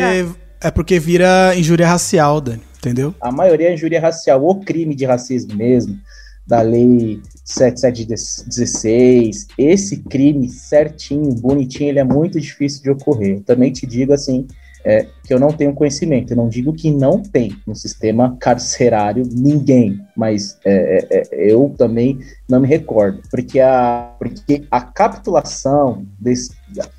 É 0.61 0.71
porque 0.71 0.97
vira 0.99 1.53
injúria 1.55 1.85
racial, 1.87 2.41
Dani 2.41 2.61
entendeu? 2.85 3.15
A 3.19 3.31
maioria 3.31 3.69
é 3.69 3.73
injúria 3.73 3.99
racial, 3.99 4.43
ou 4.43 4.59
crime 4.59 4.93
de 4.93 5.05
racismo 5.05 5.55
mesmo, 5.55 5.99
da 6.45 6.61
lei 6.61 7.19
7716. 7.43 9.47
Esse 9.57 9.97
crime 9.97 10.47
certinho, 10.47 11.33
bonitinho, 11.33 11.89
ele 11.89 11.97
é 11.99 12.03
muito 12.03 12.39
difícil 12.39 12.83
de 12.83 12.91
ocorrer. 12.91 13.41
também 13.41 13.71
te 13.71 13.87
digo 13.87 14.13
assim, 14.13 14.45
é, 14.85 15.07
que 15.23 15.33
eu 15.33 15.39
não 15.39 15.49
tenho 15.49 15.73
conhecimento. 15.73 16.31
Eu 16.31 16.37
não 16.37 16.47
digo 16.47 16.71
que 16.71 16.91
não 16.91 17.21
tem 17.21 17.57
no 17.65 17.75
sistema 17.75 18.37
carcerário 18.39 19.23
ninguém, 19.29 19.99
mas 20.15 20.59
é, 20.63 21.07
é, 21.09 21.21
é 21.21 21.51
eu 21.51 21.73
também 21.75 22.19
não 22.47 22.59
me 22.59 22.67
recordo, 22.67 23.21
porque 23.31 23.59
a, 23.59 24.13
porque 24.19 24.63
a 24.69 24.81
capitulação 24.81 26.05
desse, 26.19 26.51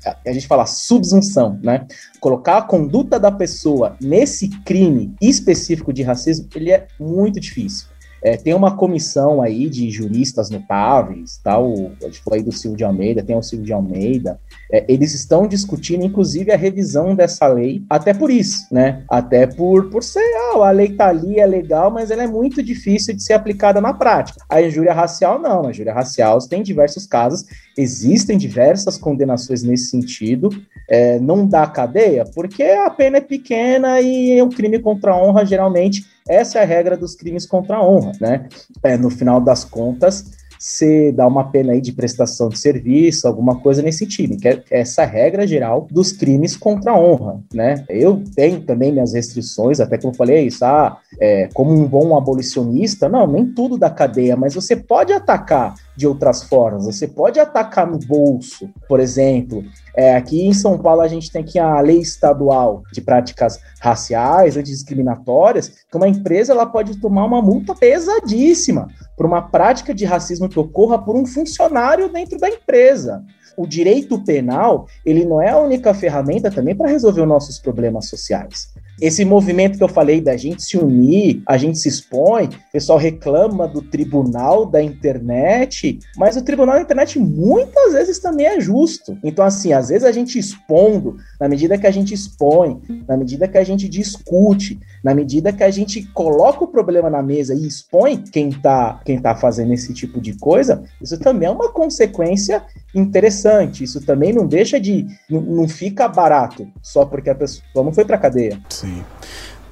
a, 0.05 0.17
a 0.25 0.33
gente 0.33 0.47
fala 0.47 0.65
subsunção, 0.65 1.57
né? 1.63 1.87
Colocar 2.19 2.57
a 2.57 2.61
conduta 2.61 3.17
da 3.17 3.31
pessoa 3.31 3.95
nesse 4.01 4.49
crime 4.65 5.15
específico 5.21 5.93
de 5.93 6.03
racismo, 6.03 6.47
ele 6.53 6.71
é 6.71 6.87
muito 6.99 7.39
difícil. 7.39 7.87
É, 8.27 8.35
tem 8.35 8.53
uma 8.53 8.75
comissão 8.75 9.41
aí 9.41 9.69
de 9.69 9.89
juristas 9.89 10.49
notáveis, 10.49 11.39
tal, 11.41 11.91
a 12.01 12.07
gente 12.07 12.19
falou 12.19 12.37
aí 12.37 12.43
do 12.43 12.51
Silvio 12.51 12.77
de 12.77 12.83
Almeida, 12.83 13.23
tem 13.23 13.37
o 13.37 13.41
Silvio 13.41 13.65
de 13.65 13.71
Almeida, 13.71 14.37
é, 14.69 14.83
eles 14.89 15.13
estão 15.13 15.47
discutindo, 15.47 16.03
inclusive, 16.03 16.51
a 16.51 16.57
revisão 16.57 17.15
dessa 17.15 17.47
lei, 17.47 17.81
até 17.89 18.13
por 18.13 18.29
isso, 18.29 18.67
né? 18.69 19.05
Até 19.09 19.47
por, 19.47 19.89
por 19.89 20.03
ser, 20.03 20.19
ah, 20.19 20.67
a 20.67 20.71
lei 20.71 20.89
tá 20.89 21.07
ali, 21.07 21.39
é 21.39 21.45
legal, 21.45 21.89
mas 21.89 22.11
ela 22.11 22.23
é 22.23 22.27
muito 22.27 22.61
difícil 22.61 23.15
de 23.15 23.23
ser 23.23 23.31
aplicada 23.31 23.79
na 23.79 23.93
prática. 23.93 24.43
A 24.49 24.61
injúria 24.61 24.91
racial, 24.91 25.39
não, 25.39 25.65
a 25.65 25.69
injúria 25.69 25.93
racial 25.93 26.37
tem 26.39 26.61
diversos 26.61 27.07
casos, 27.07 27.45
existem 27.77 28.37
diversas 28.37 28.97
condenações 28.97 29.63
nesse 29.63 29.85
sentido, 29.85 30.49
é, 30.89 31.19
não 31.19 31.45
dá 31.45 31.67
cadeia, 31.67 32.25
porque 32.33 32.63
a 32.63 32.89
pena 32.89 33.17
é 33.17 33.21
pequena 33.21 33.99
e 34.01 34.37
é 34.37 34.43
um 34.43 34.49
crime 34.49 34.79
contra 34.79 35.11
a 35.11 35.21
honra, 35.21 35.45
geralmente, 35.45 36.05
essa 36.27 36.59
é 36.59 36.63
a 36.63 36.65
regra 36.65 36.95
dos 36.95 37.15
crimes 37.15 37.45
contra 37.45 37.77
a 37.77 37.87
honra, 37.87 38.11
né? 38.19 38.47
É, 38.83 38.97
no 38.97 39.09
final 39.09 39.41
das 39.41 39.63
contas, 39.63 40.25
você 40.59 41.11
dá 41.11 41.27
uma 41.27 41.49
pena 41.51 41.73
aí 41.73 41.81
de 41.81 41.91
prestação 41.91 42.49
de 42.49 42.57
serviço, 42.57 43.27
alguma 43.27 43.59
coisa 43.59 43.81
nesse 43.81 44.05
time, 44.05 44.37
que 44.37 44.47
é 44.47 44.63
essa 44.69 45.05
regra 45.05 45.45
geral 45.45 45.87
dos 45.91 46.11
crimes 46.11 46.57
contra 46.57 46.91
a 46.91 46.99
honra, 46.99 47.41
né? 47.53 47.85
Eu 47.87 48.23
tenho 48.35 48.61
também 48.61 48.91
minhas 48.91 49.13
restrições, 49.13 49.79
até 49.79 49.97
como 49.97 50.13
eu 50.13 50.17
falei, 50.17 50.47
isso, 50.47 50.65
ah, 50.65 50.97
é, 51.19 51.47
como 51.53 51.71
um 51.71 51.85
bom 51.85 52.17
abolicionista, 52.17 53.07
não, 53.07 53.27
nem 53.27 53.45
tudo 53.45 53.77
da 53.77 53.89
cadeia, 53.89 54.35
mas 54.35 54.55
você 54.55 54.75
pode 54.75 55.13
atacar 55.13 55.75
de 55.95 56.07
outras 56.07 56.43
formas, 56.43 56.85
você 56.85 57.07
pode 57.07 57.39
atacar 57.39 57.87
no 57.87 57.99
bolso, 57.99 58.69
por 58.87 58.99
exemplo, 58.99 59.63
é, 59.97 60.15
aqui 60.15 60.45
em 60.45 60.53
São 60.53 60.77
Paulo 60.77 61.01
a 61.01 61.07
gente 61.07 61.31
tem 61.31 61.41
aqui 61.41 61.57
a 61.57 61.81
lei 61.81 61.97
estadual 61.97 62.83
de 62.93 63.01
práticas 63.01 63.59
raciais, 63.81 64.55
antidiscriminatórias, 64.55 65.69
que 65.89 65.97
uma 65.97 66.07
empresa 66.07 66.53
ela 66.53 66.67
pode 66.67 67.01
tomar 67.01 67.25
uma 67.25 67.41
multa 67.41 67.73
pesadíssima 67.73 68.89
por 69.17 69.25
uma 69.25 69.41
prática 69.41 69.95
de 69.95 70.05
racismo 70.05 70.47
que 70.47 70.59
ocorra 70.59 70.99
por 70.99 71.15
um 71.15 71.25
funcionário 71.25 72.13
dentro 72.13 72.37
da 72.37 72.47
empresa. 72.47 73.23
O 73.57 73.65
direito 73.65 74.23
penal, 74.23 74.85
ele 75.03 75.25
não 75.25 75.41
é 75.41 75.49
a 75.49 75.57
única 75.57 75.91
ferramenta 75.95 76.51
também 76.51 76.75
para 76.75 76.89
resolver 76.89 77.21
os 77.21 77.27
nossos 77.27 77.57
problemas 77.57 78.07
sociais. 78.07 78.71
Esse 78.99 79.23
movimento 79.23 79.77
que 79.77 79.83
eu 79.83 79.87
falei 79.87 80.19
da 80.19 80.35
gente 80.35 80.63
se 80.63 80.75
unir, 80.75 81.43
a 81.45 81.55
gente 81.55 81.77
se 81.77 81.87
expõe, 81.87 82.45
o 82.45 82.71
pessoal 82.71 82.97
reclama 82.97 83.67
do 83.67 83.81
tribunal 83.81 84.65
da 84.65 84.81
internet, 84.81 85.99
mas 86.17 86.35
o 86.35 86.41
tribunal 86.41 86.75
da 86.75 86.81
internet 86.81 87.19
muitas 87.19 87.93
vezes 87.93 88.17
também 88.17 88.47
é 88.47 88.59
justo. 88.59 89.17
Então, 89.23 89.45
assim, 89.45 89.71
às 89.71 89.89
vezes 89.89 90.03
a 90.03 90.11
gente 90.11 90.39
expondo, 90.39 91.17
na 91.39 91.47
medida 91.47 91.77
que 91.77 91.85
a 91.85 91.91
gente 91.91 92.13
expõe, 92.13 92.81
na 93.07 93.15
medida 93.15 93.47
que 93.47 93.57
a 93.57 93.63
gente 93.63 93.87
discute, 93.87 94.79
na 95.03 95.13
medida 95.13 95.53
que 95.53 95.63
a 95.63 95.69
gente 95.69 96.01
coloca 96.13 96.63
o 96.63 96.67
problema 96.67 97.09
na 97.09 97.21
mesa 97.21 97.53
e 97.53 97.67
expõe 97.67 98.17
quem 98.17 98.49
tá, 98.49 98.99
quem 99.05 99.19
tá 99.19 99.35
fazendo 99.35 99.73
esse 99.73 99.93
tipo 99.93 100.19
de 100.19 100.33
coisa, 100.37 100.83
isso 100.99 101.19
também 101.19 101.47
é 101.47 101.51
uma 101.51 101.71
consequência 101.71 102.63
interessante. 102.93 103.83
Isso 103.83 104.01
também 104.01 104.33
não 104.33 104.47
deixa 104.47 104.79
de. 104.79 105.05
não, 105.29 105.41
não 105.41 105.67
fica 105.67 106.07
barato 106.07 106.67
só 106.81 107.05
porque 107.05 107.29
a 107.29 107.35
pessoa 107.35 107.83
não 107.83 107.93
foi 107.93 108.05
pra 108.05 108.17
cadeia. 108.17 108.59
Sim. 108.69 108.87
Sim. 108.87 109.03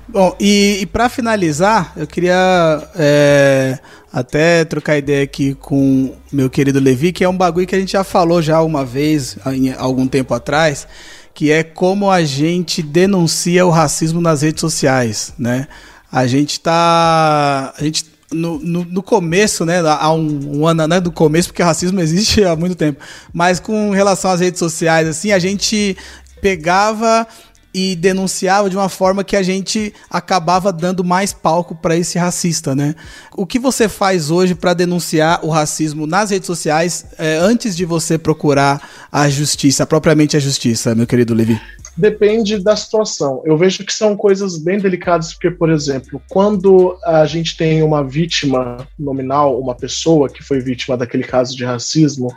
Bom, 0.08 0.36
e, 0.40 0.78
e 0.82 0.86
para 0.86 1.10
finalizar, 1.10 1.94
eu 1.98 2.06
queria 2.06 2.88
é, 2.96 3.80
até 4.14 4.64
trocar 4.64 4.98
ideia 4.98 5.24
aqui 5.24 5.56
com 5.56 6.14
meu 6.32 6.48
querido 6.48 6.80
Levi, 6.80 7.12
que 7.12 7.24
é 7.24 7.30
um 7.30 7.36
bagulho 7.36 7.66
que 7.66 7.76
a 7.76 7.80
gente 7.80 7.94
já 7.94 8.04
falou 8.04 8.40
já 8.42 8.62
uma 8.62 8.86
vez, 8.86 9.36
em 9.48 9.74
algum 9.74 10.08
tempo 10.08 10.34
atrás, 10.34 10.88
que 11.34 11.52
é 11.52 11.64
como 11.64 12.12
a 12.12 12.24
gente 12.24 12.84
denuncia 12.84 13.66
o 13.66 13.72
racismo 13.72 14.22
nas 14.22 14.44
redes 14.44 14.62
sociais, 14.62 15.34
né? 15.40 15.68
A 16.12 16.28
gente 16.28 16.60
tá. 16.60 17.74
A 17.76 17.84
gente 17.84 18.06
no, 18.32 18.60
no, 18.60 18.86
no, 18.86 19.04
começo, 19.04 19.66
né, 19.66 19.82
há 19.82 20.12
um, 20.12 20.60
um, 20.60 20.68
ano, 20.68 20.88
né, 20.88 21.00
do 21.00 21.12
começo, 21.12 21.50
porque 21.50 21.62
racismo 21.64 22.00
existe 22.00 22.44
há 22.44 22.56
muito 22.56 22.76
tempo, 22.76 23.00
mas 23.34 23.60
com 23.60 23.92
relação 23.92 24.32
às 24.32 24.40
redes 24.40 24.60
sociais, 24.60 25.08
assim, 25.08 25.32
a 25.32 25.40
gente 25.40 25.96
pegava 26.42 27.28
e 27.78 27.94
denunciava 27.94 28.70
de 28.70 28.78
uma 28.78 28.88
forma 28.88 29.22
que 29.22 29.36
a 29.36 29.44
gente 29.44 29.94
acabava 30.10 30.72
dando 30.72 31.04
mais 31.04 31.34
palco 31.34 31.76
para 31.76 31.98
esse 31.98 32.18
racista, 32.18 32.74
né? 32.74 32.96
O 33.36 33.46
que 33.46 33.60
você 33.60 33.90
faz 33.90 34.32
hoje 34.32 34.56
para 34.56 34.74
denunciar 34.74 35.44
o 35.44 35.50
racismo 35.50 36.08
nas 36.08 36.30
redes 36.30 36.48
sociais 36.48 37.06
é, 37.18 37.36
antes 37.36 37.76
de 37.76 37.84
você 37.84 38.18
procurar 38.18 38.82
a 39.12 39.30
justiça, 39.30 39.86
propriamente 39.86 40.38
a 40.38 40.40
justiça, 40.40 40.96
meu 40.96 41.06
querido 41.06 41.34
Levi? 41.34 41.60
Depende 41.98 42.60
da 42.60 42.76
situação. 42.76 43.42
Eu 43.46 43.58
vejo 43.58 43.86
que 43.86 43.94
são 43.94 44.18
coisas 44.18 44.58
bem 44.58 44.80
delicadas, 44.80 45.34
porque, 45.34 45.50
por 45.50 45.70
exemplo, 45.70 46.22
quando 46.30 46.98
a 47.06 47.26
gente 47.26 47.56
tem 47.56 47.82
uma 47.82 48.04
vítima 48.04 48.86
nominal, 49.00 49.60
uma 49.60 49.74
pessoa 49.74 50.30
que 50.30 50.44
foi 50.44 50.60
vítima 50.60 50.98
daquele 50.98 51.24
caso 51.24 51.56
de 51.56 51.64
racismo, 51.64 52.28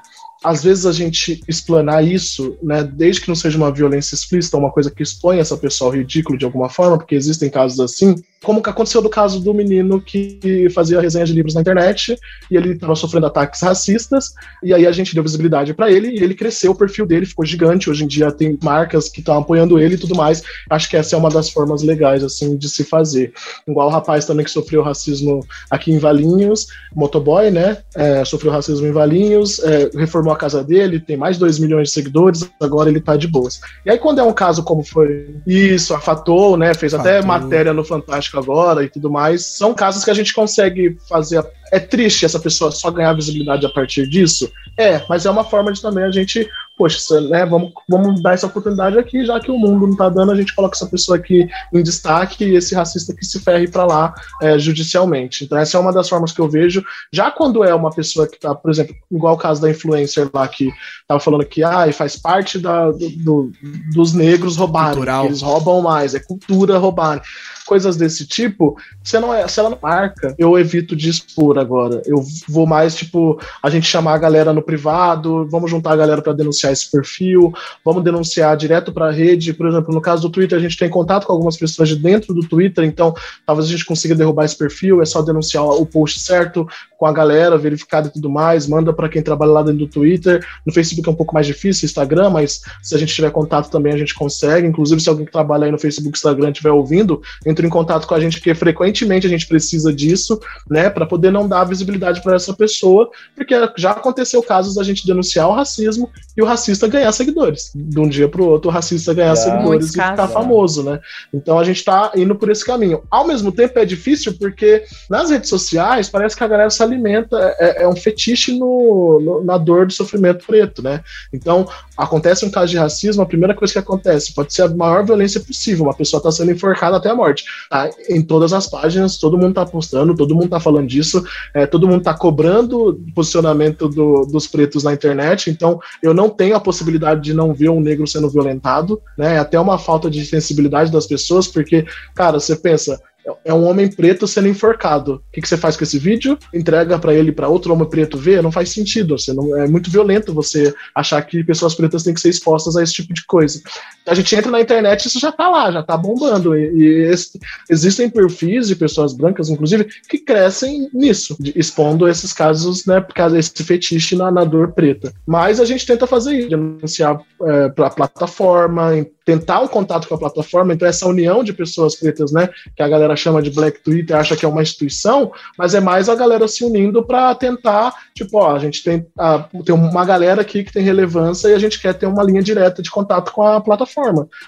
às 0.45 0.63
vezes 0.63 0.87
a 0.87 0.93
gente 0.93 1.43
explanar 1.49 2.07
isso, 2.07 2.57
né, 2.63 2.85
desde 2.85 3.23
que 3.23 3.29
não 3.29 3.35
seja 3.35 3.59
uma 3.59 3.73
violência 3.73 4.15
explícita, 4.15 4.57
uma 4.57 4.71
coisa 4.71 4.91
que 4.91 5.03
expõe 5.03 5.39
essa 5.39 5.57
pessoa 5.57 5.91
ao 5.91 5.97
ridículo 5.97 6.39
de 6.39 6.45
alguma 6.45 6.69
forma, 6.69 6.97
porque 6.97 7.17
existem 7.17 7.51
casos 7.51 7.81
assim, 7.81 8.15
como 8.43 8.63
que 8.63 8.71
aconteceu 8.71 9.03
do 9.03 9.11
caso 9.11 9.41
do 9.41 9.53
menino 9.53 10.01
que 10.01 10.69
fazia 10.71 11.01
resenha 11.01 11.25
de 11.25 11.33
livros 11.33 11.55
na 11.55 11.61
internet 11.61 12.17
e 12.51 12.57
ele 12.57 12.73
estava 12.73 12.95
sofrendo 12.95 13.27
ataques 13.27 13.61
racistas, 13.63 14.33
e 14.63 14.73
aí 14.73 14.87
a 14.87 14.93
gente 14.93 15.15
deu 15.15 15.23
visibilidade 15.23 15.75
para 15.75 15.91
ele 15.91 16.09
e 16.09 16.23
ele 16.23 16.35
cresceu, 16.35 16.71
o 16.71 16.75
perfil 16.75 17.05
dele 17.05 17.27
ficou 17.27 17.45
gigante. 17.45 17.91
Hoje 17.91 18.05
em 18.05 18.07
dia 18.07 18.31
tem 18.31 18.57
marcas 18.63 19.09
que 19.09 19.21
estão 19.21 19.39
apoiando 19.39 19.79
ele 19.79 19.95
e 19.95 19.99
tudo 19.99 20.15
mais. 20.15 20.43
Acho 20.71 20.89
que 20.89 20.97
essa 20.97 21.17
é 21.17 21.19
uma 21.19 21.29
das 21.29 21.51
formas 21.51 21.83
legais 21.83 22.23
assim 22.23 22.57
de 22.57 22.69
se 22.69 22.85
fazer. 22.85 23.33
Igual 23.67 23.89
o 23.89 23.91
rapaz 23.91 24.25
também 24.25 24.45
que 24.45 24.51
sofreu 24.51 24.83
racismo 24.83 25.41
aqui 25.71 25.93
em 25.93 25.99
Valinhos, 25.99 26.69
motoboy, 26.95 27.51
né? 27.51 27.79
É, 27.95 28.25
sofreu 28.25 28.53
racismo 28.53 28.87
em 28.87 28.93
Valinhos, 28.93 29.59
é, 29.59 29.91
reformou 29.95 30.33
a 30.33 30.37
casa 30.37 30.63
dele, 30.63 31.01
tem 31.01 31.17
mais 31.17 31.37
de 31.37 31.41
2 31.41 31.59
milhões 31.59 31.89
de 31.89 31.95
seguidores, 31.95 32.49
agora 32.61 32.89
ele 32.89 33.01
tá 33.01 33.17
de 33.17 33.27
boas. 33.27 33.61
E 33.85 33.91
aí, 33.91 33.99
quando 33.99 34.21
é 34.21 34.23
um 34.23 34.33
caso 34.33 34.63
como 34.63 34.85
foi 34.85 35.37
isso, 35.47 35.95
a 35.95 36.01
Fatou, 36.01 36.57
né? 36.57 36.73
Fez 36.75 36.93
Fatou. 36.93 37.11
até 37.11 37.27
matéria 37.27 37.73
no 37.73 37.85
Fantástico 37.85 38.28
agora 38.37 38.85
e 38.85 38.89
tudo 38.89 39.11
mais, 39.11 39.45
são 39.45 39.73
casos 39.73 40.05
que 40.05 40.11
a 40.11 40.15
gente 40.15 40.35
consegue 40.35 40.99
fazer. 41.09 41.45
É 41.71 41.79
triste 41.79 42.25
essa 42.25 42.41
pessoa 42.41 42.71
só 42.71 42.91
ganhar 42.91 43.13
visibilidade 43.13 43.65
a 43.65 43.69
partir 43.69 44.09
disso? 44.09 44.51
É, 44.77 45.03
mas 45.09 45.27
é 45.27 45.31
uma 45.31 45.45
forma 45.45 45.73
de 45.73 45.81
também 45.81 46.05
a 46.05 46.11
gente 46.11 46.49
poxa, 46.79 47.21
né, 47.23 47.45
vamos, 47.45 47.73
vamos 47.89 48.23
dar 48.23 48.35
essa 48.35 48.47
oportunidade 48.47 48.97
aqui, 48.97 49.27
já 49.27 49.41
que 49.41 49.51
o 49.51 49.59
mundo 49.59 49.85
não 49.85 49.93
está 49.93 50.09
dando, 50.09 50.31
a 50.31 50.37
gente 50.37 50.55
coloca 50.55 50.77
essa 50.77 50.87
pessoa 50.87 51.19
aqui 51.19 51.49
em 51.75 51.83
destaque 51.83 52.45
e 52.45 52.55
esse 52.55 52.73
racista 52.73 53.13
que 53.13 53.27
se 53.27 53.41
ferre 53.41 53.67
para 53.67 53.85
lá 53.85 54.15
é, 54.41 54.57
judicialmente. 54.57 55.45
Então, 55.45 55.59
essa 55.59 55.77
é 55.77 55.81
uma 55.81 55.93
das 55.93 56.09
formas 56.09 56.31
que 56.31 56.41
eu 56.41 56.49
vejo. 56.49 56.85
Já 57.13 57.33
quando 57.33 57.65
é 57.65 57.75
uma 57.75 57.91
pessoa 57.91 58.29
que 58.29 58.37
está, 58.37 58.55
por 58.55 58.71
exemplo, 58.71 58.95
igual 59.11 59.35
o 59.35 59.39
caso 59.39 59.61
da 59.61 59.69
influencer 59.69 60.31
lá 60.33 60.47
que 60.47 60.71
estava 61.01 61.19
falando 61.19 61.45
que 61.45 61.65
ah, 61.65 61.93
faz 61.93 62.17
parte 62.17 62.61
da, 62.61 62.93
do, 62.93 63.11
do, 63.11 63.53
dos 63.93 64.13
negros 64.13 64.57
roubarem, 64.57 65.03
eles 65.27 65.43
roubam 65.43 65.83
mais, 65.83 66.15
é 66.15 66.21
cultura 66.21 66.79
roubar 66.79 67.21
coisas 67.69 67.99
desse 67.99 68.27
tipo, 68.27 68.79
se, 69.05 69.21
não 69.21 69.33
é, 69.33 69.47
se 69.47 69.61
ela 69.61 69.69
não 69.69 69.79
marca, 69.81 70.35
eu 70.39 70.59
evito 70.59 70.97
de 70.97 71.11
expor 71.11 71.59
agora. 71.59 72.03
Eu 72.07 72.25
vou 72.49 72.67
mais, 72.67 72.97
tipo, 72.97 73.39
a 73.63 73.69
gente 73.69 73.87
chamar 73.87 74.15
a 74.15 74.19
galera 74.19 74.55
no 74.55 74.63
privado, 74.63 75.47
vamos 75.51 75.71
juntar 75.71 75.93
a 75.93 75.97
galera 75.97 76.23
para 76.23 76.33
denunciar 76.33 76.73
esse 76.73 76.91
perfil, 76.91 77.53
vamos 77.85 78.03
denunciar 78.03 78.57
direto 78.57 78.91
para 78.91 79.09
a 79.09 79.13
rede. 79.13 79.53
Por 79.53 79.69
exemplo, 79.69 79.93
no 79.93 80.01
caso 80.01 80.23
do 80.23 80.31
Twitter, 80.31 80.57
a 80.57 80.61
gente 80.63 80.79
tem 80.79 80.89
contato 80.89 81.27
com 81.27 81.33
algumas 81.35 81.59
pessoas 81.59 81.91
de 81.91 81.97
dentro 81.97 82.33
do 82.33 82.41
Twitter, 82.41 82.85
então 82.85 83.15
talvez 83.45 83.69
a 83.69 83.71
gente 83.71 83.85
consiga 83.85 84.15
derrubar 84.15 84.47
esse 84.47 84.57
perfil, 84.57 85.03
é 85.03 85.05
só 85.05 85.21
denunciar 85.21 85.63
o 85.65 85.85
post 85.85 86.21
certo 86.21 86.67
com 86.99 87.07
a 87.07 87.13
galera, 87.13 87.57
verificado 87.57 88.09
e 88.09 88.11
tudo 88.11 88.29
mais, 88.29 88.67
manda 88.67 88.93
para 88.93 89.09
quem 89.09 89.23
trabalha 89.23 89.53
lá 89.53 89.63
dentro 89.63 89.79
do 89.79 89.87
Twitter. 89.87 90.45
No 90.67 90.73
Facebook 90.73 91.09
é 91.09 91.13
um 91.13 91.15
pouco 91.15 91.33
mais 91.33 91.47
difícil, 91.47 91.87
Instagram, 91.87 92.29
mas 92.31 92.61
se 92.83 92.93
a 92.93 92.99
gente 92.99 93.15
tiver 93.15 93.31
contato 93.31 93.71
também 93.71 93.93
a 93.93 93.97
gente 93.97 94.13
consegue. 94.13 94.67
Inclusive, 94.67 95.01
se 95.01 95.09
alguém 95.09 95.25
que 95.25 95.31
trabalha 95.31 95.67
aí 95.67 95.71
no 95.71 95.79
Facebook, 95.79 96.19
Instagram 96.19 96.51
estiver 96.51 96.73
ouvindo, 96.73 97.23
entre 97.47 97.65
em 97.65 97.71
contato 97.71 98.05
com 98.05 98.15
a 98.15 98.21
gente, 98.21 98.39
porque 98.39 98.53
frequentemente 98.53 99.29
a 99.29 99.31
gente 99.31 99.47
precisa 99.47 99.93
disso, 99.93 100.41
né, 100.69 100.91
para 100.91 101.07
poder 101.07 101.31
não 101.31 101.47
dar 101.47 101.63
visibilidade 101.63 102.21
para 102.21 102.35
essa 102.35 102.53
pessoa, 102.53 103.09
porque 103.37 103.55
já 103.77 103.93
aconteceu 103.93 104.43
casos 104.43 104.75
da 104.75 104.83
gente 104.83 105.07
denunciar 105.07 105.49
o 105.49 105.53
racismo 105.53 106.11
e 106.37 106.43
o 106.43 106.45
racista 106.45 106.89
ganhar 106.89 107.13
seguidores. 107.13 107.71
De 107.77 108.01
um 108.01 108.09
dia 108.09 108.29
para 108.29 108.43
o 108.43 108.47
outro, 108.49 108.71
o 108.71 108.73
racista 108.73 109.15
ganhar 109.15 109.37
seguidores 109.37 109.87
e 109.87 109.91
ficar 109.93 110.17
casos, 110.17 110.35
famoso, 110.35 110.83
né? 110.83 110.99
Então 111.33 111.61
a 111.61 111.63
gente 111.63 111.77
está 111.77 112.11
indo 112.17 112.35
por 112.35 112.51
esse 112.51 112.65
caminho. 112.65 113.05
Ao 113.09 113.25
mesmo 113.25 113.53
tempo 113.53 113.79
é 113.79 113.85
difícil 113.85 114.35
porque 114.37 114.83
nas 115.09 115.31
redes 115.31 115.49
sociais 115.49 116.09
parece 116.09 116.37
que 116.37 116.43
a 116.43 116.49
galera 116.49 116.71
se 116.71 116.88
alimenta, 116.89 117.37
é, 117.59 117.83
é 117.83 117.89
um 117.89 117.97
fetiche 117.97 118.59
no, 118.59 119.21
no, 119.21 119.45
na 119.45 119.57
dor 119.57 119.87
do 119.87 119.93
sofrimento 119.93 120.47
preto, 120.47 120.83
né? 120.83 121.03
Então 121.33 121.69
acontece 121.97 122.45
um 122.45 122.51
caso 122.51 122.71
de 122.71 122.79
racismo, 122.79 123.23
a 123.23 123.27
primeira 123.27 123.55
coisa 123.55 123.73
que 123.73 123.79
acontece 123.79 124.35
pode 124.35 124.53
ser 124.53 124.63
a 124.63 124.69
maior 124.69 125.05
violência 125.05 125.41
possível, 125.41 125.85
uma 125.85 125.95
pessoa 125.95 126.19
está 126.19 126.31
sendo 126.31 126.53
enforcada 126.53 126.97
até 126.97 127.11
a 127.11 127.15
morte. 127.15 127.45
Tá? 127.69 127.91
Em 128.09 128.23
todas 128.23 128.53
as 128.53 128.67
páginas, 128.67 129.17
todo 129.17 129.37
mundo 129.37 129.51
está 129.51 129.67
postando, 129.67 130.15
todo 130.15 130.35
mundo 130.35 130.47
está 130.47 130.61
falando 130.61 130.87
disso, 130.87 131.25
é, 131.55 131.67
todo 131.67 131.87
mundo 131.87 131.99
está 131.99 132.15
cobrando 132.15 133.01
posicionamento 133.15 133.89
do, 133.89 134.27
dos 134.27 134.47
pretos 134.47 134.83
na 134.83 134.93
internet, 134.93 135.51
então 135.51 135.81
eu 136.03 136.15
não 136.15 136.31
tenho 136.31 136.57
a 136.57 136.61
possibilidade 136.61 137.21
de 137.21 137.35
não 137.35 137.53
ver 137.53 137.69
um 137.69 137.81
negro 137.81 138.07
sendo 138.07 138.31
violentado, 138.31 139.01
né? 139.17 139.35
É 139.35 139.39
até 139.39 139.59
uma 139.59 139.79
falta 139.79 140.11
de 140.11 140.25
sensibilidade 140.25 140.91
das 140.91 141.07
pessoas, 141.07 141.47
porque, 141.47 141.85
cara, 142.15 142.41
você 142.41 142.57
pensa, 142.57 143.01
é 143.45 143.53
um 143.53 143.65
homem 143.65 143.91
preto 143.91 144.27
sendo 144.27 144.49
enforcado. 144.49 145.15
O 145.15 145.23
que, 145.33 145.41
que 145.41 145.49
você 145.49 145.57
faz 145.57 145.77
com 145.77 145.85
esse 145.85 145.99
vídeo? 145.99 146.39
Entrega 146.55 146.99
para 146.99 147.15
ele 147.15 147.33
para 147.33 147.49
outro 147.49 147.73
homem 147.73 147.89
preto 147.89 148.17
ver? 148.19 148.43
Não 148.43 148.53
faz 148.53 148.71
sentido. 148.71 149.19
Você 149.19 149.33
não, 149.33 149.57
é 149.57 149.67
muito 149.67 149.91
violento 149.91 150.35
você 150.35 150.75
achar 150.95 151.21
que 151.23 151.45
pessoas 151.45 151.75
pretas 151.75 152.03
têm 152.03 152.15
que 152.15 152.21
ser 152.21 152.31
expostas 152.31 152.77
a 152.77 152.83
esse 152.83 152.93
tipo 152.93 153.13
de 153.13 153.25
coisa. 153.27 153.61
A 154.09 154.15
gente 154.15 154.35
entra 154.35 154.51
na 154.51 154.61
internet 154.61 155.05
e 155.05 155.09
isso 155.09 155.21
já 155.21 155.31
tá 155.31 155.49
lá, 155.49 155.71
já 155.71 155.83
tá 155.83 155.97
bombando. 155.97 156.57
E, 156.57 156.71
e 156.75 156.87
esse, 157.11 157.39
existem 157.69 158.09
perfis 158.09 158.69
de 158.69 158.77
pessoas 158.77 159.13
brancas, 159.13 159.49
inclusive, 159.51 159.85
que 160.09 160.19
crescem 160.19 160.89
nisso, 160.93 161.37
de, 161.39 161.53
expondo 161.57 162.09
esses 162.09 162.33
casos, 162.33 162.87
né, 162.87 163.05
desse 163.31 163.63
fetiche 163.63 164.17
na, 164.17 164.31
na 164.31 164.45
dor 164.45 164.73
preta. 164.73 165.13
Mas 165.27 165.61
a 165.61 165.65
gente 165.65 165.87
tenta 165.87 166.07
fazer 166.07 166.39
isso, 166.39 166.49
denunciar 166.49 167.21
é, 167.43 167.69
para 167.69 167.87
a 167.87 167.91
plataforma, 167.91 168.93
tentar 169.29 169.61
um 169.61 169.69
contato 169.69 170.09
com 170.09 170.15
a 170.15 170.19
plataforma, 170.19 170.73
então 170.73 170.89
essa 170.89 171.07
união 171.07 171.45
de 171.45 171.53
pessoas 171.53 171.95
pretas, 171.95 172.33
né, 172.33 172.49
que 172.75 172.83
a 172.83 172.89
galera 172.89 173.15
chama 173.15 173.43
de 173.43 173.51
Black 173.51 173.83
Twitter, 173.83 174.17
acha 174.17 174.35
que 174.35 174.43
é 174.43 174.49
uma 174.49 174.63
instituição, 174.63 175.31
mas 175.59 175.75
é 175.75 175.81
mais 175.81 176.09
a 176.09 176.15
galera 176.15 176.49
se 176.49 176.65
unindo 176.65 177.05
para 177.05 177.35
tentar, 177.35 177.95
tipo, 178.15 178.39
ó, 178.39 178.57
a 178.57 178.59
gente 178.59 178.83
tem, 178.83 179.07
a, 179.19 179.41
tem 179.67 179.75
uma 179.75 180.03
galera 180.07 180.41
aqui 180.41 180.65
que 180.65 180.73
tem 180.73 180.83
relevância 180.83 181.49
e 181.49 181.55
a 181.55 181.59
gente 181.59 181.79
quer 181.79 181.93
ter 181.93 182.07
uma 182.07 182.23
linha 182.23 182.43
direta 182.43 182.81
de 182.81 182.91
contato 182.91 183.31
com 183.31 183.43
a 183.43 183.61
plataforma, 183.61 183.98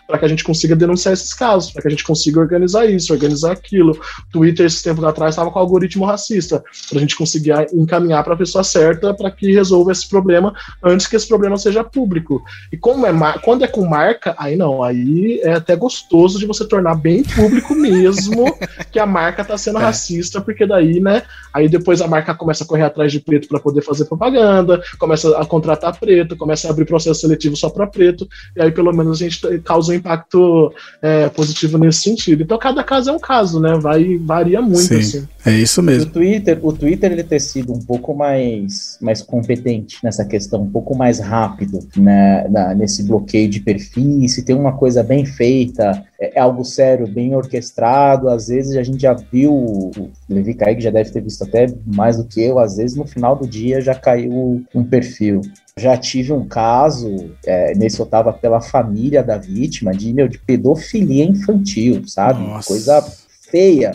para 0.06 0.18
que 0.18 0.24
a 0.24 0.28
gente 0.28 0.44
consiga 0.44 0.76
denunciar 0.76 1.14
esses 1.14 1.34
casos, 1.34 1.70
para 1.70 1.82
que 1.82 1.88
a 1.88 1.90
gente 1.90 2.04
consiga 2.04 2.40
organizar 2.40 2.86
isso, 2.86 3.12
organizar 3.12 3.52
aquilo. 3.52 3.98
Twitter, 4.32 4.66
esses 4.66 4.82
tempos 4.82 5.04
atrás, 5.04 5.34
estava 5.34 5.50
com 5.50 5.58
algoritmo 5.58 6.04
racista, 6.04 6.62
para 6.88 6.98
a 6.98 7.00
gente 7.00 7.16
conseguir 7.16 7.52
encaminhar 7.72 8.22
para 8.24 8.34
a 8.34 8.36
pessoa 8.36 8.64
certa 8.64 9.14
para 9.14 9.30
que 9.30 9.52
resolva 9.52 9.92
esse 9.92 10.08
problema 10.08 10.54
antes 10.82 11.06
que 11.06 11.16
esse 11.16 11.28
problema 11.28 11.56
seja 11.56 11.84
público. 11.84 12.42
E 12.72 12.76
como 12.76 13.06
é 13.06 13.10
quando 13.42 13.64
é 13.64 13.68
com 13.68 13.86
marca, 13.86 14.34
aí 14.38 14.56
não, 14.56 14.82
aí 14.82 15.40
é 15.42 15.54
até 15.54 15.76
gostoso 15.76 16.38
de 16.38 16.46
você 16.46 16.66
tornar 16.66 16.94
bem 16.94 17.22
público 17.22 17.74
mesmo 17.74 18.44
que 18.90 18.98
a 18.98 19.06
marca 19.06 19.44
tá 19.44 19.58
sendo 19.58 19.78
é. 19.78 19.82
racista, 19.82 20.40
porque 20.40 20.66
daí, 20.66 21.00
né? 21.00 21.22
Aí 21.52 21.68
depois 21.68 22.00
a 22.00 22.06
marca 22.06 22.34
começa 22.34 22.64
a 22.64 22.66
correr 22.66 22.84
atrás 22.84 23.12
de 23.12 23.20
preto 23.20 23.48
para 23.48 23.60
poder 23.60 23.82
fazer 23.82 24.04
propaganda, 24.04 24.82
começa 24.98 25.36
a 25.38 25.44
contratar 25.44 25.98
preto, 25.98 26.36
começa 26.36 26.68
a 26.68 26.70
abrir 26.70 26.84
processo 26.84 27.20
seletivo 27.20 27.56
só 27.56 27.68
para 27.68 27.86
preto, 27.86 28.28
e 28.56 28.62
aí 28.62 28.70
pelo 28.70 28.92
menos 28.92 29.20
a 29.20 29.24
gente 29.24 29.39
causa 29.64 29.92
um 29.92 29.94
impacto 29.94 30.72
é, 31.02 31.28
positivo 31.28 31.78
nesse 31.78 32.02
sentido. 32.02 32.42
Então 32.42 32.58
cada 32.58 32.82
caso 32.82 33.10
é 33.10 33.12
um 33.12 33.18
caso, 33.18 33.60
né? 33.60 33.78
Vai 33.78 34.18
varia 34.18 34.60
muito 34.60 34.80
Sim, 34.80 34.98
assim. 34.98 35.28
É 35.44 35.52
isso 35.52 35.82
mesmo. 35.82 36.10
O 36.10 36.12
Twitter, 36.12 36.58
o 36.62 36.72
Twitter 36.72 37.12
ele 37.12 37.24
ter 37.24 37.40
sido 37.40 37.72
um 37.72 37.80
pouco 37.80 38.14
mais 38.14 38.98
mais 39.00 39.22
competente 39.22 39.98
nessa 40.02 40.24
questão, 40.24 40.62
um 40.62 40.70
pouco 40.70 40.96
mais 40.96 41.18
rápido, 41.18 41.80
né, 41.96 42.46
na, 42.48 42.74
nesse 42.74 43.02
bloqueio 43.02 43.48
de 43.48 43.60
perfis, 43.60 44.34
se 44.34 44.44
tem 44.44 44.54
uma 44.54 44.72
coisa 44.72 45.02
bem 45.02 45.24
feita, 45.24 46.04
é, 46.20 46.38
é, 46.38 46.40
algo 46.40 46.64
sério, 46.64 47.08
bem 47.08 47.34
orquestrado. 47.34 48.28
Às 48.28 48.48
vezes 48.48 48.76
a 48.76 48.82
gente 48.82 49.00
já 49.00 49.14
viu, 49.14 49.52
o 49.52 50.10
Levi 50.28 50.52
Kaique 50.54 50.82
já 50.82 50.90
deve 50.90 51.10
ter 51.10 51.22
visto 51.22 51.42
até 51.42 51.66
mais 51.86 52.18
do 52.18 52.24
que 52.24 52.42
eu, 52.42 52.58
às 52.58 52.76
vezes 52.76 52.96
no 52.96 53.06
final 53.06 53.34
do 53.34 53.48
dia 53.48 53.80
já 53.80 53.94
caiu 53.94 54.62
um 54.74 54.84
perfil. 54.84 55.40
Já 55.78 55.96
tive 55.96 56.32
um 56.32 56.46
caso, 56.46 57.30
é, 57.46 57.74
nesse 57.74 57.98
eu 57.98 58.04
tava 58.04 58.32
pela 58.32 58.60
família 58.60 59.22
da 59.22 59.38
vítima, 59.38 59.92
de, 59.92 60.12
meu, 60.12 60.28
de 60.28 60.38
pedofilia 60.38 61.24
infantil, 61.24 62.02
sabe? 62.06 62.42
Nossa. 62.42 62.68
Coisa 62.68 63.02
feia. 63.50 63.92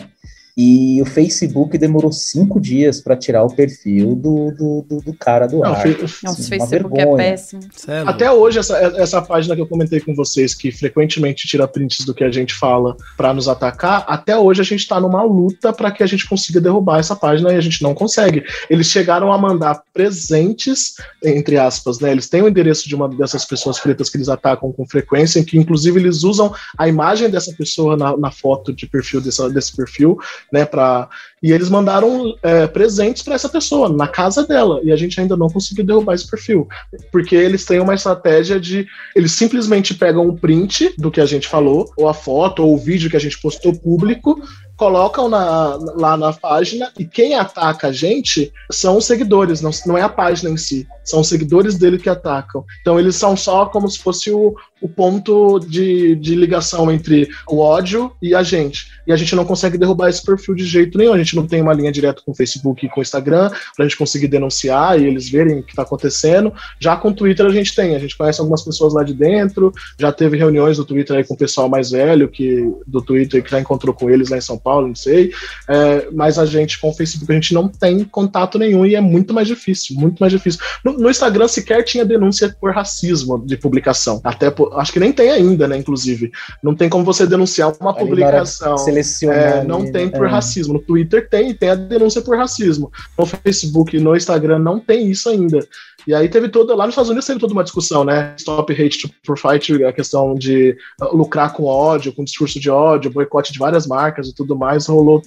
E 0.58 1.02
o 1.02 1.04
Facebook 1.04 1.76
demorou 1.76 2.10
cinco 2.10 2.58
dias 2.58 2.98
para 3.00 3.14
tirar 3.14 3.44
o 3.44 3.54
perfil 3.54 4.14
do, 4.14 4.50
do, 4.52 4.86
do, 4.88 5.00
do 5.02 5.12
cara 5.12 5.46
do 5.46 5.58
Não, 5.58 5.66
ar. 5.74 5.82
fe- 5.82 5.98
Nossa, 6.24 6.40
o 6.40 6.44
Facebook 6.44 6.98
é 6.98 7.16
péssimo. 7.16 7.60
É 7.86 8.00
Até 8.06 8.32
hoje, 8.32 8.58
essa, 8.58 8.78
essa 8.96 9.20
página 9.20 9.54
que 9.54 9.60
eu 9.60 9.66
comentei 9.66 10.00
com 10.00 10.14
vocês, 10.14 10.54
que 10.54 10.72
frequentemente 10.72 11.46
tira 11.46 11.68
prints 11.68 12.06
do 12.06 12.14
que 12.14 12.24
a 12.24 12.30
gente 12.30 12.54
fala 12.54 12.96
pra 13.18 13.34
nos 13.34 13.48
atacar, 13.48 14.04
até 14.08 14.34
hoje 14.38 14.62
a 14.62 14.64
gente 14.64 14.88
tá 14.88 14.98
numa 14.98 15.22
luta 15.22 15.74
para 15.74 15.90
que 15.90 16.02
a 16.02 16.06
gente 16.06 16.26
consiga 16.26 16.58
derrubar 16.58 17.00
essa 17.00 17.14
página 17.14 17.52
e 17.52 17.56
a 17.56 17.60
gente 17.60 17.82
não 17.82 17.94
consegue. 17.94 18.42
Eles 18.70 18.86
chegaram 18.86 19.30
a 19.34 19.36
mandar 19.38 19.82
presentes, 19.92 20.94
entre 21.22 21.58
aspas, 21.58 22.00
né? 22.00 22.10
Eles 22.12 22.28
têm 22.30 22.40
o 22.40 22.48
endereço 22.48 22.88
de 22.88 22.94
uma 22.94 23.08
dessas 23.08 23.44
pessoas 23.44 23.78
pretas 23.78 24.08
que 24.08 24.16
eles 24.16 24.28
atacam 24.30 24.72
com 24.72 24.86
frequência, 24.86 25.38
em 25.38 25.44
que 25.44 25.58
inclusive 25.58 26.00
eles 26.00 26.24
usam 26.24 26.54
a 26.78 26.88
imagem 26.88 27.28
dessa 27.28 27.52
pessoa 27.52 27.94
na, 27.94 28.16
na 28.16 28.30
foto 28.30 28.72
de 28.72 28.86
perfil 28.86 29.20
dessa, 29.20 29.50
desse 29.50 29.76
perfil, 29.76 30.16
né? 30.52 30.64
Pra, 30.64 31.08
e 31.42 31.52
eles 31.52 31.68
mandaram 31.68 32.34
é, 32.42 32.66
presentes 32.66 33.22
para 33.22 33.34
essa 33.34 33.48
pessoa, 33.48 33.88
na 33.88 34.08
casa 34.08 34.46
dela, 34.46 34.80
e 34.82 34.92
a 34.92 34.96
gente 34.96 35.20
ainda 35.20 35.36
não 35.36 35.48
conseguiu 35.48 35.84
derrubar 35.84 36.14
esse 36.14 36.28
perfil 36.28 36.68
porque 37.10 37.34
eles 37.34 37.64
têm 37.64 37.80
uma 37.80 37.94
estratégia 37.94 38.58
de 38.58 38.86
eles 39.14 39.32
simplesmente 39.32 39.94
pegam 39.94 40.26
o 40.28 40.36
print 40.36 40.94
do 40.98 41.10
que 41.10 41.20
a 41.20 41.26
gente 41.26 41.48
falou, 41.48 41.90
ou 41.96 42.08
a 42.08 42.14
foto, 42.14 42.62
ou 42.62 42.74
o 42.74 42.78
vídeo 42.78 43.10
que 43.10 43.16
a 43.16 43.20
gente 43.20 43.40
postou 43.40 43.74
público, 43.78 44.40
colocam 44.76 45.28
na- 45.28 45.78
lá 45.96 46.16
na 46.16 46.32
página 46.32 46.92
e 46.98 47.04
quem 47.04 47.34
ataca 47.34 47.88
a 47.88 47.92
gente 47.92 48.52
são 48.70 48.98
os 48.98 49.06
seguidores, 49.06 49.62
não, 49.62 49.70
não 49.86 49.96
é 49.96 50.02
a 50.02 50.08
página 50.08 50.50
em 50.50 50.56
si, 50.56 50.86
são 51.02 51.20
os 51.20 51.28
seguidores 51.28 51.78
dele 51.78 51.98
que 51.98 52.08
atacam. 52.10 52.64
Então 52.82 52.98
eles 53.00 53.16
são 53.16 53.36
só 53.36 53.66
como 53.66 53.88
se 53.88 53.98
fosse 53.98 54.30
o, 54.30 54.54
o 54.80 54.88
ponto 54.88 55.58
de, 55.58 56.14
de 56.16 56.34
ligação 56.34 56.90
entre 56.92 57.28
o 57.48 57.58
ódio 57.58 58.12
e 58.20 58.34
a 58.34 58.42
gente. 58.42 58.88
E 59.06 59.12
a 59.12 59.16
gente 59.16 59.34
não 59.34 59.44
consegue 59.44 59.78
derrubar 59.78 60.08
esse 60.10 60.22
perfil 60.24 60.54
de 60.54 60.64
jeito 60.64 60.98
nenhum. 60.98 61.12
A 61.14 61.18
gente 61.18 61.34
não 61.34 61.46
tem 61.46 61.62
uma 61.62 61.72
linha 61.72 61.90
direta 61.90 62.20
com 62.24 62.32
o 62.32 62.34
Facebook 62.34 62.84
e 62.84 62.88
com 62.88 63.00
o 63.00 63.02
Instagram 63.02 63.50
pra 63.74 63.84
gente 63.86 63.96
conseguir 63.96 64.28
denunciar 64.28 65.00
e 65.00 65.04
eles 65.06 65.28
verem 65.30 65.60
o 65.60 65.62
que 65.62 65.74
tá 65.74 65.82
acontecendo. 65.82 66.52
Já 66.78 66.96
com 66.96 67.08
o 67.08 67.14
Twitter 67.14 67.46
a 67.46 67.50
gente 67.50 67.74
tem, 67.74 67.96
a 67.96 67.98
gente 67.98 68.16
conhece 68.16 68.40
algumas 68.40 68.62
pessoas 68.62 68.92
lá 68.92 69.02
de 69.02 69.14
dentro, 69.14 69.72
já 69.98 70.12
teve 70.12 70.36
reuniões 70.36 70.76
do 70.76 70.84
Twitter 70.84 71.16
aí 71.16 71.24
com 71.24 71.34
o 71.34 71.38
pessoal 71.38 71.68
mais 71.68 71.90
velho 71.90 72.28
que 72.28 72.70
do 72.86 73.00
Twitter 73.00 73.42
que 73.42 73.50
já 73.50 73.60
encontrou 73.60 73.94
com 73.94 74.10
eles 74.10 74.28
lá 74.28 74.36
em 74.36 74.42
São 74.42 74.58
Paulo, 74.58 74.88
não 74.88 74.94
sei. 74.94 75.32
É, 75.68 76.08
mas 76.12 76.38
a 76.38 76.44
gente 76.44 76.78
com 76.78 76.90
o 76.90 76.92
Facebook 76.94 77.30
a 77.32 77.34
gente 77.34 77.54
não 77.54 77.68
tem 77.68 78.04
contato 78.04 78.58
nenhum 78.58 78.84
e 78.84 78.94
é 78.94 79.00
muito 79.00 79.32
mais 79.32 79.48
difícil, 79.48 79.96
muito 79.96 80.18
mais 80.20 80.32
difícil. 80.32 80.60
No, 80.84 80.92
no 80.98 81.08
Instagram 81.10 81.48
sequer 81.48 81.82
tinha 81.82 82.04
denúncia 82.04 82.54
por 82.60 82.72
racismo 82.74 83.38
de 83.46 83.56
publicação. 83.56 84.20
Até 84.22 84.50
por- 84.50 84.65
acho 84.74 84.92
que 84.92 85.00
nem 85.00 85.12
tem 85.12 85.30
ainda, 85.30 85.66
né? 85.68 85.76
Inclusive, 85.76 86.30
não 86.62 86.74
tem 86.74 86.88
como 86.88 87.04
você 87.04 87.26
denunciar 87.26 87.72
uma 87.80 87.90
Ali 87.90 88.00
publicação. 88.00 88.76
Selecionar. 88.78 89.36
É, 89.38 89.58
ali, 89.60 89.68
não 89.68 89.90
tem 89.90 90.06
né? 90.06 90.12
por 90.12 90.26
É. 90.26 90.30
racismo. 90.30 90.74
No 90.74 90.80
Twitter 90.80 91.28
tem, 91.28 91.52
tem 91.54 91.70
a 91.70 91.74
denúncia 91.74 92.22
por 92.22 92.36
racismo. 92.36 92.90
No 93.18 93.26
Facebook 93.26 93.98
no 93.98 94.16
Instagram 94.16 94.58
não 94.58 94.78
tem 94.78 95.10
isso 95.10 95.28
ainda. 95.28 95.58
E 96.06 96.14
aí 96.14 96.28
teve 96.28 96.48
toda, 96.48 96.72
lá 96.76 96.84
nos 96.84 96.92
Estados 96.92 97.10
Unidos 97.10 97.26
teve 97.26 97.40
toda 97.40 97.52
uma 97.52 97.64
discussão, 97.64 98.04
né? 98.04 98.32
Stop 98.38 98.72
hate 98.72 99.08
to 99.24 99.34
fight, 99.36 99.84
a 99.84 99.92
questão 99.92 100.34
de 100.36 100.76
uh, 101.02 101.16
lucrar 101.16 101.52
com 101.52 101.64
ódio, 101.64 102.12
com 102.12 102.22
discurso 102.22 102.60
de 102.60 102.70
ódio, 102.70 103.10
boicote 103.10 103.52
de 103.52 103.58
várias 103.58 103.88
marcas 103.88 104.28
e 104.28 104.34
tudo 104.34 104.54
mais, 104.54 104.86
rolou, 104.86 105.20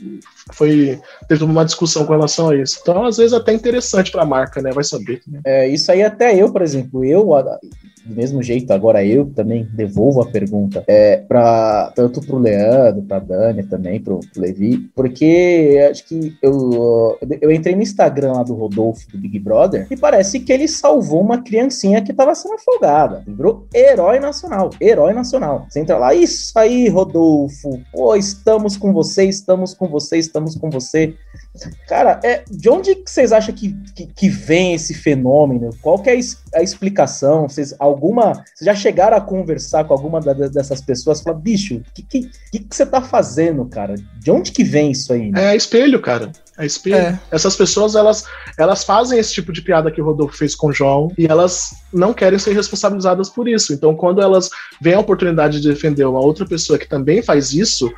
foi, 0.53 0.97
teve 1.27 1.43
uma 1.43 1.65
discussão 1.65 2.05
com 2.05 2.13
relação 2.13 2.49
a 2.51 2.55
isso. 2.55 2.79
Então, 2.81 3.05
às 3.05 3.17
vezes, 3.17 3.33
é 3.33 3.37
até 3.37 3.51
interessante 3.51 4.09
pra 4.09 4.23
marca, 4.23 4.61
né? 4.61 4.71
Vai 4.71 4.85
saber. 4.85 5.21
É, 5.45 5.67
isso 5.67 5.91
aí 5.91 6.01
até 6.01 6.33
eu, 6.41 6.49
por 6.49 6.61
exemplo, 6.61 7.03
eu, 7.03 7.33
a- 7.35 7.59
do 8.05 8.15
mesmo 8.15 8.41
jeito, 8.41 8.71
agora 8.71 9.03
eu 9.03 9.26
também 9.26 9.67
devolvo 9.73 10.21
a 10.21 10.26
pergunta 10.26 10.84
é, 10.88 11.17
para 11.17 11.91
tanto 11.95 12.21
pro 12.21 12.38
Leandro, 12.38 13.01
pra 13.03 13.19
Dani 13.19 13.63
também, 13.63 13.99
pro, 13.99 14.19
pro 14.19 14.41
Levi, 14.41 14.77
porque 14.95 15.88
acho 15.89 16.05
que 16.05 16.38
eu, 16.41 17.17
eu 17.41 17.51
entrei 17.51 17.76
no 17.76 17.81
Instagram 17.81 18.34
lá 18.34 18.43
do 18.43 18.53
Rodolfo, 18.53 19.09
do 19.11 19.17
Big 19.17 19.39
Brother, 19.39 19.88
e 19.89 19.97
parece 19.97 20.39
que 20.39 20.51
ele 20.51 20.67
salvou 20.67 21.21
uma 21.21 21.41
criancinha 21.41 22.01
que 22.01 22.13
tava 22.13 22.35
sendo 22.35 22.55
afogada. 22.55 23.23
Ele 23.26 23.35
virou 23.35 23.67
herói 23.73 24.19
nacional, 24.19 24.69
herói 24.80 25.13
nacional. 25.13 25.65
Você 25.69 25.80
entra 25.80 25.97
lá, 25.97 26.13
isso 26.13 26.57
aí, 26.57 26.89
Rodolfo, 26.89 27.80
pô, 27.91 28.15
estamos 28.15 28.77
com 28.77 28.93
você, 28.93 29.26
estamos 29.26 29.73
com 29.73 29.88
você, 29.88 30.17
estamos 30.17 30.55
com 30.55 30.69
você. 30.69 31.15
Cara, 31.88 32.19
é, 32.23 32.44
de 32.49 32.69
onde 32.69 32.95
que 32.95 33.10
vocês 33.10 33.31
acham 33.31 33.53
que, 33.53 33.76
que, 33.95 34.07
que 34.07 34.30
vem 34.30 34.73
esse 34.73 34.94
fenômeno? 34.94 35.69
Qual 35.81 35.99
que 35.99 36.10
é 36.10 36.19
a, 36.53 36.61
explicação? 36.61 37.48
Vocês, 37.48 37.73
alguma, 37.80 38.34
vocês 38.34 38.65
já 38.65 38.76
chegaram 38.76 39.18
a 39.18 39.22
conversar 39.22 39.84
com 39.86 39.94
alguma 39.94 40.19
da- 40.19 40.34
dessas 40.34 40.81
pessoas? 40.81 41.22
Falar, 41.22 41.38
bicho, 41.38 41.76
o 41.76 41.84
que, 41.94 42.03
que, 42.03 42.31
que, 42.52 42.60
que 42.60 42.76
você 42.76 42.86
tá 42.86 43.02
fazendo, 43.02 43.65
cara? 43.65 43.95
De 44.19 44.31
onde 44.31 44.52
que 44.52 44.64
vem 44.64 44.91
isso 44.91 45.11
aí? 45.14 45.31
né? 45.31 45.53
É 45.53 45.56
espelho, 45.56 46.02
cara. 46.02 46.31
É 46.57 46.65
espelho. 46.65 46.95
É. 46.95 47.19
Essas 47.31 47.56
pessoas, 47.56 47.95
elas, 47.95 48.26
elas 48.57 48.84
fazem 48.84 49.18
esse 49.18 49.34
tipo 49.34 49.53
de 49.53 49.61
piada 49.61 49.90
que 49.90 50.02
o 50.02 50.06
Rodolfo 50.06 50.38
fez 50.38 50.53
com 50.53 50.68
o 50.68 50.73
João 50.73 51.10
e 51.18 51.26
elas 51.26 51.72
não 51.94 52.14
querem 52.14 52.38
ser 52.38 52.53
responsabilizadas 52.53 53.30
por 53.30 53.48
isso. 53.48 53.73
Então, 53.73 53.95
quando 53.95 54.22
elas 54.22 54.49
veem 54.81 54.95
a 54.95 54.99
oportunidade 54.99 55.61
de 55.61 55.69
defender 55.69 56.06
uma 56.06 56.19
outra 56.19 56.45
pessoa 56.45 56.77
que 56.77 56.88
também 56.88 57.22
faz 57.22 57.53
isso, 57.53 57.90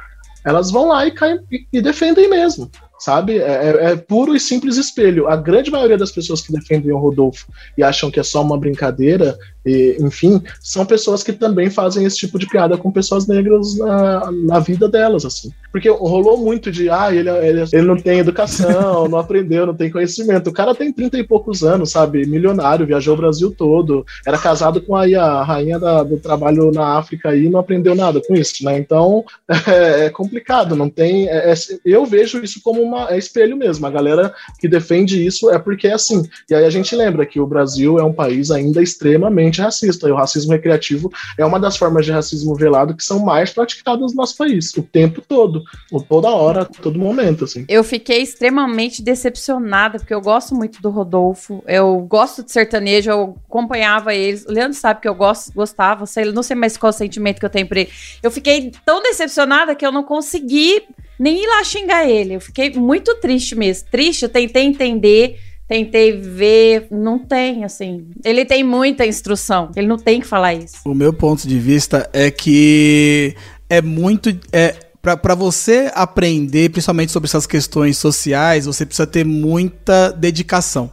elas 0.46 0.70
vão 0.72 0.88
lá 0.88 1.06
e 1.06 1.12
caem 1.12 1.40
e, 1.52 1.66
e 1.74 1.82
defendem 1.82 2.30
mesmo. 2.30 2.70
Sabe? 3.02 3.40
É, 3.40 3.42
é- 3.42 3.92
é 3.94 3.96
puro 3.96 4.36
e 4.36 4.40
simples 4.40 4.78
espelho. 4.78 5.28
A 5.28 5.36
grande 5.36 5.72
maioria 5.72 5.98
das 5.98 6.12
pessoas 6.12 6.40
que 6.40 6.52
defendem 6.52 6.92
o 6.92 7.00
Rodolfo 7.00 7.48
e 7.76 7.82
acham 7.82 8.12
que 8.12 8.20
é 8.20 8.24
só 8.24 8.44
uma 8.44 8.60
brincadeira, 8.60 9.36
e, 9.66 9.98
enfim, 10.00 10.42
são 10.60 10.86
pessoas 10.86 11.24
que 11.24 11.34
também 11.34 11.70
fazem 11.70 12.06
esse 12.06 12.18
tipo 12.18 12.40
de 12.40 12.48
piada 12.48 12.78
com 12.78 12.92
pessoas 12.92 13.28
negras 13.28 13.78
na, 13.78 14.32
na 14.32 14.60
vida 14.60 14.88
delas, 14.90 15.26
assim. 15.26 15.52
Porque 15.72 15.90
rolou 15.90 16.38
muito 16.38 16.72
de, 16.72 16.90
ah, 16.90 17.14
ele, 17.14 17.30
ele, 17.30 17.64
ele 17.72 17.82
não 17.84 17.96
tem 17.96 18.20
educação, 18.20 19.08
não 19.10 19.20
aprendeu, 19.20 19.66
não 19.66 19.76
tem 19.76 19.90
conhecimento. 19.92 20.50
O 20.50 20.54
cara 20.54 20.74
tem 20.76 20.92
30 20.92 21.18
e 21.20 21.24
poucos 21.24 21.64
anos, 21.64 21.92
sabe? 21.92 22.26
Milionário, 22.26 22.86
viajou 22.86 23.14
o 23.14 23.18
Brasil 23.18 23.52
todo, 23.56 24.06
era 24.26 24.38
casado 24.38 24.82
com 24.82 24.96
aí 24.96 25.16
a 25.16 25.44
rainha 25.44 25.80
da- 25.80 26.04
do 26.04 26.18
trabalho 26.18 26.72
na 26.72 26.98
África 26.98 27.36
e 27.36 27.50
não 27.50 27.60
aprendeu 27.60 27.96
nada 27.96 28.22
com 28.22 28.34
isso, 28.34 28.66
né? 28.66 28.78
Então 28.78 29.24
é, 29.68 30.06
é 30.06 30.10
complicado, 30.10 30.76
não 30.76 30.90
tem. 30.90 31.28
é- 31.30 31.52
é- 31.52 31.56
eu 31.86 32.06
vejo 32.06 32.44
isso 32.44 32.60
como 32.64 32.82
uma 32.82 33.10
é 33.12 33.18
espelho 33.18 33.56
mesmo. 33.56 33.86
A 33.86 33.92
galera 33.92 34.34
que 34.60 34.68
defende 34.68 35.24
isso 35.26 35.50
é 35.52 35.60
porque 35.60 35.88
é 35.88 35.94
assim. 35.94 36.24
E 36.50 36.56
aí 36.56 36.66
a 36.66 36.70
gente 36.70 36.96
lembra 36.96 37.26
que 37.26 37.40
o 37.40 37.48
Brasil 37.48 38.00
é 38.00 38.04
um 38.04 38.14
país 38.14 38.52
ainda 38.52 38.82
extremamente 38.82 39.51
racista, 39.60 40.08
e 40.08 40.12
o 40.12 40.16
racismo 40.16 40.52
recreativo 40.52 41.12
é 41.38 41.44
uma 41.44 41.60
das 41.60 41.76
formas 41.76 42.06
de 42.06 42.12
racismo 42.12 42.56
velado 42.56 42.96
que 42.96 43.04
são 43.04 43.20
mais 43.20 43.50
praticadas 43.50 44.12
no 44.12 44.18
nosso 44.18 44.38
país, 44.38 44.72
o 44.78 44.84
tempo 44.84 45.22
todo, 45.22 45.64
toda 46.08 46.30
hora, 46.30 46.64
todo 46.66 47.00
momento, 47.00 47.46
assim. 47.46 47.66
Eu 47.68 47.84
fiquei 47.84 48.22
extremamente 48.22 49.02
decepcionada, 49.02 49.98
porque 49.98 50.14
eu 50.14 50.22
gosto 50.22 50.54
muito 50.54 50.82
do 50.82 50.90
Rodolfo. 50.90 51.64
Eu 51.68 52.00
gosto 52.08 52.44
de 52.44 52.52
sertanejo, 52.52 53.10
eu 53.10 53.38
acompanhava 53.50 54.14
eles. 54.14 54.46
O 54.46 54.52
Leandro 54.52 54.78
sabe 54.78 55.02
que 55.02 55.08
eu 55.08 55.16
gosto, 55.16 55.52
gostava, 55.54 56.06
sei, 56.06 56.32
não 56.32 56.44
sei 56.44 56.56
mais 56.56 56.78
qual 56.78 56.94
sentimento 56.94 57.40
que 57.40 57.46
eu 57.46 57.50
tenho 57.50 57.68
por 57.68 57.78
ele. 57.78 57.90
Eu 58.22 58.30
fiquei 58.30 58.72
tão 58.86 59.02
decepcionada 59.02 59.76
que 59.76 59.86
eu 59.86 59.92
não 59.92 60.04
consegui 60.04 60.84
nem 61.20 61.44
ir 61.44 61.48
lá 61.48 61.64
xingar 61.64 62.10
ele. 62.10 62.36
Eu 62.36 62.42
fiquei 62.42 62.72
muito 62.72 63.16
triste 63.16 63.56
mesmo. 63.56 63.88
Triste, 63.90 64.24
eu 64.24 64.30
tentei 64.30 64.64
entender. 64.64 65.40
Tentei 65.72 66.12
ver, 66.12 66.88
não 66.92 67.18
tem, 67.18 67.64
assim. 67.64 68.08
Ele 68.26 68.44
tem 68.44 68.62
muita 68.62 69.06
instrução, 69.06 69.72
ele 69.74 69.88
não 69.88 69.98
tem 69.98 70.20
que 70.20 70.28
falar 70.28 70.54
isso. 70.54 70.76
O 70.84 70.94
meu 70.94 71.14
ponto 71.14 71.48
de 71.48 71.58
vista 71.58 72.10
é 72.12 72.30
que 72.30 73.38
é 73.70 73.82
muito. 73.82 74.38
É, 74.52 74.76
para 75.02 75.34
você 75.34 75.90
aprender, 75.96 76.72
principalmente 76.72 77.14
sobre 77.14 77.28
essas 77.28 77.48
questões 77.48 77.98
sociais, 77.98 78.66
você 78.66 78.86
precisa 78.86 79.08
ter 79.08 79.24
muita 79.24 80.12
dedicação. 80.12 80.92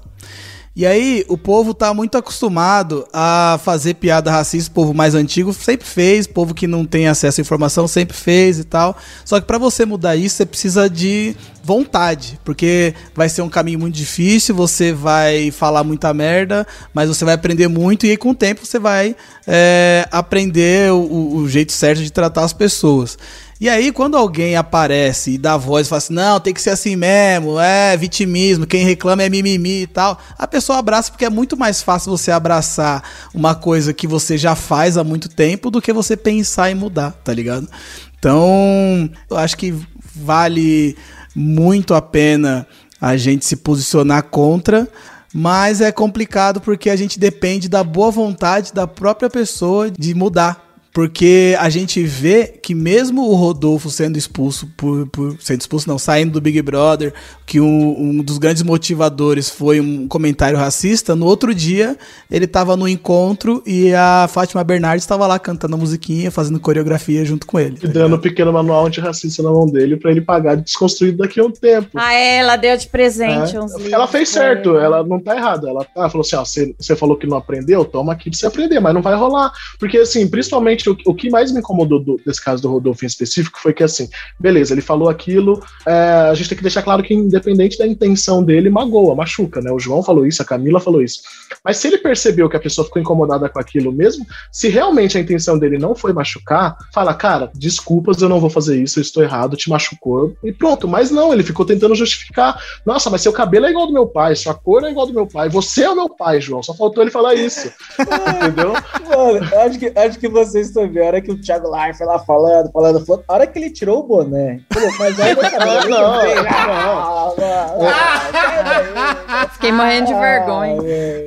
E 0.78 0.86
aí, 0.86 1.24
o 1.26 1.36
povo 1.36 1.74
tá 1.74 1.92
muito 1.92 2.16
acostumado 2.16 3.04
a 3.12 3.58
fazer 3.64 3.94
piada 3.94 4.30
racista, 4.30 4.70
o 4.70 4.74
povo 4.74 4.94
mais 4.94 5.12
antigo 5.12 5.52
sempre 5.52 5.84
fez, 5.84 6.24
o 6.24 6.28
povo 6.28 6.54
que 6.54 6.68
não 6.68 6.84
tem 6.84 7.08
acesso 7.08 7.40
à 7.40 7.42
informação 7.42 7.88
sempre 7.88 8.16
fez 8.16 8.60
e 8.60 8.64
tal. 8.64 8.96
Só 9.24 9.40
que 9.40 9.46
para 9.48 9.58
você 9.58 9.84
mudar 9.84 10.14
isso, 10.14 10.36
você 10.36 10.46
precisa 10.46 10.88
de 10.88 11.34
vontade, 11.64 12.38
porque 12.44 12.94
vai 13.12 13.28
ser 13.28 13.42
um 13.42 13.48
caminho 13.48 13.80
muito 13.80 13.96
difícil, 13.96 14.54
você 14.54 14.92
vai 14.92 15.50
falar 15.50 15.82
muita 15.82 16.14
merda, 16.14 16.64
mas 16.94 17.08
você 17.08 17.24
vai 17.24 17.34
aprender 17.34 17.66
muito 17.66 18.06
e 18.06 18.10
aí 18.10 18.16
com 18.16 18.30
o 18.30 18.34
tempo 18.34 18.64
você 18.64 18.78
vai 18.78 19.16
é, 19.48 20.06
aprender 20.12 20.92
o, 20.92 21.38
o 21.38 21.48
jeito 21.48 21.72
certo 21.72 22.04
de 22.04 22.12
tratar 22.12 22.44
as 22.44 22.52
pessoas. 22.52 23.18
E 23.60 23.68
aí, 23.68 23.90
quando 23.90 24.16
alguém 24.16 24.54
aparece 24.54 25.32
e 25.32 25.38
dá 25.38 25.56
voz 25.56 25.86
e 25.86 25.90
fala 25.90 25.98
assim, 25.98 26.14
não, 26.14 26.38
tem 26.38 26.54
que 26.54 26.62
ser 26.62 26.70
assim 26.70 26.94
mesmo, 26.94 27.58
é 27.58 27.96
vitimismo, 27.96 28.64
quem 28.64 28.84
reclama 28.84 29.24
é 29.24 29.28
mimimi 29.28 29.82
e 29.82 29.86
tal, 29.88 30.16
a 30.38 30.46
pessoa 30.46 30.78
abraça 30.78 31.10
porque 31.10 31.24
é 31.24 31.30
muito 31.30 31.56
mais 31.56 31.82
fácil 31.82 32.16
você 32.16 32.30
abraçar 32.30 33.02
uma 33.34 33.56
coisa 33.56 33.92
que 33.92 34.06
você 34.06 34.38
já 34.38 34.54
faz 34.54 34.96
há 34.96 35.02
muito 35.02 35.28
tempo 35.28 35.72
do 35.72 35.82
que 35.82 35.92
você 35.92 36.16
pensar 36.16 36.70
em 36.70 36.76
mudar, 36.76 37.10
tá 37.24 37.32
ligado? 37.34 37.68
Então, 38.16 39.10
eu 39.28 39.36
acho 39.36 39.56
que 39.56 39.74
vale 40.14 40.96
muito 41.34 41.94
a 41.94 42.02
pena 42.02 42.64
a 43.00 43.16
gente 43.16 43.44
se 43.44 43.56
posicionar 43.56 44.22
contra, 44.24 44.88
mas 45.34 45.80
é 45.80 45.90
complicado 45.90 46.60
porque 46.60 46.90
a 46.90 46.96
gente 46.96 47.18
depende 47.18 47.68
da 47.68 47.82
boa 47.82 48.12
vontade 48.12 48.72
da 48.72 48.86
própria 48.86 49.28
pessoa 49.28 49.90
de 49.90 50.14
mudar. 50.14 50.67
Porque 50.98 51.54
a 51.60 51.70
gente 51.70 52.02
vê 52.02 52.48
que 52.60 52.74
mesmo 52.74 53.30
o 53.30 53.36
Rodolfo 53.36 53.88
sendo 53.88 54.18
expulso 54.18 54.66
por, 54.76 55.06
por 55.06 55.36
sendo 55.40 55.60
expulso 55.60 55.88
não, 55.88 55.96
saindo 55.96 56.32
do 56.32 56.40
Big 56.40 56.60
Brother, 56.60 57.14
que 57.46 57.60
um, 57.60 58.00
um, 58.00 58.16
dos 58.20 58.36
grandes 58.36 58.64
motivadores 58.64 59.48
foi 59.48 59.78
um 59.78 60.08
comentário 60.08 60.58
racista, 60.58 61.14
no 61.14 61.24
outro 61.24 61.54
dia 61.54 61.96
ele 62.28 62.46
estava 62.46 62.76
no 62.76 62.88
encontro 62.88 63.62
e 63.64 63.94
a 63.94 64.26
Fátima 64.28 64.64
Bernardes 64.64 65.04
estava 65.04 65.24
lá 65.28 65.38
cantando 65.38 65.76
a 65.76 65.78
musiquinha, 65.78 66.32
fazendo 66.32 66.58
coreografia 66.58 67.24
junto 67.24 67.46
com 67.46 67.60
ele. 67.60 67.78
E 67.80 67.86
dando 67.86 68.16
um 68.16 68.20
pequeno 68.20 68.52
manual 68.52 68.84
antirracista 68.84 69.40
na 69.40 69.52
mão 69.52 69.66
dele 69.66 69.96
para 69.96 70.10
ele 70.10 70.20
pagar 70.20 70.56
de 70.56 70.64
desconstruído 70.64 71.18
daqui 71.18 71.38
a 71.38 71.44
um 71.44 71.52
tempo. 71.52 71.90
Ah, 71.94 72.12
é, 72.12 72.38
ela 72.38 72.56
deu 72.56 72.76
de 72.76 72.88
presente 72.88 73.54
é. 73.54 73.60
uns 73.60 73.72
livros. 73.76 73.92
Ela 73.92 74.08
fez 74.08 74.30
certo, 74.30 74.76
ela 74.76 75.04
não 75.04 75.20
tá 75.20 75.36
errada. 75.36 75.68
Ela, 75.70 75.86
ela 75.94 76.10
falou 76.10 76.22
assim: 76.22 76.34
ó, 76.34 76.44
você, 76.44 76.74
você 76.76 76.96
falou 76.96 77.16
que 77.16 77.28
não 77.28 77.36
aprendeu, 77.36 77.84
toma 77.84 78.14
aqui 78.14 78.30
pra 78.30 78.36
você 78.36 78.46
aprender, 78.46 78.80
mas 78.80 78.92
não 78.92 79.00
vai 79.00 79.14
rolar. 79.14 79.52
Porque, 79.78 79.98
assim, 79.98 80.26
principalmente 80.26 80.87
o, 80.88 80.96
o 81.06 81.14
que 81.14 81.30
mais 81.30 81.52
me 81.52 81.60
incomodou 81.60 82.00
do, 82.00 82.20
desse 82.24 82.42
caso 82.42 82.62
do 82.62 82.68
Rodolfo 82.68 83.04
em 83.04 83.06
específico 83.06 83.58
foi 83.60 83.72
que, 83.72 83.82
assim, 83.82 84.08
beleza, 84.38 84.74
ele 84.74 84.80
falou 84.80 85.08
aquilo, 85.08 85.62
é, 85.86 85.92
a 86.30 86.34
gente 86.34 86.48
tem 86.48 86.56
que 86.56 86.62
deixar 86.62 86.82
claro 86.82 87.02
que, 87.02 87.14
independente 87.14 87.78
da 87.78 87.86
intenção 87.86 88.42
dele, 88.42 88.70
magoa, 88.70 89.14
machuca, 89.14 89.60
né? 89.60 89.70
O 89.70 89.78
João 89.78 90.02
falou 90.02 90.26
isso, 90.26 90.42
a 90.42 90.44
Camila 90.44 90.80
falou 90.80 91.02
isso. 91.02 91.22
Mas 91.64 91.78
se 91.78 91.88
ele 91.88 91.98
percebeu 91.98 92.48
que 92.48 92.56
a 92.56 92.60
pessoa 92.60 92.84
ficou 92.84 93.00
incomodada 93.00 93.48
com 93.48 93.58
aquilo 93.58 93.92
mesmo, 93.92 94.26
se 94.52 94.68
realmente 94.68 95.16
a 95.16 95.20
intenção 95.20 95.58
dele 95.58 95.78
não 95.78 95.94
foi 95.94 96.12
machucar, 96.12 96.76
fala, 96.92 97.14
cara, 97.14 97.50
desculpas, 97.54 98.20
eu 98.20 98.28
não 98.28 98.40
vou 98.40 98.50
fazer 98.50 98.80
isso, 98.80 98.98
eu 98.98 99.02
estou 99.02 99.22
errado, 99.22 99.56
te 99.56 99.68
machucou, 99.68 100.34
e 100.42 100.52
pronto. 100.52 100.86
Mas 100.88 101.10
não, 101.10 101.32
ele 101.32 101.42
ficou 101.42 101.64
tentando 101.64 101.94
justificar. 101.94 102.60
Nossa, 102.84 103.10
mas 103.10 103.22
seu 103.22 103.32
cabelo 103.32 103.66
é 103.66 103.70
igual 103.70 103.86
do 103.86 103.92
meu 103.92 104.06
pai, 104.06 104.34
sua 104.36 104.54
cor 104.54 104.84
é 104.84 104.90
igual 104.90 105.06
do 105.06 105.14
meu 105.14 105.26
pai, 105.26 105.48
você 105.48 105.84
é 105.84 105.90
o 105.90 105.96
meu 105.96 106.08
pai, 106.08 106.40
João. 106.40 106.62
Só 106.62 106.74
faltou 106.74 107.02
ele 107.02 107.10
falar 107.10 107.34
isso. 107.34 107.70
entendeu? 107.98 108.72
Mano, 108.72 109.56
acho 109.64 109.78
que, 109.78 109.92
acho 109.98 110.18
que 110.18 110.28
vocês 110.28 110.72
vendo. 110.86 111.04
A 111.04 111.06
hora 111.06 111.20
que 111.20 111.30
o 111.30 111.40
Thiago 111.40 111.68
Life 111.74 112.02
lá 112.04 112.18
falando, 112.18 112.70
falando, 112.70 113.04
falando, 113.04 113.24
a 113.26 113.32
hora 113.32 113.46
que 113.46 113.58
ele 113.58 113.70
tirou 113.70 114.00
o 114.00 114.02
boné, 114.02 114.60
falou, 114.72 114.90
mas 114.98 115.18
olha 115.18 115.34
meu 115.34 115.50
cabelo. 115.50 115.88
não, 115.88 116.68
não, 116.68 117.36
não. 117.36 119.48
Fiquei 119.54 119.72
morrendo 119.72 120.06
de 120.06 120.14
vergonha. 120.14 120.78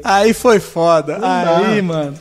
Aí 0.04 0.34
foi 0.34 0.60
foda. 0.60 1.20
Aí, 1.22 1.82
mano. 1.82 2.14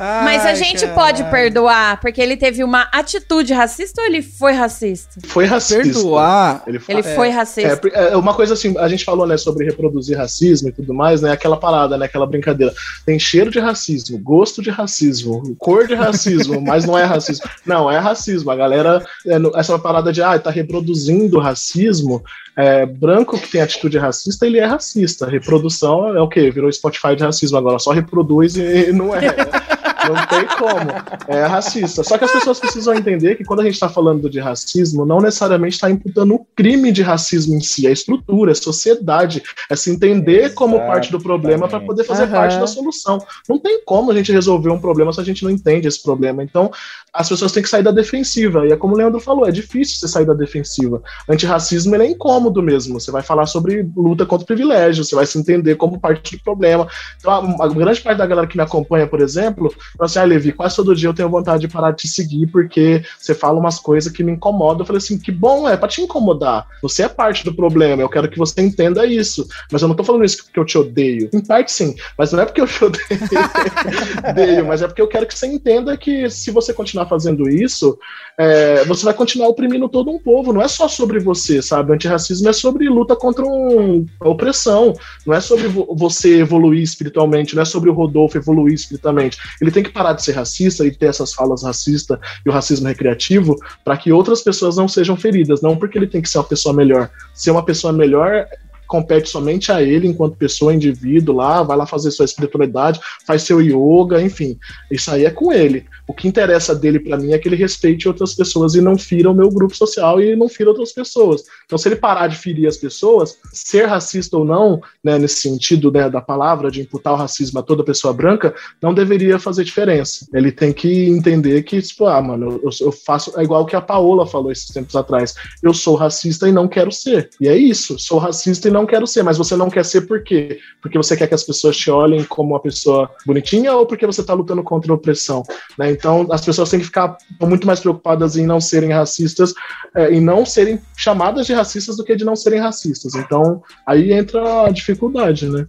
Ai, 0.00 0.24
Mas 0.24 0.46
a 0.46 0.54
gente 0.54 0.86
caralho. 0.86 0.94
pode 0.94 1.24
perdoar 1.24 2.00
porque 2.00 2.20
ele 2.20 2.36
teve 2.36 2.62
uma 2.62 2.82
atitude 2.92 3.52
racista 3.52 4.00
ou 4.00 4.06
ele 4.06 4.22
foi 4.22 4.52
racista? 4.52 5.20
Foi 5.26 5.44
racista. 5.44 5.82
Perdoar. 5.82 6.62
Ele, 6.68 6.80
ele 6.88 7.00
é, 7.00 7.14
foi 7.16 7.30
racista. 7.30 7.80
É, 7.92 8.12
é, 8.12 8.16
uma 8.16 8.32
coisa 8.32 8.54
assim, 8.54 8.78
a 8.78 8.86
gente 8.86 9.04
falou, 9.04 9.26
né, 9.26 9.36
sobre 9.36 9.64
reproduzir 9.64 10.16
racismo 10.16 10.68
e 10.68 10.72
tudo 10.72 10.94
mais, 10.94 11.20
né? 11.20 11.32
Aquela 11.32 11.56
parada, 11.56 11.98
né? 11.98 12.06
Aquela 12.06 12.26
brincadeira. 12.26 12.72
Tem 13.04 13.18
cheiro 13.18 13.50
de 13.50 13.58
racismo, 13.58 14.16
gosto 14.18 14.62
de 14.62 14.70
racismo, 14.70 15.56
cor 15.58 15.88
de 15.88 15.96
racismo, 15.96 16.60
mas 16.62 16.84
não 16.84 16.96
é 16.96 17.02
racismo. 17.02 17.44
Não, 17.66 17.90
é 17.90 17.98
racismo. 17.98 18.52
A 18.52 18.56
galera, 18.56 19.04
é, 19.26 19.36
essa 19.58 19.76
parada 19.80 20.12
de, 20.12 20.22
ah, 20.22 20.38
tá 20.38 20.50
reproduzindo 20.50 21.40
racismo, 21.40 22.22
é, 22.56 22.86
branco 22.86 23.36
que 23.36 23.48
tem 23.48 23.60
atitude 23.60 23.98
racista, 23.98 24.46
ele 24.46 24.58
é 24.58 24.64
racista. 24.64 25.26
Reprodução 25.26 26.16
é 26.16 26.20
o 26.20 26.28
quê? 26.28 26.52
Virou 26.52 26.70
Spotify 26.70 27.16
de 27.16 27.24
racismo 27.24 27.58
agora, 27.58 27.80
só 27.80 27.90
reproduz 27.90 28.56
e 28.56 28.92
não 28.92 29.12
é. 29.12 29.20
Não 30.14 30.26
tem 30.26 30.46
como. 30.46 30.90
É 31.28 31.44
racista. 31.44 32.02
Só 32.02 32.16
que 32.16 32.24
as 32.24 32.32
pessoas 32.32 32.58
precisam 32.58 32.94
entender 32.94 33.36
que 33.36 33.44
quando 33.44 33.60
a 33.60 33.64
gente 33.64 33.74
está 33.74 33.88
falando 33.88 34.28
de 34.28 34.40
racismo, 34.40 35.04
não 35.04 35.20
necessariamente 35.20 35.74
está 35.74 35.90
imputando 35.90 36.34
o 36.34 36.46
crime 36.56 36.92
de 36.92 37.02
racismo 37.02 37.54
em 37.54 37.60
si, 37.60 37.86
é 37.86 37.90
a 37.90 37.92
estrutura, 37.92 38.50
é 38.50 38.52
a 38.52 38.56
sociedade, 38.56 39.42
é 39.70 39.76
se 39.76 39.90
entender 39.90 40.44
Exatamente. 40.44 40.54
como 40.54 40.78
parte 40.78 41.10
do 41.10 41.20
problema 41.20 41.68
para 41.68 41.80
poder 41.80 42.04
fazer 42.04 42.24
uhum. 42.24 42.30
parte 42.30 42.58
da 42.58 42.66
solução. 42.66 43.18
Não 43.48 43.58
tem 43.58 43.82
como 43.84 44.10
a 44.10 44.14
gente 44.14 44.32
resolver 44.32 44.70
um 44.70 44.80
problema 44.80 45.12
se 45.12 45.20
a 45.20 45.24
gente 45.24 45.44
não 45.44 45.50
entende 45.50 45.88
esse 45.88 46.02
problema. 46.02 46.42
Então, 46.42 46.70
as 47.12 47.28
pessoas 47.28 47.52
têm 47.52 47.62
que 47.62 47.68
sair 47.68 47.82
da 47.82 47.90
defensiva. 47.90 48.66
E 48.66 48.72
é 48.72 48.76
como 48.76 48.94
o 48.94 48.96
Leandro 48.96 49.20
falou, 49.20 49.46
é 49.46 49.50
difícil 49.50 49.96
você 49.98 50.08
sair 50.08 50.26
da 50.26 50.34
defensiva. 50.34 51.02
Antirracismo 51.28 51.94
ele 51.94 52.04
é 52.04 52.10
incômodo 52.10 52.62
mesmo. 52.62 53.00
Você 53.00 53.10
vai 53.10 53.22
falar 53.22 53.46
sobre 53.46 53.88
luta 53.96 54.26
contra 54.26 54.44
o 54.44 54.46
privilégio, 54.46 55.04
você 55.04 55.14
vai 55.14 55.26
se 55.26 55.38
entender 55.38 55.76
como 55.76 55.98
parte 55.98 56.36
do 56.36 56.42
problema. 56.42 56.86
Então, 57.18 57.32
a, 57.32 57.64
a 57.64 57.68
grande 57.68 58.00
parte 58.00 58.18
da 58.18 58.26
galera 58.26 58.46
que 58.46 58.56
me 58.56 58.62
acompanha, 58.62 59.06
por 59.06 59.20
exemplo, 59.20 59.74
fala 59.98 60.06
assim: 60.06 60.18
ah, 60.20 60.24
Levi, 60.24 60.52
quase 60.52 60.76
todo 60.76 60.94
dia 60.94 61.08
eu 61.08 61.14
tenho 61.14 61.28
vontade 61.28 61.60
de 61.60 61.68
parar 61.68 61.90
de 61.90 62.02
te 62.02 62.08
seguir 62.08 62.46
porque 62.46 63.02
você 63.18 63.34
fala 63.34 63.58
umas 63.58 63.78
coisas 63.78 64.12
que 64.12 64.22
me 64.22 64.32
incomodam. 64.32 64.80
Eu 64.80 64.86
falei 64.86 64.98
assim: 64.98 65.18
que 65.18 65.32
bom, 65.32 65.68
é 65.68 65.76
para 65.76 65.88
te 65.88 66.00
incomodar. 66.00 66.66
Você 66.82 67.02
é 67.02 67.08
parte 67.08 67.44
do 67.44 67.54
problema, 67.54 68.00
eu 68.02 68.08
quero 68.08 68.28
que 68.28 68.38
você 68.38 68.62
entenda 68.62 69.04
isso. 69.04 69.46
Mas 69.70 69.82
eu 69.82 69.88
não 69.88 69.94
tô 69.94 70.04
falando 70.04 70.24
isso 70.24 70.44
porque 70.44 70.58
eu 70.58 70.64
te 70.64 70.78
odeio. 70.78 71.28
Em 71.32 71.40
parte, 71.40 71.72
sim, 71.72 71.94
mas 72.16 72.32
não 72.32 72.40
é 72.40 72.46
porque 72.46 72.60
eu 72.60 72.66
te 72.66 72.84
odeio, 74.30 74.66
mas 74.66 74.82
é 74.82 74.86
porque 74.86 75.02
eu 75.02 75.08
quero 75.08 75.26
que 75.26 75.36
você 75.36 75.46
entenda 75.46 75.96
que 75.96 76.30
se 76.30 76.50
você 76.50 76.72
continuar 76.72 77.06
fazendo 77.06 77.48
isso, 77.48 77.98
é, 78.38 78.84
você 78.84 79.04
vai 79.04 79.14
continuar 79.14 79.48
oprimindo 79.48 79.88
todo 79.88 80.10
um 80.10 80.18
povo. 80.18 80.52
Não 80.52 80.62
é 80.62 80.68
só 80.68 80.86
sobre 80.86 81.18
você, 81.18 81.60
sabe? 81.60 81.90
O 81.90 81.94
antirracismo 81.94 82.48
é 82.48 82.52
sobre 82.52 82.88
luta 82.88 83.16
contra 83.16 83.44
um, 83.44 84.06
a 84.20 84.28
opressão. 84.28 84.92
Não 85.26 85.34
é 85.34 85.40
sobre 85.40 85.66
vo 85.66 85.88
você 85.96 86.38
evoluir 86.38 86.82
espiritualmente, 86.82 87.54
não 87.54 87.62
é 87.62 87.64
sobre 87.64 87.90
o 87.90 87.92
Rodolfo 87.92 88.38
evoluir 88.38 88.74
espiritualmente. 88.74 89.38
Ele 89.60 89.70
tem 89.70 89.82
que 89.82 89.87
parar 89.88 90.12
de 90.12 90.22
ser 90.22 90.32
racista 90.32 90.86
e 90.86 90.90
ter 90.90 91.06
essas 91.06 91.32
falas 91.32 91.62
racistas 91.62 92.18
e 92.44 92.48
o 92.48 92.52
racismo 92.52 92.86
recreativo 92.86 93.56
para 93.84 93.96
que 93.96 94.12
outras 94.12 94.42
pessoas 94.42 94.76
não 94.76 94.88
sejam 94.88 95.16
feridas. 95.16 95.60
Não 95.60 95.76
porque 95.76 95.98
ele 95.98 96.06
tem 96.06 96.22
que 96.22 96.28
ser 96.28 96.38
uma 96.38 96.44
pessoa 96.44 96.74
melhor. 96.74 97.10
Ser 97.34 97.50
uma 97.50 97.64
pessoa 97.64 97.92
melhor 97.92 98.46
compete 98.88 99.28
somente 99.28 99.70
a 99.70 99.82
ele 99.82 100.08
enquanto 100.08 100.36
pessoa, 100.36 100.74
indivíduo 100.74 101.36
lá, 101.36 101.62
vai 101.62 101.76
lá 101.76 101.86
fazer 101.86 102.10
sua 102.10 102.24
espiritualidade, 102.24 102.98
faz 103.26 103.42
seu 103.42 103.60
yoga, 103.60 104.20
enfim. 104.20 104.58
Isso 104.90 105.10
aí 105.10 105.24
é 105.24 105.30
com 105.30 105.52
ele. 105.52 105.86
O 106.08 106.14
que 106.14 106.26
interessa 106.26 106.74
dele 106.74 106.98
para 106.98 107.18
mim 107.18 107.32
é 107.32 107.38
que 107.38 107.46
ele 107.46 107.54
respeite 107.56 108.08
outras 108.08 108.34
pessoas 108.34 108.74
e 108.74 108.80
não 108.80 108.96
fira 108.96 109.30
o 109.30 109.34
meu 109.34 109.50
grupo 109.50 109.76
social 109.76 110.20
e 110.20 110.34
não 110.34 110.48
fira 110.48 110.70
outras 110.70 110.90
pessoas. 110.90 111.44
Então, 111.66 111.76
se 111.76 111.86
ele 111.86 111.96
parar 111.96 112.28
de 112.28 112.36
ferir 112.36 112.66
as 112.66 112.78
pessoas, 112.78 113.36
ser 113.52 113.84
racista 113.86 114.38
ou 114.38 114.44
não, 114.44 114.80
né, 115.04 115.18
nesse 115.18 115.42
sentido 115.42 115.92
né, 115.92 116.08
da 116.08 116.22
palavra, 116.22 116.70
de 116.70 116.80
imputar 116.80 117.12
o 117.12 117.16
racismo 117.16 117.58
a 117.58 117.62
toda 117.62 117.84
pessoa 117.84 118.14
branca, 118.14 118.54
não 118.82 118.94
deveria 118.94 119.38
fazer 119.38 119.64
diferença. 119.64 120.26
Ele 120.32 120.50
tem 120.50 120.72
que 120.72 121.10
entender 121.10 121.62
que, 121.62 121.80
tipo, 121.82 122.06
ah, 122.06 122.22
mano, 122.22 122.58
eu, 122.62 122.70
eu 122.80 122.92
faço. 122.92 123.38
É 123.38 123.42
igual 123.42 123.66
que 123.66 123.76
a 123.76 123.80
Paola 123.80 124.26
falou 124.26 124.50
esses 124.50 124.68
tempos 124.68 124.96
atrás. 124.96 125.34
Eu 125.62 125.74
sou 125.74 125.94
racista 125.94 126.48
e 126.48 126.52
não 126.52 126.66
quero 126.66 126.90
ser. 126.90 127.28
E 127.38 127.48
é 127.48 127.56
isso. 127.56 127.98
Sou 127.98 128.18
racista 128.18 128.68
e 128.68 128.70
não 128.70 128.77
quero 128.86 129.06
ser. 129.06 129.22
Mas 129.22 129.38
você 129.38 129.56
não 129.56 129.70
quer 129.70 129.84
ser 129.84 130.02
por 130.02 130.22
quê? 130.22 130.58
Porque 130.80 130.96
você 130.96 131.16
quer 131.16 131.26
que 131.26 131.34
as 131.34 131.44
pessoas 131.44 131.76
te 131.76 131.90
olhem 131.90 132.24
como 132.24 132.50
uma 132.50 132.60
pessoa 132.60 133.10
bonitinha 133.26 133.72
ou 133.74 133.86
porque 133.86 134.06
você 134.06 134.22
tá 134.22 134.34
lutando 134.34 134.62
contra 134.62 134.92
a 134.92 134.94
opressão? 134.94 135.42
Né? 135.78 135.90
Então, 135.90 136.26
as 136.30 136.44
pessoas 136.44 136.70
têm 136.70 136.80
que 136.80 136.86
ficar 136.86 137.16
muito 137.40 137.66
mais 137.66 137.80
preocupadas 137.80 138.36
em 138.36 138.46
não 138.46 138.60
serem 138.60 138.92
racistas, 138.92 139.54
é, 139.94 140.18
não 140.20 140.44
serem 140.44 140.80
chamadas 140.96 141.46
de 141.46 141.52
racistas 141.52 141.96
do 141.96 142.04
que 142.04 142.16
de 142.16 142.24
não 142.24 142.36
serem 142.36 142.60
racistas. 142.60 143.14
Então, 143.14 143.62
aí 143.86 144.12
entra 144.12 144.66
a 144.66 144.70
dificuldade, 144.70 145.48
né? 145.48 145.64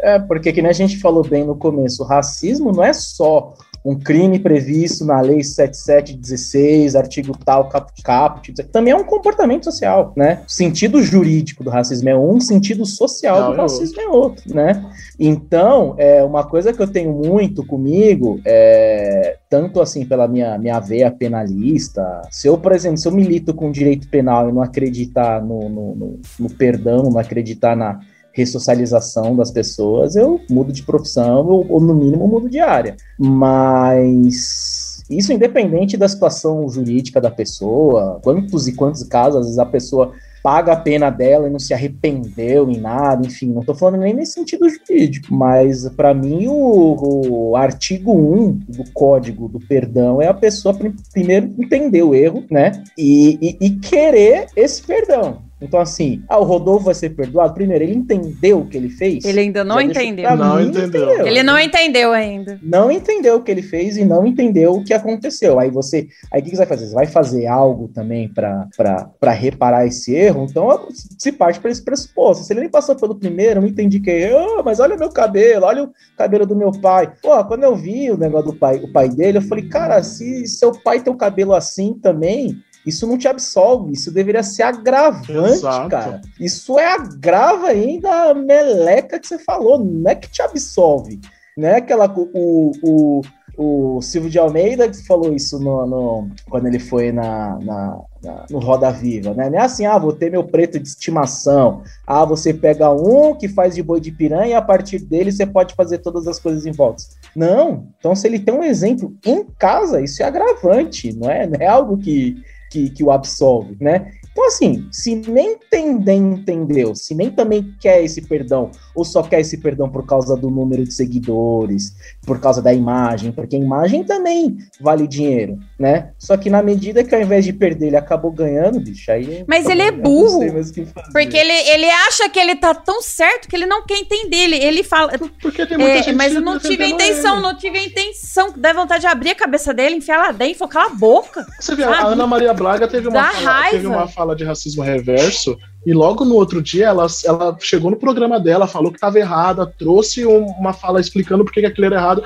É, 0.00 0.18
porque 0.18 0.52
que 0.52 0.60
nem 0.60 0.70
a 0.70 0.74
gente 0.74 0.98
falou 0.98 1.22
bem 1.22 1.44
no 1.44 1.56
começo, 1.56 2.02
racismo 2.02 2.72
não 2.72 2.82
é 2.82 2.92
só 2.92 3.54
um 3.84 3.98
crime 3.98 4.38
previsto 4.38 5.04
na 5.04 5.20
lei 5.20 5.42
7716, 5.42 6.94
artigo 6.94 7.36
tal, 7.44 7.68
caput, 7.68 8.02
caput, 8.02 8.52
também 8.64 8.92
é 8.92 8.96
um 8.96 9.02
comportamento 9.02 9.64
social, 9.64 10.12
né? 10.16 10.42
O 10.46 10.50
sentido 10.50 11.02
jurídico 11.02 11.64
do 11.64 11.70
racismo 11.70 12.08
é 12.08 12.16
um, 12.16 12.40
sentido 12.40 12.86
social 12.86 13.40
Não, 13.40 13.48
do 13.50 13.54
é 13.54 13.62
racismo 13.62 14.00
é 14.00 14.08
outro, 14.08 14.54
né? 14.54 14.84
Então, 15.18 15.94
é 15.98 16.22
uma 16.22 16.44
coisa 16.44 16.72
que 16.72 16.80
eu 16.80 16.86
tenho 16.86 17.12
muito 17.12 17.66
comigo, 17.66 18.40
é, 18.44 19.36
tanto 19.50 19.80
assim 19.80 20.04
pela 20.04 20.28
minha, 20.28 20.56
minha 20.58 20.78
veia 20.78 21.10
penalista, 21.10 22.22
se 22.30 22.46
eu, 22.46 22.56
por 22.56 22.72
exemplo, 22.72 22.98
se 22.98 23.08
eu 23.08 23.12
milito 23.12 23.52
com 23.52 23.72
direito 23.72 24.08
penal 24.08 24.48
e 24.48 24.52
não 24.52 24.62
acreditar 24.62 25.42
no, 25.42 25.68
no, 25.68 25.94
no, 25.94 26.20
no 26.38 26.50
perdão, 26.50 27.02
não 27.02 27.18
acreditar 27.18 27.76
na 27.76 28.00
ressocialização 28.32 29.36
das 29.36 29.50
pessoas, 29.50 30.16
eu 30.16 30.40
mudo 30.48 30.72
de 30.72 30.82
profissão 30.82 31.46
ou, 31.46 31.66
ou 31.68 31.80
no 31.80 31.94
mínimo 31.94 32.26
mudo 32.26 32.48
de 32.48 32.58
área. 32.58 32.96
Mas 33.18 35.02
isso 35.10 35.32
independente 35.32 35.96
da 35.96 36.08
situação 36.08 36.68
jurídica 36.68 37.20
da 37.20 37.30
pessoa, 37.30 38.20
quantos 38.22 38.66
e 38.66 38.72
quantos 38.72 39.02
casos, 39.04 39.40
às 39.40 39.46
vezes 39.46 39.58
a 39.58 39.66
pessoa 39.66 40.12
paga 40.42 40.72
a 40.72 40.76
pena 40.76 41.08
dela 41.08 41.46
e 41.46 41.50
não 41.50 41.58
se 41.58 41.72
arrependeu 41.72 42.68
em 42.68 42.78
nada, 42.78 43.24
enfim, 43.24 43.52
não 43.52 43.60
estou 43.60 43.76
falando 43.76 44.00
nem 44.00 44.12
nesse 44.12 44.32
sentido 44.32 44.68
jurídico, 44.68 45.32
mas 45.32 45.88
para 45.90 46.12
mim 46.12 46.48
o, 46.48 47.50
o, 47.50 47.56
artigo 47.56 48.12
1 48.12 48.52
do 48.68 48.90
Código 48.92 49.48
do 49.48 49.60
Perdão 49.60 50.20
é 50.20 50.26
a 50.26 50.34
pessoa 50.34 50.76
primeiro 51.12 51.54
entender 51.58 52.02
o 52.02 52.14
erro, 52.14 52.44
né, 52.50 52.82
e, 52.98 53.38
e, 53.40 53.66
e 53.66 53.70
querer 53.78 54.46
esse 54.56 54.82
perdão, 54.82 55.42
Então, 55.62 55.80
assim, 55.80 56.22
ah, 56.28 56.38
o 56.38 56.44
Rodolfo 56.44 56.86
vai 56.86 56.94
ser 56.94 57.10
perdoado. 57.10 57.54
Primeiro, 57.54 57.84
ele 57.84 57.94
entendeu 57.94 58.60
o 58.60 58.66
que 58.66 58.76
ele 58.76 58.88
fez. 58.88 59.24
Ele 59.24 59.40
ainda 59.40 59.64
não 59.64 59.80
entendeu. 59.80 60.36
Não 60.36 60.56
mim, 60.56 60.68
entendeu. 60.68 61.26
Ele 61.26 61.42
não 61.42 61.58
entendeu 61.58 62.12
ainda. 62.12 62.58
não 62.62 62.90
entendeu 62.90 63.36
o 63.36 63.42
que 63.42 63.50
ele 63.50 63.62
fez 63.62 63.96
e 63.96 64.04
não 64.04 64.26
entendeu 64.26 64.74
o 64.74 64.84
que 64.84 64.92
aconteceu. 64.92 65.58
Aí 65.58 65.70
você, 65.70 66.08
aí 66.32 66.40
o 66.40 66.44
que 66.44 66.50
que 66.50 66.56
você 66.56 66.64
vai 66.64 66.66
fazer? 66.66 66.86
Você 66.86 66.94
vai 66.94 67.06
fazer 67.06 67.46
algo 67.46 67.88
também 67.88 68.28
para 68.28 69.30
reparar 69.32 69.86
esse 69.86 70.14
erro? 70.14 70.46
Então 70.50 70.88
se 70.90 71.32
parte 71.32 71.60
para 71.60 71.70
esse 71.70 71.82
pressuposto. 71.82 72.44
Se 72.44 72.52
ele 72.52 72.60
nem 72.60 72.68
passou 72.68 72.96
pelo 72.96 73.14
primeiro, 73.14 73.60
não 73.60 73.68
entendi 73.68 74.00
que 74.00 74.10
é, 74.10 74.32
"Ah, 74.36 74.62
mas 74.64 74.80
olha 74.80 74.96
meu 74.96 75.10
cabelo, 75.10 75.66
olha 75.66 75.84
o 75.84 75.92
cabelo 76.16 76.46
do 76.46 76.56
meu 76.56 76.72
pai. 76.72 77.12
Pô, 77.22 77.44
quando 77.44 77.64
eu 77.64 77.76
vi 77.76 78.10
o 78.10 78.16
negócio 78.16 78.52
do 78.52 78.58
pai, 78.58 78.76
o 78.78 78.92
pai 78.92 79.08
dele, 79.08 79.38
eu 79.38 79.42
falei, 79.42 79.68
cara, 79.68 80.02
se 80.02 80.46
seu 80.46 80.72
pai 80.72 81.00
tem 81.00 81.12
o 81.12 81.16
cabelo 81.16 81.54
assim 81.54 81.94
também, 81.94 82.56
isso 82.86 83.06
não 83.06 83.16
te 83.18 83.28
absolve, 83.28 83.92
isso 83.92 84.10
deveria 84.12 84.42
ser 84.42 84.62
agravante, 84.64 85.32
Exato. 85.52 85.88
cara. 85.88 86.20
Isso 86.40 86.78
é 86.78 86.86
agrava 86.94 87.68
ainda 87.68 88.30
a 88.30 88.34
meleca 88.34 89.18
que 89.18 89.26
você 89.26 89.38
falou, 89.38 89.78
não 89.78 90.10
é 90.10 90.14
que 90.14 90.28
te 90.30 90.42
absolve. 90.42 91.20
Não 91.56 91.68
é 91.68 91.76
aquela. 91.76 92.06
O, 92.34 92.72
o, 92.82 93.20
o 93.58 94.00
Silvio 94.00 94.30
de 94.30 94.38
Almeida 94.38 94.88
que 94.88 95.06
falou 95.06 95.34
isso 95.34 95.60
no, 95.60 95.84
no- 95.86 96.28
quando 96.48 96.66
ele 96.66 96.78
foi 96.78 97.12
na, 97.12 97.58
na- 97.62 98.00
na- 98.24 98.46
no 98.50 98.58
Roda 98.58 98.90
Viva, 98.90 99.34
né? 99.34 99.50
Não 99.50 99.58
é 99.58 99.62
assim, 99.62 99.84
ah, 99.84 99.98
vou 99.98 100.14
ter 100.14 100.30
meu 100.30 100.42
preto 100.42 100.80
de 100.80 100.88
estimação. 100.88 101.82
Ah, 102.06 102.24
você 102.24 102.54
pega 102.54 102.90
um 102.90 103.34
que 103.36 103.48
faz 103.48 103.74
de 103.74 103.82
boi 103.82 104.00
de 104.00 104.10
piranha 104.10 104.46
e 104.46 104.54
a 104.54 104.62
partir 104.62 105.00
dele 105.00 105.30
você 105.30 105.44
pode 105.44 105.74
fazer 105.74 105.98
todas 105.98 106.26
as 106.26 106.38
coisas 106.38 106.64
em 106.64 106.72
volta. 106.72 107.02
Não. 107.36 107.88
Então, 107.98 108.14
se 108.16 108.26
ele 108.26 108.38
tem 108.38 108.54
um 108.54 108.64
exemplo 108.64 109.14
em 109.26 109.44
casa, 109.58 110.00
isso 110.00 110.22
é 110.22 110.26
agravante, 110.26 111.12
não 111.14 111.30
é, 111.30 111.46
não 111.46 111.58
é 111.60 111.66
algo 111.66 111.98
que, 111.98 112.42
que, 112.72 112.90
que 112.90 113.04
o 113.04 113.10
absolve, 113.10 113.76
né? 113.78 114.14
Então, 114.32 114.46
assim, 114.46 114.86
se 114.90 115.14
nem 115.14 115.52
entender, 115.52 116.14
entendeu, 116.14 116.94
se 116.94 117.14
nem 117.14 117.30
também 117.30 117.74
quer 117.78 118.02
esse 118.02 118.22
perdão, 118.22 118.70
ou 118.94 119.04
só 119.04 119.22
quer 119.22 119.40
esse 119.40 119.58
perdão 119.58 119.88
por 119.90 120.06
causa 120.06 120.36
do 120.36 120.50
número 120.50 120.84
de 120.84 120.92
seguidores, 120.92 121.94
por 122.26 122.40
causa 122.40 122.62
da 122.62 122.72
imagem, 122.72 123.30
porque 123.32 123.56
a 123.56 123.58
imagem 123.58 124.04
também 124.04 124.56
vale 124.80 125.06
dinheiro, 125.06 125.58
né? 125.78 126.10
Só 126.18 126.36
que 126.36 126.48
na 126.50 126.62
medida 126.62 127.04
que 127.04 127.14
ao 127.14 127.20
invés 127.20 127.44
de 127.44 127.52
perder, 127.52 127.88
ele 127.88 127.96
acabou 127.96 128.30
ganhando, 128.32 128.80
bicho, 128.80 129.10
aí. 129.12 129.44
Mas 129.46 129.66
ele 129.66 129.82
é 129.82 129.90
burro. 129.90 130.38
sei 130.40 130.50
mais 130.50 130.70
o 130.70 130.72
que 130.74 130.86
fazer. 130.86 131.12
Porque 131.12 131.36
ele, 131.36 131.52
ele 131.52 131.90
acha 131.90 132.28
que 132.28 132.38
ele 132.40 132.56
tá 132.56 132.74
tão 132.74 133.02
certo 133.02 133.48
que 133.48 133.56
ele 133.56 133.66
não 133.66 133.84
quer 133.84 133.98
entender. 133.98 134.36
Ele, 134.44 134.56
ele 134.56 134.82
fala. 134.82 135.12
Porque 135.40 135.66
tem 135.66 135.76
muita 135.76 135.92
É, 135.98 136.02
gente 136.02 136.16
mas 136.16 136.34
eu 136.34 136.40
não 136.40 136.58
tive 136.58 136.84
a 136.84 136.88
intenção, 136.88 137.34
ele. 137.34 137.42
não 137.42 137.56
tive 137.56 137.78
a 137.78 137.84
intenção. 137.84 138.52
Dá 138.56 138.72
vontade 138.72 139.02
de 139.02 139.06
abrir 139.06 139.30
a 139.30 139.34
cabeça 139.34 139.74
dele, 139.74 139.96
enfiar 139.96 140.18
lá 140.18 140.32
dentro 140.32 140.64
e 140.64 140.68
cala 140.68 140.86
a 140.86 140.94
boca. 140.94 141.46
Você 141.60 141.74
vê, 141.74 141.82
Sabe? 141.82 141.94
a 141.96 142.06
Ana 142.06 142.26
Maria 142.26 142.54
Braga 142.54 142.88
teve 142.88 143.08
uma, 143.08 143.20
Dá 143.20 143.30
fala, 143.30 143.50
raiva. 143.50 143.70
teve 143.76 143.86
uma 143.86 144.08
fala 144.22 144.36
de 144.36 144.44
racismo 144.44 144.84
reverso 144.84 145.58
e 145.84 145.92
logo 145.92 146.24
no 146.24 146.34
outro 146.34 146.62
dia 146.62 146.86
ela, 146.86 147.06
ela 147.24 147.56
chegou 147.60 147.90
no 147.90 147.96
programa 147.96 148.38
dela, 148.38 148.66
falou 148.66 148.90
que 148.90 148.96
estava 148.98 149.18
errada, 149.18 149.66
trouxe 149.66 150.24
um- 150.26 150.46
uma 150.46 150.72
fala 150.72 151.00
explicando 151.00 151.44
por 151.44 151.52
que 151.52 151.64
aquilo 151.66 151.86
era 151.86 151.96
errado. 151.96 152.22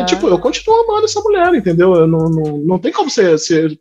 E, 0.00 0.04
tipo, 0.06 0.26
eu 0.28 0.38
continuo 0.38 0.80
amando 0.84 1.04
essa 1.04 1.20
mulher, 1.20 1.54
entendeu? 1.54 1.94
Eu 1.94 2.06
não, 2.06 2.28
não, 2.30 2.56
não 2.58 2.78
tem 2.78 2.92
como 2.92 3.10
ser. 3.10 3.38
ser 3.38 3.78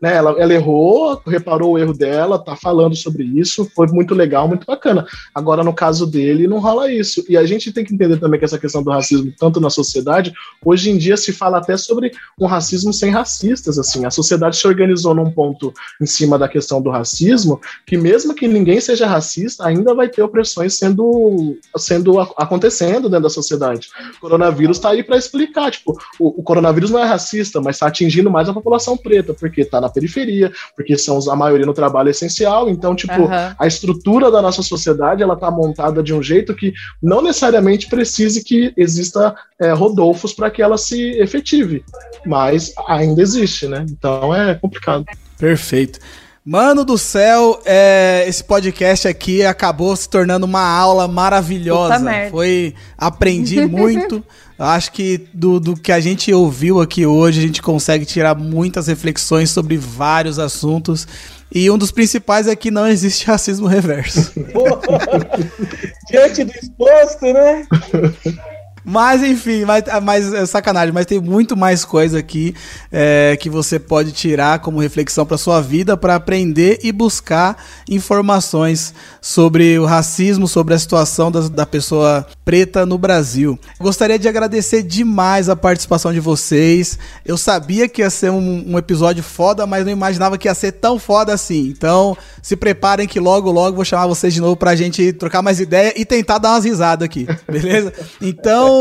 né? 0.00 0.14
ela, 0.16 0.34
ela 0.38 0.54
errou, 0.54 1.20
reparou 1.26 1.72
o 1.72 1.78
erro 1.78 1.92
dela, 1.92 2.38
tá 2.38 2.56
falando 2.56 2.96
sobre 2.96 3.24
isso, 3.24 3.68
foi 3.74 3.86
muito 3.88 4.14
legal, 4.14 4.48
muito 4.48 4.66
bacana. 4.66 5.04
Agora, 5.34 5.62
no 5.62 5.72
caso 5.74 6.06
dele, 6.06 6.46
não 6.46 6.58
rola 6.58 6.90
isso. 6.90 7.24
E 7.28 7.36
a 7.36 7.44
gente 7.44 7.72
tem 7.72 7.84
que 7.84 7.94
entender 7.94 8.18
também 8.18 8.38
que 8.38 8.44
essa 8.44 8.58
questão 8.58 8.82
do 8.82 8.90
racismo, 8.90 9.32
tanto 9.38 9.60
na 9.60 9.70
sociedade, 9.70 10.32
hoje 10.64 10.90
em 10.90 10.96
dia 10.98 11.16
se 11.16 11.32
fala 11.32 11.58
até 11.58 11.76
sobre 11.76 12.12
um 12.40 12.46
racismo 12.46 12.92
sem 12.92 13.10
racistas. 13.10 13.78
assim. 13.78 14.04
A 14.06 14.10
sociedade 14.10 14.56
se 14.56 14.66
organizou 14.66 15.14
num 15.14 15.30
ponto 15.30 15.72
em 16.00 16.06
cima 16.06 16.38
da 16.38 16.48
questão 16.48 16.80
do 16.80 16.90
racismo, 16.90 17.60
que 17.86 17.96
mesmo 17.96 18.34
que 18.34 18.46
ninguém 18.48 18.61
seja 18.80 19.06
racista, 19.06 19.66
ainda 19.66 19.94
vai 19.94 20.08
ter 20.08 20.22
opressões 20.22 20.76
sendo, 20.76 21.56
sendo 21.76 22.18
acontecendo 22.20 23.08
dentro 23.08 23.24
da 23.24 23.30
sociedade. 23.30 23.88
O 24.16 24.20
coronavírus 24.20 24.76
está 24.76 24.90
aí 24.90 25.02
para 25.02 25.16
explicar, 25.16 25.70
tipo, 25.70 25.98
o, 26.18 26.40
o 26.40 26.42
coronavírus 26.42 26.90
não 26.90 26.98
é 26.98 27.04
racista, 27.04 27.60
mas 27.60 27.76
está 27.76 27.86
atingindo 27.86 28.30
mais 28.30 28.48
a 28.48 28.54
população 28.54 28.96
preta, 28.96 29.34
porque 29.34 29.62
está 29.62 29.80
na 29.80 29.88
periferia, 29.88 30.52
porque 30.76 30.96
são 30.96 31.18
a 31.30 31.36
maioria 31.36 31.66
no 31.66 31.74
trabalho 31.74 32.10
essencial, 32.10 32.68
então, 32.68 32.94
tipo, 32.94 33.12
Aham. 33.12 33.54
a 33.58 33.66
estrutura 33.66 34.30
da 34.30 34.42
nossa 34.42 34.62
sociedade 34.62 35.22
ela 35.22 35.34
está 35.34 35.50
montada 35.50 36.02
de 36.02 36.14
um 36.14 36.22
jeito 36.22 36.54
que 36.54 36.72
não 37.02 37.22
necessariamente 37.22 37.88
precise 37.88 38.42
que 38.44 38.72
exista 38.76 39.34
é, 39.60 39.72
Rodolfos 39.72 40.32
para 40.32 40.50
que 40.50 40.62
ela 40.62 40.76
se 40.76 41.10
efetive, 41.18 41.84
mas 42.26 42.72
ainda 42.86 43.22
existe, 43.22 43.66
né? 43.66 43.84
Então 43.88 44.34
é 44.34 44.54
complicado. 44.54 45.04
Perfeito. 45.38 45.98
Mano 46.44 46.84
do 46.84 46.98
céu, 46.98 47.60
é, 47.64 48.24
esse 48.26 48.42
podcast 48.42 49.06
aqui 49.06 49.44
acabou 49.44 49.94
se 49.94 50.08
tornando 50.08 50.44
uma 50.44 50.66
aula 50.66 51.06
maravilhosa. 51.06 51.94
Puta 51.94 52.04
merda. 52.04 52.30
Foi, 52.32 52.74
aprendi 52.98 53.60
muito. 53.66 54.24
Acho 54.58 54.90
que 54.90 55.28
do, 55.32 55.60
do 55.60 55.76
que 55.76 55.92
a 55.92 56.00
gente 56.00 56.32
ouviu 56.32 56.80
aqui 56.80 57.06
hoje, 57.06 57.38
a 57.38 57.42
gente 57.42 57.62
consegue 57.62 58.04
tirar 58.04 58.34
muitas 58.34 58.88
reflexões 58.88 59.50
sobre 59.50 59.76
vários 59.76 60.40
assuntos. 60.40 61.06
E 61.54 61.70
um 61.70 61.78
dos 61.78 61.92
principais 61.92 62.48
é 62.48 62.56
que 62.56 62.72
não 62.72 62.88
existe 62.88 63.24
racismo 63.24 63.68
reverso. 63.68 64.32
Diante 66.10 66.42
do 66.42 66.52
exposto, 66.52 67.24
né? 67.32 67.66
Mas 68.84 69.22
enfim, 69.22 69.64
mas, 69.64 69.84
mas 70.02 70.32
é 70.32 70.44
sacanagem, 70.44 70.92
mas 70.92 71.06
tem 71.06 71.20
muito 71.20 71.56
mais 71.56 71.84
coisa 71.84 72.18
aqui 72.18 72.54
é, 72.90 73.36
que 73.40 73.48
você 73.48 73.78
pode 73.78 74.10
tirar 74.12 74.58
como 74.58 74.80
reflexão 74.80 75.24
para 75.24 75.38
sua 75.38 75.60
vida 75.60 75.96
para 75.96 76.16
aprender 76.16 76.80
e 76.82 76.90
buscar 76.90 77.56
informações 77.88 78.92
sobre 79.20 79.78
o 79.78 79.84
racismo, 79.84 80.48
sobre 80.48 80.74
a 80.74 80.78
situação 80.78 81.30
da, 81.30 81.40
da 81.48 81.66
pessoa 81.66 82.26
preta 82.44 82.84
no 82.84 82.98
Brasil. 82.98 83.58
Gostaria 83.78 84.18
de 84.18 84.28
agradecer 84.28 84.82
demais 84.82 85.48
a 85.48 85.54
participação 85.54 86.12
de 86.12 86.18
vocês. 86.18 86.98
Eu 87.24 87.38
sabia 87.38 87.88
que 87.88 88.02
ia 88.02 88.10
ser 88.10 88.30
um, 88.30 88.64
um 88.66 88.78
episódio 88.78 89.22
foda, 89.22 89.64
mas 89.64 89.84
não 89.84 89.92
imaginava 89.92 90.36
que 90.36 90.48
ia 90.48 90.54
ser 90.54 90.72
tão 90.72 90.98
foda 90.98 91.32
assim. 91.32 91.68
Então, 91.68 92.16
se 92.42 92.56
preparem 92.56 93.06
que 93.06 93.20
logo, 93.20 93.50
logo 93.52 93.76
vou 93.76 93.84
chamar 93.84 94.08
vocês 94.08 94.34
de 94.34 94.40
novo 94.40 94.56
pra 94.56 94.74
gente 94.74 95.12
trocar 95.12 95.40
mais 95.40 95.60
ideia 95.60 95.92
e 95.96 96.04
tentar 96.04 96.38
dar 96.38 96.50
umas 96.50 96.64
risadas 96.64 97.04
aqui, 97.04 97.28
beleza? 97.48 97.92
Então, 98.20 98.71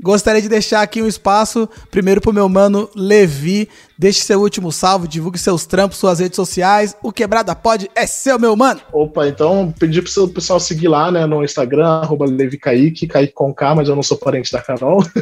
gostaria 0.00 0.42
de 0.42 0.48
deixar 0.48 0.82
aqui 0.82 1.02
um 1.02 1.06
espaço, 1.06 1.68
primeiro 1.90 2.20
pro 2.20 2.32
meu 2.32 2.48
mano 2.48 2.88
Levi. 2.94 3.68
Deixe 3.98 4.20
seu 4.20 4.40
último 4.40 4.70
salve, 4.70 5.08
divulgue 5.08 5.38
seus 5.38 5.64
trampos, 5.64 5.96
suas 5.96 6.18
redes 6.18 6.36
sociais. 6.36 6.94
O 7.02 7.10
Quebrada 7.10 7.54
Pode 7.54 7.90
é 7.94 8.06
seu, 8.06 8.38
meu 8.38 8.54
mano. 8.54 8.80
Opa, 8.92 9.26
então 9.26 9.72
pedi 9.78 10.02
pro 10.02 10.10
seu 10.10 10.28
pessoal 10.28 10.60
seguir 10.60 10.88
lá, 10.88 11.10
né, 11.10 11.24
no 11.24 11.42
Instagram, 11.42 11.86
arroba 11.86 12.26
Levi 12.26 12.58
Kaique, 12.58 13.06
Kaique 13.06 13.32
com 13.32 13.54
K, 13.54 13.74
mas 13.74 13.88
eu 13.88 13.96
não 13.96 14.02
sou 14.02 14.18
parente 14.18 14.52
da 14.52 14.60
Carol. 14.60 15.02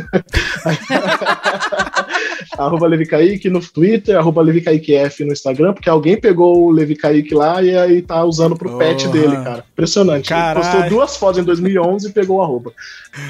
arroba 2.59 2.87
Levi 2.87 3.07
Kaique 3.07 3.49
no 3.49 3.61
Twitter, 3.61 4.17
arroba 4.17 4.43
Levi 4.43 4.61
Kaique 4.61 4.95
F 4.95 5.25
no 5.25 5.33
Instagram, 5.33 5.73
porque 5.73 5.89
alguém 5.89 6.21
pegou 6.21 6.67
o 6.67 6.71
Levi 6.71 6.97
Kaique 6.97 7.35
lá 7.35 7.63
e 7.63 7.77
aí 7.77 8.03
tá 8.03 8.25
usando 8.25 8.57
pro 8.57 8.77
pet 8.79 9.05
Porra. 9.05 9.13
dele, 9.13 9.37
cara. 9.37 9.65
Impressionante. 9.73 10.33
Postou 10.55 10.89
duas 10.89 11.17
fotos 11.17 11.41
em 11.41 11.45
2011 11.45 12.09
e 12.09 12.13
pegou 12.13 12.39
o 12.39 12.43
arroba. 12.43 12.73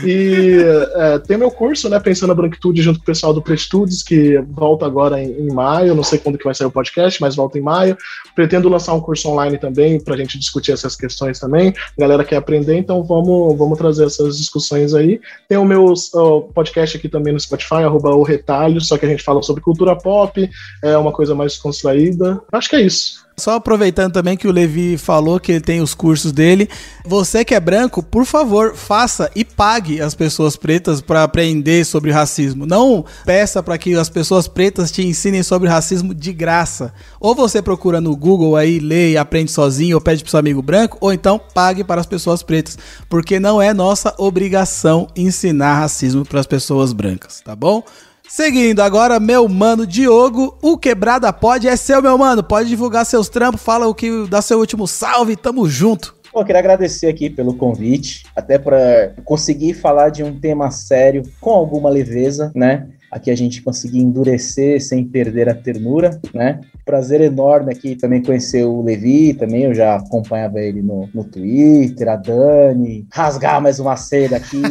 E 0.04 0.56
é, 0.94 1.18
tem 1.18 1.36
meu 1.36 1.50
curso, 1.50 1.88
né, 1.88 2.00
Pensando 2.00 2.28
na 2.28 2.34
Branquitude, 2.34 2.82
junto 2.82 2.98
com 2.98 3.02
o 3.02 3.06
pessoal 3.06 3.32
do 3.32 3.42
Pretitudes, 3.42 4.02
que 4.02 4.38
volta 4.50 4.86
agora 4.86 5.20
em, 5.20 5.33
em 5.38 5.52
maio, 5.52 5.94
não 5.94 6.02
sei 6.02 6.18
quando 6.18 6.38
que 6.38 6.44
vai 6.44 6.54
sair 6.54 6.66
o 6.66 6.70
podcast, 6.70 7.20
mas 7.20 7.36
volta 7.36 7.58
em 7.58 7.62
maio. 7.62 7.96
Pretendo 8.34 8.68
lançar 8.68 8.94
um 8.94 9.00
curso 9.00 9.28
online 9.28 9.58
também, 9.58 10.00
pra 10.00 10.16
gente 10.16 10.38
discutir 10.38 10.72
essas 10.72 10.96
questões 10.96 11.38
também. 11.38 11.74
A 11.96 12.00
galera 12.00 12.24
quer 12.24 12.36
aprender, 12.36 12.76
então 12.76 13.02
vamos, 13.02 13.56
vamos 13.56 13.78
trazer 13.78 14.06
essas 14.06 14.38
discussões 14.38 14.94
aí. 14.94 15.20
Tem 15.48 15.58
o 15.58 15.64
meu 15.64 15.92
ó, 16.14 16.40
podcast 16.40 16.96
aqui 16.96 17.08
também 17.08 17.32
no 17.32 17.40
Spotify, 17.40 17.82
arroba 17.84 18.10
o 18.10 18.22
Retalho, 18.22 18.80
só 18.80 18.98
que 18.98 19.06
a 19.06 19.08
gente 19.08 19.22
fala 19.22 19.42
sobre 19.42 19.62
cultura 19.62 19.96
pop, 19.96 20.48
é 20.82 20.96
uma 20.96 21.12
coisa 21.12 21.34
mais 21.34 21.52
descontraída. 21.52 22.40
Acho 22.52 22.68
que 22.68 22.76
é 22.76 22.80
isso. 22.82 23.23
Só 23.36 23.56
aproveitando 23.56 24.12
também 24.12 24.36
que 24.36 24.46
o 24.46 24.52
Levi 24.52 24.96
falou 24.96 25.40
que 25.40 25.50
ele 25.50 25.60
tem 25.60 25.80
os 25.80 25.92
cursos 25.92 26.30
dele. 26.30 26.68
Você 27.04 27.44
que 27.44 27.52
é 27.52 27.58
branco, 27.58 28.00
por 28.00 28.24
favor, 28.24 28.76
faça 28.76 29.28
e 29.34 29.44
pague 29.44 30.00
as 30.00 30.14
pessoas 30.14 30.56
pretas 30.56 31.00
para 31.00 31.24
aprender 31.24 31.84
sobre 31.84 32.12
racismo. 32.12 32.64
Não 32.64 33.04
peça 33.24 33.60
para 33.60 33.76
que 33.76 33.94
as 33.94 34.08
pessoas 34.08 34.46
pretas 34.46 34.92
te 34.92 35.04
ensinem 35.04 35.42
sobre 35.42 35.68
racismo 35.68 36.14
de 36.14 36.32
graça. 36.32 36.94
Ou 37.18 37.34
você 37.34 37.60
procura 37.60 38.00
no 38.00 38.16
Google 38.16 38.54
aí, 38.54 38.78
lê 38.78 39.12
e 39.12 39.18
aprende 39.18 39.50
sozinho, 39.50 39.96
ou 39.96 40.00
pede 40.00 40.22
pro 40.22 40.30
seu 40.30 40.38
amigo 40.38 40.62
branco, 40.62 40.96
ou 41.00 41.12
então 41.12 41.40
pague 41.52 41.82
para 41.82 42.00
as 42.00 42.06
pessoas 42.06 42.40
pretas, 42.40 42.78
porque 43.08 43.40
não 43.40 43.60
é 43.60 43.74
nossa 43.74 44.14
obrigação 44.16 45.08
ensinar 45.16 45.80
racismo 45.80 46.24
para 46.24 46.38
as 46.38 46.46
pessoas 46.46 46.92
brancas, 46.92 47.40
tá 47.40 47.56
bom? 47.56 47.82
Seguindo 48.28 48.80
agora, 48.80 49.20
meu 49.20 49.48
mano 49.48 49.86
Diogo, 49.86 50.58
o 50.62 50.76
Quebrada 50.76 51.32
Pode 51.32 51.68
é 51.68 51.76
seu, 51.76 52.02
meu 52.02 52.16
mano. 52.18 52.42
Pode 52.42 52.68
divulgar 52.68 53.04
seus 53.06 53.28
trampos, 53.28 53.62
fala 53.62 53.86
o 53.86 53.94
que 53.94 54.26
dá 54.28 54.42
seu 54.42 54.58
último 54.58 54.88
salve, 54.88 55.36
tamo 55.36 55.68
junto. 55.68 56.14
Pô, 56.32 56.44
queria 56.44 56.58
agradecer 56.58 57.06
aqui 57.06 57.30
pelo 57.30 57.54
convite, 57.54 58.24
até 58.34 58.58
para 58.58 59.14
conseguir 59.24 59.72
falar 59.74 60.08
de 60.08 60.24
um 60.24 60.36
tema 60.36 60.68
sério 60.72 61.22
com 61.40 61.50
alguma 61.50 61.88
leveza, 61.88 62.50
né? 62.56 62.88
Aqui 63.14 63.30
a 63.30 63.36
gente 63.36 63.62
conseguir 63.62 64.00
endurecer 64.00 64.82
sem 64.82 65.04
perder 65.04 65.48
a 65.48 65.54
ternura, 65.54 66.20
né? 66.34 66.60
Prazer 66.84 67.20
enorme 67.20 67.72
aqui 67.72 67.94
também 67.94 68.20
conhecer 68.20 68.64
o 68.64 68.82
Levi, 68.82 69.34
também 69.34 69.62
eu 69.62 69.72
já 69.72 69.94
acompanhava 69.94 70.58
ele 70.58 70.82
no, 70.82 71.08
no 71.14 71.22
Twitter, 71.22 72.08
a 72.08 72.16
Dani, 72.16 73.06
rasgar 73.12 73.62
mais 73.62 73.78
uma 73.78 73.96
seda 73.96 74.36
aqui, 74.36 74.60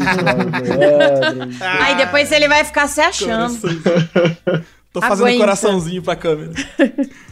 Aí 1.79 1.95
depois 1.95 2.29
ele 2.33 2.49
vai 2.49 2.65
ficar 2.65 2.89
se 2.89 2.99
achando. 2.99 3.57
Tô 4.91 4.99
fazendo 4.99 5.27
Aguenta. 5.27 5.39
coraçãozinho 5.39 6.03
pra 6.03 6.17
câmera. 6.17 6.51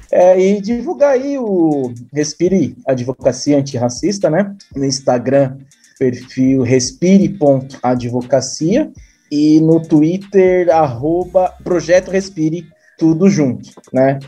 É, 0.09 0.39
e 0.39 0.61
divulgar 0.61 1.11
aí 1.11 1.37
o 1.37 1.93
Respire 2.13 2.77
Advocacia 2.87 3.57
Antirracista, 3.57 4.29
né? 4.29 4.55
No 4.73 4.85
Instagram, 4.85 5.57
perfil 5.99 6.61
respire.advocacia 6.63 8.89
e 9.31 9.61
no 9.61 9.81
Twitter, 9.81 10.69
arroba 10.69 11.53
Projeto 11.63 12.11
Respire, 12.11 12.67
tudo 12.97 13.29
junto, 13.29 13.71
né? 13.93 14.19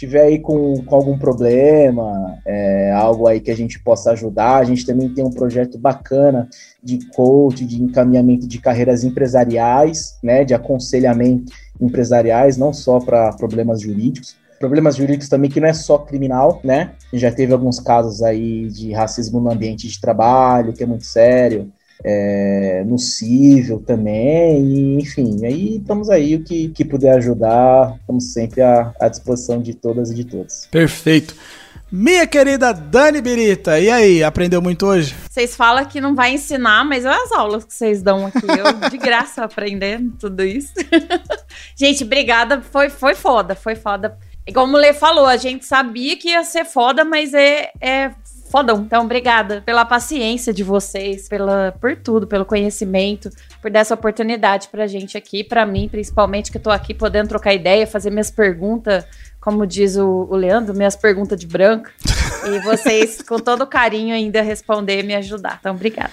tiver 0.00 0.22
aí 0.22 0.38
com, 0.38 0.82
com 0.82 0.96
algum 0.96 1.18
problema, 1.18 2.38
é, 2.46 2.90
algo 2.92 3.26
aí 3.26 3.38
que 3.38 3.50
a 3.50 3.56
gente 3.56 3.78
possa 3.78 4.12
ajudar, 4.12 4.56
a 4.56 4.64
gente 4.64 4.86
também 4.86 5.10
tem 5.10 5.22
um 5.22 5.30
projeto 5.30 5.78
bacana 5.78 6.48
de 6.82 7.06
coach, 7.08 7.66
de 7.66 7.82
encaminhamento 7.82 8.48
de 8.48 8.58
carreiras 8.58 9.04
empresariais, 9.04 10.18
né, 10.22 10.42
de 10.42 10.54
aconselhamento 10.54 11.52
empresariais, 11.78 12.56
não 12.56 12.72
só 12.72 12.98
para 12.98 13.30
problemas 13.34 13.82
jurídicos, 13.82 14.36
problemas 14.58 14.96
jurídicos 14.96 15.28
também 15.28 15.50
que 15.50 15.60
não 15.60 15.68
é 15.68 15.72
só 15.74 15.98
criminal, 15.98 16.60
né? 16.62 16.92
Já 17.14 17.32
teve 17.32 17.52
alguns 17.52 17.80
casos 17.80 18.22
aí 18.22 18.68
de 18.68 18.92
racismo 18.92 19.40
no 19.40 19.50
ambiente 19.50 19.88
de 19.88 19.98
trabalho, 19.98 20.74
que 20.74 20.82
é 20.82 20.86
muito 20.86 21.04
sério, 21.04 21.72
é, 22.04 22.84
no 22.86 22.98
cível 22.98 23.82
também, 23.86 24.64
e, 24.64 24.98
enfim, 24.98 25.44
aí 25.44 25.76
estamos 25.76 26.08
aí, 26.10 26.34
o 26.34 26.44
que, 26.44 26.68
que 26.68 26.84
puder 26.84 27.16
ajudar, 27.16 27.96
estamos 28.00 28.32
sempre 28.32 28.62
à, 28.62 28.92
à 29.00 29.08
disposição 29.08 29.60
de 29.60 29.74
todas 29.74 30.10
e 30.10 30.14
de 30.14 30.24
todos. 30.24 30.66
Perfeito. 30.70 31.34
Minha 31.92 32.24
querida 32.24 32.72
Dani 32.72 33.20
Birita, 33.20 33.80
e 33.80 33.90
aí, 33.90 34.22
aprendeu 34.22 34.62
muito 34.62 34.86
hoje? 34.86 35.12
Vocês 35.28 35.56
falam 35.56 35.84
que 35.84 36.00
não 36.00 36.14
vai 36.14 36.32
ensinar, 36.32 36.84
mas 36.84 37.04
olha 37.04 37.20
as 37.20 37.32
aulas 37.32 37.64
que 37.64 37.74
vocês 37.74 38.00
dão 38.00 38.26
aqui. 38.26 38.46
Eu 38.46 38.88
de 38.88 38.96
graça 38.96 39.42
aprendendo 39.44 40.12
tudo 40.16 40.44
isso. 40.44 40.72
gente, 41.74 42.04
obrigada. 42.04 42.62
Foi, 42.62 42.88
foi 42.90 43.16
foda, 43.16 43.56
foi 43.56 43.74
foda. 43.74 44.16
Como 44.54 44.76
o 44.76 44.80
Lê 44.80 44.92
falou, 44.92 45.26
a 45.26 45.36
gente 45.36 45.64
sabia 45.64 46.16
que 46.16 46.28
ia 46.28 46.44
ser 46.44 46.64
foda, 46.64 47.04
mas 47.04 47.34
é, 47.34 47.72
é 47.80 48.12
fodão. 48.50 48.82
Então, 48.84 49.04
obrigada 49.04 49.62
pela 49.64 49.84
paciência 49.84 50.52
de 50.52 50.64
vocês, 50.64 51.28
pela, 51.28 51.72
por 51.80 51.96
tudo, 51.96 52.26
pelo 52.26 52.44
conhecimento, 52.44 53.30
por 53.62 53.70
dar 53.70 53.80
essa 53.80 53.94
oportunidade 53.94 54.68
pra 54.68 54.86
gente 54.86 55.16
aqui, 55.16 55.44
pra 55.44 55.64
mim, 55.64 55.88
principalmente, 55.88 56.50
que 56.50 56.58
eu 56.58 56.62
tô 56.62 56.70
aqui 56.70 56.92
podendo 56.92 57.28
trocar 57.28 57.54
ideia, 57.54 57.86
fazer 57.86 58.10
minhas 58.10 58.30
perguntas, 58.30 59.04
como 59.40 59.66
diz 59.66 59.96
o, 59.96 60.26
o 60.30 60.36
Leandro, 60.36 60.74
minhas 60.74 60.96
perguntas 60.96 61.38
de 61.38 61.46
branco. 61.46 61.88
e 62.44 62.58
vocês, 62.60 63.22
com 63.26 63.38
todo 63.38 63.66
carinho, 63.66 64.14
ainda 64.14 64.42
responder 64.42 65.00
e 65.00 65.02
me 65.02 65.14
ajudar. 65.14 65.58
Então, 65.60 65.74
obrigada. 65.74 66.10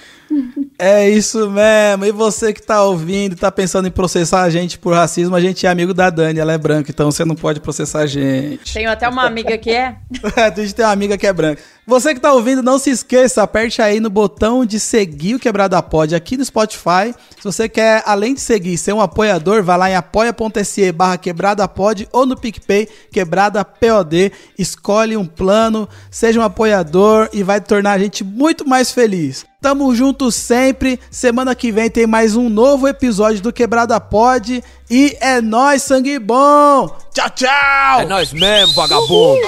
É 0.80 1.10
isso 1.10 1.50
mesmo. 1.50 2.06
E 2.06 2.12
você 2.12 2.54
que 2.54 2.62
tá 2.62 2.84
ouvindo, 2.84 3.36
tá 3.36 3.52
pensando 3.52 3.88
em 3.88 3.92
processar 3.92 4.44
a 4.44 4.50
gente 4.50 4.78
por 4.78 4.94
racismo, 4.94 5.36
a 5.36 5.42
gente 5.42 5.66
é 5.66 5.70
amigo 5.70 5.94
da 5.94 6.10
Dani, 6.10 6.40
ela 6.40 6.54
é 6.54 6.58
branca, 6.58 6.92
então 6.92 7.12
você 7.12 7.26
não 7.26 7.36
pode 7.36 7.60
processar 7.60 8.02
a 8.02 8.08
gente. 8.08 8.74
Tenho 8.74 8.92
até 8.92 9.10
uma 9.10 9.26
amiga 9.26 9.58
que 9.58 9.72
é. 9.72 9.96
a 10.38 10.50
gente 10.50 10.76
tem 10.76 10.86
uma 10.86 10.92
amiga 10.92 11.18
que 11.18 11.26
é 11.26 11.34
branca. 11.34 11.62
Você 11.90 12.14
que 12.14 12.20
tá 12.20 12.34
ouvindo, 12.34 12.62
não 12.62 12.78
se 12.78 12.90
esqueça, 12.90 13.42
aperte 13.42 13.82
aí 13.82 14.02
no 14.02 14.10
botão 14.10 14.66
de 14.66 14.78
seguir 14.78 15.36
o 15.36 15.40
Quebrada 15.40 15.82
Pod 15.82 16.14
aqui 16.14 16.36
no 16.36 16.44
Spotify. 16.44 17.16
Se 17.38 17.44
você 17.46 17.70
quer, 17.70 18.04
além 18.06 18.34
de 18.34 18.42
seguir, 18.42 18.78
ser 18.78 18.92
um 18.92 19.00
apoiador, 19.00 19.64
vai 19.64 19.78
lá 19.78 19.90
em 19.90 19.96
apoia.se 19.96 20.92
barra 20.92 21.18
quebradapod 21.18 22.06
ou 22.12 22.26
no 22.26 22.36
PicPay, 22.36 22.90
quebrada 23.10 23.64
POD. 23.64 24.34
Escolhe 24.60 25.16
um 25.16 25.26
plano, 25.26 25.88
seja 26.12 26.42
um 26.42 26.44
apoiador 26.44 27.30
e 27.32 27.42
vai 27.42 27.62
tornar 27.62 27.94
a 27.94 28.00
gente 28.00 28.22
muito 28.22 28.68
mais 28.68 28.92
feliz. 28.92 29.46
Tamo 29.62 29.96
junto 29.96 30.30
sempre. 30.30 31.00
Semana 31.10 31.56
que 31.56 31.72
vem 31.72 31.90
tem 31.90 32.06
mais 32.06 32.36
um 32.36 32.50
novo 32.50 32.86
episódio 32.86 33.42
do 33.42 33.54
Quebrada 33.54 33.98
Pod. 34.02 34.62
E 34.90 35.16
é 35.22 35.40
nós, 35.40 35.84
sangue 35.84 36.20
bom! 36.20 36.94
Tchau, 37.14 37.30
tchau! 37.30 38.02
É 38.02 38.06
nós 38.06 38.34
mesmo, 38.34 38.74
vagabundo! 38.74 39.40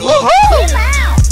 Uhul. 0.00 0.08
Uhul. 0.08 1.27